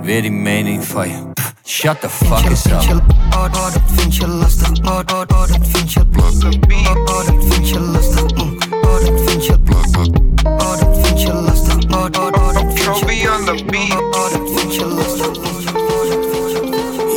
Weer 0.03 0.23
die 0.23 0.31
mening 0.33 0.85
van 0.85 1.09
je. 1.09 1.33
Pff, 1.33 1.53
Shut 1.65 2.01
the 2.01 2.09
fuck 2.09 2.51
is 2.51 2.67
up. 2.67 2.73
Oh, 3.31 3.45
oh, 3.45 3.73
dat 3.73 3.81
vind 3.87 4.17
je 4.17 4.27
lastig. 4.29 4.71
Oh, 4.83 5.01
oh, 5.13 5.21
oh, 5.29 5.47
dat 5.47 5.59
vind 5.63 5.93
je 5.93 6.07
lastig. 6.13 6.55
Oh, 6.71 6.97
oh, 6.97 7.27
dat 7.27 7.45
vind 7.45 7.69
je 7.69 7.81
lastig. 7.81 8.35
Mm. 8.35 8.59
Oh, 8.83 9.01
dat 9.01 9.21
vind 9.25 9.47
je 9.47 9.59
lastig. 9.67 10.07
Oh, 10.45 10.81
dat 10.81 11.07
vind 11.07 11.23
je 11.23 11.33
lastig. 11.33 11.77
Oh, 11.91 11.97
oh, 11.97 12.27
oh, 12.27 12.55
dat 12.55 12.65
vind 12.75 12.99
je 12.99 13.43
lastig. 13.47 13.93
Oh, 13.93 14.07
oh, 14.11 14.33
dat 14.33 14.61
vind 14.61 14.75
je 14.75 14.85
lastig. 14.85 15.58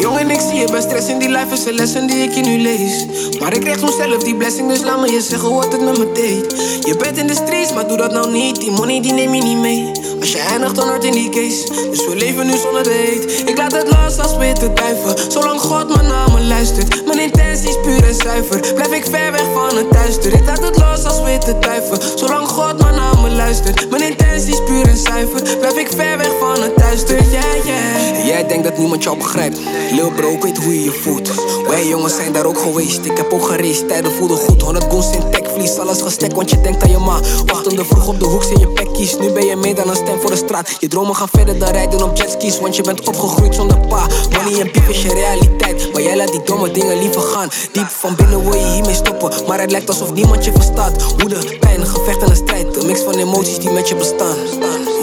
Jongen, 0.02 0.30
ik 0.30 0.40
zie 0.40 0.60
je 0.60 0.68
bij 0.72 0.82
stress 0.82 1.08
in 1.08 1.20
die 1.20 1.30
life 1.30 1.54
is 1.54 1.66
een 1.66 1.74
lessen 1.74 2.08
die 2.08 2.18
ik 2.18 2.34
je 2.34 2.42
nu 2.42 2.62
lees. 2.62 3.06
Maar 3.40 3.54
ik 3.54 3.60
krijg 3.60 3.80
soms 3.80 3.96
zelf 3.96 4.24
die 4.24 4.36
blessing, 4.36 4.68
dus 4.68 4.82
laat 4.82 5.00
me 5.00 5.12
je 5.12 5.22
zeggen 5.22 5.54
wat 5.54 5.72
het 5.72 5.82
met 5.82 5.98
me 5.98 6.12
deed. 6.12 6.46
Je 6.86 6.96
bent 6.98 7.18
in 7.18 7.28
de 7.28 7.34
streets, 7.34 7.74
maar 7.74 7.88
doe 7.88 7.98
dat 7.98 8.12
nou 8.12 8.32
niet. 8.32 8.60
Die 8.60 8.72
money 8.72 9.02
die 9.02 9.14
neem 9.14 9.34
je 9.34 9.44
niet 9.44 9.58
mee. 9.58 9.92
Als 10.20 10.32
je 10.32 10.40
eindigt, 10.40 10.76
dan 10.76 10.88
hoort 10.88 11.04
in 11.04 11.12
die 11.12 11.30
case. 11.30 11.90
Dus 11.90 12.06
we 12.06 12.16
leven 12.16 12.46
nu 12.46 12.58
zonder 12.58 12.84
de 12.84 12.90
hate. 12.90 13.52
Ik 13.52 13.58
laat 13.58 13.72
het 13.72 13.88
los 13.88 14.20
als 14.20 14.38
witte 14.38 14.74
duiven. 14.74 15.32
Zolang 15.32 15.60
God 15.60 15.96
mijn 15.96 16.08
namen 16.08 16.41
luistert. 16.52 17.06
Mijn 17.06 17.20
intentie 17.20 17.70
is 17.70 17.78
puur 17.82 18.04
en 18.04 18.16
zuiver. 18.16 18.74
Blijf 18.74 18.92
ik 18.92 19.06
ver 19.06 19.32
weg 19.32 19.48
van 19.54 19.78
het 19.78 19.92
duister. 19.92 20.34
Ik 20.34 20.46
laat 20.46 20.64
het 20.64 20.78
los 20.78 21.04
als 21.06 21.22
witte 21.24 21.60
duiven. 21.60 21.98
Zolang 22.18 22.48
God 22.48 22.82
mijn 22.82 22.96
namen 22.96 23.36
luistert. 23.36 23.90
Mijn 23.90 24.04
intentie 24.04 24.54
is 24.54 24.64
puur 24.64 24.88
en 24.88 24.98
zuiver. 24.98 25.58
Blijf 25.58 25.78
ik 25.78 25.90
ver 25.96 26.18
weg 26.18 26.32
van 26.40 26.62
het 26.62 26.78
duister. 26.78 27.16
Yeah, 27.32 28.26
jij 28.26 28.48
denkt 28.48 28.64
dat 28.64 28.78
niemand 28.78 29.04
jou 29.04 29.18
begrijpt. 29.18 29.60
Lil 29.92 30.12
bro, 30.12 30.32
ik 30.32 30.42
weet 30.42 30.58
hoe 30.58 30.74
je 30.74 30.84
je 30.84 30.92
voelt. 30.92 31.32
Wij 31.68 31.88
jongens 31.88 32.16
zijn 32.16 32.34
daar 32.34 32.46
ook 32.46 32.60
geweest. 32.60 33.06
Ik 33.06 33.18
heb 33.18 33.34
ook 33.34 33.46
geraced, 33.46 33.88
tijden 33.88 34.12
voelden 34.12 34.38
goed. 34.38 34.62
100 34.62 34.86
goals 34.90 35.12
in 35.12 35.41
techvlies, 35.52 35.78
alles 35.78 36.02
gestek, 36.02 36.36
want 36.36 36.50
je 36.50 36.62
denkt 36.62 36.84
aan 36.84 36.90
je 36.90 36.98
ma. 36.98 37.20
Wachtende 37.46 37.86
vroeg 37.86 38.08
op 38.08 38.20
de 38.20 38.26
hoek, 38.26 38.44
zijn 38.44 38.60
je 38.60 38.68
pekkies. 38.68 39.18
Nu 39.18 39.32
ben 39.32 39.46
je 39.46 39.56
meer 39.56 39.76
dan 39.76 39.90
een 39.90 39.96
stem 39.96 40.20
voor 40.20 40.30
de 40.30 40.36
straat. 40.36 40.78
Je 40.80 40.88
dromen 40.88 41.16
gaan 41.16 41.28
verder 41.32 41.60
dan 41.60 41.70
rijden 41.70 42.04
op 42.04 42.18
jetskis, 42.18 42.60
want 42.60 42.76
je 42.76 42.82
bent 42.82 43.08
opgegroeid 43.08 43.56
zonder 43.56 43.80
pa. 43.80 44.08
Money 44.30 44.60
en 44.60 44.72
piep 44.72 44.90
is 44.90 45.02
je 45.02 45.14
realiteit, 45.14 45.94
maar 45.94 46.02
jij 46.02 46.16
laat 46.16 46.32
die 46.32 46.44
domme 46.44 46.72
dingen 46.72 47.00
liever 47.00 47.22
gaan. 47.22 47.50
Diep 47.72 47.88
van 47.88 48.16
binnen 48.16 48.44
wil 48.44 48.60
je 48.60 48.66
hiermee 48.66 48.96
stoppen, 48.96 49.32
maar 49.48 49.60
het 49.60 49.72
lijkt 49.72 49.90
alsof 49.90 50.14
niemand 50.14 50.46
je 50.46 50.52
verstaat. 50.52 51.04
Woede, 51.18 51.58
pijn, 51.60 51.86
gevecht 51.86 52.22
en 52.22 52.30
een 52.30 52.36
strijd. 52.36 52.78
Een 52.78 52.86
mix 52.86 53.02
van 53.02 53.18
emoties 53.18 53.58
die 53.58 53.72
met 53.72 53.90
je 53.90 53.96
bestaan. 53.96 54.36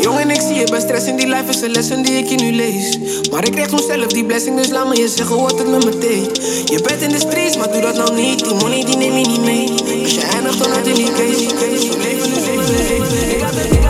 Jongen, 0.01 0.31
ik 0.31 0.41
zie 0.41 0.55
je 0.55 0.65
bij 0.71 0.81
stress 0.81 1.07
in 1.07 1.17
die 1.17 1.27
life 1.27 1.49
is 1.49 1.61
een 1.61 1.71
lessen 1.71 2.03
die 2.03 2.13
ik 2.13 2.29
je 2.29 2.37
nu 2.37 2.53
lees. 2.53 2.99
Maar 3.31 3.45
ik 3.45 3.53
krijg 3.53 3.69
soms 3.69 3.87
zelf 3.87 4.07
die 4.07 4.25
blessing, 4.25 4.57
dus 4.57 4.69
laat 4.69 4.89
me 4.89 4.97
je 4.97 5.09
zeggen 5.09 5.37
wat 5.37 5.59
het 5.59 5.71
met 5.71 5.85
me 5.85 5.99
deed. 5.99 6.37
Je 6.65 6.81
bent 6.83 7.03
in 7.03 7.09
de 7.09 7.19
streets, 7.19 7.57
maar 7.57 7.73
doe 7.73 7.81
dat 7.81 7.95
nou 7.95 8.15
niet. 8.15 8.45
Die 8.45 8.55
money 8.55 8.85
die 8.85 8.97
neem 8.97 9.17
je 9.17 9.27
niet 9.27 9.45
mee. 9.45 9.71
Als 10.03 10.15
je 10.15 10.21
eindigt, 10.39 10.59
dan. 10.59 10.71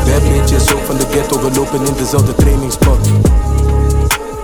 We 0.04 0.28
bitches, 0.32 0.74
ook 0.74 0.80
van 0.80 0.96
de 0.96 1.06
ghetto, 1.10 1.40
we 1.40 1.50
lopen 1.56 1.86
in 1.86 1.94
dezelfde 1.94 2.34
trainingspak. 2.34 2.98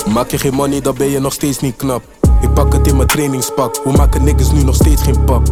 Maak 0.08 0.30
je 0.30 0.38
geen 0.38 0.54
money, 0.54 0.80
dan 0.80 0.94
ben 0.94 1.10
je 1.10 1.18
nog 1.18 1.32
steeds 1.32 1.60
niet 1.60 1.76
knap. 1.76 2.02
Ik 2.40 2.54
pak 2.54 2.72
het 2.72 2.86
in 2.86 2.96
mijn 2.96 3.08
trainingspak, 3.08 3.76
hoe 3.82 3.96
maken 3.96 4.24
niggas 4.24 4.52
nu 4.52 4.62
nog 4.62 4.74
steeds 4.74 5.02
geen 5.02 5.24
pak? 5.24 5.46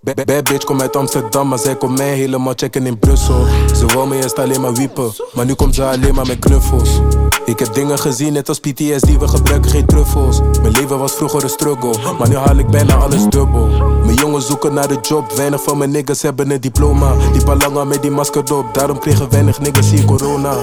Bad, 0.00 0.24
bad 0.24 0.44
bitch 0.44 0.64
komt 0.64 0.80
uit 0.80 0.96
Amsterdam, 0.96 1.48
maar 1.48 1.58
zij 1.58 1.76
komt 1.76 1.98
mij 1.98 2.14
helemaal 2.14 2.52
checken 2.56 2.86
in 2.86 2.98
Brussel. 2.98 3.46
Ze 3.74 3.86
wou 3.86 4.08
me 4.08 4.16
eerst 4.16 4.38
alleen 4.38 4.60
maar 4.60 4.74
wiepen, 4.74 5.12
maar 5.32 5.44
nu 5.44 5.54
komt 5.54 5.74
ze 5.74 5.84
alleen 5.84 6.14
maar 6.14 6.26
met 6.26 6.38
knuffels. 6.38 7.00
Ik 7.44 7.58
heb 7.58 7.74
dingen 7.74 7.98
gezien, 7.98 8.32
net 8.32 8.48
als 8.48 8.58
PTSD, 8.58 9.18
we 9.18 9.28
gebruiken 9.28 9.70
geen 9.70 9.86
truffels. 9.86 10.40
Mijn 10.60 10.72
leven 10.72 10.98
was 10.98 11.12
vroeger 11.12 11.42
een 11.42 11.48
struggle, 11.48 12.14
maar 12.18 12.28
nu 12.28 12.36
haal 12.36 12.56
ik 12.56 12.66
bijna 12.66 12.94
alles 12.94 13.24
dubbel. 13.24 13.66
Mijn 14.04 14.14
jongens 14.14 14.46
zoeken 14.46 14.74
naar 14.74 14.88
de 14.88 14.98
job, 15.02 15.32
weinig 15.32 15.62
van 15.62 15.78
mijn 15.78 15.90
niggas 15.90 16.22
hebben 16.22 16.50
een 16.50 16.60
diploma. 16.60 17.14
Die 17.32 17.44
palanga 17.44 17.84
met 17.84 18.02
die 18.02 18.10
masker 18.10 18.54
op, 18.54 18.74
daarom 18.74 18.98
kregen 18.98 19.30
weinig 19.30 19.60
niggas 19.60 19.90
hier 19.90 20.04
corona. 20.04 20.56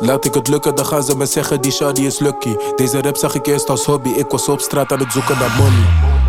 Laat 0.00 0.24
ik 0.24 0.34
het 0.34 0.48
lukken, 0.48 0.74
dan 0.74 0.86
gaan 0.86 1.02
ze 1.02 1.16
me 1.16 1.26
zeggen 1.26 1.60
die 1.60 1.72
shawty 1.72 2.02
is 2.02 2.18
lucky. 2.18 2.56
Deze 2.76 3.02
rap 3.02 3.16
zag 3.16 3.34
ik 3.34 3.46
eerst 3.46 3.68
als 3.70 3.84
hobby, 3.84 4.08
ik 4.08 4.28
was 4.28 4.48
op 4.48 4.60
straat 4.60 4.92
aan 4.92 4.98
het 4.98 5.12
zoeken 5.12 5.38
naar 5.38 5.56
money. 5.58 6.22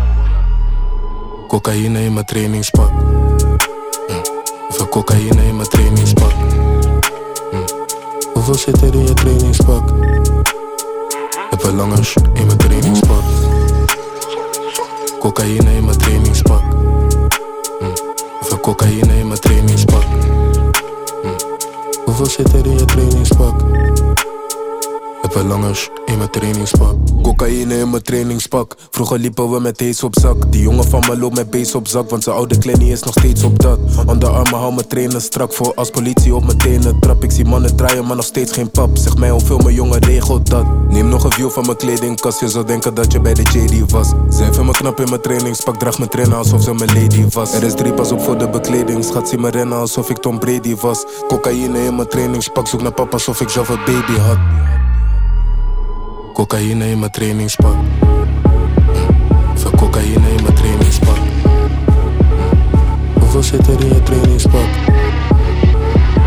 Cocaïne 1.48 2.04
in 2.04 2.12
mijn 2.12 2.24
trainingspak. 2.24 2.90
Mm. 2.90 3.04
Hoeveel 4.68 4.88
cocaïne 4.88 5.46
in 5.46 5.56
mijn 5.56 5.68
trainingspak? 5.68 6.32
Mm. 7.52 7.64
Hoeveel 8.32 8.54
zit 8.54 8.82
er 8.82 8.94
in 8.94 9.06
je 9.06 9.14
trainingspak? 9.14 9.88
Heb 11.50 11.62
een 11.62 11.76
lange 11.76 11.96
in 12.34 12.46
mijn 12.46 12.58
trainingspak. 12.58 13.22
Cocaïne 15.18 15.74
in 15.74 15.84
mijn 15.84 15.98
trainingspak. 15.98 16.62
Mm. 16.62 17.92
Hoeveel 18.38 18.60
cocaïne 18.60 19.18
in 19.18 19.26
mijn 19.26 19.40
trainingspak? 19.40 20.04
Hoeveel 22.04 22.26
zit 22.26 22.52
er 22.52 22.66
in 22.66 22.78
je 22.78 22.84
trainingspak? 22.84 23.54
Sh 25.36 25.88
in 26.06 26.18
mijn 26.18 26.30
trainingspak. 26.30 26.94
Cocaïne 27.22 27.78
in 27.78 27.90
mijn 27.90 28.02
trainingspak. 28.02 28.74
Vroeger 28.90 29.18
liepen 29.18 29.50
we 29.50 29.60
met 29.60 29.80
hees 29.80 30.02
op 30.02 30.18
zak. 30.18 30.52
Die 30.52 30.62
jongen 30.62 30.84
van 30.84 31.00
me 31.08 31.18
loopt 31.18 31.34
met 31.34 31.50
beest 31.50 31.74
op 31.74 31.88
zak, 31.88 32.10
want 32.10 32.22
zijn 32.22 32.36
oude 32.36 32.58
kleding 32.58 32.90
is 32.90 33.02
nog 33.02 33.14
steeds 33.18 33.42
op 33.42 33.58
dat. 33.58 33.78
Onderarmen 34.06 34.58
hou 34.58 34.74
mijn 34.74 34.86
trainen 34.86 35.20
strak 35.20 35.52
voor 35.52 35.74
als 35.74 35.90
politie 35.90 36.34
op 36.34 36.44
mijn 36.44 36.58
tenen 36.58 37.00
trap. 37.00 37.24
Ik 37.24 37.30
zie 37.30 37.44
mannen 37.44 37.76
draaien, 37.76 38.06
maar 38.06 38.16
nog 38.16 38.24
steeds 38.24 38.52
geen 38.52 38.70
pap. 38.70 38.96
Zeg 38.96 39.16
mij 39.16 39.30
hoeveel 39.30 39.58
mijn 39.58 39.74
jongen 39.74 39.98
regelt 39.98 40.50
dat. 40.50 40.64
Neem 40.88 41.08
nog 41.08 41.24
een 41.24 41.32
view 41.32 41.50
van 41.50 41.64
mijn 41.64 41.76
kledingkast. 41.76 42.40
Je 42.40 42.48
zou 42.48 42.64
denken 42.64 42.94
dat 42.94 43.12
je 43.12 43.20
bij 43.20 43.34
de 43.34 43.42
JD 43.42 43.90
was. 43.90 44.08
Zij 44.28 44.52
vindt 44.52 44.62
me 44.62 44.72
knap 44.72 45.00
in 45.00 45.08
mijn 45.08 45.20
trainingspak. 45.20 45.78
Draag 45.78 45.98
mijn 45.98 46.10
trainen 46.10 46.36
alsof 46.36 46.62
ze 46.62 46.74
mijn 46.74 46.94
lady 46.94 47.24
was. 47.30 47.54
Er 47.54 47.62
is 47.62 47.74
drie 47.74 47.92
pas 47.92 48.12
op 48.12 48.20
voor 48.20 48.38
de 48.38 48.48
bekleding. 48.48 49.04
Schat, 49.04 49.28
zie 49.28 49.38
me 49.38 49.50
rennen 49.50 49.78
alsof 49.78 50.10
ik 50.10 50.18
Tom 50.18 50.38
Brady 50.38 50.76
was. 50.76 51.04
Cocaïne 51.28 51.84
in 51.84 51.96
mijn 51.96 52.08
trainingspak. 52.08 52.66
Zoek 52.66 52.82
naar 52.82 52.92
papa 52.92 53.12
alsof 53.12 53.40
ik 53.40 53.48
zelf 53.48 53.68
een 53.68 53.84
baby 53.84 54.18
had. 54.18 54.38
Cocaïne 56.36 56.90
in 56.90 56.98
mijn 56.98 57.10
trainingspak. 57.10 57.74
Mm. 57.74 58.26
Veel 59.54 59.70
cocaïne 59.70 60.28
in 60.36 60.42
mijn 60.42 60.54
trainingspak. 60.54 61.16
Mm. 61.16 61.70
Hoeveel 63.20 63.42
zit 63.42 63.66
er 63.66 63.80
in 63.80 63.88
je 63.88 64.02
trainingspak? 64.02 64.68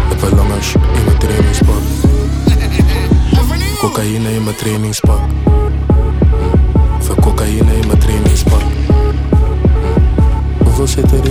Heb 0.10 0.22
een 0.22 0.36
lange 0.38 0.62
sh 0.62 0.74
in 0.74 1.06
mijn 1.06 1.18
trainingspak. 1.18 1.82
Cocaïne 3.82 4.34
in 4.34 4.44
mijn 4.44 4.56
trainingspak. 4.56 5.20
Mm. 5.20 5.72
Veel 7.00 7.16
cocaïne 7.16 7.78
in 7.82 7.88
mijn 7.88 8.00
trainingspak. 8.00 8.62
Hoeveel 10.64 10.88
zit 10.88 11.12
er 11.12 11.30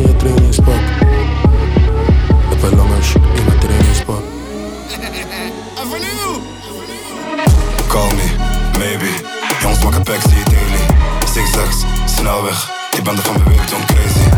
Jongens 9.69 9.86
maken 9.86 10.03
packs, 10.03 10.28
zie 10.28 10.39
je 10.39 10.45
daily. 10.45 10.85
Zigzags, 11.32 11.77
snelweg. 12.16 12.70
Ik 12.97 13.03
ben 13.03 13.16
er 13.16 13.23
van 13.23 13.43
beweegt, 13.45 13.70
don't 13.70 13.85
crazy. 13.85 14.28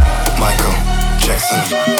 Michael 0.44 0.74
Jackson. 1.18 1.58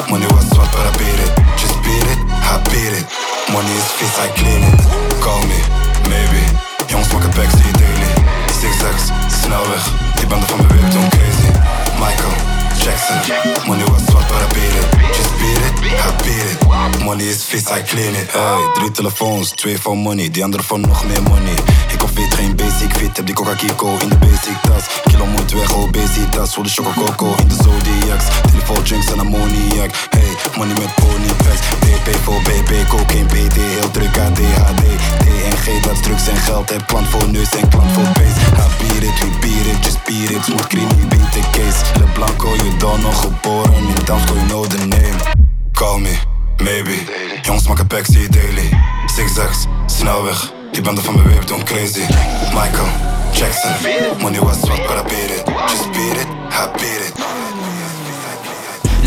Money 0.08 0.28
was 0.28 0.44
zwart, 0.48 0.70
but 0.70 0.80
I 0.80 0.98
beat 0.98 1.18
it. 1.26 1.32
Just 1.60 1.80
beat 1.82 2.06
it, 2.12 2.18
I 2.52 2.70
beat 2.70 2.92
it. 2.98 3.06
Money 3.52 3.74
is 3.80 3.88
vies, 3.96 4.16
I 4.24 4.28
clean 4.38 4.62
it. 4.62 4.80
Call 5.20 5.42
me, 5.46 5.60
maybe. 6.08 6.42
Jongens 6.86 7.12
maken 7.12 7.30
packs, 7.30 7.52
zie 7.52 7.66
je 7.66 7.72
daily. 7.72 8.12
Zigzags, 8.60 9.04
snelweg. 9.42 9.84
Ik 10.20 10.28
ben 10.28 10.38
er 10.38 10.46
van 10.46 10.66
beweegt, 10.66 10.92
don't 10.92 11.08
crazy. 11.08 11.50
Michael 11.98 12.59
Jackson. 12.82 13.20
Money 13.68 13.84
was 13.84 14.02
zwart, 14.08 14.26
but 14.28 14.40
I 14.40 14.48
beat 14.54 14.74
it. 14.80 14.86
Just 15.12 15.32
beat 15.38 15.60
it, 15.66 15.74
I 16.00 16.10
beat 16.24 16.46
it. 16.50 17.04
Money 17.04 17.24
is 17.24 17.44
vies, 17.44 17.68
I 17.70 17.82
clean 17.82 18.14
it. 18.14 18.28
Hey, 18.32 18.72
drie 18.74 18.90
telefoons, 18.90 19.50
twee 19.50 19.78
van 19.78 19.98
money, 19.98 20.30
die 20.30 20.44
andere 20.44 20.62
van 20.62 20.80
nog 20.80 21.04
meer 21.04 21.22
money. 21.22 21.54
Ik 21.92 22.02
of 22.02 22.12
weet 22.14 22.34
geen 22.34 22.56
basic 22.56 22.92
fit, 22.96 23.16
heb 23.16 23.26
die 23.26 23.34
coca 23.34 23.54
Kiko 23.54 23.96
in 23.98 24.08
de 24.08 24.16
basic 24.16 24.56
tas. 24.62 24.84
Kilo 25.04 25.26
moet 25.26 25.52
weg, 25.52 25.74
oh 25.74 25.90
basic 25.90 26.30
tas, 26.30 26.54
voor 26.54 26.62
de 26.62 26.70
chocococo 26.70 27.34
in 27.38 27.48
de 27.48 27.54
zodiacs. 27.54 28.24
Telefoon 28.50 28.82
drinks 28.82 29.12
en 29.12 29.18
ammoniak. 29.18 29.90
Hey, 30.10 30.36
money 30.56 30.74
met 30.78 30.94
ponybags 30.94 31.60
BP 31.80 32.16
voor 32.24 32.42
BP, 32.42 32.88
cocaine 32.88 33.26
BD, 33.26 33.56
heel 33.56 33.90
druk 33.90 34.18
ADHD 34.18 34.82
TNG, 35.40 35.80
dat 35.82 35.92
is 35.92 36.00
drugs 36.00 36.28
en 36.28 36.36
geld, 36.36 36.70
heb 36.70 36.86
plant 36.86 37.08
voor 37.08 37.28
neus 37.28 37.50
en 37.50 37.68
klant 37.68 37.92
voor 37.92 38.02
base 38.02 38.40
Ha, 38.56 38.66
beat 38.78 39.02
it, 39.02 39.18
we 39.20 39.28
beat 39.40 39.66
it, 39.66 39.84
just 39.84 40.04
beat 40.04 40.30
it, 40.30 40.44
smooth 40.44 40.66
creamy 40.66 41.06
beat 41.08 41.32
the 41.32 41.42
case 41.52 41.98
Le 41.98 42.06
Blanco, 42.12 42.54
don't 42.78 43.02
nog 43.02 43.20
geboren, 43.20 43.72
in 43.72 44.04
Damsko, 44.04 44.34
you 44.34 44.46
know 44.46 44.66
the 44.66 44.86
name. 44.86 45.16
Call 45.72 45.98
me, 45.98 46.18
maybe, 46.56 46.94
jongens 47.42 47.68
maken 47.68 47.86
packs, 47.86 48.08
daily. 48.08 48.68
Zigzags, 49.06 49.66
snelweg, 49.86 50.52
ik 50.72 50.82
ben 50.82 50.96
er 50.96 51.02
van 51.02 51.14
mijn 51.14 51.28
whip, 51.28 51.46
don't 51.46 51.62
crazy. 51.62 52.04
Michael, 52.52 52.88
Jackson, 53.32 53.72
money 54.20 54.40
was 54.40 54.60
zwart, 54.60 54.86
but 54.86 54.96
I 54.96 55.02
beat 55.02 55.30
it. 55.30 55.70
Just 55.70 55.90
beat 55.92 56.16
it, 56.16 56.26
I 56.50 56.70
beat 56.72 57.06
it 57.06 57.79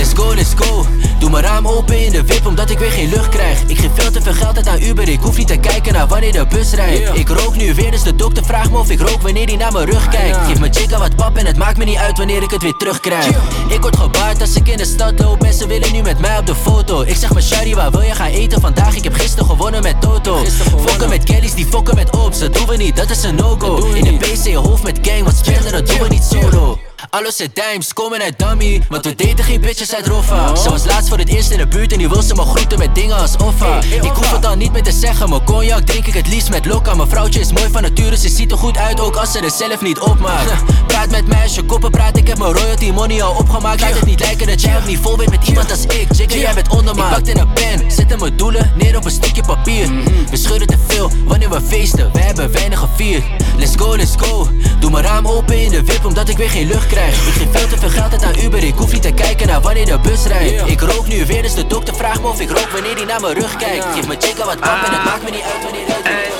Let's 0.03 0.15
go, 0.15 0.33
let's 0.35 0.53
go. 0.55 0.85
Doe 1.19 1.29
mijn 1.29 1.43
raam 1.43 1.67
open 1.67 2.05
in 2.05 2.11
de 2.11 2.23
wip 2.23 2.45
omdat 2.45 2.69
ik 2.69 2.79
weer 2.79 2.91
geen 2.91 3.09
lucht 3.09 3.29
krijg. 3.29 3.63
Ik 3.67 3.77
geef 3.77 3.89
veel 3.93 4.11
te 4.11 4.21
veel 4.21 4.33
geld 4.33 4.55
uit 4.55 4.67
aan 4.67 4.81
Uber, 4.81 5.09
ik 5.09 5.19
hoef 5.19 5.37
niet 5.37 5.47
te 5.47 5.57
kijken 5.57 5.93
naar 5.93 6.07
wanneer 6.07 6.31
de 6.31 6.45
bus 6.49 6.71
rijdt. 6.73 7.17
Ik 7.17 7.29
rook 7.29 7.55
nu 7.55 7.73
weer, 7.73 7.91
dus 7.91 8.03
de 8.03 8.15
dokter 8.15 8.45
vraagt 8.45 8.71
me 8.71 8.77
of 8.77 8.89
ik 8.89 8.99
rook 8.99 9.21
wanneer 9.21 9.45
hij 9.45 9.55
naar 9.55 9.71
mijn 9.71 9.85
rug 9.85 10.07
kijkt. 10.07 10.37
Geef 10.37 10.59
mijn 10.59 10.73
chica 10.73 10.99
wat 10.99 11.15
pap 11.15 11.37
en 11.37 11.45
het 11.45 11.57
maakt 11.57 11.77
me 11.77 11.83
niet 11.83 11.97
uit 11.97 12.17
wanneer 12.17 12.43
ik 12.43 12.49
het 12.49 12.61
weer 12.61 12.73
terugkrijg. 12.77 13.27
Ik 13.67 13.81
word 13.81 13.97
gebaard 13.97 14.41
als 14.41 14.55
ik 14.55 14.67
in 14.67 14.77
de 14.77 14.85
stad 14.85 15.19
loop 15.19 15.43
en 15.43 15.53
ze 15.53 15.67
willen 15.67 15.93
nu 15.93 16.01
met 16.01 16.19
mij 16.19 16.37
op 16.37 16.45
de 16.45 16.55
foto. 16.55 17.01
Ik 17.01 17.15
zeg 17.15 17.33
mijn 17.33 17.45
Shari, 17.45 17.75
waar 17.75 17.91
wil 17.91 18.01
je 18.01 18.15
gaan 18.15 18.31
eten 18.31 18.61
vandaag? 18.61 18.95
Ik 18.95 19.03
heb 19.03 19.13
gisteren 19.13 19.45
gewonnen 19.45 19.81
met 19.81 20.01
Toto. 20.01 20.45
Fokken 20.85 21.09
met 21.09 21.23
Kellys, 21.23 21.53
die 21.53 21.65
fokken 21.65 21.95
met 21.95 22.15
Ops, 22.17 22.39
dat 22.39 22.53
doen 22.53 22.67
we 22.67 22.75
niet, 22.75 22.95
dat 22.95 23.09
is 23.09 23.23
een 23.23 23.35
no-go. 23.35 23.93
In 23.93 24.03
de 24.03 24.17
PC 24.17 24.53
hoofd 24.53 24.83
met 24.83 24.99
gang, 25.01 25.23
wat 25.23 25.35
spelen, 25.35 25.71
dat 25.71 25.87
doen 25.87 25.99
we 25.99 26.07
niet 26.07 26.23
solo. 26.23 26.92
Alles 27.09 27.39
uit 27.39 27.55
dimes, 27.55 27.93
komen 27.93 28.21
uit 28.21 28.39
dummy 28.39 28.81
Want 28.89 29.05
we 29.05 29.15
daten 29.15 29.43
geen 29.43 29.61
bitches 29.61 29.95
uit 29.95 30.07
Roffa. 30.07 30.55
Ze 30.55 30.69
was 30.69 30.85
laatst 30.85 31.09
voor 31.09 31.17
het 31.17 31.29
eerst 31.29 31.51
in 31.51 31.57
de 31.57 31.67
buurt 31.67 31.91
En 31.91 31.97
nu 31.97 32.07
wil 32.07 32.21
ze 32.21 32.35
me 32.35 32.41
groeten 32.41 32.79
met 32.79 32.95
dingen 32.95 33.15
als 33.15 33.35
Offa. 33.37 33.81
Ik 33.81 34.11
hoef 34.13 34.31
het 34.31 34.41
dan 34.41 34.57
niet 34.57 34.71
meer 34.71 34.83
te 34.83 34.91
zeggen 34.91 35.29
Mijn 35.29 35.43
cognac 35.43 35.81
drink 35.81 36.07
ik 36.07 36.13
het 36.13 36.27
liefst 36.27 36.49
met 36.49 36.65
Loka 36.65 36.93
Mijn 36.93 37.09
vrouwtje 37.09 37.39
is 37.39 37.51
mooi 37.51 37.69
van 37.71 37.81
nature 37.81 38.17
Ze 38.17 38.29
ziet 38.29 38.51
er 38.51 38.57
goed 38.57 38.77
uit 38.77 38.99
Ook 38.99 39.15
als 39.15 39.31
ze 39.31 39.39
er 39.39 39.51
zelf 39.51 39.81
niet 39.81 39.99
opmaakt 39.99 40.63
Praat 40.87 41.09
met 41.09 41.27
mij 41.27 41.43
als 41.43 41.55
je 41.55 41.63
koppen 41.63 41.91
praat 41.91 42.17
Ik 42.17 42.27
heb 42.27 42.37
mijn 42.37 42.53
royalty 42.53 42.91
money 42.91 43.23
al 43.23 43.35
opgemaakt. 43.35 43.81
Laat 43.81 43.93
het 43.93 44.05
niet 44.05 44.19
lijken 44.19 44.47
dat 44.47 44.61
jij 44.61 44.77
op 44.77 44.85
niveau 44.85 45.17
bent 45.17 45.29
met 45.29 45.47
iemand 45.47 45.71
als 45.71 45.85
ik. 45.85 46.31
Jij 46.31 46.53
bent 46.53 46.69
ondermaat. 46.69 47.17
Ik 47.17 47.23
pakte 47.23 47.39
een 47.39 47.53
pen, 47.53 47.91
zette 47.91 48.17
mijn 48.17 48.37
doelen 48.37 48.71
neer 48.75 48.97
op 48.97 49.05
een 49.05 49.11
stukje 49.11 49.43
papier. 49.43 49.87
We 50.29 50.37
schudden 50.37 50.67
te 50.67 50.77
veel 50.87 51.11
wanneer 51.25 51.49
we 51.49 51.61
feesten 51.61 52.11
We 52.13 52.19
hebben 52.19 52.51
weinig 52.51 52.79
gevierd. 52.79 53.23
Let's 53.57 53.75
go, 53.75 53.95
let's 53.95 54.13
go. 54.17 54.47
Doe 54.79 54.91
mijn 54.91 55.03
raam 55.03 55.27
open 55.27 55.61
in 55.61 55.69
de 55.69 55.83
wip 55.83 56.05
Omdat 56.05 56.29
ik 56.29 56.37
weer 56.37 56.49
geen 56.49 56.67
lucht 56.67 56.92
krijg. 56.93 57.27
Ik 57.27 57.33
geef 57.33 57.51
veel 57.51 57.67
te 57.67 57.77
veel 57.77 57.89
geld 57.89 58.11
uit 58.11 58.23
aan 58.23 58.43
Uber. 58.43 58.63
Ik 58.63 58.75
hoef 58.75 58.91
niet 58.91 59.01
te 59.01 59.11
kijken 59.11 59.47
naar 59.47 59.61
wanneer 59.61 59.85
de 59.85 59.99
bus 59.99 60.25
rijdt. 60.25 60.69
Ik 60.69 60.81
rook 60.81 61.07
nu 61.07 61.25
weer, 61.25 61.41
dus 61.41 61.53
de 61.53 61.67
dokter 61.67 61.95
vraagt 61.95 62.21
me 62.21 62.27
of 62.27 62.39
ik 62.39 62.49
rook 62.49 62.69
Wanneer 62.69 62.95
hij 62.95 63.05
naar 63.05 63.21
mijn 63.21 63.33
rug 63.33 63.55
kijkt. 63.55 63.85
Geef 63.93 64.07
mijn 64.07 64.21
chica 64.21 64.45
wat 64.45 64.59
pap 64.59 64.83
en 64.85 64.93
het 64.93 65.03
maakt 65.03 65.23
me 65.23 65.29
niet 65.29 65.43
uit 65.53 65.63
wanneer 65.63 65.85
hij 65.87 65.97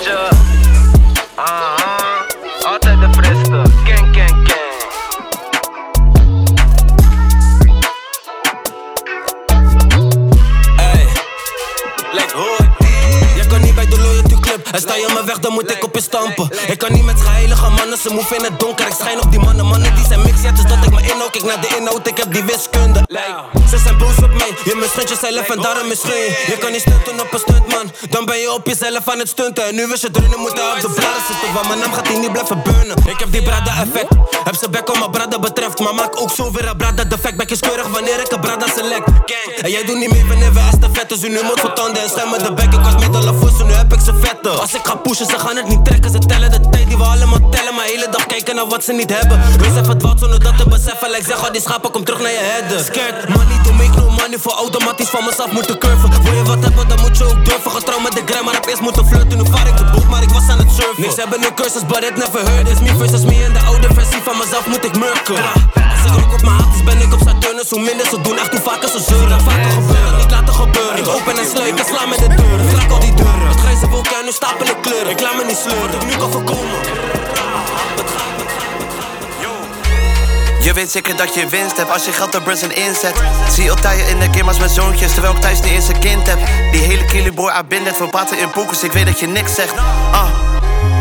Angel. 0.08 0.28
Altijd 2.72 3.00
de 3.00 3.10
friste. 3.12 3.62
En 14.74 14.80
sta 14.80 14.95
je 14.95 15.10
mijn 15.14 15.26
weg, 15.26 15.40
dan 15.40 15.54
moet 15.54 15.72
ik 15.72 15.84
op 15.84 15.95
je 15.95 16.02
stampen. 16.02 16.50
Ik 16.68 16.78
kan 16.78 16.91
niet 16.94 17.06
met 17.06 17.20
heilige 17.28 17.70
mannen, 17.70 17.98
ze 17.98 18.10
move 18.14 18.36
in 18.36 18.44
het 18.44 18.60
donker. 18.60 18.88
Ik 18.88 18.94
schijn 19.00 19.22
op 19.22 19.32
die 19.32 19.40
mannen, 19.40 19.66
mannen 19.66 19.95
die 19.95 20.06
zijn 20.06 20.22
mix. 20.22 20.41
Ja, 20.41 20.52
dus 20.52 20.64
dat 20.64 20.86
ik 20.86 20.91
me 20.91 21.02
inhoud. 21.02 21.32
Kijk 21.32 21.44
naar 21.44 21.62
de 21.62 21.76
inhoud, 21.78 22.08
ik 22.08 22.18
heb 22.18 22.34
die 22.34 22.44
wiskunde. 22.44 23.00
Ze 23.70 23.78
zijn 23.78 23.98
boos 23.98 24.18
op 24.18 24.34
mij, 24.34 24.52
je 24.64 24.76
misgunt 24.76 25.10
jezelf 25.10 25.50
en 25.50 25.62
daarom 25.62 25.88
misschien. 25.88 26.28
Je 26.52 26.58
kan 26.60 26.72
niet 26.72 26.82
stunten 26.82 27.20
op 27.20 27.34
een 27.34 27.40
stuntman, 27.40 27.91
dan 28.10 28.26
ben 28.26 28.38
je 28.38 28.52
op 28.54 28.68
jezelf 28.68 29.10
aan 29.10 29.20
het 29.20 29.28
stunten. 29.28 29.64
En 29.66 29.76
nu 29.76 29.94
is 29.94 30.02
je 30.02 30.12
drinnen 30.12 30.40
moeten 30.40 30.64
op 30.72 30.82
de 30.82 30.90
bladen 30.90 31.24
zitten, 31.30 31.54
want 31.54 31.68
mijn 31.68 31.80
naam 31.80 31.94
gaat 31.94 32.08
hier 32.08 32.20
niet 32.20 32.32
blijven 32.32 32.62
burnen. 32.64 32.98
Ik 33.14 33.20
heb 33.20 33.32
die 33.32 33.44
brada 33.44 33.72
effect, 33.86 34.12
heb 34.44 34.56
ze 34.56 34.70
bek 34.70 34.91
om 34.94 35.00
mijn 35.00 35.12
brada 35.12 35.40
betreft. 35.40 35.80
Maar 35.80 35.95
maak 35.95 36.22
ook 36.22 36.32
zo 36.32 36.52
weer 36.52 36.68
een 36.68 36.78
brada 36.78 37.04
defect. 37.04 37.38
Bek 37.38 37.52
is 37.52 37.60
keurig 37.60 37.88
wanneer 37.88 38.20
ik 38.20 38.32
een 38.32 38.40
brada 38.40 38.68
select. 38.78 39.08
En 39.62 39.72
jij 39.72 39.84
doet 39.86 39.98
niet 39.98 40.12
meer 40.12 40.28
wanneer 40.28 40.54
we 40.54 40.60
als 40.60 40.80
de 40.80 40.90
vet. 40.94 41.10
Dus 41.10 41.24
u 41.24 41.30
nu 41.30 41.41
moet 41.44 41.60
voor 41.60 41.74
tanden 41.74 42.02
en 42.02 42.10
stemmen 42.10 42.44
de 42.44 42.54
bek. 42.54 42.74
Ik 42.74 42.80
was 42.80 43.08
met 43.08 43.16
alle 43.16 43.34
voeten, 43.34 43.66
nu 43.68 43.74
heb 43.74 43.94
ik 43.94 44.00
ze 44.00 44.14
vetten. 44.22 44.62
Als 44.64 44.73
ik 44.73 44.85
ga 44.90 44.95
pushen, 44.95 45.26
ze 45.26 45.40
gaan 45.40 45.56
het 45.56 45.68
niet 45.68 45.85
trekken. 45.85 46.11
Ze 46.11 46.19
tellen 46.19 46.52
de 46.52 46.60
tijd 46.69 46.88
die 46.88 46.98
we 46.98 47.03
allemaal 47.03 47.49
tellen. 47.49 47.73
Maar 47.76 47.85
hele 47.85 48.07
dag 48.15 48.26
kijken 48.26 48.56
naar 48.56 48.68
wat 48.68 48.84
ze 48.84 48.94
niet 48.94 49.11
hebben. 49.18 49.38
Wees 49.64 49.76
even 49.81 49.99
wat 50.07 50.19
zonder 50.19 50.40
dat 50.48 50.57
te 50.57 50.68
beseffen. 50.76 51.10
Like 51.11 51.26
zeg, 51.31 51.45
al 51.45 51.52
die 51.52 51.61
schapen, 51.61 51.91
kom 51.91 52.03
terug 52.03 52.22
naar 52.22 52.31
je 52.31 52.44
headen. 52.52 52.80
Scared, 52.90 53.30
money 53.35 53.57
to 53.65 53.72
make 53.81 53.95
no 53.99 54.06
money. 54.19 54.38
Voor 54.45 54.56
automatisch 54.65 55.10
van 55.15 55.23
mezelf 55.26 55.52
moeten 55.52 55.77
curven. 55.77 56.10
Wil 56.23 56.34
je 56.34 56.44
wat 56.44 56.61
hebben, 56.68 56.88
dan 56.88 56.99
moet 57.02 57.18
je 57.18 57.23
ook 57.23 57.45
durven. 57.45 57.72
Getrouw 57.72 57.99
met 57.99 58.14
de 58.19 58.23
gram, 58.26 58.44
maar 58.45 58.53
heb 58.53 58.65
eerst 58.65 58.81
moeten 58.88 59.06
flirten. 59.07 59.38
Nu 59.38 59.45
vaar 59.52 59.68
ik 59.68 59.77
de 59.77 59.85
boot, 59.94 60.07
maar 60.14 60.22
ik 60.22 60.30
was 60.38 60.48
aan 60.52 60.60
het 60.64 60.72
surfen. 60.77 61.02
Niks 61.03 61.15
hebben 61.15 61.40
nu 61.40 61.49
cursus, 61.60 61.85
but 61.91 62.03
it 62.10 62.15
never 62.23 62.41
heard. 62.49 62.69
It's 62.69 62.81
me 62.85 62.91
versus 63.02 63.23
me 63.30 63.44
en 63.48 63.53
de 63.53 63.61
oude 63.69 63.90
versie 63.94 64.22
van 64.27 64.35
mezelf 64.41 64.65
moet 64.72 64.85
ik 64.90 64.95
murken. 65.03 65.44
Als 65.94 66.03
ik 66.07 66.14
rook 66.19 66.34
op 66.38 66.41
mijn 66.48 66.56
haters, 66.60 66.84
ben 66.84 66.99
ik 67.06 67.14
op 67.14 67.22
Saturnus. 67.27 67.69
Hoe 67.69 67.84
minder 67.90 68.06
ze 68.14 68.18
doen, 68.26 68.38
echt 68.44 68.52
hoe 68.56 68.64
vaker 68.69 68.90
ze 68.95 68.99
zeuren. 69.11 69.41
Vaker 69.41 69.72
gebeuren, 69.80 70.18
niet 70.18 70.31
laten 70.31 70.53
gebeuren. 70.53 70.98
Ik 70.98 71.07
open 71.07 71.38
en 71.41 71.48
sluit, 71.53 71.80
ik 71.80 71.88
sla 71.91 72.06
met 72.06 72.19
de 72.19 72.30
deuren. 72.41 72.65
Vrak 72.69 72.91
al 72.91 72.99
die 72.99 73.14
deuren. 73.14 73.48
Het 73.48 73.60
grijze 73.60 73.85
en 74.23 74.30
nu 74.30 74.31
Ik 75.10 75.22
laat 75.22 75.36
me 75.36 75.44
niet 75.48 75.58
sleuren, 75.58 75.94
ik 75.94 76.06
nu 76.06 76.16
kan 76.16 76.32
voorkomen. 76.32 76.80
Je 80.62 80.74
weet 80.74 80.92
zeker 80.92 81.18
dat 81.18 81.34
je 81.34 81.48
winst 81.48 81.78
hebt 81.78 81.92
als 81.92 82.06
je 82.06 82.12
geld 82.12 82.36
op 82.36 82.44
Brunson 82.44 82.72
inzet. 82.72 83.22
Zie 83.50 83.70
altijd 83.70 84.08
in 84.08 84.20
de 84.20 84.40
game 84.40 84.58
mijn 84.58 84.70
zoontjes, 84.70 85.14
terwijl 85.14 85.34
ik 85.34 85.42
thuis 85.42 85.62
niet 85.62 85.72
eens 85.72 85.88
een 85.88 86.00
kind 86.00 86.28
heb. 86.28 86.40
Die 86.72 86.82
hele 86.82 87.06
kille 87.06 87.32
boy 87.32 87.52
binnen, 87.68 87.94
we 88.00 88.08
praten 88.08 88.40
in 88.40 88.48
boekers, 88.54 88.84
ik 88.84 88.92
weet 88.92 89.06
dat 89.06 89.20
je 89.20 89.28
niks 89.28 89.56
zegt. 89.56 89.74
Ah. 90.12 90.43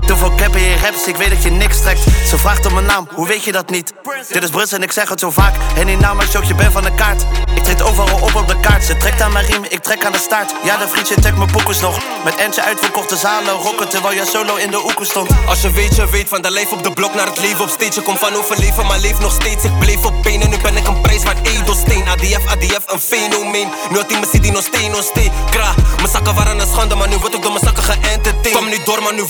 Te 0.06 0.16
veel 0.16 0.34
cap 0.34 0.54
je 0.54 0.76
raps, 0.82 1.06
ik 1.06 1.16
weet 1.16 1.30
dat 1.30 1.42
je 1.42 1.50
niks 1.50 1.80
trekt. 1.80 2.00
Ze 2.26 2.38
vraagt 2.38 2.66
om 2.66 2.72
mijn 2.72 2.86
naam, 2.86 3.08
hoe 3.14 3.26
weet 3.26 3.44
je 3.44 3.52
dat 3.52 3.70
niet? 3.70 3.92
Dit 4.28 4.42
is 4.42 4.50
Bruns 4.50 4.72
en 4.72 4.82
ik 4.82 4.92
zeg 4.92 5.08
het 5.08 5.20
zo 5.20 5.30
vaak. 5.30 5.54
En 5.76 5.86
die 5.86 5.96
naam 5.96 6.20
is 6.20 6.36
ook 6.36 6.44
je 6.44 6.54
ben 6.54 6.72
van 6.72 6.82
de 6.82 6.94
kaart. 6.94 7.22
Ik 7.54 7.62
treed 7.62 7.82
overal 7.82 8.20
op 8.20 8.34
op 8.34 8.48
de 8.48 8.60
kaart. 8.60 8.84
Ze 8.84 8.96
trekt 8.96 9.20
aan 9.20 9.32
mijn 9.32 9.46
riem, 9.46 9.64
ik 9.68 9.82
trek 9.82 10.04
aan 10.04 10.12
de 10.12 10.18
staart. 10.18 10.54
Ja, 10.62 10.76
de 10.76 10.88
vriendje 10.88 11.14
trekt 11.14 11.36
mijn 11.36 11.50
poekers 11.50 11.80
nog. 11.80 11.98
Met 12.24 12.34
Entje 12.34 12.62
uitverkochte 12.62 13.16
zalen, 13.16 13.54
rocken 13.54 13.88
terwijl 13.88 14.14
jij 14.14 14.24
solo 14.24 14.54
in 14.54 14.70
de 14.70 14.84
oeken 14.84 15.06
stond. 15.06 15.30
Als 15.46 15.62
je 15.62 15.70
weet, 15.70 15.96
je 15.96 16.10
weet 16.10 16.28
van 16.28 16.42
de 16.42 16.50
lijf 16.50 16.72
op 16.72 16.82
de 16.82 16.92
blok 16.92 17.14
naar 17.14 17.26
het 17.26 17.40
leven 17.40 17.60
op 17.60 17.68
stage. 17.68 17.92
Je 17.94 18.02
komt 18.02 18.18
van 18.18 18.34
overleven, 18.34 18.86
maar 18.86 18.98
leef 18.98 19.18
nog 19.18 19.32
steeds. 19.32 19.64
Ik 19.64 19.78
bleef 19.78 20.04
op 20.04 20.22
benen, 20.22 20.50
nu 20.50 20.56
ben 20.62 20.76
ik 20.76 20.86
een 20.86 21.00
prijs 21.00 21.22
waard 21.22 21.48
edelsteen. 21.48 22.08
ADF, 22.08 22.46
ADF, 22.46 22.82
een 22.86 23.00
fenomeen. 23.00 23.68
Nu 23.90 23.96
had 23.96 24.08
die 24.08 24.18
me 24.18 24.40
die 24.40 24.52
nog 24.52 24.62
steen, 24.62 24.90
nog 24.90 25.02
steen. 25.02 25.32
Kra, 25.50 25.74
mijn 25.96 26.08
zakken 26.08 26.34
waren 26.34 26.58
een 26.60 26.66
schande, 26.66 26.94
maar 26.94 27.08
nu 27.08 27.16
word 27.16 27.34
ik 27.34 27.42
door 27.42 27.52
mijn 27.52 27.64
zakken 27.64 27.82
geëntertained. 27.82 28.50
Kwam 28.50 28.68
niet 28.68 28.86
door, 28.86 29.02
maar 29.02 29.14
nu 29.14 29.22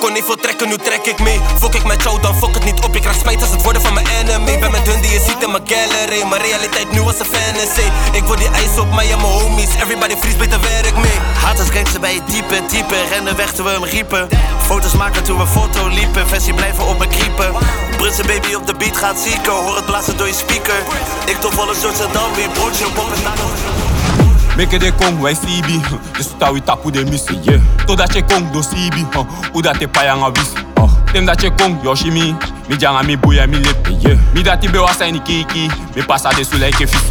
Kon 0.00 0.12
niet 0.12 0.24
veel 0.24 0.36
trekken, 0.36 0.68
nu 0.68 0.76
trek 0.76 1.06
ik 1.06 1.18
mee. 1.18 1.40
Fok 1.58 1.74
ik 1.74 1.84
met 1.84 2.02
jou, 2.02 2.20
dan 2.20 2.36
fok 2.36 2.54
het 2.54 2.64
niet 2.64 2.80
op. 2.84 2.94
Ik 2.96 3.00
krijg 3.02 3.16
spijt 3.16 3.40
als 3.40 3.50
het 3.50 3.62
worden 3.62 3.82
van 3.82 3.94
mijn 3.94 4.06
enemy. 4.06 4.58
Ben 4.58 4.70
met 4.70 4.86
hun 4.88 5.00
die 5.00 5.10
je 5.10 5.20
ziet 5.20 5.42
in 5.42 5.50
mijn 5.50 5.62
gallery. 5.66 6.26
Mijn 6.28 6.42
realiteit 6.42 6.92
nu 6.92 7.00
als 7.00 7.18
een 7.18 7.26
fantasy. 7.26 7.86
Ik 8.12 8.24
word 8.24 8.38
die 8.38 8.48
ijs 8.48 8.78
op 8.78 8.94
mij 8.94 9.10
en 9.12 9.20
mijn 9.20 9.32
homies. 9.32 9.74
Everybody 9.82 10.16
freeze, 10.16 10.36
beter 10.36 10.60
werk 10.60 10.96
mee. 10.96 11.18
Haters 11.44 11.68
gangster 11.68 12.00
bij 12.00 12.14
je 12.14 12.20
diepe, 12.26 12.62
diepe. 12.68 12.96
Rennen 13.10 13.36
weg 13.36 13.52
toen 13.52 13.64
we 13.64 13.70
hem 13.70 13.84
riepen. 13.84 14.28
Foto's 14.62 14.92
maken 14.92 15.22
toen 15.24 15.38
we 15.38 15.46
foto 15.46 15.88
liepen. 15.88 16.28
Versie 16.28 16.54
blijven 16.54 16.86
op 16.86 16.98
me 16.98 17.06
kriepen. 17.06 17.54
Brutse 17.96 18.22
baby 18.26 18.54
op 18.54 18.66
de 18.66 18.74
beat 18.74 18.96
gaat 18.96 19.18
zieken. 19.18 19.52
Hoor 19.52 19.76
het 19.76 19.86
blazen 19.86 20.16
door 20.16 20.26
je 20.26 20.34
speaker. 20.34 20.80
Ik 21.26 21.36
toch 21.40 21.54
wel 21.54 21.68
een 21.68 21.80
soort 21.82 21.96
Saddam, 21.96 22.30
broodje 22.52 22.86
op 22.86 22.98
op 22.98 24.25
Meke 24.56 24.78
de 24.78 24.92
kong, 24.92 25.20
wij 25.20 25.34
CB. 25.34 25.68
Dus 26.16 26.26
tawi 26.38 26.62
tapu 26.62 26.90
de 26.90 27.04
missie, 27.04 27.38
yeah. 27.42 27.60
Totdat 27.84 28.14
je 28.14 28.24
kong, 28.24 28.50
do 28.50 28.60
huh. 28.60 29.20
Hoe 29.52 29.62
dat 29.62 29.80
je 29.80 29.88
payanga 29.88 30.30
wisi. 30.32 30.64
Oh. 30.74 30.90
Tem 31.12 31.24
dat 31.24 31.40
je 31.40 31.50
kong, 31.54 31.76
yoshimi. 31.82 32.36
Mi 32.68 32.76
janga 32.76 33.02
mi 33.02 33.18
boeia 33.18 33.46
mi 33.46 33.56
lippe, 33.56 33.96
yeah. 33.98 34.18
Mi 34.34 34.42
dat 34.42 34.60
die 34.60 34.70
bewa 34.70 34.92
zijn 34.92 35.22
kiki. 35.22 35.70
Mi 35.94 36.04
passa 36.04 36.30
de 36.30 36.44
sule 36.44 36.68
ke 36.68 36.88
fisi. 36.88 37.10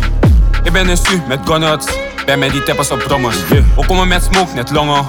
Ik 0.64 0.72
ben 0.72 0.90
een 0.90 0.98
su 0.98 1.22
met 1.28 1.40
gunners. 1.46 1.86
Ben 2.26 2.40
met 2.40 2.52
die 2.52 2.64
teppers 2.64 2.92
op 2.92 3.00
brommers, 3.00 3.38
yeah. 3.50 3.64
We 3.76 3.86
komen 3.86 4.08
met 4.08 4.24
smoke, 4.32 4.54
net 4.54 4.72
langer. 4.72 5.04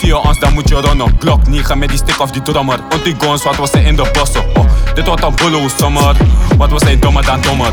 Zie 0.00 0.08
je 0.08 0.18
ons, 0.18 0.38
dan 0.38 0.52
moet 0.52 0.68
je 0.68 0.80
runnen. 0.80 1.16
Glock 1.18 1.46
9 1.46 1.78
met 1.78 1.88
die 1.88 1.98
stick 1.98 2.20
of 2.20 2.30
die 2.30 2.42
drummer. 2.42 2.78
Want 2.88 3.04
die 3.04 3.14
guns, 3.18 3.42
wat 3.42 3.56
was 3.56 3.72
er 3.72 3.86
in 3.86 3.96
de 3.96 4.10
bossen? 4.12 4.44
Oh. 4.54 4.64
Dit 4.94 5.06
wordt 5.06 5.22
een 5.22 5.34
bullo 5.34 5.68
summer. 5.78 6.16
Wat 6.56 6.70
was 6.70 6.82
hij 6.82 6.98
dommer 6.98 7.24
dan 7.24 7.40
dommer? 7.40 7.72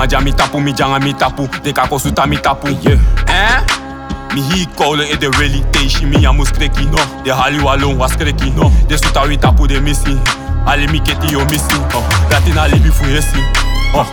Maja 0.00 0.20
mi 0.20 0.32
tapu, 0.32 0.58
mi 0.60 0.72
janga 0.72 0.98
mi 0.98 1.12
tapu. 1.12 1.48
De 1.62 1.72
kako 1.72 1.98
suta 1.98 2.26
mi 2.26 2.36
tapu. 2.36 2.68
Yeah. 2.68 2.98
Eh? 3.26 3.60
Mi 4.34 4.40
hi 4.40 4.66
kolen 4.76 5.10
in 5.10 5.18
de 5.18 5.28
really 5.38 5.62
teishi 5.70 6.06
mi 6.06 6.26
amu 6.26 6.44
skreki 6.44 6.84
no. 6.84 6.98
De 7.24 7.32
hali 7.32 7.60
walon 7.60 7.96
was 7.98 8.12
skreki 8.12 8.50
no. 8.56 8.72
De 8.88 8.96
suta 8.96 9.26
wi 9.26 9.36
tapu 9.36 9.66
de 9.66 9.80
missi. 9.80 10.16
Ali 10.64 10.86
mi 10.86 11.00
keti 11.00 11.32
yo 11.32 11.44
missi. 11.44 11.76
Oh. 11.94 12.04
Latin 12.30 12.58
ali 12.58 12.78
bi 12.80 12.90
fu 12.90 13.04
yesi. 13.10 13.44
Oh. 13.94 14.06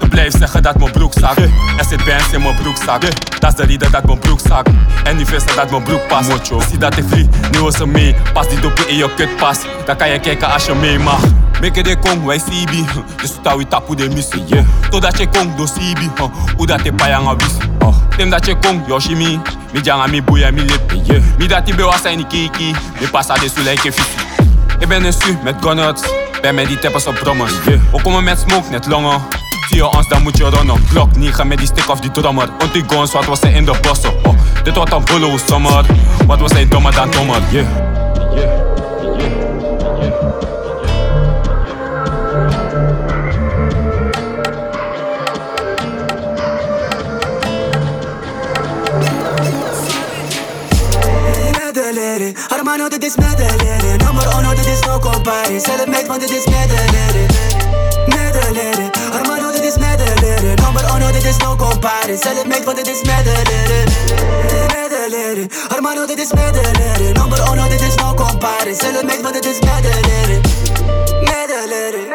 Ik 0.00 0.08
blijf 0.08 0.32
zeggen 0.38 0.62
dat 0.62 0.78
mijn 0.78 0.92
broek 0.92 1.12
zakt. 1.12 1.38
Er 1.38 1.84
zit 1.88 2.04
bands 2.04 2.32
in 2.32 2.42
mijn 2.42 2.54
broekzak. 2.54 3.02
Dat 3.40 3.50
is 3.50 3.56
de 3.56 3.64
reden 3.64 3.90
dat 3.90 4.04
mijn 4.04 4.18
broek 4.18 4.40
zakt. 4.48 4.70
En 5.04 5.16
die 5.16 5.26
vissen 5.26 5.56
dat 5.56 5.70
mijn 5.70 5.82
broek 5.82 6.06
past. 6.08 6.28
Mocho. 6.28 6.60
Zie 6.68 6.78
dat 6.78 6.96
ik 6.96 7.04
vlieg, 7.08 7.26
nu 7.50 7.66
is 7.66 7.76
ze 7.76 7.86
mee. 7.86 8.14
Pas 8.32 8.48
die 8.48 8.60
doppen 8.60 8.88
in 8.88 8.96
je 8.96 9.14
kut 9.16 9.36
pas. 9.36 9.58
Dan 9.84 9.96
kan 9.96 10.08
je 10.08 10.18
kijken 10.18 10.52
als 10.52 10.66
je 10.66 10.74
mee 10.74 10.98
mag. 10.98 11.20
Meke 11.60 11.82
de 11.82 11.96
kong, 11.96 12.24
wij 12.24 12.38
Sibi. 12.38 12.84
Dus 13.16 13.32
touw 13.42 13.62
tapu 13.68 13.94
de 13.94 14.08
missie. 14.08 14.42
Yeah. 14.46 14.64
Totdat 14.90 15.18
je 15.18 15.28
kong, 15.28 15.54
do 15.54 15.66
Sibi. 15.66 16.10
huh. 16.16 16.28
Hoe 16.56 16.66
dat 16.66 16.84
je 16.84 16.92
payanga 16.92 17.36
wis. 17.36 17.52
Oh. 17.78 17.94
Tem 18.16 18.30
dat 18.30 18.46
je 18.46 18.56
kong, 18.58 18.80
Yoshimi. 18.86 19.40
Mi 19.72 19.80
janga 19.80 20.06
mi 20.06 20.22
boeia 20.22 20.50
mi 20.50 20.60
lip. 20.60 20.92
Yeah. 21.02 21.22
Mi 21.38 21.46
dat 21.46 21.66
die 21.66 21.74
bewa 21.74 21.98
zijn 22.02 22.16
die 22.16 22.26
kiki. 22.26 22.74
Mi 23.00 23.08
passa 23.10 23.34
de 23.34 23.48
suleke 23.54 23.92
fisi. 23.92 24.10
Ik 24.78 24.88
ben 24.88 25.04
een 25.04 25.12
su 25.12 25.38
met 25.42 25.54
gunners. 25.60 26.00
Ben 26.42 26.54
met 26.54 26.66
die 26.66 26.78
teppers 26.78 27.06
op 27.06 27.14
brommers. 27.14 27.52
Yeah. 27.66 27.80
We 27.92 28.02
komen 28.02 28.24
met 28.24 28.38
smoke, 28.38 28.70
net 28.70 28.86
longen. 28.86 29.20
Zie 29.68 29.76
je 29.76 29.86
ons, 29.96 30.08
dan 30.08 30.22
moet 30.22 30.36
je 30.36 30.48
runnen. 30.48 30.76
Glock 30.90 31.16
9 31.16 31.46
met 31.46 31.58
die 31.58 31.66
stick 31.66 31.88
of 31.88 32.00
die 32.00 32.10
drummer. 32.10 32.48
Want 32.58 32.72
die 32.72 32.84
guns, 32.86 33.12
wat 33.12 33.24
was 33.24 33.40
ze 33.40 33.48
in 33.52 33.64
de 33.64 33.74
bossen? 33.82 34.12
Dit 34.62 34.74
wordt 34.76 34.92
een 34.92 35.04
bullo 35.04 35.38
summer. 35.46 35.84
Wat 36.26 36.40
was 36.40 36.52
hij 36.52 36.68
dommer 36.68 36.94
dan 36.94 37.10
dommer? 37.10 37.40
Yeah. 37.50 37.66
Medelere, 52.16 52.34
hermano 52.48 52.88
dit 52.88 53.04
is 53.04 53.16
medelere 53.16 53.96
Nummer 53.96 54.26
uno 54.38 54.54
dit 54.54 54.66
is 54.66 54.80
no 54.86 54.98
compare 54.98 55.60
Zelf 55.60 55.86
meet 55.86 56.06
want 56.06 56.20
dit 56.20 56.30
is 56.30 56.46
medelere 56.46 57.26
Medelere, 58.06 58.90
hermano 59.12 59.52
dit 59.52 59.64
is 59.64 59.76
medelere 59.76 60.54
Nummer 60.54 60.84
uno 60.94 61.12
dit 61.12 61.24
is 61.24 61.36
no 61.36 61.56
compare 61.56 62.16
Zelf 62.16 62.46
meet 62.46 62.64
want 62.64 62.76
dit 62.76 62.88
is 62.88 63.02
medelere 63.02 63.84
Medelere, 64.72 65.46
hermano 65.68 66.06
dit 66.06 66.18
is 66.18 66.32
medelere 66.32 67.12
Nummer 67.12 67.50
uno 67.52 67.68
dit 67.68 67.80
is 67.80 67.94
no 67.94 68.14
compare 68.14 68.74
Zelf 68.74 69.02
meet 69.02 69.20
want 69.20 69.34
dit 69.34 69.44
is 69.44 69.60
medelere 69.60 70.40
Medelere, 71.20 72.00
medelere 72.00 72.05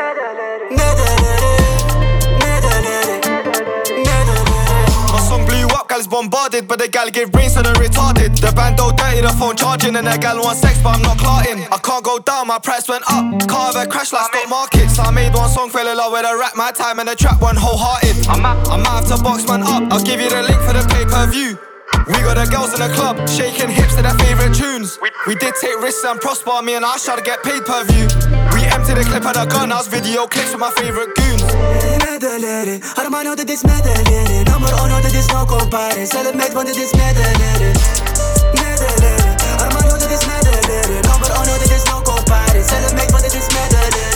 bombarded, 6.08 6.68
but 6.68 6.80
the 6.80 6.88
gal 6.88 7.10
give 7.10 7.32
brains 7.32 7.54
so 7.54 7.62
they're 7.62 7.74
retarded. 7.76 8.40
The 8.40 8.52
band 8.52 8.78
don't 8.78 8.98
dirty, 8.98 9.22
the 9.22 9.30
phone 9.30 9.56
charging, 9.56 9.96
and 9.96 10.08
the 10.08 10.18
gal 10.18 10.38
wants 10.40 10.62
sex, 10.62 10.80
but 10.82 10.96
I'm 10.96 11.02
not 11.02 11.18
clarting. 11.18 11.64
I 11.72 11.78
can't 11.78 12.04
go 12.04 12.20
down, 12.20 12.48
my 12.48 12.60
price 12.60 12.88
went 12.88 13.04
up. 13.10 13.48
Car 13.48 13.74
have 13.74 13.76
a 13.76 13.90
crash 13.90 14.14
like 14.14 14.34
stock 14.34 14.50
markets. 14.50 15.00
I 15.00 15.12
made 15.12 15.34
one 15.34 15.50
song, 15.50 15.70
fell 15.70 15.88
in 15.88 15.98
love 15.98 16.12
with 16.12 16.26
a 16.26 16.38
rap, 16.38 16.56
my 16.56 16.72
time, 16.72 17.00
and 17.00 17.08
the 17.08 17.16
trap 17.16 17.42
one 17.42 17.56
wholehearted. 17.56 18.28
I'm 18.28 18.46
out, 18.46 18.68
I'm 18.70 18.86
out 18.86 19.08
to 19.08 19.22
box 19.24 19.48
man 19.48 19.62
up. 19.64 19.92
I'll 19.92 20.04
give 20.04 20.20
you 20.20 20.30
the 20.30 20.42
link 20.44 20.60
for 20.62 20.74
the 20.74 20.86
pay 20.90 21.06
per 21.06 21.30
view. 21.32 21.71
We 22.08 22.18
got 22.26 22.36
the 22.38 22.48
girls 22.50 22.74
in 22.74 22.82
the 22.82 22.90
club, 22.96 23.18
shaking 23.30 23.70
hips 23.70 23.96
to 23.96 24.02
their 24.02 24.18
favorite 24.26 24.56
tunes. 24.56 24.98
We 25.28 25.36
did 25.36 25.54
take 25.62 25.78
risks 25.82 26.04
and 26.04 26.20
prosper, 26.20 26.62
me 26.62 26.74
and 26.76 26.86
I 26.86 26.98
try 26.98 27.16
to 27.16 27.22
get 27.22 27.44
paid 27.44 27.66
per 27.66 27.84
view. 27.86 28.08
We 28.54 28.66
empty 28.74 28.94
the 28.98 29.06
clip 29.06 29.26
of 29.26 29.34
the 29.34 29.46
gun, 29.46 29.70
house 29.70 29.88
video 29.88 30.26
clips 30.28 30.52
with 30.52 30.62
my 30.62 30.72
favorite 30.72 31.14
goons. 31.16 31.42
Medelere, 32.22 32.80
hermano 32.96 33.36
dit 33.36 33.50
is 33.50 33.64
medelere 33.64 34.44
Nummer 34.44 34.74
uno 34.84 35.02
dit 35.02 35.14
is 35.14 35.26
no 35.28 35.46
compare 35.46 36.06
Zelf 36.06 36.34
meet 36.34 36.54
want 36.54 36.68
dit 36.68 36.78
is 36.78 36.92
medelere 36.92 37.72
Medelere, 38.54 39.36
hermano 39.58 39.98
dit 39.98 40.12
is 40.12 40.26
medelere 40.26 41.00
Nummer 41.02 41.32
uno 41.42 41.58
dit 41.58 41.72
is 41.72 41.84
no 41.84 42.02
compare 42.02 42.64
Zelf 42.64 42.94
meet 42.94 43.12
want 43.12 43.24
dit 43.24 44.11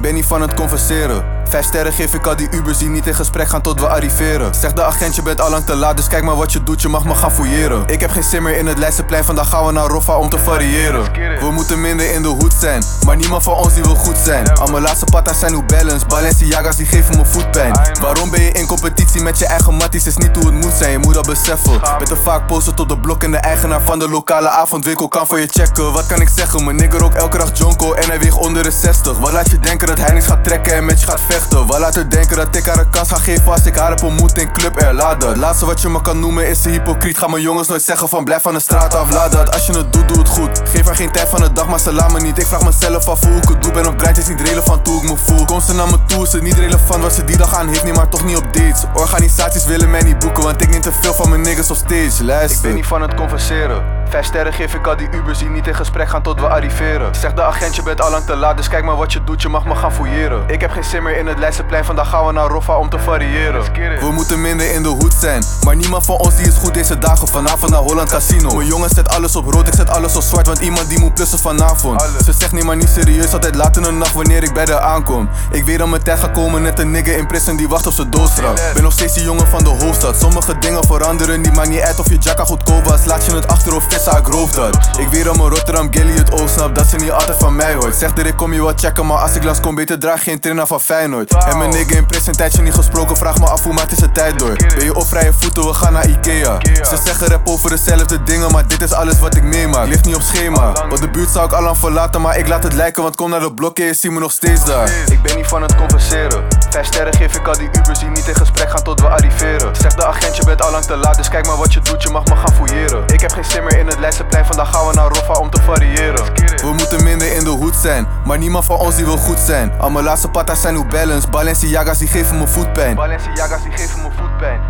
Ben 0.00 0.14
niet 0.14 0.24
van 0.24 0.40
het 0.42 0.54
converseren. 0.54 1.39
Vijf 1.50 1.64
sterren 1.64 1.92
geef 1.92 2.14
ik 2.14 2.26
al 2.26 2.36
die 2.36 2.48
Ubers 2.50 2.78
die 2.78 2.88
niet 2.88 3.06
in 3.06 3.14
gesprek 3.14 3.48
gaan 3.48 3.60
tot 3.60 3.80
we 3.80 3.88
arriveren. 3.88 4.54
Zeg 4.54 4.72
de 4.72 4.84
agent, 4.84 5.14
je 5.14 5.22
bent 5.22 5.40
allang 5.40 5.64
te 5.64 5.74
laat, 5.74 5.96
dus 5.96 6.06
kijk 6.08 6.24
maar 6.24 6.36
wat 6.36 6.52
je 6.52 6.62
doet, 6.62 6.82
je 6.82 6.88
mag 6.88 7.04
me 7.04 7.14
gaan 7.14 7.32
fouilleren. 7.32 7.86
Ik 7.86 8.00
heb 8.00 8.10
geen 8.10 8.22
zin 8.22 8.42
meer 8.42 8.56
in 8.56 8.66
het 8.66 8.78
Leidseplein, 8.78 9.24
vandaag 9.24 9.48
gaan 9.48 9.66
we 9.66 9.72
naar 9.72 9.86
Roffa 9.86 10.16
om 10.16 10.28
te 10.28 10.38
variëren. 10.38 11.12
We 11.40 11.50
moeten 11.50 11.80
minder 11.80 12.12
in 12.12 12.22
de 12.22 12.28
hoed 12.28 12.54
zijn, 12.60 12.82
maar 13.06 13.16
niemand 13.16 13.42
van 13.42 13.54
ons 13.54 13.74
die 13.74 13.82
wil 13.82 13.94
goed 13.94 14.16
zijn. 14.24 14.58
Al 14.58 14.70
mijn 14.70 14.82
laatste 14.82 15.04
patas 15.04 15.38
zijn 15.38 15.52
hoe 15.52 15.64
balance, 15.64 16.06
Balenciaga's 16.06 16.76
die 16.76 16.86
geven 16.86 17.16
me 17.16 17.26
voetpijn. 17.26 17.72
Waarom 18.00 18.30
ben 18.30 18.42
je 18.42 18.52
in 18.52 18.66
competitie 18.66 19.22
met 19.22 19.38
je 19.38 19.46
eigen 19.46 19.74
matties, 19.74 20.06
is 20.06 20.16
niet 20.16 20.36
hoe 20.36 20.46
het 20.46 20.54
moet 20.54 20.74
zijn, 20.78 20.90
je 20.90 20.98
moet 20.98 21.14
dat 21.14 21.26
beseffen. 21.26 21.80
Met 21.98 22.06
te 22.06 22.16
vaak 22.16 22.46
posten 22.46 22.74
tot 22.74 22.88
de 22.88 22.98
blok 22.98 23.22
en 23.22 23.30
de 23.30 23.36
eigenaar 23.36 23.82
van 23.82 23.98
de 23.98 24.08
lokale 24.08 24.48
avondwinkel 24.48 25.08
kan 25.08 25.26
voor 25.26 25.40
je 25.40 25.46
checken. 25.46 25.92
Wat 25.92 26.06
kan 26.06 26.20
ik 26.20 26.28
zeggen, 26.34 26.64
mijn 26.64 26.76
nigger 26.76 27.04
ook 27.04 27.14
elke 27.14 27.38
dag 27.38 27.50
jonko 27.58 27.92
en 27.92 28.08
hij 28.08 28.20
weegt 28.20 28.36
onder 28.36 28.62
de 28.62 28.70
60. 28.70 29.18
Wat 29.18 29.32
laat 29.32 29.50
je 29.50 29.58
denken 29.58 29.86
dat 29.86 29.98
hij 29.98 30.12
niks 30.12 30.26
gaat 30.26 30.44
trekken 30.44 30.74
en 30.74 30.84
met 30.84 31.00
je 31.00 31.06
gaat 31.06 31.20
vechten? 31.20 31.39
Wat 31.48 31.78
laat 31.78 31.94
haar 31.94 32.08
denken 32.08 32.36
dat 32.36 32.56
ik 32.56 32.66
haar 32.66 32.78
een 32.78 32.90
kans 32.90 33.08
ga 33.08 33.16
geven 33.16 33.52
als 33.52 33.64
ik 33.64 33.76
haar 33.76 33.90
heb 33.90 34.02
ontmoet 34.02 34.38
in 34.38 34.52
Club? 34.52 34.92
Laat 34.92 35.20
dat. 35.20 35.36
Laatste 35.36 35.66
wat 35.66 35.80
je 35.80 35.88
me 35.88 36.02
kan 36.02 36.20
noemen 36.20 36.48
is 36.48 36.64
een 36.64 36.70
hypocriet. 36.70 37.18
Ga 37.18 37.26
mijn 37.26 37.42
jongens 37.42 37.68
nooit 37.68 37.82
zeggen 37.82 38.08
van 38.08 38.24
blijf 38.24 38.42
van 38.42 38.54
de 38.54 38.60
straat 38.60 38.94
af, 38.94 39.08
dat. 39.08 39.52
Als 39.52 39.66
je 39.66 39.72
het 39.72 39.92
doet, 39.92 40.08
doe 40.08 40.18
het 40.18 40.28
goed. 40.28 40.62
Geef 40.64 40.86
haar 40.86 40.96
geen 40.96 41.12
tijd 41.12 41.28
van 41.28 41.40
de 41.40 41.52
dag, 41.52 41.68
maar 41.68 41.80
ze 41.80 41.92
laat 41.92 42.12
me 42.12 42.20
niet. 42.20 42.38
Ik 42.38 42.46
vraag 42.46 42.64
mezelf 42.64 43.08
af 43.08 43.24
hoe 43.24 43.36
ik 43.36 43.48
het 43.48 43.62
doe. 43.62 43.72
Ben 43.72 43.86
op 43.86 44.00
grind, 44.00 44.18
is 44.18 44.28
niet 44.28 44.40
relevant 44.40 44.86
hoe 44.86 45.02
ik 45.02 45.08
me 45.08 45.16
voel. 45.16 45.44
Kom 45.44 45.60
ze 45.60 45.74
naar 45.74 45.88
me 45.88 46.04
toe, 46.06 46.22
is 46.22 46.32
het 46.32 46.42
niet 46.42 46.58
relevant 46.58 47.02
wat 47.02 47.12
ze 47.12 47.24
die 47.24 47.36
dag 47.36 47.54
aan 47.54 47.68
heeft. 47.68 47.82
Nee, 47.82 47.92
maar 47.92 48.08
toch 48.08 48.24
niet 48.24 48.36
op 48.36 48.44
dates. 48.52 48.84
Organisaties 48.94 49.64
willen 49.64 49.90
mij 49.90 50.02
niet 50.02 50.18
boeken, 50.18 50.42
want 50.42 50.62
ik 50.62 50.68
neem 50.68 50.80
te 50.80 50.92
veel 51.00 51.14
van 51.14 51.28
mijn 51.28 51.40
niggas 51.40 51.70
op 51.70 51.76
stage. 51.76 52.24
Luister. 52.24 52.56
Ik 52.56 52.62
ben 52.62 52.74
niet 52.74 52.86
van 52.86 53.02
het 53.02 53.14
converseren. 53.14 53.99
Vijf 54.10 54.26
sterren 54.26 54.52
geef 54.52 54.74
ik 54.74 54.86
al 54.86 54.96
die 54.96 55.08
Ubers 55.10 55.38
die 55.38 55.48
niet 55.48 55.66
in 55.66 55.74
gesprek 55.74 56.08
gaan 56.08 56.22
tot 56.22 56.40
we 56.40 56.48
arriveren. 56.48 57.14
Zeg 57.14 57.32
de 57.34 57.42
agent, 57.42 57.76
je 57.76 57.82
bent 57.82 58.00
allang 58.00 58.24
te 58.24 58.36
laat, 58.36 58.56
dus 58.56 58.68
kijk 58.68 58.84
maar 58.84 58.96
wat 58.96 59.12
je 59.12 59.24
doet, 59.24 59.42
je 59.42 59.48
mag 59.48 59.64
me 59.64 59.74
gaan 59.74 59.92
fouilleren. 59.92 60.42
Ik 60.46 60.60
heb 60.60 60.70
geen 60.70 60.84
zin 60.84 61.02
meer 61.02 61.16
in 61.16 61.26
het 61.26 61.38
Leidseplein, 61.38 61.84
vandaag 61.84 62.08
gaan 62.08 62.26
we 62.26 62.32
naar 62.32 62.48
Roffa 62.48 62.76
om 62.76 62.88
te 62.88 62.98
variëren. 62.98 63.62
We 64.00 64.10
moeten 64.12 64.40
minder 64.40 64.72
in 64.72 64.82
de 64.82 64.88
hoed 64.88 65.14
zijn, 65.20 65.44
maar 65.64 65.76
niemand 65.76 66.04
van 66.04 66.16
ons 66.16 66.36
die 66.36 66.46
is 66.46 66.56
goed 66.56 66.74
deze 66.74 66.98
dagen. 66.98 67.28
Vanavond 67.28 67.70
naar 67.70 67.80
Holland 67.80 68.10
Casino. 68.10 68.54
Mijn 68.54 68.66
jongen 68.68 68.90
zet 68.90 69.08
alles 69.08 69.36
op 69.36 69.46
rood, 69.46 69.66
ik 69.66 69.74
zet 69.74 69.90
alles 69.90 70.16
op 70.16 70.22
zwart, 70.22 70.46
want 70.46 70.58
iemand 70.58 70.88
die 70.88 70.98
moet 70.98 71.14
plussen 71.14 71.38
vanavond. 71.38 72.02
Ze 72.24 72.32
zegt 72.32 72.52
nee 72.52 72.64
maar 72.64 72.76
niet 72.76 72.88
serieus, 72.88 73.32
altijd 73.32 73.54
laat 73.54 73.76
in 73.76 73.82
de 73.82 73.90
nacht 73.90 74.12
wanneer 74.12 74.42
ik 74.42 74.54
bij 74.54 74.66
haar 74.66 74.80
aankom. 74.80 75.28
Ik 75.50 75.64
weet 75.64 75.78
dat 75.78 75.88
mijn 75.88 76.02
tijd 76.02 76.18
gaat 76.18 76.32
komen, 76.32 76.62
net 76.62 76.78
een 76.78 76.90
nigger 76.90 77.16
in 77.16 77.26
prison 77.26 77.56
die 77.56 77.68
wacht 77.68 77.86
op 77.86 77.92
zijn 77.92 78.10
doodstraf. 78.10 78.72
Ben 78.74 78.82
nog 78.82 78.92
steeds 78.92 79.14
die 79.14 79.24
jongen 79.24 79.46
van 79.46 79.64
de 79.64 79.70
hoofdstad, 79.70 80.16
sommige 80.20 80.58
dingen 80.58 80.84
veranderen 80.84 81.40
niet, 81.40 81.54
maakt 81.54 81.68
niet 81.68 81.80
uit 81.80 81.98
of 81.98 82.08
je 82.08 82.16
jacka 82.18 82.44
goedkoop 82.44 82.84
was. 82.84 83.04
Laat 83.04 83.24
je 83.24 83.34
het 83.34 83.48
achter 83.48 83.74
of 83.74 83.84
ik 84.06 84.26
roof 84.26 84.50
dat. 84.50 84.78
Ik 84.98 85.08
weet 85.08 85.24
dat 85.24 85.36
mijn 85.36 85.48
Rotterdam 85.48 85.88
Gilly 85.90 86.12
het 86.12 86.32
oog 86.32 86.48
snapt, 86.48 86.74
dat 86.74 86.86
ze 86.86 86.96
niet 86.96 87.10
altijd 87.10 87.36
van 87.38 87.56
mij 87.56 87.74
hoort. 87.74 87.94
Zegt 87.96 88.18
er 88.18 88.26
ik 88.26 88.36
kom 88.36 88.52
je 88.52 88.60
wat 88.60 88.80
checken, 88.80 89.06
maar 89.06 89.18
als 89.18 89.34
ik 89.34 89.44
langs 89.44 89.60
kom 89.60 89.74
beter 89.74 89.98
draag 89.98 90.22
geen 90.22 90.40
trainer 90.40 90.66
van 90.66 90.80
Feyenoord. 90.80 91.34
En 91.34 91.58
mijn 91.58 91.70
nigger 91.70 91.96
in 91.96 92.06
prison, 92.06 92.32
tijdje 92.32 92.62
niet 92.62 92.74
gesproken, 92.74 93.16
vraag 93.16 93.38
me 93.38 93.46
af 93.46 93.62
hoe 93.62 93.72
maakt 93.72 93.92
is 93.92 94.00
het 94.00 94.14
tijd 94.14 94.38
door. 94.38 94.56
Ben 94.56 94.84
je 94.84 94.94
op 94.94 95.06
vrije 95.06 95.32
voeten, 95.38 95.66
we 95.66 95.74
gaan 95.74 95.92
naar 95.92 96.08
Ikea. 96.08 96.58
Ze 96.74 96.98
zeggen 97.04 97.26
rap 97.26 97.48
over 97.48 97.70
dezelfde 97.70 98.22
dingen, 98.22 98.52
maar 98.52 98.66
dit 98.66 98.82
is 98.82 98.92
alles 98.92 99.18
wat 99.20 99.34
ik 99.34 99.42
meemaak. 99.42 99.86
Ligt 99.86 100.04
niet 100.04 100.14
op 100.14 100.22
schema, 100.22 100.72
want 100.88 101.00
de 101.00 101.10
buurt 101.10 101.30
zou 101.30 101.46
ik 101.46 101.52
al 101.52 101.62
lang 101.62 101.78
verlaten, 101.78 102.20
maar 102.20 102.38
ik 102.38 102.48
laat 102.48 102.62
het 102.62 102.72
lijken, 102.72 103.02
want 103.02 103.16
kom 103.16 103.30
naar 103.30 103.40
de 103.40 103.54
blokken, 103.54 103.84
je 103.84 103.94
ziet 103.94 104.10
me 104.10 104.18
nog 104.18 104.32
steeds 104.32 104.64
daar. 104.64 104.90
Ik 105.10 105.22
ben 105.22 105.36
niet 105.36 105.46
van 105.46 105.62
het 105.62 105.76
converseren. 105.76 106.44
Vijf 106.70 106.86
sterren 106.86 107.14
geef 107.14 107.36
ik 107.36 107.46
al 107.46 107.58
die 107.58 107.68
Ubers 107.72 107.98
die 107.98 108.08
niet 108.08 108.28
in 108.28 108.34
gesprek 108.34 108.70
gaan 108.70 108.82
tot 108.82 109.00
we 109.00 109.08
arriveren. 109.08 109.76
Zeg 109.76 109.94
de 109.94 110.06
agent, 110.06 110.36
je 110.36 110.44
bent 110.44 110.62
allang 110.62 110.84
te 110.84 110.96
laat, 110.96 111.16
dus 111.16 111.28
kijk 111.28 111.46
maar 111.46 111.56
wat 111.56 111.72
je 111.72 111.80
doet, 111.80 112.02
je 112.02 112.08
mag 112.08 112.24
me 112.24 112.36
gaan 112.36 112.54
fouilleren. 112.54 113.02
Ik 113.06 113.20
heb 113.20 113.32
geen 113.32 113.44
zin 113.44 113.64
meer 113.64 113.78
in 113.78 113.88
het 113.90 114.00
Leidseplein, 114.00 114.46
vandaag 114.46 114.70
gaan 114.70 114.86
we 114.86 114.94
naar 114.94 115.08
Roffa 115.08 115.32
om 115.32 115.50
te 115.50 115.62
variëren. 115.62 116.24
We 116.56 116.72
moeten 116.76 117.04
minder 117.04 117.32
in 117.32 117.44
de 117.44 117.50
hoed 117.50 117.74
zijn, 117.74 118.06
maar 118.24 118.38
niemand 118.38 118.64
van 118.64 118.78
ons 118.78 118.96
die 118.96 119.04
wil 119.04 119.16
goed 119.16 119.38
zijn. 119.38 119.72
Al 119.78 119.90
mijn 119.90 120.04
laatste 120.04 120.28
patas 120.28 120.60
zijn 120.60 120.74
hoe 120.74 120.86
balance, 120.86 121.28
Balenciaga's 121.28 121.98
die 121.98 122.08
geven 122.08 122.38
me 122.38 122.46
voetpijn. 122.46 122.94
Balenciaga's 122.96 123.62
die 123.62 123.72
geven 123.72 124.02
me 124.02 124.08
voetpijn. 124.16 124.69